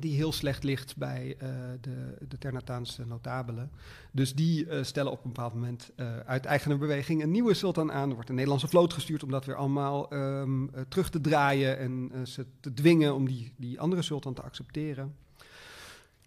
die 0.00 0.14
heel 0.14 0.32
slecht 0.32 0.64
ligt 0.64 0.96
bij 0.96 1.36
uh, 1.42 1.48
de, 1.80 2.16
de 2.28 2.38
Ternataanse 2.38 3.06
notabelen. 3.06 3.70
Dus 4.12 4.34
die 4.34 4.66
uh, 4.66 4.82
stellen 4.82 5.12
op 5.12 5.24
een 5.24 5.32
bepaald 5.32 5.54
moment 5.54 5.90
uh, 5.96 6.16
uit 6.18 6.44
eigene 6.44 6.76
beweging 6.76 7.22
een 7.22 7.30
nieuwe 7.30 7.54
sultan 7.54 7.92
aan. 7.92 8.08
Er 8.08 8.14
wordt 8.14 8.28
een 8.28 8.34
Nederlandse 8.34 8.68
vloot 8.68 8.92
gestuurd 8.92 9.22
om 9.22 9.30
dat 9.30 9.44
weer 9.44 9.56
allemaal 9.56 10.14
um, 10.14 10.70
terug 10.88 11.10
te 11.10 11.20
draaien 11.20 11.78
en 11.78 12.10
ze 12.26 12.46
te 12.60 12.74
dwingen 12.74 13.14
om 13.14 13.26
die, 13.26 13.52
die 13.56 13.80
andere 13.80 14.02
sultan 14.02 14.34
te 14.34 14.42
accepteren. 14.42 15.14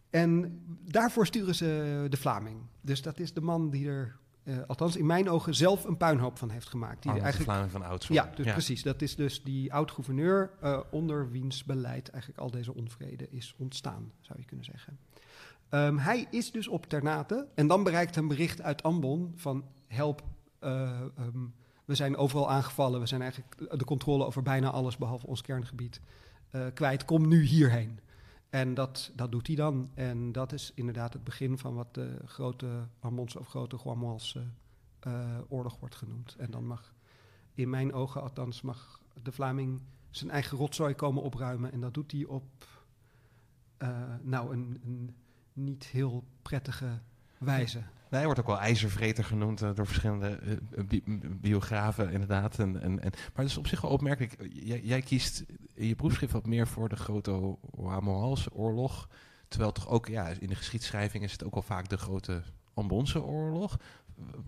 En 0.10 0.60
daarvoor 0.88 1.26
sturen 1.26 1.56
ze 1.56 2.06
de 2.10 2.18
Vlaming. 2.18 2.58
Dus 2.82 3.02
dat 3.02 3.20
is 3.20 3.34
de 3.34 3.42
man 3.42 3.70
die 3.70 3.88
er 3.88 4.16
uh, 4.44 4.58
althans 4.68 4.96
in 4.96 5.06
mijn 5.06 5.30
ogen, 5.30 5.56
zelf 5.56 5.84
een 5.84 5.98
puinhoop 5.98 6.38
van 6.38 6.50
heeft 6.50 6.70
gemaakt. 6.70 7.02
Die 7.02 7.12
oh, 7.12 7.24
eigenlijk, 7.24 7.70
van 7.70 7.84
oud 7.84 8.06
Ja, 8.06 8.32
dus 8.36 8.46
ja. 8.46 8.52
precies. 8.52 8.84
Dat 8.84 9.02
is 9.02 9.16
dus 9.16 9.44
die 9.44 9.74
oud-gouverneur 9.74 10.52
uh, 10.64 10.80
onder 10.92 11.32
wiens 11.32 11.64
beleid 11.64 12.10
eigenlijk 12.10 12.42
al 12.42 12.52
deze 12.52 12.76
onvrede 12.76 13.30
is 13.30 13.56
ontstaan, 13.58 14.12
zou 14.20 14.40
je 14.40 14.46
kunnen 14.46 14.66
zeggen. 14.66 14.98
Um, 15.70 15.98
hij 15.98 16.28
is 16.30 16.52
dus 16.52 16.68
op 16.68 16.86
Ternate 16.86 17.48
en 17.56 17.68
dan 17.68 17.84
bereikt 17.84 18.16
een 18.16 18.28
bericht 18.28 18.62
uit 18.62 18.84
Ambon 18.84 19.34
van 19.36 19.66
help, 19.88 20.24
uh, 20.64 21.02
um, 21.20 21.54
we 21.86 21.96
zijn 21.96 22.18
overal 22.18 22.50
aangevallen, 22.50 23.00
we 23.00 23.06
zijn 23.06 23.22
eigenlijk 23.22 23.80
de 23.80 23.86
controle 23.86 24.26
over 24.26 24.42
bijna 24.42 24.70
alles 24.70 24.98
behalve 24.98 25.28
ons 25.28 25.42
kerngebied 25.42 26.02
kwijt, 26.74 27.06
kom 27.06 27.28
nu 27.28 27.44
hierheen. 27.44 28.00
En 28.52 28.74
dat, 28.74 29.12
dat 29.16 29.32
doet 29.32 29.48
hij 29.48 29.56
dan. 29.56 29.90
En 29.94 30.32
dat 30.32 30.52
is 30.52 30.72
inderdaad 30.76 31.14
het 31.14 31.24
begin 31.24 31.58
van 31.58 31.76
wat 31.76 31.94
de 31.94 32.18
grote 32.26 32.88
Ambonse 33.00 33.40
of 33.40 33.48
grote 33.48 33.78
Guamoalse 33.78 34.44
uh, 35.08 35.38
oorlog 35.48 35.80
wordt 35.80 35.96
genoemd. 35.96 36.36
En 36.36 36.52
dan 36.52 36.66
mag, 36.66 36.94
in 37.54 37.70
mijn 37.70 37.94
ogen 37.94 38.22
althans, 38.22 38.62
mag 38.62 39.00
de 39.24 39.32
Vlaming 39.32 39.82
zijn 40.10 40.30
eigen 40.30 40.58
rotzooi 40.58 40.94
komen 40.94 41.24
opruimen. 41.24 41.72
En 41.72 41.80
dat 41.80 41.94
doet 41.94 42.12
hij 42.12 42.26
op 42.26 42.66
uh, 43.78 44.14
nou, 44.22 44.54
een, 44.54 44.82
een 44.84 45.16
niet 45.54 45.86
heel 45.86 46.24
prettige 46.42 47.02
wijze. 47.46 47.78
Nee, 47.78 48.20
hij 48.20 48.26
wordt 48.26 48.40
ook 48.40 48.48
wel 48.48 48.60
ijzervreter 48.60 49.24
genoemd 49.24 49.62
uh, 49.62 49.70
door 49.76 49.86
verschillende 49.86 50.40
uh, 50.44 50.86
bi 50.86 51.04
biografen, 51.42 52.12
inderdaad. 52.12 52.60
En, 52.60 52.82
en, 52.82 53.00
en, 53.00 53.12
maar 53.12 53.44
het 53.44 53.50
is 53.50 53.58
op 53.58 53.68
zich 53.68 53.82
wel 53.82 53.92
opmerkelijk. 53.92 54.36
Jij, 54.84 55.02
kiest 55.02 55.44
in 55.74 55.88
je 55.88 55.96
proefschrift 55.96 56.34
wat 56.34 56.46
meer 56.46 56.68
voor 56.68 56.90
de 56.90 56.96
grote 56.96 57.58
Oamohalse 57.72 58.54
oorlog. 58.54 59.08
Terwijl 59.48 59.72
toch 59.72 59.90
ook, 59.90 60.08
ja, 60.08 60.28
in 60.28 60.48
de 60.48 60.56
geschiedschrijving 60.56 61.24
is 61.24 61.32
het 61.32 61.44
ook 61.44 61.54
wel 61.54 61.64
vaak 61.64 61.90
de 61.90 61.98
grote 61.98 62.44
Ambonse 62.74 63.24
oorlog. 63.24 63.78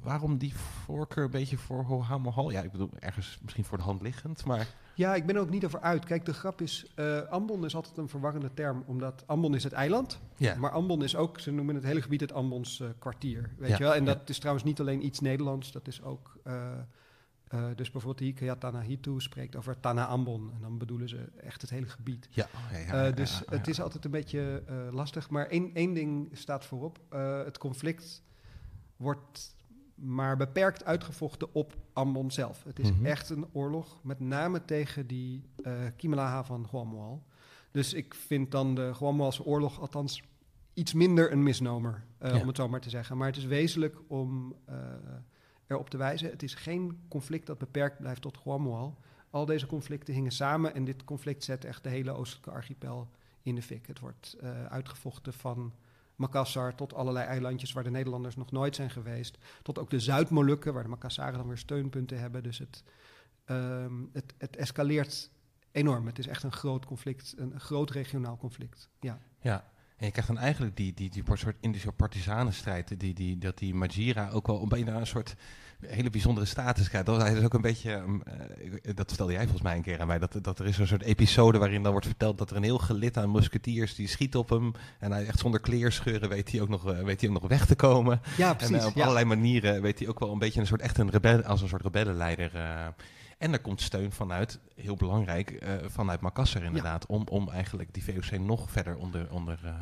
Waarom 0.01 0.37
die 0.37 0.55
voorkeur 0.55 1.23
een 1.23 1.31
beetje 1.31 1.57
voor 1.57 1.83
Hohamohal? 1.83 2.49
Ja, 2.49 2.61
ik 2.61 2.71
bedoel, 2.71 2.89
ergens 2.99 3.39
misschien 3.41 3.65
voor 3.65 3.77
de 3.77 3.83
hand 3.83 4.01
liggend, 4.01 4.45
maar... 4.45 4.67
Ja, 4.95 5.15
ik 5.15 5.25
ben 5.25 5.35
er 5.35 5.41
ook 5.41 5.49
niet 5.49 5.65
over 5.65 5.81
uit. 5.81 6.05
Kijk, 6.05 6.25
de 6.25 6.33
grap 6.33 6.61
is, 6.61 6.85
uh, 6.95 7.21
Ambon 7.21 7.65
is 7.65 7.75
altijd 7.75 7.97
een 7.97 8.09
verwarrende 8.09 8.53
term, 8.53 8.83
omdat 8.87 9.23
Ambon 9.25 9.55
is 9.55 9.63
het 9.63 9.73
eiland, 9.73 10.19
ja. 10.37 10.55
maar 10.55 10.71
Ambon 10.71 11.03
is 11.03 11.15
ook, 11.15 11.39
ze 11.39 11.51
noemen 11.51 11.75
het 11.75 11.83
hele 11.83 12.01
gebied 12.01 12.21
het 12.21 12.33
Ambons 12.33 12.79
uh, 12.79 12.87
kwartier, 12.99 13.49
weet 13.57 13.69
ja. 13.69 13.77
je 13.77 13.83
wel? 13.83 13.93
En 13.93 14.05
dat 14.05 14.29
is 14.29 14.37
trouwens 14.37 14.65
niet 14.65 14.79
alleen 14.79 15.05
iets 15.05 15.19
Nederlands, 15.19 15.71
dat 15.71 15.87
is 15.87 16.01
ook... 16.01 16.37
Uh, 16.47 16.71
uh, 17.53 17.65
dus 17.75 17.91
bijvoorbeeld 17.91 18.29
Hikaya 18.29 18.55
Tanahitu 18.55 19.19
spreekt 19.19 19.55
over 19.55 19.79
Tana 19.79 20.05
Ambon. 20.05 20.51
En 20.55 20.61
dan 20.61 20.77
bedoelen 20.77 21.09
ze 21.09 21.29
echt 21.37 21.61
het 21.61 21.69
hele 21.69 21.87
gebied. 21.87 22.27
Ja, 22.31 22.47
uh, 23.07 23.15
dus 23.15 23.41
het 23.45 23.67
is 23.67 23.81
altijd 23.81 24.05
een 24.05 24.11
beetje 24.11 24.63
lastig. 24.91 25.29
Maar 25.29 25.47
één, 25.47 25.71
één 25.73 25.93
ding 25.93 26.29
staat 26.31 26.65
voorop. 26.65 26.99
het 27.45 27.57
conflict 27.57 28.23
wordt 28.95 29.55
maar 29.95 30.37
beperkt 30.37 30.85
uitgevochten 30.85 31.53
op 31.53 31.75
Ambon 31.93 32.31
zelf. 32.31 32.63
Het 32.63 32.79
is 32.79 32.89
mm 32.89 32.95
-hmm. 32.95 33.05
echt 33.05 33.29
een 33.29 33.45
oorlog, 33.51 33.99
met 34.03 34.19
name 34.19 34.65
tegen 34.65 35.07
die 35.07 35.43
Kimelaha 35.95 36.43
van 36.43 36.67
Guamual. 36.67 37.23
Dus 37.71 37.93
ik 37.93 38.13
vind 38.13 38.51
dan 38.51 38.75
de 38.75 38.93
Guamualse 38.93 39.45
oorlog 39.45 39.79
althans 39.79 40.23
iets 40.73 40.93
minder 40.93 41.31
een 41.31 41.43
misnomer, 41.43 42.03
ja. 42.21 42.41
om 42.41 42.47
het 42.47 42.55
zo 42.55 42.69
maar 42.69 42.81
te 42.81 42.89
zeggen. 42.89 43.17
Maar 43.17 43.27
het 43.27 43.37
is 43.37 43.45
wezenlijk 43.45 43.97
om 44.07 44.55
erop 45.67 45.89
te 45.89 45.97
wijzen. 45.97 46.29
Het 46.29 46.43
is 46.43 46.53
geen 46.53 46.99
conflict 47.07 47.47
dat 47.47 47.57
beperkt 47.57 47.97
blijft 47.97 48.21
tot 48.21 48.37
Guamual. 48.37 48.97
Al 49.29 49.45
deze 49.45 49.65
conflicten 49.65 50.13
hingen 50.13 50.31
samen 50.31 50.75
en 50.75 50.85
dit 50.85 51.03
conflict 51.03 51.43
zet 51.43 51.65
echt 51.65 51.83
de 51.83 51.89
hele 51.89 52.11
oostelijke 52.11 52.51
archipel 52.51 53.09
in 53.41 53.55
de 53.55 53.61
fik. 53.61 53.87
Het 53.87 53.99
wordt 53.99 54.37
uh, 54.43 54.65
uitgevochten 54.65 55.33
van 55.33 55.73
Makassar 56.15 56.75
tot 56.75 56.93
allerlei 56.93 57.25
eilandjes 57.25 57.71
waar 57.71 57.83
de 57.83 57.89
Nederlanders 57.89 58.35
nog 58.35 58.51
nooit 58.51 58.75
zijn 58.75 58.89
geweest. 58.89 59.37
Tot 59.61 59.79
ook 59.79 59.89
de 59.89 59.99
Zuid-Molukken, 59.99 60.73
waar 60.73 60.83
de 60.83 60.89
Makassaren 60.89 61.37
dan 61.37 61.47
weer 61.47 61.57
steunpunten 61.57 62.19
hebben. 62.19 62.43
Dus 62.43 62.57
het, 62.57 62.83
um, 63.45 64.09
het, 64.13 64.33
het 64.37 64.55
escaleert 64.55 65.31
enorm. 65.71 66.05
Het 66.05 66.19
is 66.19 66.27
echt 66.27 66.43
een 66.43 66.51
groot 66.51 66.85
conflict, 66.85 67.33
een 67.37 67.59
groot 67.59 67.91
regionaal 67.91 68.37
conflict. 68.37 68.89
Ja. 68.99 69.19
Ja, 69.39 69.71
en 69.97 70.05
je 70.05 70.11
krijgt 70.11 70.27
dan 70.27 70.37
eigenlijk 70.37 70.75
die, 70.75 70.93
die, 70.93 71.09
die 71.09 71.23
soort 71.33 71.55
Indische 71.59 71.91
partisanenstrijd, 71.91 72.99
die, 72.99 73.13
die, 73.13 73.37
dat 73.37 73.57
die 73.57 73.73
Majira 73.73 74.29
ook 74.29 74.47
wel 74.47 74.67
bijna 74.67 74.95
een 74.95 75.07
soort 75.07 75.35
hele 75.87 76.09
bijzondere 76.09 76.45
status 76.45 76.89
krijgt. 76.89 77.05
Dat 77.07 77.27
is 77.27 77.43
ook 77.43 77.53
een 77.53 77.61
beetje, 77.61 78.03
uh, 78.83 78.95
dat 78.95 79.07
vertelde 79.07 79.31
jij 79.31 79.41
volgens 79.41 79.61
mij 79.61 79.75
een 79.75 79.81
keer 79.81 80.01
aan 80.01 80.07
mij, 80.07 80.19
dat, 80.19 80.37
dat 80.41 80.59
er 80.59 80.65
is 80.65 80.77
een 80.77 80.87
soort 80.87 81.01
episode 81.01 81.57
waarin 81.57 81.83
dan 81.83 81.91
wordt 81.91 82.07
verteld 82.07 82.37
dat 82.37 82.49
er 82.49 82.55
een 82.55 82.63
heel 82.63 82.77
gelid 82.77 83.17
aan 83.17 83.31
musketiers 83.31 83.95
die 83.95 84.07
schiet 84.07 84.35
op 84.35 84.49
hem 84.49 84.71
en 84.99 85.11
hij 85.11 85.25
echt 85.25 85.39
zonder 85.39 85.59
kleerscheuren 85.59 86.29
weet 86.29 86.51
hij 86.51 86.61
ook 86.61 86.69
nog, 86.69 86.91
uh, 86.91 86.99
weet 86.99 87.21
hij 87.21 87.29
ook 87.29 87.41
nog 87.41 87.49
weg 87.49 87.65
te 87.65 87.75
komen. 87.75 88.21
Ja, 88.37 88.53
precies. 88.53 88.75
En 88.75 88.81
uh, 88.81 88.87
op 88.87 88.95
ja. 88.95 89.01
allerlei 89.01 89.25
manieren 89.25 89.81
weet 89.81 89.99
hij 89.99 90.07
ook 90.07 90.19
wel 90.19 90.31
een 90.31 90.39
beetje 90.39 90.59
een 90.59 90.67
soort 90.67 90.81
echt 90.81 90.97
een 90.97 91.09
rebel, 91.09 91.43
als 91.43 91.61
een 91.61 91.67
soort 91.67 91.83
rebellenleider. 91.83 92.51
En 93.43 93.53
er 93.53 93.59
komt 93.59 93.81
steun 93.81 94.11
vanuit, 94.11 94.59
heel 94.75 94.95
belangrijk, 94.95 95.51
uh, 95.51 95.73
vanuit 95.85 96.21
Makassar 96.21 96.63
inderdaad, 96.63 97.05
ja. 97.07 97.15
om, 97.15 97.27
om 97.27 97.49
eigenlijk 97.49 97.93
die 97.93 98.03
VOC 98.03 98.39
nog 98.39 98.71
verder 98.71 98.95
onder, 98.95 99.31
onder 99.31 99.59
uh, 99.65 99.75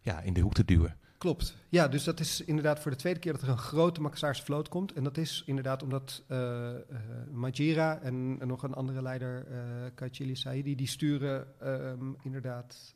ja, 0.00 0.20
in 0.20 0.32
de 0.32 0.40
hoek 0.40 0.54
te 0.54 0.64
duwen. 0.64 0.96
Klopt. 1.18 1.56
Ja, 1.68 1.88
dus 1.88 2.04
dat 2.04 2.20
is 2.20 2.40
inderdaad 2.40 2.80
voor 2.80 2.90
de 2.90 2.96
tweede 2.96 3.20
keer 3.20 3.32
dat 3.32 3.42
er 3.42 3.48
een 3.48 3.58
grote 3.58 4.00
Makassaarse 4.00 4.42
vloot 4.42 4.68
komt. 4.68 4.92
En 4.92 5.04
dat 5.04 5.16
is 5.16 5.42
inderdaad 5.46 5.82
omdat 5.82 6.22
uh, 6.28 6.70
Majira 7.30 7.98
en, 7.98 8.36
en, 8.40 8.48
nog 8.48 8.62
een 8.62 8.74
andere 8.74 9.02
leider, 9.02 9.46
uh, 9.50 9.58
Kachili 9.94 10.36
Saidi, 10.36 10.74
die 10.74 10.88
sturen 10.88 11.46
um, 11.62 12.16
inderdaad 12.22 12.94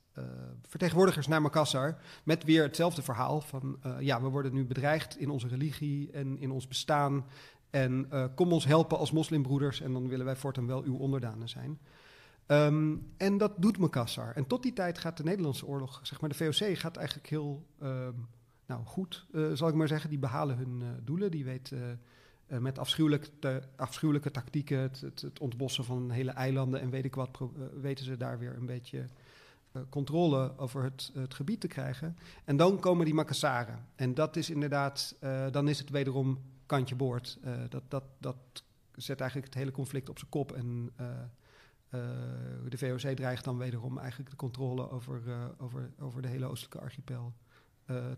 vertegenwoordigers 0.68 1.26
naar 1.26 1.42
Makassar 1.42 1.98
met 2.24 2.44
weer 2.44 2.62
hetzelfde 2.62 3.02
verhaal 3.02 3.40
van 3.40 3.78
ja, 4.00 4.22
we 4.22 4.28
worden 4.28 4.54
nu 4.54 4.64
bedreigd 4.64 5.18
in 5.18 5.30
onze 5.30 5.48
religie 5.48 6.11
en 6.11 6.38
in 6.38 6.50
ons 6.50 6.68
bestaan 6.68 7.24
en 7.70 8.08
kom 8.34 8.52
ons 8.52 8.64
helpen 8.64 8.98
als 8.98 9.10
moslimbroeders 9.10 9.80
en 9.80 9.92
dan 9.92 10.08
willen 10.08 10.24
wij 10.24 10.36
voortaan 10.36 10.66
wel 10.66 10.82
uw 10.82 10.96
onderdanen 10.96 11.48
zijn. 11.48 11.78
Ehm, 12.46 12.96
en 13.16 13.38
dat 13.38 13.52
doet 13.56 13.78
Makassar. 13.78 14.32
En 14.34 14.46
tot 14.46 14.62
die 14.62 14.72
tijd 14.72 14.98
gaat 14.98 15.16
de 15.16 15.22
Nederlandse 15.22 15.66
oorlog, 15.66 16.00
zeg 16.02 16.20
maar 16.20 16.30
de 16.30 16.36
VOC, 16.36 16.78
gaat 16.78 16.96
eigenlijk 16.96 17.28
heel 17.28 17.66
ehm, 17.80 18.12
nou, 18.66 18.84
goed, 18.84 19.26
uh, 19.32 19.52
zal 19.52 19.68
ik 19.68 19.74
maar 19.74 19.88
zeggen. 19.88 20.10
Die 20.10 20.18
behalen 20.18 20.56
hun 20.56 20.80
uh, 20.80 20.88
doelen. 21.02 21.30
Die 21.30 21.44
weet 21.44 21.72
met 22.46 22.78
afschuwelijke, 22.78 23.62
afschuwelijke 23.76 24.30
tactieken, 24.30 24.78
het, 24.78 25.00
het, 25.00 25.20
het, 25.20 25.40
ontbossen 25.40 25.84
van 25.84 26.10
hele 26.10 26.30
eilanden 26.30 26.80
en 26.80 26.90
weet 26.90 27.04
ik 27.04 27.14
wat, 27.14 27.38
weten 27.80 28.04
ze 28.04 28.16
daar 28.16 28.38
weer 28.38 28.56
een 28.56 28.66
beetje 28.66 29.06
controle 29.88 30.52
over 30.56 30.82
het, 30.82 31.10
het, 31.14 31.34
gebied 31.34 31.60
te 31.60 31.66
krijgen. 31.66 32.16
En 32.44 32.56
dan 32.56 32.78
komen 32.78 33.04
die 33.04 33.14
Makassaren. 33.14 33.86
En 33.94 34.14
dat 34.14 34.36
is 34.36 34.50
inderdaad, 34.50 35.16
dan 35.50 35.68
is 35.68 35.78
het 35.78 35.90
wederom 35.90 36.38
kantje 36.66 36.96
boord. 36.96 37.38
dat, 37.68 37.82
dat, 37.88 38.04
dat 38.18 38.36
zet 38.92 39.20
eigenlijk 39.20 39.52
het 39.52 39.62
hele 39.62 39.74
conflict 39.74 40.08
op 40.08 40.18
zijn 40.18 40.30
kop 40.30 40.52
en 40.52 40.92
uh, 41.00 41.08
de 42.68 42.78
VOC 42.78 43.16
dreigt 43.16 43.44
dan 43.44 43.58
wederom 43.58 43.98
eigenlijk 43.98 44.30
de 44.30 44.36
controle 44.36 44.90
over, 44.90 45.22
over, 45.58 45.90
over 45.98 46.22
de 46.22 46.28
hele 46.28 46.46
oostelijke 46.46 46.80
archipel 46.80 47.32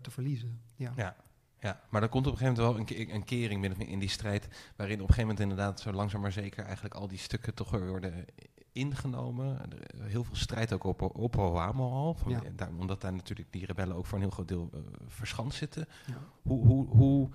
te 0.01 0.11
verliezen. 0.11 0.61
Ja. 0.75 0.93
ja. 0.95 1.15
Ja, 1.61 1.79
maar 1.89 2.01
er 2.01 2.09
komt 2.09 2.27
op 2.27 2.31
een 2.31 2.37
gegeven 2.37 2.63
moment 2.63 2.87
wel 2.87 2.97
een, 2.97 3.15
een 3.15 3.23
kering 3.23 3.61
binnen 3.61 3.87
in 3.87 3.99
die 3.99 4.09
strijd, 4.09 4.47
waarin 4.75 5.01
op 5.01 5.07
een 5.07 5.13
gegeven 5.13 5.35
moment 5.35 5.39
inderdaad 5.39 5.79
zo 5.79 5.91
langzaam 5.91 6.21
maar 6.21 6.31
zeker 6.31 6.63
eigenlijk 6.63 6.95
al 6.95 7.07
die 7.07 7.17
stukken 7.17 7.53
toch 7.53 7.71
weer 7.71 7.87
worden 7.87 8.25
ingenomen. 8.71 9.61
Heel 9.97 10.23
veel 10.23 10.35
strijd 10.35 10.73
ook 10.73 10.83
op, 10.83 11.01
op 11.01 11.37
Oamo 11.37 11.91
al, 11.91 12.13
van, 12.13 12.31
ja. 12.31 12.41
daar, 12.55 12.69
omdat 12.77 13.01
daar 13.01 13.13
natuurlijk 13.13 13.51
die 13.51 13.65
rebellen 13.65 13.95
ook 13.95 14.05
voor 14.05 14.17
een 14.17 14.23
heel 14.23 14.33
groot 14.33 14.47
deel 14.47 14.69
uh, 14.73 14.81
verschanst 15.05 15.57
zitten. 15.57 15.87
Ja. 16.07 16.17
Hoe, 16.41 16.65
hoe, 16.65 16.87
hoe, 16.87 17.29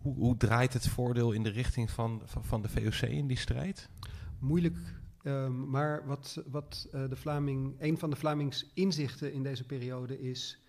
hoe, 0.00 0.14
hoe 0.14 0.36
draait 0.36 0.72
het 0.72 0.88
voordeel 0.88 1.32
in 1.32 1.42
de 1.42 1.50
richting 1.50 1.90
van, 1.90 2.22
van, 2.24 2.62
de 2.62 2.68
VOC 2.68 3.08
in 3.08 3.26
die 3.26 3.38
strijd? 3.38 3.88
Moeilijk 4.38 4.76
Um, 5.22 5.70
maar 5.70 6.06
wat, 6.06 6.42
wat 6.50 6.88
uh, 6.94 7.08
de 7.08 7.16
Vlaming, 7.16 7.74
een 7.78 7.98
van 7.98 8.10
de 8.10 8.16
Vlamings 8.16 8.70
inzichten 8.74 9.32
in 9.32 9.42
deze 9.42 9.66
periode 9.66 10.20
is 10.20 10.60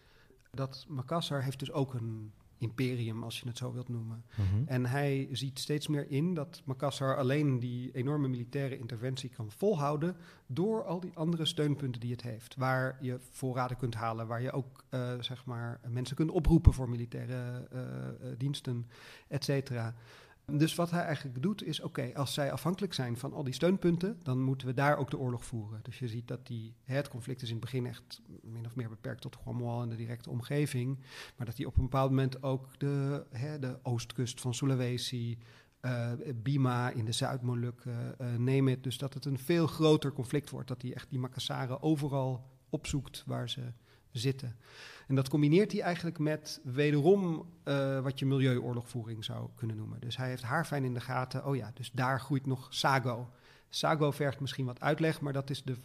dat 0.52 0.86
Makassar 0.90 1.44
heeft 1.44 1.60
dus 1.60 1.72
ook 1.72 1.94
een 1.94 2.32
imperium, 2.62 3.24
als 3.24 3.40
je 3.40 3.48
het 3.48 3.58
zo 3.58 3.74
wilt 3.74 3.90
noemen. 3.90 4.24
Mm 4.36 4.46
-hmm. 4.46 4.68
En 4.68 4.86
hij 4.86 5.28
ziet 5.32 5.60
steeds 5.60 5.88
meer 5.88 6.12
in 6.12 6.34
dat 6.34 6.62
Makassar 6.66 7.18
alleen 7.18 7.60
die 7.60 7.92
enorme 7.92 8.28
militaire 8.28 8.78
interventie 8.78 9.30
kan 9.30 9.52
volhouden 9.52 10.16
door 10.48 10.84
al 10.84 11.00
die 11.00 11.12
andere 11.14 11.46
steunpunten 11.46 12.02
die 12.02 12.12
het 12.12 12.22
heeft. 12.22 12.56
Waar 12.56 12.98
je 13.02 13.20
voorraden 13.32 13.78
kunt 13.78 13.96
halen, 13.96 14.28
waar 14.28 14.42
je 14.42 14.52
ook 14.52 14.84
uh, 14.90 15.14
zeg 15.20 15.46
maar 15.46 15.80
mensen 15.88 16.16
kunt 16.16 16.32
oproepen 16.32 16.74
voor 16.74 16.90
militaire 16.90 17.68
uh, 17.74 17.82
diensten, 18.38 18.88
et 19.28 19.44
cetera. 19.44 19.96
Dus 20.58 20.76
wat 20.76 20.92
hij 20.92 21.04
eigenlijk 21.04 21.42
doet 21.42 21.64
is, 21.64 21.82
oké, 21.82 22.12
als 22.14 22.34
zij 22.34 22.52
afhankelijk 22.52 22.94
zijn 22.94 23.18
van 23.18 23.34
al 23.34 23.44
die 23.44 23.54
steunpunten, 23.54 24.20
dan 24.24 24.42
moeten 24.42 24.68
we 24.68 24.74
daar 24.74 24.98
ook 24.98 25.10
de 25.10 25.18
oorlog 25.18 25.46
voeren. 25.46 25.80
Dus 25.84 26.00
je 26.00 26.08
ziet 26.08 26.28
dat 26.28 26.48
die, 26.48 26.76
het 26.84 27.10
conflict 27.10 27.42
is 27.42 27.48
in 27.48 27.56
het 27.56 27.64
begin 27.64 27.86
echt 27.86 28.22
min 28.42 28.66
of 28.66 28.76
meer 28.76 28.90
beperkt 28.90 29.22
tot 29.22 29.36
Guamual 29.36 29.82
en 29.82 29.90
de 29.90 29.96
directe 29.96 30.30
omgeving. 30.30 31.00
Maar 31.36 31.46
dat 31.46 31.58
hij 31.58 31.66
op 31.66 31.76
een 31.76 31.84
bepaald 31.84 32.10
moment 32.10 32.44
ook 32.44 32.80
de, 32.80 33.26
hè, 33.30 33.60
de 33.60 33.80
oostkust 33.84 34.42
van 34.42 34.54
Sulawesi, 34.54 35.38
uh, 35.82 36.12
Bima 36.36 36.90
in 36.90 37.06
de 37.06 37.12
Zuid-Molukken, 37.12 38.16
uh, 38.22 38.36
neem 38.36 38.68
het. 38.68 38.84
Dus 38.84 38.98
dat 38.98 39.14
het 39.14 39.26
een 39.26 39.40
veel 39.40 39.68
groter 39.68 40.14
conflict 40.14 40.50
wordt. 40.50 40.68
Dat 40.68 40.82
hij 40.82 40.94
echt 40.94 41.10
die 41.10 41.20
Makassaren 41.20 41.82
overal 41.82 42.46
opzoekt 42.70 43.24
waar 43.26 43.50
ze 43.50 43.62
zitten. 44.12 44.56
En 45.08 45.16
dat 45.16 45.30
combineert 45.30 45.72
hij 45.72 45.82
eigenlijk 45.82 46.20
met 46.20 46.60
wederom 46.64 47.46
uh, 47.66 48.00
wat 48.00 48.20
je 48.20 48.26
milieuoorlogvoering 48.26 49.24
zou 49.24 49.50
kunnen 49.56 49.78
noemen. 49.78 50.00
Dus 50.00 50.18
hij 50.18 50.30
heeft 50.30 50.44
haarfijn 50.44 50.84
in 50.84 50.94
de 50.94 51.00
gaten. 51.00 51.46
Oh 51.46 51.56
ja, 51.56 51.72
dus 51.74 51.92
daar 51.92 52.20
groeit 52.20 52.46
nog 52.46 52.68
sago. 52.70 53.30
Sago 53.70 54.12
vergt 54.12 54.40
misschien 54.40 54.66
wat 54.66 54.80
uitleg, 54.80 55.22
maar 55.22 55.34
dat 55.34 55.50
is 55.50 55.64
de, 55.64 55.76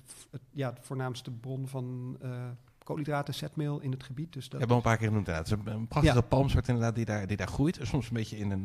ja, 0.50 0.74
voornaamste 0.80 1.30
bron 1.30 1.68
van 1.68 2.16
uh, 2.22 2.48
koolhydraten, 2.87 3.34
zetmeel 3.34 3.80
in 3.80 3.91
het 3.91 4.03
gebied. 4.03 4.32
Dus 4.32 4.49
dat 4.49 4.59
hebben 4.61 4.68
we 4.68 4.82
een 4.82 4.89
paar 4.89 4.97
keer 4.97 5.09
genoemd. 5.09 5.26
Het 5.26 5.47
is 5.47 5.53
een 5.64 5.89
prachtige 5.89 6.14
ja. 6.14 6.20
palmsoort 6.20 6.68
inderdaad 6.68 6.95
die 6.95 7.05
daar, 7.05 7.26
die 7.26 7.37
daar 7.37 7.49
groeit. 7.49 7.78
Soms 7.82 8.07
een 8.07 8.14
beetje 8.14 8.39
in 8.39 8.51
een... 8.51 8.62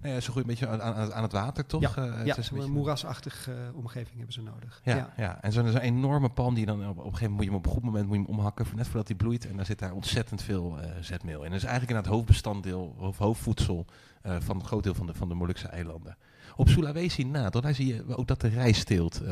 Nou 0.00 0.14
ja, 0.14 0.20
ze 0.20 0.30
groeit 0.30 0.48
een 0.48 0.50
beetje 0.50 0.68
aan, 0.68 0.82
aan, 0.82 1.12
aan 1.12 1.22
het 1.22 1.32
water, 1.32 1.66
toch? 1.66 1.80
Ja, 1.80 2.06
uh, 2.06 2.26
ja 2.26 2.36
een, 2.36 2.60
een 2.60 2.70
moerasachtige 2.70 3.50
uh, 3.50 3.76
omgeving 3.76 4.16
hebben 4.16 4.32
ze 4.32 4.42
nodig. 4.42 4.80
Ja, 4.84 4.96
ja. 4.96 5.12
ja. 5.16 5.42
en 5.42 5.52
zo'n 5.52 5.68
zo 5.68 5.78
enorme 5.78 6.28
palm 6.28 6.54
die 6.54 6.66
dan 6.66 6.88
op, 6.88 6.98
op 6.98 7.04
een 7.04 7.04
gegeven 7.04 7.30
moment 7.30 7.36
moet 7.36 7.44
je 7.44 7.50
hem 7.50 7.58
op 7.58 7.66
een 7.66 7.72
goed 7.72 7.82
moment 7.82 8.06
moet 8.06 8.16
je 8.16 8.22
hem 8.22 8.32
omhakken, 8.32 8.66
net 8.74 8.86
voordat 8.86 9.08
hij 9.08 9.16
bloeit. 9.16 9.46
En 9.46 9.56
daar 9.56 9.66
zit 9.66 9.78
daar 9.78 9.92
ontzettend 9.92 10.42
veel 10.42 10.78
uh, 10.78 10.90
zetmeel 11.00 11.42
in. 11.44 11.50
Dat 11.50 11.58
is 11.58 11.64
eigenlijk 11.64 11.90
in 11.90 11.96
het 11.96 12.06
hoofdbestanddeel, 12.06 12.94
of 12.98 13.18
hoofdvoedsel 13.18 13.86
van 14.22 14.56
een 14.56 14.64
groot 14.64 14.82
deel 14.82 14.94
van 14.94 15.06
de, 15.06 15.14
van 15.14 15.28
de 15.28 15.34
Molukse 15.34 15.68
eilanden. 15.68 16.16
Op 16.56 16.68
Sulawesi 16.68 17.24
na, 17.24 17.50
daar 17.50 17.74
zie 17.74 17.94
je 17.94 18.16
ook 18.16 18.26
dat 18.26 18.40
de 18.40 18.48
rijsteelt 18.48 19.22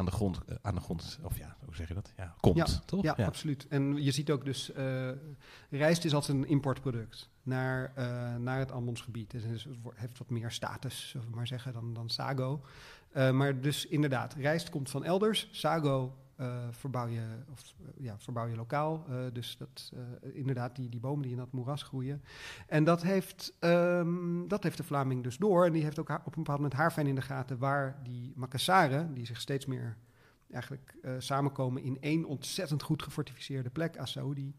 aan 0.00 0.06
de 0.06 0.12
grond, 0.12 0.40
uh, 0.48 0.56
aan 0.62 0.74
de 0.74 0.80
grond, 0.80 1.18
of 1.22 1.38
ja, 1.38 1.56
hoe 1.64 1.74
zeg 1.74 1.88
je 1.88 1.94
dat? 1.94 2.12
Ja, 2.16 2.34
komt, 2.40 2.56
ja, 2.56 2.66
toch? 2.84 3.02
Ja, 3.02 3.14
ja, 3.16 3.26
absoluut. 3.26 3.66
En 3.68 4.02
je 4.02 4.10
ziet 4.10 4.30
ook 4.30 4.44
dus, 4.44 4.70
uh, 4.76 5.10
rijst 5.70 6.04
is 6.04 6.14
altijd 6.14 6.38
een 6.38 6.48
importproduct 6.48 7.28
naar, 7.42 7.92
uh, 7.98 8.36
naar 8.36 8.58
het 8.58 8.72
Ambonsgebied. 8.72 9.30
Dus 9.30 9.42
het 9.42 9.66
heeft 9.94 10.18
wat 10.18 10.30
meer 10.30 10.50
status, 10.50 11.08
zullen 11.08 11.30
we 11.30 11.36
maar 11.36 11.46
zeggen, 11.46 11.72
dan, 11.72 11.94
dan 11.94 12.08
sago. 12.08 12.64
maar 13.12 13.60
dus 13.60 13.86
inderdaad, 13.86 14.34
rijst 14.34 14.70
komt 14.70 14.90
van 14.90 15.04
elders, 15.04 15.48
sago 15.52 16.16
uh, 16.40 16.66
verbouw, 16.70 17.06
je, 17.06 17.22
of, 17.50 17.74
uh, 17.80 18.04
ja, 18.04 18.18
verbouw 18.18 18.46
je 18.46 18.56
lokaal. 18.56 19.06
Uh, 19.10 19.16
dus 19.32 19.56
dat, 19.56 19.92
inderdaad, 20.32 20.76
die, 20.76 20.88
die 20.88 21.00
bomen 21.00 21.22
die 21.22 21.30
in 21.30 21.36
dat 21.36 21.52
moeras 21.52 21.82
groeien. 21.82 22.22
En 22.66 22.84
dat 22.84 23.02
heeft, 23.02 23.52
um, 23.60 24.48
dat 24.48 24.62
heeft 24.62 24.76
de 24.76 24.84
Vlaming 24.84 25.22
dus 25.22 25.36
door. 25.36 25.64
En 25.64 25.72
die 25.72 25.82
heeft 25.82 25.98
ook 25.98 26.08
haar, 26.08 26.22
op 26.24 26.36
een 26.36 26.42
bepaald 26.42 26.58
moment 26.58 26.78
haarfijn 26.78 27.06
in 27.06 27.14
de 27.14 27.22
gaten 27.22 27.58
waar 27.58 28.00
die 28.02 28.32
Makassaren, 28.36 29.14
die 29.14 29.26
zich 29.26 29.40
steeds 29.40 29.66
meer 29.66 29.96
eigenlijk 30.50 30.94
samenkomen 31.18 31.82
in 31.82 32.00
één 32.00 32.24
ontzettend 32.24 32.82
goed 32.82 33.02
gefortificeerde 33.02 33.70
plek, 33.70 33.98
Assaudi, 33.98 34.54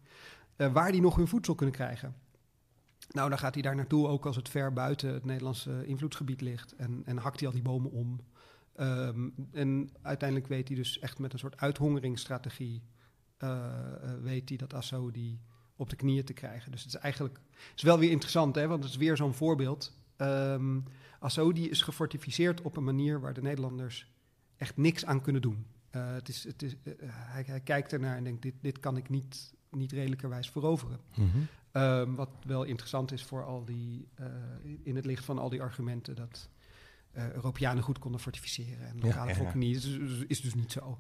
waar 0.56 0.92
die 0.92 1.02
nog 1.02 1.16
hun 1.16 1.28
voedsel 1.28 1.56
kunnen 1.56 1.76
krijgen. 1.76 2.16
Nou, 3.12 3.30
dan 3.30 3.38
gaat 3.38 3.54
hij 3.54 3.64
daar 3.64 3.76
naartoe, 3.76 4.08
ook 4.08 4.26
als 4.26 4.36
het 4.36 4.50
ver 4.50 4.74
buiten 4.74 5.14
het 5.14 5.26
Nederlandse 5.26 5.86
invloedsgebied 5.86 6.42
ligt. 6.42 6.76
En, 6.76 7.02
en 7.06 7.18
hakt 7.18 7.40
hij 7.40 7.48
al 7.48 7.54
die 7.54 7.64
bomen 7.64 7.92
om. 7.92 8.20
Um, 8.82 9.34
en 9.52 9.90
uiteindelijk 10.02 10.50
weet 10.50 10.68
hij 10.68 10.78
dus 10.78 11.00
echt 11.00 11.20
met 11.20 11.34
een 11.34 11.40
soort 11.40 11.58
uithongeringsstrategie, 11.58 12.84
uh, 13.40 13.50
uh, 13.50 14.14
weet 14.22 14.50
hij 14.50 14.58
dat 14.58 14.74
Assaudi 14.74 15.40
op 15.76 15.90
de 15.90 15.96
knieën 15.96 16.24
te 16.24 16.34
krijgen. 16.34 16.72
Dus 16.72 16.84
het 16.84 16.94
is 16.94 17.00
eigenlijk, 17.00 17.40
is 17.76 17.84
wel 17.84 18.00
weer 18.00 18.12
interessant, 18.12 18.56
hè, 18.56 18.68
want 18.68 18.84
het 18.84 18.92
is 18.92 18.98
weer 18.98 19.18
zo'n 19.18 19.34
voorbeeld. 19.34 19.98
Um, 20.18 20.84
Assaudi 21.20 21.70
is 21.70 21.82
gefortificeerd 21.82 22.62
op 22.62 22.78
een 22.78 22.84
manier 22.84 23.20
waar 23.20 23.34
de 23.34 23.42
Nederlanders 23.42 24.12
echt 24.58 24.78
niks 24.78 25.06
aan 25.06 25.22
kunnen 25.22 25.42
doen. 25.42 25.66
Uh, 25.92 26.14
het 26.14 26.30
is, 26.30 26.44
het 26.44 26.62
is, 26.62 26.76
hij, 27.06 27.44
hij, 27.46 27.62
kijkt 27.62 27.94
ernaar 27.94 28.18
en 28.18 28.24
denkt, 28.24 28.42
dit, 28.42 28.56
dit 28.62 28.80
kan 28.80 28.98
ik 28.98 29.10
niet, 29.10 29.54
niet 29.70 29.92
redelijkerwijs 29.92 30.50
veroveren. 30.50 31.00
Mm 31.16 31.32
-hmm. 31.32 31.48
um, 31.82 32.16
wat 32.16 32.30
wel 32.46 32.64
interessant 32.64 33.12
is 33.12 33.24
voor 33.24 33.46
al 33.46 33.66
die, 33.66 34.08
in 34.84 34.96
het 34.96 35.06
licht 35.06 35.26
van 35.26 35.38
al 35.38 35.50
die 35.50 35.62
argumenten 35.62 36.16
dat 36.16 36.50
Europeanen 37.14 37.84
goed 37.84 38.00
konden 38.00 38.22
fortificeren 38.22 38.88
en 38.88 39.00
lokale 39.00 39.30
ja, 39.30 39.36
volken 39.36 39.60
niet. 39.60 39.74
Dat 39.74 39.84
is, 39.84 40.26
is, 40.28 40.42
dus 40.42 40.54
niet 40.54 40.72
zo. 40.72 41.00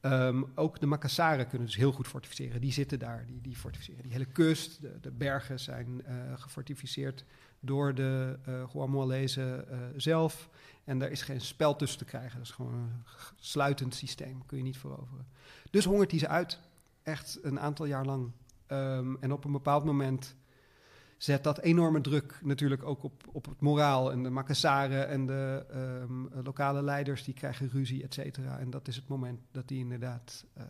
Um, 0.00 0.46
ook 0.54 0.80
de 0.80 0.86
Makassaren 0.86 1.48
kunnen 1.48 1.66
dus 1.66 1.76
heel 1.76 1.92
goed 1.92 2.06
fortificeren. 2.06 2.60
Die 2.60 2.72
zitten 2.72 2.98
daar, 2.98 3.26
die, 3.26 3.40
die 3.40 3.56
fortificeren. 3.56 4.02
Die 4.02 4.12
hele 4.12 4.24
kust, 4.24 4.80
de, 4.80 5.00
de 5.00 5.10
bergen 5.10 5.60
zijn 5.60 6.02
uh, 6.08 6.32
gefortificeerd 6.34 7.24
door 7.60 7.94
de 7.94 8.38
uh, 8.48 8.68
Guamualezen 8.68 9.64
uh, 9.70 9.78
zelf. 9.96 10.50
En 10.84 10.98
daar 10.98 11.10
is 11.10 11.22
geen 11.22 11.40
spel 11.40 11.76
tussen 11.76 11.98
te 11.98 12.04
krijgen. 12.04 12.38
Dat 12.38 12.46
is 12.46 12.54
gewoon 12.54 12.74
een 12.74 12.92
sluitend 13.36 13.94
systeem, 13.94 14.46
kun 14.46 14.56
je 14.56 14.64
niet 14.64 14.78
veroveren. 14.78 15.26
Dus 15.70 15.84
hongert 15.84 16.10
hij 16.10 16.20
ze 16.20 16.28
uit, 16.28 16.60
echt 17.02 17.38
een 17.42 17.60
aantal 17.60 17.86
jaar 17.86 18.04
lang. 18.04 18.32
Um, 18.68 19.16
en 19.20 19.32
op 19.32 19.44
een 19.44 19.52
bepaald 19.52 19.84
moment 19.84 20.36
zet 21.18 21.44
dat 21.44 21.58
enorme 21.58 22.00
druk 22.00 22.40
natuurlijk 22.42 22.82
ook 22.82 23.02
op, 23.02 23.28
op 23.32 23.44
het 23.44 23.60
moraal. 23.60 24.12
En 24.12 24.22
de 24.22 24.30
Makassaren 24.30 25.08
en 25.08 25.26
de 25.26 25.66
um, 25.74 26.28
lokale 26.44 26.82
leiders 26.82 27.24
die 27.24 27.34
krijgen 27.34 27.68
ruzie, 27.68 28.02
et 28.02 28.14
cetera. 28.14 28.58
En 28.58 28.70
dat 28.70 28.88
is 28.88 28.96
het 28.96 29.08
moment 29.08 29.40
dat 29.50 29.68
die 29.68 29.78
inderdaad 29.78 30.44
uh, 30.58 30.64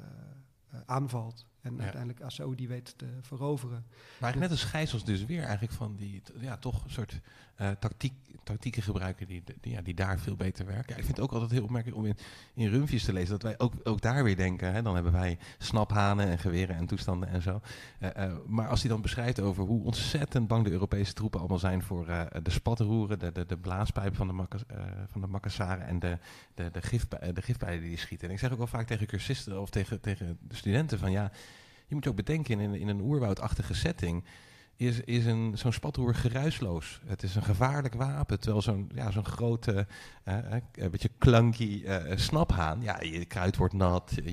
uh, 0.74 0.80
aanvalt. 0.86 1.46
En 1.62 1.74
Ja. 1.76 1.82
uiteindelijk 1.82 2.20
Assaoudi 2.22 2.68
weet 2.68 2.94
te 2.96 3.06
veroveren. 3.20 3.84
Maar 4.20 4.36
net 4.38 4.50
als 4.50 4.64
Gijsels 4.64 5.04
dus 5.04 5.24
weer 5.24 5.42
eigenlijk 5.42 5.72
van 5.72 5.96
die, 5.96 6.22
ja, 6.40 6.56
toch 6.56 6.84
een 6.84 6.90
soort 6.90 7.20
eh, 7.54 7.70
tactiek, 7.70 8.12
tactieken 8.44 8.82
gebruiken 8.82 9.26
die, 9.26 9.42
die, 9.60 9.72
ja, 9.72 9.80
die 9.82 9.94
daar 9.94 10.18
veel 10.18 10.36
beter 10.36 10.66
werken. 10.66 10.90
Ja, 10.92 10.96
ik 10.96 11.04
vind 11.04 11.16
het 11.16 11.20
ook 11.26 11.32
altijd 11.32 11.50
heel 11.50 11.62
opmerkelijk 11.62 11.98
om 11.98 12.06
in, 12.06 12.16
in 12.54 12.68
Rumpjes 12.68 13.04
te 13.04 13.12
lezen, 13.12 13.30
dat 13.30 13.42
wij 13.42 13.58
ook, 13.58 13.72
ook 13.82 14.00
daar 14.00 14.24
weer 14.24 14.36
denken, 14.36 14.72
hè, 14.72 14.82
dan 14.82 14.94
hebben 14.94 15.12
wij 15.12 15.38
snaphanen 15.58 16.26
en 16.26 16.38
geweren 16.38 16.76
en 16.76 16.86
toestanden 16.86 17.28
en 17.28 17.42
zo. 17.42 17.60
Eh, 17.98 18.24
eh, 18.24 18.32
maar 18.46 18.68
als 18.68 18.80
hij 18.80 18.90
dan 18.90 19.02
beschrijft 19.02 19.40
over 19.40 19.64
hoe 19.64 19.84
ontzettend 19.84 20.48
bang 20.48 20.64
de 20.64 20.70
Europese 20.70 21.12
troepen 21.12 21.38
allemaal 21.40 21.58
zijn 21.58 21.82
voor 21.82 22.06
de 22.42 22.50
spatroeren, 22.50 23.18
de, 23.18 23.32
de, 23.32 23.46
de 23.46 23.56
blaaspijp 23.58 24.16
van 24.16 24.26
de, 24.26 24.32
Makas, 24.32 24.62
van 25.06 25.20
de 25.20 25.26
Makassaren 25.26 25.86
en 25.86 25.98
de, 25.98 26.18
de, 26.54 26.70
de, 26.70 26.82
gifpij- 26.82 27.32
de 27.32 27.42
gifpijlen 27.42 27.80
die 27.80 27.88
die 27.88 27.98
schieten. 27.98 28.28
En 28.28 28.34
ik 28.34 28.40
zeg 28.40 28.50
ook 28.52 28.58
wel 28.58 28.66
vaak 28.66 28.86
tegen 28.86 29.06
cursisten 29.06 29.60
of 29.60 29.70
tegen, 29.70 30.00
tegen 30.00 30.38
de 30.40 30.54
studenten 30.56 30.98
van 30.98 31.10
ja, 31.10 31.30
je 31.88 31.94
moet 31.94 32.06
ook 32.06 32.16
bedenken 32.16 32.60
in, 32.60 32.74
in 32.74 32.88
een 32.88 33.00
oerwoudachtige 33.00 33.74
setting 33.74 34.24
is, 34.78 35.00
is 35.00 35.26
een, 35.26 35.52
zo'n 35.58 35.72
spatroer 35.72 36.14
geruisloos. 36.14 37.00
Het 37.06 37.22
is 37.22 37.34
een 37.34 37.42
gevaarlijk 37.42 37.94
wapen. 37.94 38.40
Terwijl 38.40 38.62
zo'n 38.62 38.90
ja, 38.94 39.10
zo'n 39.10 39.24
grote, 39.24 39.86
eh, 40.24 40.36
een 40.72 40.90
beetje 40.90 41.10
clunky 41.18 41.82
eh, 41.84 42.16
snaphaan. 42.16 42.82
Ja, 42.82 43.00
je 43.00 43.24
kruid 43.24 43.56
wordt 43.56 43.74
nat. 43.74 44.12
Je, 44.24 44.32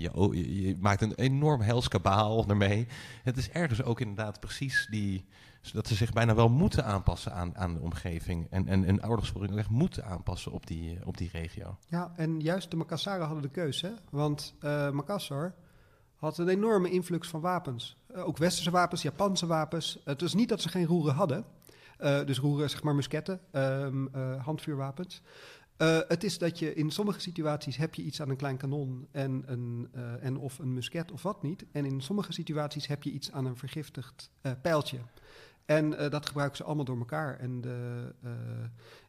je, 0.61 0.77
maakt 0.80 1.02
een 1.02 1.15
enorm 1.15 1.61
hels 1.61 1.88
kabaal 1.88 2.45
ermee. 2.48 2.88
Het 3.23 3.38
is 3.38 3.49
ergens 3.49 3.84
ook 3.84 3.99
inderdaad 3.99 4.40
precies 4.40 4.88
die... 4.90 5.26
Dat 5.73 5.88
ze 5.88 5.95
zich 5.95 6.14
bijna 6.14 6.36
wel 6.36 6.49
moeten 6.49 6.86
aanpassen 6.86 7.34
aan, 7.34 7.57
aan 7.57 7.73
de 7.73 7.80
omgeving. 7.80 8.48
En, 8.49 8.68
en 8.68 8.90
een 8.90 9.07
oorlogsvoering 9.07 9.53
ook 9.53 9.60
echt 9.60 9.69
moeten 9.69 10.06
aanpassen 10.06 10.52
op 10.52 10.68
die, 10.68 11.06
op 11.06 11.18
die 11.18 11.30
regio. 11.32 11.77
Ja, 11.88 12.11
en 12.15 12.40
juist 12.40 12.72
de 12.72 12.77
Makassaren 12.77 13.26
hadden 13.26 13.44
de 13.44 13.49
keus, 13.49 13.82
hè? 13.82 13.90
Want 14.10 14.56
eh 14.60 14.91
Makassar 14.91 15.56
had 16.26 16.38
een 16.38 16.47
enorme 16.47 16.89
influx 16.89 17.27
van 17.27 17.41
wapens. 17.41 17.97
Eh, 18.07 18.27
ook 18.27 18.38
westerse 18.38 18.72
wapens, 18.72 19.02
Japanse 19.02 19.45
wapens. 19.45 19.99
Het 20.03 20.22
was 20.22 20.34
niet 20.34 20.49
dat 20.49 20.61
ze 20.61 20.69
geen 20.69 20.85
roeren 20.85 21.14
hadden. 21.14 21.45
Eh, 21.97 22.26
dus 22.26 22.39
roeren, 22.39 22.69
zeg 22.69 22.84
maar 22.84 22.95
musketten, 22.95 23.39
ehm, 23.52 24.07
eh, 24.11 24.43
handvuurwapens. 24.45 25.22
Het 26.07 26.23
is 26.23 26.38
dat 26.38 26.60
je 26.60 26.73
in 26.73 26.91
sommige 26.91 27.19
situaties 27.19 27.77
heb 27.77 27.95
je 27.95 28.02
iets 28.02 28.22
aan 28.22 28.30
een 28.30 28.35
klein 28.35 28.57
kanon 28.57 29.07
en, 29.11 29.43
een, 29.45 29.89
en 30.22 30.38
of 30.38 30.60
een 30.60 30.73
musket 30.73 31.11
of 31.11 31.23
wat 31.23 31.43
niet. 31.43 31.65
En 31.72 31.85
in 31.85 32.02
sommige 32.02 32.34
situaties 32.34 32.88
heb 32.88 33.03
je 33.03 33.11
iets 33.11 33.31
aan 33.31 33.45
een 33.45 33.57
vergiftigd 33.57 34.31
pijltje. 34.61 34.97
En 35.66 35.98
eh, 35.98 36.10
dat 36.10 36.26
gebruiken 36.26 36.58
ze 36.58 36.64
allemaal 36.64 36.86
door 36.86 36.98
elkaar. 36.98 37.40
En 37.40 37.62
de, 37.62 38.14
eh, 38.22 38.32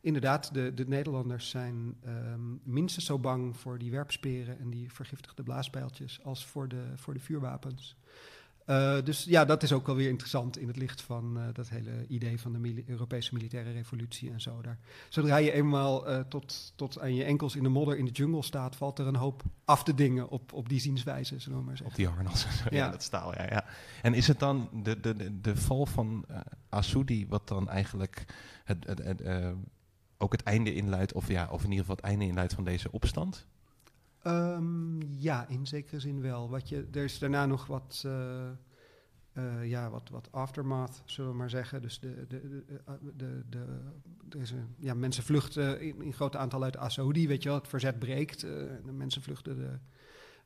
inderdaad, 0.01 0.55
de, 0.55 0.75
de 0.75 0.89
Nederlanders 0.89 1.49
zijn 1.49 1.97
ehm, 2.05 2.55
minstens 2.63 3.05
zo 3.05 3.19
bang 3.19 3.57
voor 3.57 3.79
die 3.79 3.91
werpsperen 3.91 4.59
en 4.59 4.71
die 4.71 4.93
vergiftigde 4.93 5.43
blaaspijltjes 5.43 6.25
als 6.25 6.47
voor 6.47 6.69
de, 6.69 6.83
voor 6.95 7.15
de 7.15 7.21
vuurwapens. 7.21 7.97
Eh, 8.67 8.97
dus 9.05 9.25
ja, 9.25 9.45
dat 9.45 9.63
is 9.63 9.73
ook 9.73 9.87
wel 9.87 9.97
weer 9.97 10.09
interessant 10.09 10.59
in 10.59 10.67
het 10.67 10.77
licht 10.77 11.03
van 11.03 11.39
eh, 11.39 11.43
dat 11.53 11.69
hele 11.69 12.07
idee 12.09 12.41
van 12.41 12.53
de 12.53 12.59
mili- 12.59 12.85
Europese 12.87 13.35
militaire 13.35 13.73
revolutie 13.73 14.31
en 14.31 14.41
zo. 14.41 14.61
Daar. 14.63 14.79
Zodra 15.09 15.37
je 15.37 15.53
eenmaal 15.53 16.07
eh, 16.09 16.21
tot, 16.21 16.73
tot 16.77 17.01
aan 17.01 17.15
je 17.15 17.25
enkels 17.25 17.57
in 17.57 17.63
de 17.63 17.69
modder 17.69 17.99
in 17.99 18.05
de 18.05 18.11
jungle 18.11 18.43
staat, 18.43 18.77
valt 18.77 18.99
er 18.99 19.07
een 19.07 19.17
hoop 19.17 19.43
af 19.65 19.85
te 19.85 19.95
dingen 19.95 20.29
op, 20.29 20.53
op 20.53 20.69
die 20.69 20.81
zienswijze, 20.81 21.39
zullen 21.39 21.59
we 21.59 21.65
maar 21.65 21.73
Op 21.73 21.79
zeggen. 21.79 21.97
die 21.97 22.07
harnas. 22.09 22.45
ja. 22.47 22.67
Ja. 22.71 22.91
dat 22.91 23.03
staal, 23.03 23.35
ja, 23.35 23.47
ja. 23.51 23.65
En 24.03 24.15
is 24.15 24.27
het 24.27 24.39
dan 24.39 24.69
de, 24.83 25.01
de, 25.01 25.17
de, 25.17 25.41
de 25.41 25.57
val 25.57 25.87
van 25.87 26.27
Assoudi 26.69 27.27
wat 27.29 27.49
dan 27.49 27.69
eigenlijk 27.69 28.25
het, 28.65 28.87
het, 28.87 28.99
het, 28.99 29.23
ook 30.19 30.33
het 30.33 30.43
einde 30.43 30.75
inluidt, 30.75 31.13
of, 31.13 31.29
ja, 31.29 31.49
of 31.51 31.65
in 31.65 31.71
ieder 31.71 31.85
geval 31.85 31.97
het 31.97 32.05
einde 32.05 32.25
inluidt 32.25 32.55
van 32.55 32.65
deze 32.65 32.93
opstand? 32.93 33.47
Ehm, 34.27 35.01
ja, 35.19 35.49
in 35.49 35.67
zekere 35.67 36.01
zin 36.01 36.21
wel. 36.21 36.51
Wat 36.51 36.69
je, 36.69 36.89
er 36.93 37.05
is 37.05 37.19
daarna 37.19 37.47
nog 37.47 37.67
wat, 37.67 38.03
eh, 38.07 38.49
eh, 39.33 39.65
ja, 39.65 39.91
wat, 39.91 40.09
wat 40.09 40.33
aftermath, 40.33 41.03
zullen 41.05 41.31
we 41.31 41.37
maar 41.37 41.51
zeggen. 41.51 41.83
Dus 41.83 42.01
de, 42.01 42.27
de, 42.29 42.65
de, 42.67 42.81
eh, 42.87 42.95
de, 43.17 43.43
de, 44.29 44.45
ja, 44.79 44.95
mensen 44.95 45.23
vluchten 45.23 45.81
in, 45.81 46.03
in 46.03 46.13
grote 46.13 46.39
aantal 46.39 46.63
uit 46.63 46.77
Assaoudi, 46.77 47.29
weet 47.29 47.43
je 47.43 47.49
wel. 47.49 47.59
Het 47.59 47.69
verzet 47.69 47.99
breekt. 47.99 48.41
de 48.41 48.93
mensen 48.93 49.23
vluchten 49.23 49.81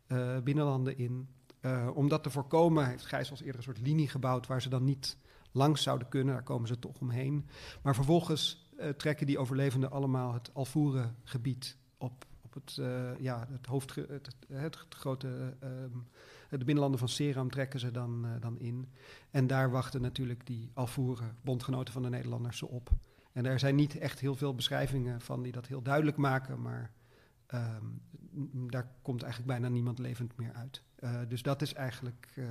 de 0.08 0.40
binnenlanden 0.44 0.98
in. 0.98 1.28
Om 1.94 2.08
dat 2.08 2.22
te 2.22 2.30
voorkomen 2.30 2.86
heeft 2.86 3.06
Gijsels 3.06 3.40
eerder 3.40 3.56
een 3.56 3.62
soort 3.62 3.80
linie 3.80 4.08
gebouwd 4.08 4.46
waar 4.46 4.62
ze 4.62 4.68
dan 4.68 4.84
niet 4.84 5.16
langs 5.52 5.82
zouden 5.82 6.08
kunnen. 6.08 6.34
Daar 6.34 6.42
komen 6.42 6.68
ze 6.68 6.78
toch 6.78 7.00
omheen. 7.00 7.48
Maar 7.82 7.94
vervolgens 7.94 8.72
trekken 8.96 9.26
die 9.26 9.38
overlevenden 9.38 9.90
allemaal 9.90 10.32
het 10.32 10.54
Alvoeren 10.54 11.16
gebied 11.24 11.76
op. 11.98 12.28
Op 12.56 12.64
het, 12.64 12.78
eh, 12.78 13.18
ja, 13.20 13.46
het, 13.50 13.66
hoofd, 13.66 13.94
het, 13.94 14.08
het, 14.08 14.36
het 14.48 14.94
grote, 14.94 15.54
ehm, 15.60 15.98
de 16.48 16.64
binnenlanden 16.64 16.98
van 16.98 17.08
Seram 17.08 17.50
trekken 17.50 17.80
ze 17.80 17.90
dan, 17.90 18.24
eh, 18.24 18.30
dan 18.40 18.58
in. 18.58 18.88
En 19.30 19.46
daar 19.46 19.70
wachten 19.70 20.00
natuurlijk 20.00 20.46
die 20.46 20.70
Alvoeren, 20.74 21.36
bondgenoten 21.42 21.92
van 21.92 22.02
de 22.02 22.08
Nederlanders, 22.08 22.58
ze 22.58 22.68
op. 22.68 22.90
En 23.32 23.46
er 23.46 23.58
zijn 23.58 23.74
niet 23.74 23.98
echt 23.98 24.20
heel 24.20 24.34
veel 24.34 24.54
beschrijvingen 24.54 25.20
van 25.20 25.42
die 25.42 25.52
dat 25.52 25.66
heel 25.66 25.82
duidelijk 25.82 26.16
maken, 26.16 26.62
maar 26.62 26.92
ehm, 27.46 27.84
daar 28.70 28.90
komt 29.02 29.22
eigenlijk 29.22 29.52
bijna 29.52 29.68
niemand 29.68 29.98
levend 29.98 30.36
meer 30.36 30.52
uit. 30.52 30.82
Eh, 30.94 31.20
dus 31.28 31.42
dat 31.42 31.62
is 31.62 31.74
eigenlijk, 31.74 32.28
eh, 32.34 32.44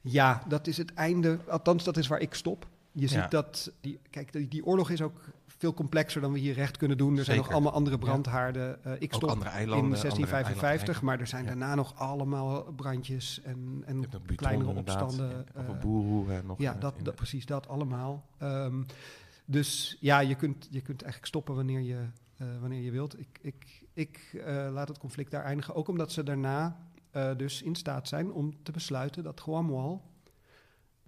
ja, 0.00 0.42
dat 0.48 0.66
is 0.66 0.76
het 0.76 0.94
einde. 0.94 1.38
Althans, 1.48 1.84
dat 1.84 1.96
is 1.96 2.06
waar 2.06 2.20
ik 2.20 2.34
stop. 2.34 2.66
Je 2.92 3.00
Ja. 3.00 3.08
ziet 3.08 3.30
dat, 3.30 3.72
die, 3.80 4.00
kijk, 4.10 4.32
die, 4.32 4.48
die 4.48 4.64
oorlog 4.64 4.90
is 4.90 5.02
ook 5.02 5.20
veel 5.64 5.74
complexer 5.74 6.20
dan 6.20 6.32
we 6.32 6.38
hier 6.38 6.54
recht 6.54 6.76
kunnen 6.76 6.96
doen. 6.96 7.18
Er 7.18 7.24
zijn 7.24 7.36
nog 7.36 7.50
allemaal 7.50 7.72
andere 7.72 7.98
brandhaarden. 7.98 8.84
Eh, 8.84 8.92
ik 8.98 9.12
stop 9.14 9.28
andere 9.30 9.50
in 9.50 9.56
eilanden. 9.56 9.84
andere 9.84 10.00
1655, 10.00 10.62
eilanden. 10.80 11.04
maar 11.04 11.20
er 11.20 11.26
zijn 11.26 11.42
Ja. 11.42 11.48
daarna 11.48 11.74
nog 11.74 11.94
allemaal 11.98 12.62
brandjes 12.76 13.40
en, 13.42 13.82
en 13.86 14.04
kleinere 14.36 14.70
opstanden. 14.70 15.28
ja, 15.28 15.44
Of 15.54 15.62
eh, 15.62 15.68
een 15.68 15.78
boeroe 15.80 16.32
eh, 16.32 16.38
nog. 16.44 16.58
ja, 16.58 16.74
eh, 16.74 16.80
dat, 16.80 16.94
in 16.98 17.04
dat, 17.04 17.14
precies 17.14 17.46
dat 17.46 17.68
allemaal. 17.68 18.24
Ehm, 18.38 18.82
dus 19.44 19.96
ja, 20.00 20.18
je 20.20 20.34
kunt, 20.34 20.68
je 20.70 20.80
kunt 20.80 21.02
eigenlijk 21.02 21.26
stoppen 21.26 21.54
wanneer 21.54 21.80
je, 21.80 21.98
eh, 22.36 22.46
wanneer 22.60 22.80
je 22.80 22.90
wilt. 22.90 23.18
Ik, 23.20 23.38
ik, 23.42 23.82
ik 23.92 24.40
eh, 24.44 24.68
laat 24.72 24.88
het 24.88 24.98
conflict 24.98 25.30
daar 25.30 25.44
eindigen, 25.44 25.74
ook 25.74 25.88
omdat 25.88 26.12
ze 26.12 26.22
daarna 26.22 26.76
eh, 27.10 27.30
dus 27.36 27.62
in 27.62 27.74
staat 27.74 28.08
zijn 28.08 28.32
om 28.32 28.54
te 28.62 28.72
besluiten 28.72 29.22
dat 29.22 29.40
Guamwal 29.40 30.02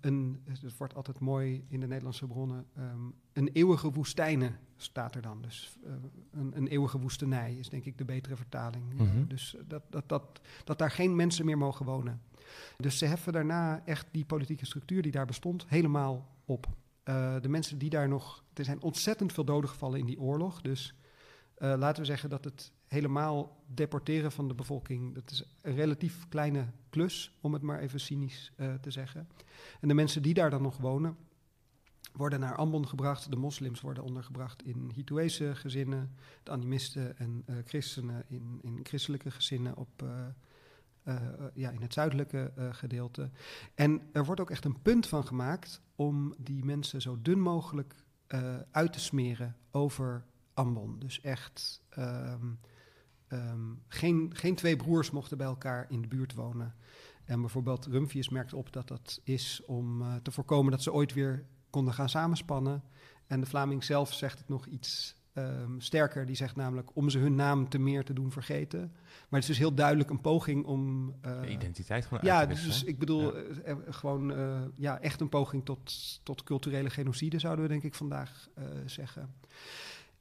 een, 0.06 0.40
het 0.44 0.76
wordt 0.76 0.94
altijd 0.94 1.18
mooi 1.18 1.64
in 1.68 1.80
de 1.80 1.86
Nederlandse 1.86 2.26
bronnen, 2.26 2.66
ehm, 2.76 3.00
een 3.32 3.48
eeuwige 3.48 3.90
woestijne 3.90 4.52
staat 4.76 5.14
er 5.14 5.22
dan. 5.22 5.42
Dus 5.42 5.78
eh, 5.84 5.92
een, 6.32 6.56
een 6.56 6.66
eeuwige 6.66 6.98
woestenij 6.98 7.54
is 7.54 7.68
denk 7.68 7.84
ik 7.84 7.98
de 7.98 8.04
betere 8.04 8.36
vertaling. 8.36 8.84
Eh, 8.92 9.00
Mhm. 9.00 9.26
dus 9.26 9.56
dat, 9.66 9.82
dat, 9.90 10.08
dat, 10.08 10.40
dat 10.64 10.78
daar 10.78 10.90
geen 10.90 11.16
mensen 11.16 11.44
meer 11.44 11.58
mogen 11.58 11.86
wonen. 11.86 12.20
Dus 12.76 12.98
ze 12.98 13.06
heffen 13.06 13.32
daarna 13.32 13.82
echt 13.84 14.06
die 14.10 14.24
politieke 14.24 14.66
structuur 14.66 15.02
die 15.02 15.12
daar 15.12 15.26
bestond 15.26 15.64
helemaal 15.68 16.34
op. 16.44 16.66
Eh, 17.02 17.34
de 17.40 17.48
mensen 17.48 17.78
die 17.78 17.90
daar 17.90 18.08
nog. 18.08 18.44
Er 18.54 18.64
zijn 18.64 18.82
ontzettend 18.82 19.32
veel 19.32 19.44
doden 19.44 19.70
gevallen 19.70 19.98
in 19.98 20.06
die 20.06 20.20
oorlog. 20.20 20.60
Dus 20.62 20.94
eh, 21.54 21.74
laten 21.78 22.00
we 22.02 22.06
zeggen 22.08 22.30
dat 22.30 22.44
het 22.44 22.72
helemaal 22.88 23.64
deporteren 23.66 24.32
van 24.32 24.48
de 24.48 24.54
bevolking. 24.54 25.14
dat 25.14 25.30
is 25.30 25.44
een 25.62 25.74
relatief 25.74 26.28
kleine 26.28 26.66
klus, 26.90 27.36
om 27.40 27.52
het 27.52 27.62
maar 27.62 27.80
even 27.80 28.00
cynisch 28.00 28.52
eh, 28.56 28.74
te 28.74 28.90
zeggen. 28.90 29.28
En 29.80 29.88
de 29.88 29.94
mensen 29.94 30.22
die 30.22 30.34
daar 30.34 30.50
dan 30.50 30.62
nog 30.62 30.76
wonen. 30.76 31.16
worden 32.12 32.40
naar 32.40 32.56
Ambon 32.56 32.88
gebracht. 32.88 33.30
De 33.30 33.36
moslims 33.36 33.80
worden 33.80 34.02
ondergebracht 34.02 34.62
in 34.62 34.90
Hituese 34.94 35.54
gezinnen. 35.54 36.14
De 36.42 36.50
animisten 36.50 37.18
en 37.18 37.42
eh, 37.46 37.56
christenen 37.64 38.24
in, 38.28 38.58
in 38.62 38.80
christelijke 38.82 39.30
gezinnen 39.30 39.76
op. 39.76 40.02
eh, 40.02 40.34
ja, 41.54 41.70
in 41.70 41.82
het 41.82 41.92
zuidelijke 41.92 42.52
gedeelte. 42.70 43.30
En 43.74 44.02
er 44.12 44.24
wordt 44.24 44.40
ook 44.40 44.50
echt 44.50 44.64
een 44.64 44.82
punt 44.82 45.06
van 45.06 45.26
gemaakt 45.26 45.80
om 45.94 46.34
die 46.38 46.64
mensen 46.64 47.02
zo 47.02 47.18
dun 47.22 47.40
mogelijk 47.40 47.94
uit 48.70 48.92
te 48.92 49.00
smeren 49.00 49.56
over 49.70 50.24
Ambon. 50.54 50.98
Dus 50.98 51.20
echt 51.20 51.82
ehm, 51.88 52.52
ehm, 53.28 53.60
geen, 53.88 54.30
geen 54.34 54.54
twee 54.54 54.76
broers 54.76 55.10
mochten 55.10 55.38
bij 55.38 55.46
elkaar 55.46 55.86
in 55.88 56.02
de 56.02 56.08
buurt 56.08 56.34
wonen. 56.34 56.74
En 57.24 57.40
bijvoorbeeld 57.40 57.86
Rumphius 57.86 58.28
merkt 58.28 58.52
op 58.52 58.72
dat 58.72 58.88
dat 58.88 59.20
is 59.24 59.62
om 59.66 60.02
eh, 60.02 60.14
te 60.14 60.30
voorkomen 60.30 60.70
dat 60.70 60.82
ze 60.82 60.92
ooit 60.92 61.12
weer 61.12 61.44
konden 61.70 61.94
gaan 61.94 62.08
samenspannen. 62.08 62.82
En 63.26 63.40
de 63.40 63.46
Vlaming 63.46 63.84
zelf 63.84 64.12
zegt 64.14 64.38
het 64.38 64.48
nog 64.48 64.66
iets 64.66 65.14
ehm, 65.32 65.78
sterker. 65.78 66.26
Die 66.26 66.36
zegt 66.36 66.56
namelijk 66.56 66.90
om 66.96 67.10
ze 67.10 67.18
hun 67.18 67.34
naam 67.34 67.68
te 67.68 67.78
meer 67.78 68.04
te 68.04 68.12
doen 68.12 68.32
vergeten. 68.32 68.80
Maar 69.00 69.40
het 69.40 69.42
is 69.42 69.46
dus 69.46 69.58
heel 69.58 69.74
duidelijk 69.74 70.10
een 70.10 70.20
poging 70.20 70.64
om... 70.64 71.14
eh, 71.20 71.40
de 71.40 71.48
identiteit 71.50 72.06
gewoon 72.06 72.24
ja, 72.24 72.38
uit 72.38 72.48
te 72.48 72.54
dus 72.54 72.64
wisselen. 72.64 72.92
ik 72.92 72.98
bedoel, 72.98 73.36
Ja. 73.36 73.42
eh, 73.64 73.76
gewoon 73.88 74.32
ja, 74.74 75.00
echt 75.00 75.20
een 75.20 75.28
poging 75.28 75.64
tot, 75.64 76.20
tot 76.22 76.42
culturele 76.42 76.90
genocide, 76.90 77.38
zouden 77.38 77.64
we 77.64 77.70
denk 77.70 77.82
ik 77.82 77.94
vandaag 77.94 78.48
zeggen. 78.86 79.34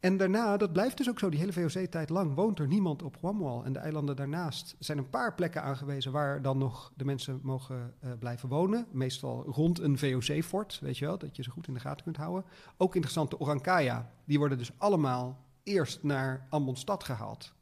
En 0.06 0.18
daarna, 0.18 0.58
dat 0.58 0.74
blijft 0.74 0.98
dus 0.98 1.10
ook 1.10 1.20
zo, 1.20 1.30
die 1.30 1.40
hele 1.40 1.54
VOC-tijd 1.54 2.10
lang, 2.10 2.36
woont 2.36 2.60
er 2.60 2.68
niemand 2.68 3.04
op 3.04 3.18
Guamwal. 3.18 3.66
En 3.66 3.74
de 3.74 3.80
eilanden 3.80 4.16
daarnaast 4.16 4.76
zijn 4.80 4.98
een 4.98 5.10
paar 5.10 5.34
plekken 5.34 5.64
aangewezen 5.64 6.12
waar 6.12 6.42
dan 6.42 6.58
nog 6.58 6.92
de 6.96 7.06
mensen 7.06 7.40
mogen 7.44 7.94
eh, 8.00 8.12
blijven 8.20 8.50
wonen. 8.50 8.88
Meestal 8.92 9.44
rond 9.44 9.80
een 9.80 9.98
VOC-fort, 9.98 10.80
weet 10.82 10.98
je 10.98 11.06
wel, 11.06 11.18
dat 11.18 11.36
je 11.36 11.44
ze 11.44 11.50
goed 11.50 11.68
in 11.68 11.74
de 11.74 11.80
gaten 11.80 12.04
kunt 12.04 12.18
houden. 12.18 12.46
Ook 12.78 12.96
interessant, 12.96 13.30
de 13.30 14.02
die 14.26 14.38
worden 14.38 14.58
dus 14.58 14.72
allemaal 14.78 15.46
eerst 15.64 16.04
naar 16.04 16.48
Ambon 16.50 16.76
stad 16.76 17.04
gehaald. 17.04 17.54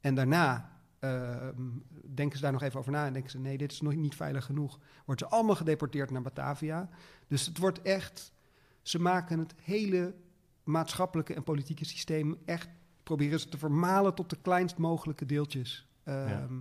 En 0.00 0.14
daarna 0.14 0.70
ehm, 0.98 1.70
denken 2.14 2.36
ze 2.36 2.42
daar 2.42 2.52
nog 2.52 2.62
even 2.62 2.78
over 2.78 2.92
na 2.92 3.06
en 3.06 3.12
denken 3.12 3.30
ze: 3.30 3.38
nee, 3.38 3.58
dit 3.58 3.72
is 3.72 3.80
nog 3.80 3.94
niet 3.94 4.14
veilig 4.14 4.44
genoeg. 4.44 4.78
Worden 5.06 5.28
ze 5.28 5.34
allemaal 5.34 5.56
gedeporteerd 5.56 6.10
naar 6.10 6.22
Batavia. 6.22 6.88
Dus 7.28 7.46
het 7.46 7.58
wordt 7.58 7.82
echt. 7.82 8.32
Ze 8.82 9.00
maken 9.00 9.38
het 9.38 9.54
hele 9.62 10.14
maatschappelijke 10.64 11.34
en 11.34 11.42
politieke 11.42 11.84
systeem 11.84 12.36
echt. 12.44 12.68
proberen 13.02 13.40
ze 13.40 13.48
te 13.48 13.58
vermalen 13.58 14.14
tot 14.14 14.30
de 14.30 14.38
kleinst 14.42 14.78
mogelijke 14.78 15.26
deeltjes. 15.26 15.88
Ehm, 16.04 16.60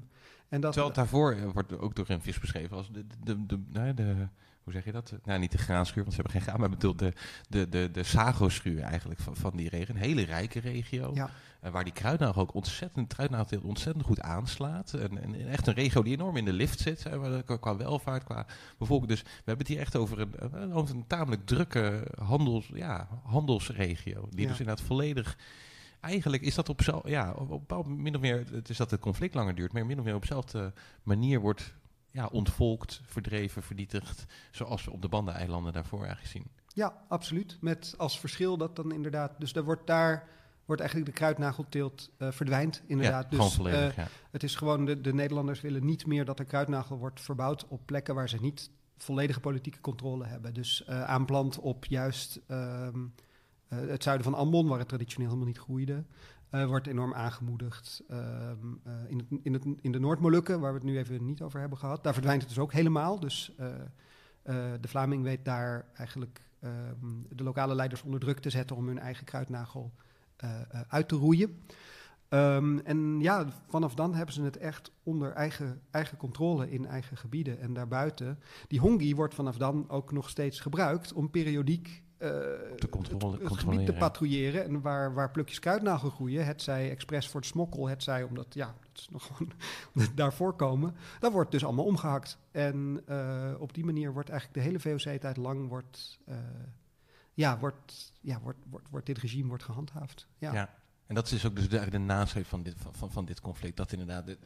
en 0.50 0.62
dat, 0.62 0.72
Terwijl 0.72 0.86
het 0.86 0.96
daarvoor 0.96 1.34
eh, 1.34 1.50
wordt 1.52 1.80
ook 1.80 1.96
door 1.96 2.10
een 2.10 2.22
vis 2.22 2.40
beschreven 2.40 2.78
als 2.78 2.92
de, 2.92 3.08
de, 3.24 3.46
de, 3.46 3.64
de, 3.70 3.94
de 3.94 4.28
hoe 4.72 4.82
zeg 4.82 4.86
je 4.86 4.92
dat? 4.92 5.14
Nou, 5.24 5.40
niet 5.40 5.52
de 5.52 5.58
graanschuur, 5.58 6.04
want 6.04 6.16
ze 6.16 6.22
hebben 6.22 6.40
geen 6.40 6.48
graan, 6.48 6.60
maar 6.60 6.70
bedoel 6.70 6.96
de, 6.96 7.14
de, 7.50 7.70
de, 7.70 7.92
de 7.92 8.04
sago-schuur 8.04 8.82
eigenlijk 8.82 9.20
van, 9.20 9.36
van 9.36 9.52
die 9.56 9.70
regio. 9.70 9.94
Een 9.96 10.02
hele 10.02 10.22
rijke 10.22 10.60
regio. 10.60 11.12
Ja. 11.14 11.30
Uh, 11.64 11.72
waar 11.72 11.84
die 11.84 11.94
kruidnagel 11.94 12.42
ook 12.42 12.54
ontzettend, 12.54 13.14
kruidnagel 13.14 13.62
ontzettend 13.64 14.06
goed 14.06 14.22
aanslaat. 14.22 14.94
En, 14.94 15.22
en, 15.22 15.48
echt 15.48 15.68
een 15.68 15.74
regio 15.74 16.04
die 16.04 16.14
enorm 16.14 16.38
in 16.38 16.46
de 16.46 16.54
lift 16.54 16.80
zit, 16.80 17.10
qua, 17.46 17.58
qua 17.58 17.76
welvaart, 17.78 18.24
qua 18.24 18.46
bevolking. 18.78 19.10
Dus 19.10 19.22
we 19.22 19.28
hebben 19.36 19.66
het 19.66 19.68
hier 19.68 19.80
echt 19.80 19.96
over 19.96 20.20
een, 20.20 20.74
over 20.74 20.96
een 20.96 21.08
tamelijk 21.08 21.46
drukke 21.46 22.08
handels, 22.24 22.72
ja, 22.74 23.08
handelsregio. 23.24 24.28
Die 24.30 24.42
Ja. 24.42 24.48
dus 24.48 24.60
inderdaad 24.60 24.86
volledig 24.86 25.38
eigenlijk 26.02 26.44
is 26.44 26.56
dat 26.56 26.70
op 26.70 26.82
zo, 26.82 27.02
ja, 27.06 27.32
op, 27.32 27.52
op, 27.52 27.72
op 27.72 27.88
min 27.88 28.16
of 28.16 28.22
meer, 28.22 28.46
het 28.52 28.70
is 28.70 28.78
dat 28.78 28.92
het 28.92 29.00
conflict 29.00 29.34
langer 29.34 29.56
duurt, 29.56 29.72
maar 29.72 29.86
min 29.86 30.00
of 30.00 30.06
meer 30.06 30.16
op 30.16 30.22
dezelfde 30.22 30.74
manier 31.04 31.40
wordt 31.40 31.74
ja, 32.12 32.26
ontvolkt, 32.26 33.02
verdreven, 33.06 33.64
vernietigd, 33.64 34.26
zoals 34.52 34.86
we 34.86 34.92
op 34.92 35.02
de 35.02 35.10
Banda-eilanden 35.10 35.74
daarvoor 35.74 36.04
eigenlijk 36.04 36.32
zien. 36.32 36.48
Ja, 36.68 37.04
absoluut. 37.08 37.58
Met 37.62 37.94
als 37.98 38.20
verschil 38.20 38.58
dat 38.58 38.76
dan 38.76 38.92
inderdaad. 38.92 39.40
Dus 39.40 39.54
daar 39.54 39.64
wordt 39.64 39.88
daar 39.88 40.28
wordt 40.66 40.82
eigenlijk 40.82 41.12
de 41.12 41.18
kruidnagelteelt 41.18 42.10
eh, 42.18 42.32
verdwijnt. 42.32 42.84
Inderdaad. 42.88 43.28
ja, 43.30 43.38
dus 43.38 43.60
eh, 43.60 43.96
ja. 43.96 44.08
het 44.32 44.44
is 44.44 44.56
gewoon 44.56 44.86
de, 44.86 45.02
de 45.02 45.14
Nederlanders 45.14 45.62
willen 45.62 45.86
niet 45.86 46.06
meer 46.06 46.26
dat 46.26 46.38
de 46.38 46.46
kruidnagel 46.46 46.98
wordt 46.98 47.22
verbouwd 47.22 47.68
op 47.68 47.86
plekken 47.86 48.16
waar 48.16 48.30
ze 48.30 48.38
niet 48.42 48.70
volledige 49.04 49.40
politieke 49.40 49.80
controle 49.82 50.26
hebben. 50.26 50.54
Dus 50.54 50.84
eh, 50.84 51.04
aanplant 51.04 51.60
op 51.60 51.86
juist 51.86 52.42
ehm, 52.48 53.06
eh, 53.68 53.80
het 53.80 54.04
zuiden 54.04 54.26
van 54.26 54.36
Ambon, 54.36 54.68
waar 54.68 54.80
het 54.80 54.88
traditioneel 54.88 55.28
helemaal 55.28 55.48
niet 55.48 55.60
groeide. 55.60 56.04
Eh, 56.52 56.66
wordt 56.66 56.88
enorm 56.88 57.14
aangemoedigd. 57.14 58.04
Ehm, 58.08 58.58
eh, 58.84 58.94
in, 59.08 59.18
het, 59.18 59.40
in, 59.44 59.54
het, 59.54 59.66
in 59.82 59.92
de 59.92 60.00
Noord-Molukken, 60.00 60.60
waar 60.60 60.72
we 60.72 60.78
het 60.78 60.88
nu 60.88 60.98
even 60.98 61.26
niet 61.26 61.42
over 61.42 61.60
hebben 61.60 61.78
gehad, 61.78 62.04
daar 62.04 62.14
verdwijnt 62.14 62.42
het 62.42 62.50
dus 62.50 62.60
ook 62.60 62.72
helemaal. 62.72 63.20
Dus 63.20 63.56
eh, 63.58 63.68
de 64.82 64.88
Vlaming 64.88 65.24
weet 65.24 65.46
daar 65.46 65.86
eigenlijk 65.94 66.42
ehm, 66.60 67.06
de 67.30 67.44
lokale 67.44 67.76
leiders 67.76 68.02
onder 68.02 68.20
druk 68.20 68.40
te 68.40 68.50
zetten 68.50 68.76
om 68.76 68.88
hun 68.88 69.00
eigen 69.00 69.26
kruidnagel 69.26 69.92
uit 70.88 71.08
te 71.08 71.16
roeien. 71.16 71.62
Ehm, 72.30 72.78
en 72.78 73.20
ja, 73.20 73.48
vanaf 73.68 73.96
dan 73.96 74.16
hebben 74.16 74.34
ze 74.36 74.42
het 74.42 74.58
echt 74.58 74.92
onder 75.04 75.32
eigen, 75.32 75.82
eigen 75.92 76.18
controle 76.18 76.72
in 76.72 76.86
eigen 76.86 77.18
gebieden 77.18 77.60
en 77.60 77.74
daarbuiten. 77.74 78.40
Die 78.68 78.80
hongi 78.80 79.16
wordt 79.16 79.34
vanaf 79.34 79.58
dan 79.58 79.90
ook 79.90 80.12
nog 80.12 80.30
steeds 80.30 80.60
gebruikt 80.60 81.14
om 81.14 81.30
periodiek 81.30 82.04
Te 82.22 82.88
controle- 82.90 83.06
het, 83.06 83.10
het 83.22 83.32
gebied 83.32 83.48
controleren, 83.48 83.86
te 83.86 83.94
patrouilleren. 84.00 84.64
En 84.64 84.82
waar, 84.82 85.14
waar 85.14 85.32
plukjes 85.32 85.60
kruidnagel 85.60 86.10
groeien, 86.10 86.46
het 86.46 86.62
zij 86.62 86.90
expres 86.90 87.28
voor 87.28 87.40
het 87.40 87.50
smokkel, 87.50 87.88
het 87.88 88.04
zij 88.04 88.24
omdat, 88.24 88.46
ja, 88.54 88.66
dat 88.66 89.00
is 89.00 89.08
nog 89.12 89.26
gewoon 89.26 89.52
omdat 89.94 90.08
het 90.08 90.18
daar 90.18 90.34
voorkomen. 90.34 90.96
Dat 91.20 91.32
wordt 91.32 91.52
dus 91.52 91.64
allemaal 91.64 91.86
omgehakt. 91.86 92.38
En 92.52 93.02
eh, 93.06 93.54
op 93.60 93.74
die 93.74 93.86
manier 93.86 94.14
wordt 94.14 94.30
eigenlijk 94.30 94.60
de 94.60 94.66
hele 94.70 94.98
VOC-tijd 95.00 95.38
lang 95.38 95.68
wordt, 95.68 96.20
eh, 96.26 96.36
ja, 97.34 97.60
wordt, 97.60 98.14
ja, 98.22 98.40
wordt, 98.40 98.60
wordt, 98.70 98.90
wordt 98.90 99.06
dit 99.06 99.18
regime 99.18 99.48
wordt 99.48 99.64
gehandhaafd. 99.64 100.28
Ja. 100.38 100.54
Ja. 100.54 100.74
En 101.08 101.16
dat 101.16 101.32
is 101.32 101.46
ook 101.46 101.56
dus 101.56 101.70
de, 101.70 101.90
de 101.90 101.98
nasleep 101.98 102.46
van 102.46 102.64
dit, 102.64 102.76
van, 102.78 102.94
van, 102.96 103.12
van 103.12 103.26
dit 103.26 103.42
conflict. 103.42 103.78
Dat 103.78 103.92
inderdaad 103.92 104.26
de- 104.26 104.38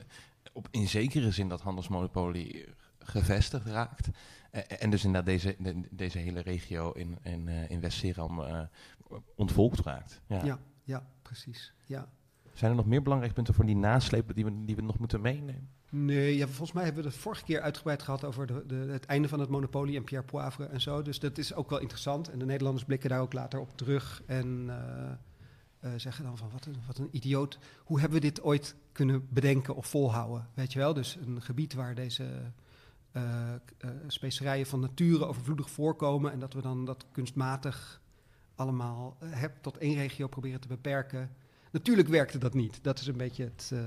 op, 0.53 0.67
in 0.71 0.87
zekere 0.87 1.31
zin 1.31 1.49
dat 1.49 1.61
handelsmonopolie 1.61 2.65
gevestigd 2.99 3.65
raakt. 3.65 4.07
Eh, 4.55 4.83
en 4.83 4.89
dus 4.89 5.03
inderdaad 5.05 5.25
deze, 5.29 5.55
de- 5.59 5.81
deze 5.91 6.17
hele 6.17 6.39
regio 6.39 6.91
in, 6.91 7.17
in, 7.21 7.47
eh, 7.47 7.69
in 7.69 7.79
West-Seram 7.79 8.41
eh, 8.41 8.61
ontvolkt 9.35 9.79
raakt. 9.79 10.21
Ja. 10.27 10.43
Ja, 10.45 10.59
ja, 10.83 11.05
precies. 11.21 11.73
Ja. 11.85 12.09
Zijn 12.53 12.71
er 12.71 12.77
nog 12.77 12.85
meer 12.85 13.01
belangrijke 13.01 13.35
punten 13.35 13.53
voor 13.53 13.65
die 13.65 13.75
nasleep 13.75 14.35
die 14.35 14.45
we, 14.45 14.65
die 14.65 14.75
we 14.75 14.81
nog 14.81 14.99
moeten 14.99 15.21
meenemen? 15.21 15.69
Nee, 15.89 16.35
ja, 16.37 16.45
volgens 16.47 16.71
mij 16.71 16.83
hebben 16.83 17.03
we 17.03 17.09
het 17.09 17.17
vorige 17.17 17.43
keer 17.43 17.61
uitgebreid 17.61 18.01
gehad 18.01 18.23
over 18.23 18.47
de, 18.47 18.63
de, 18.67 18.75
het 18.75 19.05
einde 19.05 19.27
van 19.27 19.39
het 19.39 19.49
monopolie 19.49 19.97
en 19.97 20.03
Pierre 20.03 20.25
Poivre 20.25 20.65
en 20.65 20.81
zo. 20.81 21.01
Dus 21.01 21.19
dat 21.19 21.37
is 21.37 21.53
ook 21.53 21.69
wel 21.69 21.79
interessant. 21.79 22.29
En 22.29 22.39
de 22.39 22.45
Nederlanders 22.45 22.85
blikken 22.85 23.09
daar 23.09 23.21
ook 23.21 23.33
later 23.33 23.59
op 23.59 23.77
terug 23.77 24.21
en 24.25 24.71
zeggen 25.95 26.23
dan 26.23 26.37
van 26.37 26.49
wat 26.51 26.65
een, 26.65 26.75
wat 26.87 26.97
een 26.97 27.09
idioot. 27.11 27.59
Hoe 27.83 27.99
hebben 27.99 28.19
we 28.19 28.25
dit 28.25 28.41
ooit 28.41 28.75
kunnen 28.91 29.27
bedenken 29.29 29.75
of 29.75 29.87
volhouden? 29.87 30.47
Weet 30.53 30.73
je 30.73 30.79
wel, 30.79 30.93
dus 30.93 31.17
een 31.25 31.41
gebied 31.41 31.73
waar 31.73 31.95
deze 31.95 32.51
specerijen 34.07 34.65
van 34.65 34.79
nature 34.79 35.25
overvloedig 35.25 35.69
voorkomen 35.69 36.31
en 36.31 36.39
dat 36.39 36.53
we 36.53 36.61
dan 36.61 36.85
dat 36.85 37.05
kunstmatig 37.11 38.01
allemaal 38.55 39.17
eh, 39.19 39.29
heb, 39.31 39.57
tot 39.61 39.77
één 39.77 39.95
regio 39.95 40.27
proberen 40.27 40.61
te 40.61 40.67
beperken. 40.67 41.29
Natuurlijk 41.71 42.07
werkte 42.07 42.37
dat 42.37 42.53
niet. 42.53 42.83
Dat 42.83 42.99
is 42.99 43.07
een 43.07 43.17
beetje 43.17 43.43
het, 43.43 43.69
eh, 43.73 43.79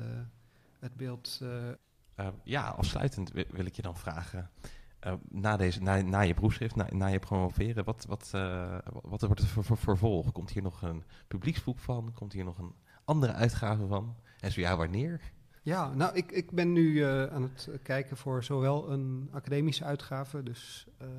het 0.79 0.97
beeld. 0.97 1.39
eh, 1.43 1.69
Eh, 2.15 2.29
ja, 2.43 2.69
afsluitend 2.69 3.31
wi- 3.33 3.47
wil 3.51 3.65
ik 3.67 3.77
je 3.77 3.83
dan 3.83 3.97
vragen. 3.97 4.51
eh, 4.99 5.13
na, 5.29 5.57
deze, 5.57 5.83
na, 5.83 6.01
na 6.03 6.21
je 6.21 6.35
proefschrift, 6.35 6.77
na, 6.93 7.07
je 7.07 7.19
promoveren, 7.19 7.85
wat, 7.85 8.05
wat, 8.09 8.31
eh, 8.35 8.79
wat, 9.03 9.21
wordt 9.23 9.41
het 9.41 9.49
voor, 9.51 9.65
voor 9.65 9.77
vervolg? 9.77 10.33
Komt 10.33 10.51
hier 10.51 10.63
nog 10.63 10.83
een 10.83 11.05
publieksboek 11.29 11.79
van? 11.79 12.13
Komt 12.15 12.33
hier 12.33 12.45
nog 12.45 12.59
een 12.59 12.75
andere 13.05 13.33
uitgave 13.33 13.87
van? 13.87 14.17
En 14.41 14.53
zo 14.53 14.61
ja, 14.61 14.77
wanneer? 14.77 15.21
Ja, 15.63 15.95
nou, 15.95 16.15
ik, 16.15 16.33
ik 16.33 16.51
ben 16.51 16.73
nu 16.73 17.03
eh, 17.03 17.25
aan 17.27 17.43
het 17.43 17.69
eh, 17.73 17.79
kijken 17.83 18.17
voor 18.17 18.45
zowel 18.45 18.91
een 18.91 19.29
academische 19.33 19.85
uitgave, 19.85 20.43
dus 20.43 20.87
ehm, 20.99 21.11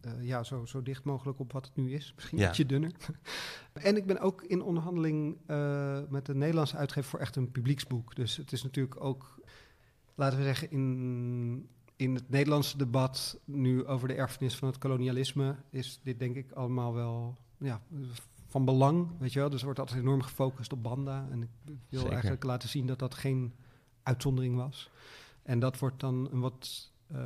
eh, 0.00 0.26
ja, 0.26 0.42
zo, 0.42 0.64
zo 0.66 0.82
dicht 0.82 1.04
mogelijk 1.04 1.38
op 1.38 1.52
wat 1.52 1.64
het 1.64 1.76
nu 1.76 1.92
is, 1.92 2.12
misschien 2.14 2.38
Ja. 2.38 2.48
ietsje 2.48 2.66
dunner. 2.66 2.92
en 3.72 3.96
ik 3.96 4.06
ben 4.06 4.20
ook 4.20 4.42
in 4.42 4.62
onderhandeling 4.62 5.36
met 6.08 6.26
de 6.26 6.34
Nederlandse 6.34 6.76
uitgever 6.76 7.10
voor 7.10 7.18
echt 7.20 7.36
een 7.36 7.50
publieksboek. 7.50 8.14
Dus 8.16 8.36
het 8.36 8.52
is 8.52 8.62
natuurlijk 8.62 9.04
ook, 9.04 9.40
laten 10.14 10.38
we 10.38 10.44
zeggen, 10.44 10.70
in, 10.70 11.68
in 11.96 12.14
het 12.14 12.28
Nederlandse 12.30 12.76
debat 12.76 13.38
nu 13.44 13.86
over 13.86 14.08
de 14.08 14.14
erfenis 14.14 14.56
van 14.56 14.68
het 14.68 14.78
kolonialisme, 14.78 15.56
is 15.70 16.00
dit 16.02 16.18
denk 16.18 16.36
ik 16.36 16.52
allemaal 16.52 16.94
wel 16.94 17.36
ja, 17.58 17.80
van 18.46 18.64
belang, 18.64 19.08
weet 19.18 19.32
je 19.32 19.38
wel. 19.38 19.50
Dus 19.50 19.58
er 19.58 19.64
wordt 19.64 19.80
altijd 19.80 20.00
enorm 20.00 20.22
gefocust 20.22 20.72
op 20.72 20.82
Banda 20.82 21.28
en 21.30 21.42
ik 21.42 21.48
wil 21.64 21.98
Zeker. 22.00 22.10
eigenlijk 22.12 22.44
laten 22.44 22.68
zien 22.68 22.86
dat 22.86 22.98
dat 22.98 23.14
geen 23.14 23.52
uitzondering 24.10 24.56
was. 24.56 24.90
En 25.42 25.58
dat 25.58 25.78
wordt 25.78 26.00
dan 26.00 26.28
een 26.32 26.40
wat, 26.40 26.90
eh, 27.06 27.20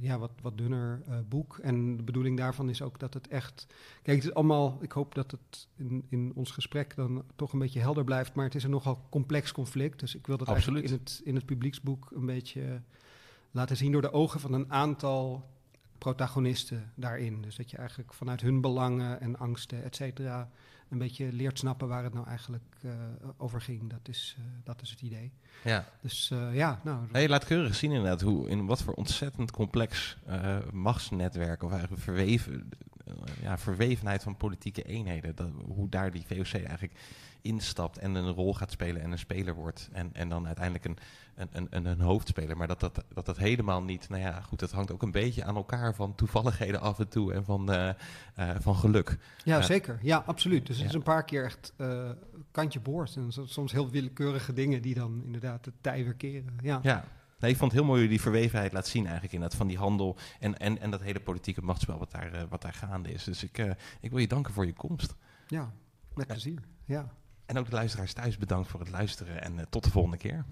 ja, 0.00 0.18
wat, 0.18 0.30
wat 0.42 0.58
dunner 0.58 1.02
eh, 1.06 1.18
boek. 1.28 1.58
En 1.58 1.96
de 1.96 2.02
bedoeling 2.02 2.36
daarvan 2.36 2.68
is 2.68 2.82
ook 2.82 2.98
dat 2.98 3.14
het 3.14 3.28
echt... 3.28 3.66
Kijk, 4.02 4.16
het 4.16 4.26
is 4.26 4.34
allemaal... 4.34 4.78
Ik 4.80 4.92
hoop 4.92 5.14
dat 5.14 5.30
het 5.30 5.68
in, 5.76 6.06
in 6.08 6.32
ons 6.34 6.50
gesprek 6.50 6.96
dan 6.96 7.24
toch 7.36 7.52
een 7.52 7.58
beetje 7.58 7.80
helder 7.80 8.04
blijft. 8.04 8.34
Maar 8.34 8.44
het 8.44 8.54
is 8.54 8.64
een 8.64 8.70
nogal 8.70 9.06
complex 9.10 9.52
conflict. 9.52 10.00
Dus 10.00 10.14
ik 10.14 10.26
wil 10.26 10.36
dat 10.36 10.48
Absoluut. 10.48 10.78
eigenlijk 10.80 11.08
in 11.08 11.14
het, 11.14 11.26
in 11.26 11.34
het 11.34 11.46
publieksboek 11.46 12.10
een 12.14 12.26
beetje 12.26 12.80
laten 13.50 13.76
zien... 13.76 13.92
door 13.92 14.02
de 14.02 14.12
ogen 14.12 14.40
van 14.40 14.52
een 14.52 14.72
aantal 14.72 15.48
protagonisten 15.98 16.92
daarin. 16.94 17.42
Dus 17.42 17.56
dat 17.56 17.70
je 17.70 17.76
eigenlijk 17.76 18.14
vanuit 18.14 18.40
hun 18.40 18.60
belangen 18.60 19.20
en 19.20 19.38
angsten, 19.38 19.84
et 19.84 19.96
cetera... 19.96 20.50
een 20.88 20.98
beetje 20.98 21.32
leert 21.32 21.58
snappen 21.58 21.88
waar 21.88 22.04
het 22.04 22.14
nou 22.14 22.26
eigenlijk 22.26 22.76
eh, 22.82 22.90
over 23.36 23.60
ging. 23.60 23.90
Dat 23.90 24.08
is, 24.08 24.36
eh, 24.38 24.44
dat 24.64 24.82
is 24.82 24.90
het 24.90 25.00
idee. 25.00 25.32
Ja. 25.64 25.84
Dus 26.00 26.30
eh, 26.30 26.54
ja, 26.54 26.80
nou... 26.84 27.06
Hey, 27.12 27.28
laat 27.28 27.44
keurig 27.44 27.74
zien 27.74 27.92
inderdaad 27.92 28.20
hoe, 28.20 28.48
in 28.48 28.66
wat 28.66 28.82
voor 28.82 28.94
ontzettend 28.94 29.50
complex 29.50 30.16
machtsnetwerk 30.72 31.62
of 31.62 31.70
eigenlijk 31.70 32.02
verweven, 32.02 32.68
ja, 33.40 33.58
verwevenheid 33.58 34.22
van 34.22 34.36
politieke 34.36 34.82
eenheden, 34.82 35.34
dat, 35.34 35.50
hoe 35.64 35.88
daar 35.88 36.10
die 36.10 36.26
VOC 36.26 36.62
eigenlijk 36.62 36.92
instapt 37.46 37.98
en 37.98 38.14
een 38.14 38.30
rol 38.30 38.54
gaat 38.54 38.70
spelen 38.70 39.02
en 39.02 39.12
een 39.12 39.18
speler 39.18 39.54
wordt 39.54 39.88
en, 39.92 40.10
en 40.12 40.28
dan 40.28 40.46
uiteindelijk 40.46 40.84
een, 40.84 40.98
een, 41.34 41.66
een, 41.70 41.84
een, 41.84 42.00
hoofdspeler. 42.00 42.56
Maar 42.56 42.66
dat 42.66 42.80
dat, 42.80 43.04
dat 43.14 43.26
dat 43.26 43.36
helemaal 43.36 43.82
niet, 43.82 44.08
nou 44.08 44.22
ja, 44.22 44.40
goed, 44.40 44.58
dat 44.58 44.70
hangt 44.70 44.92
ook 44.92 45.02
een 45.02 45.10
beetje 45.10 45.44
aan 45.44 45.56
elkaar 45.56 45.94
van 45.94 46.14
toevalligheden 46.14 46.80
af 46.80 46.98
en 46.98 47.08
toe 47.08 47.32
en 47.32 47.44
van, 47.44 47.72
eh, 47.72 47.88
eh, 48.34 48.56
van 48.60 48.76
geluk. 48.76 49.18
Ja, 49.44 49.62
zeker. 49.62 49.98
Ja, 50.02 50.22
absoluut. 50.26 50.66
Dus 50.66 50.76
het 50.76 50.84
Ja. 50.84 50.88
is 50.90 50.94
een 50.94 51.02
paar 51.02 51.24
keer 51.24 51.44
echt 51.44 51.72
eh, 51.76 52.10
kantje 52.50 52.80
boord. 52.80 53.16
En 53.16 53.32
so- 53.32 53.46
soms 53.46 53.72
heel 53.72 53.90
willekeurige 53.90 54.52
dingen 54.52 54.82
die 54.82 54.94
dan 54.94 55.22
inderdaad 55.24 55.64
de 55.64 55.72
tij 55.80 56.04
weer 56.04 56.14
keren. 56.14 56.58
Ja, 56.62 56.78
Ja. 56.82 57.04
Nee, 57.38 57.50
ik 57.50 57.56
vond 57.56 57.70
het 57.70 57.80
heel 57.80 57.88
mooi 57.88 58.00
hoe 58.00 58.10
je 58.10 58.16
die 58.16 58.24
verwevenheid 58.24 58.72
laat 58.72 58.86
zien 58.86 59.02
eigenlijk 59.02 59.32
inderdaad 59.34 59.58
van 59.58 59.66
die 59.66 59.78
handel 59.78 60.16
en, 60.40 60.58
en, 60.58 60.78
en 60.80 60.90
dat 60.90 61.00
hele 61.00 61.20
politieke 61.20 61.62
machtsspel 61.62 61.98
wat 61.98 62.10
daar, 62.10 62.46
wat 62.48 62.62
daar 62.62 62.72
gaande 62.72 63.12
is. 63.12 63.24
Dus 63.24 63.44
ik, 63.44 63.58
ik 64.00 64.10
wil 64.10 64.18
je 64.18 64.26
danken 64.26 64.52
voor 64.52 64.66
je 64.66 64.72
komst. 64.72 65.14
ja 65.48 65.72
met 66.14 66.26
plezier. 66.26 66.62
Ja. 66.84 67.08
En 67.46 67.58
ook 67.58 67.70
de 67.70 67.76
luisteraars 67.76 68.12
thuis 68.12 68.36
bedankt 68.36 68.68
voor 68.68 68.80
het 68.80 68.90
luisteren 68.90 69.42
en 69.42 69.58
eh, 69.58 69.64
tot 69.70 69.84
de 69.84 69.90
volgende 69.90 70.16
keer. 70.16 70.44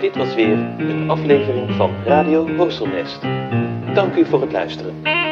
Dit 0.00 0.16
was 0.16 0.34
weer 0.34 0.58
een 0.78 1.10
aflevering 1.10 1.74
van 1.74 2.02
Radio 2.04 2.56
Horselnest. 2.56 3.22
Dank 3.94 4.14
u 4.16 4.26
voor 4.26 4.40
het 4.40 4.52
luisteren. 4.52 5.29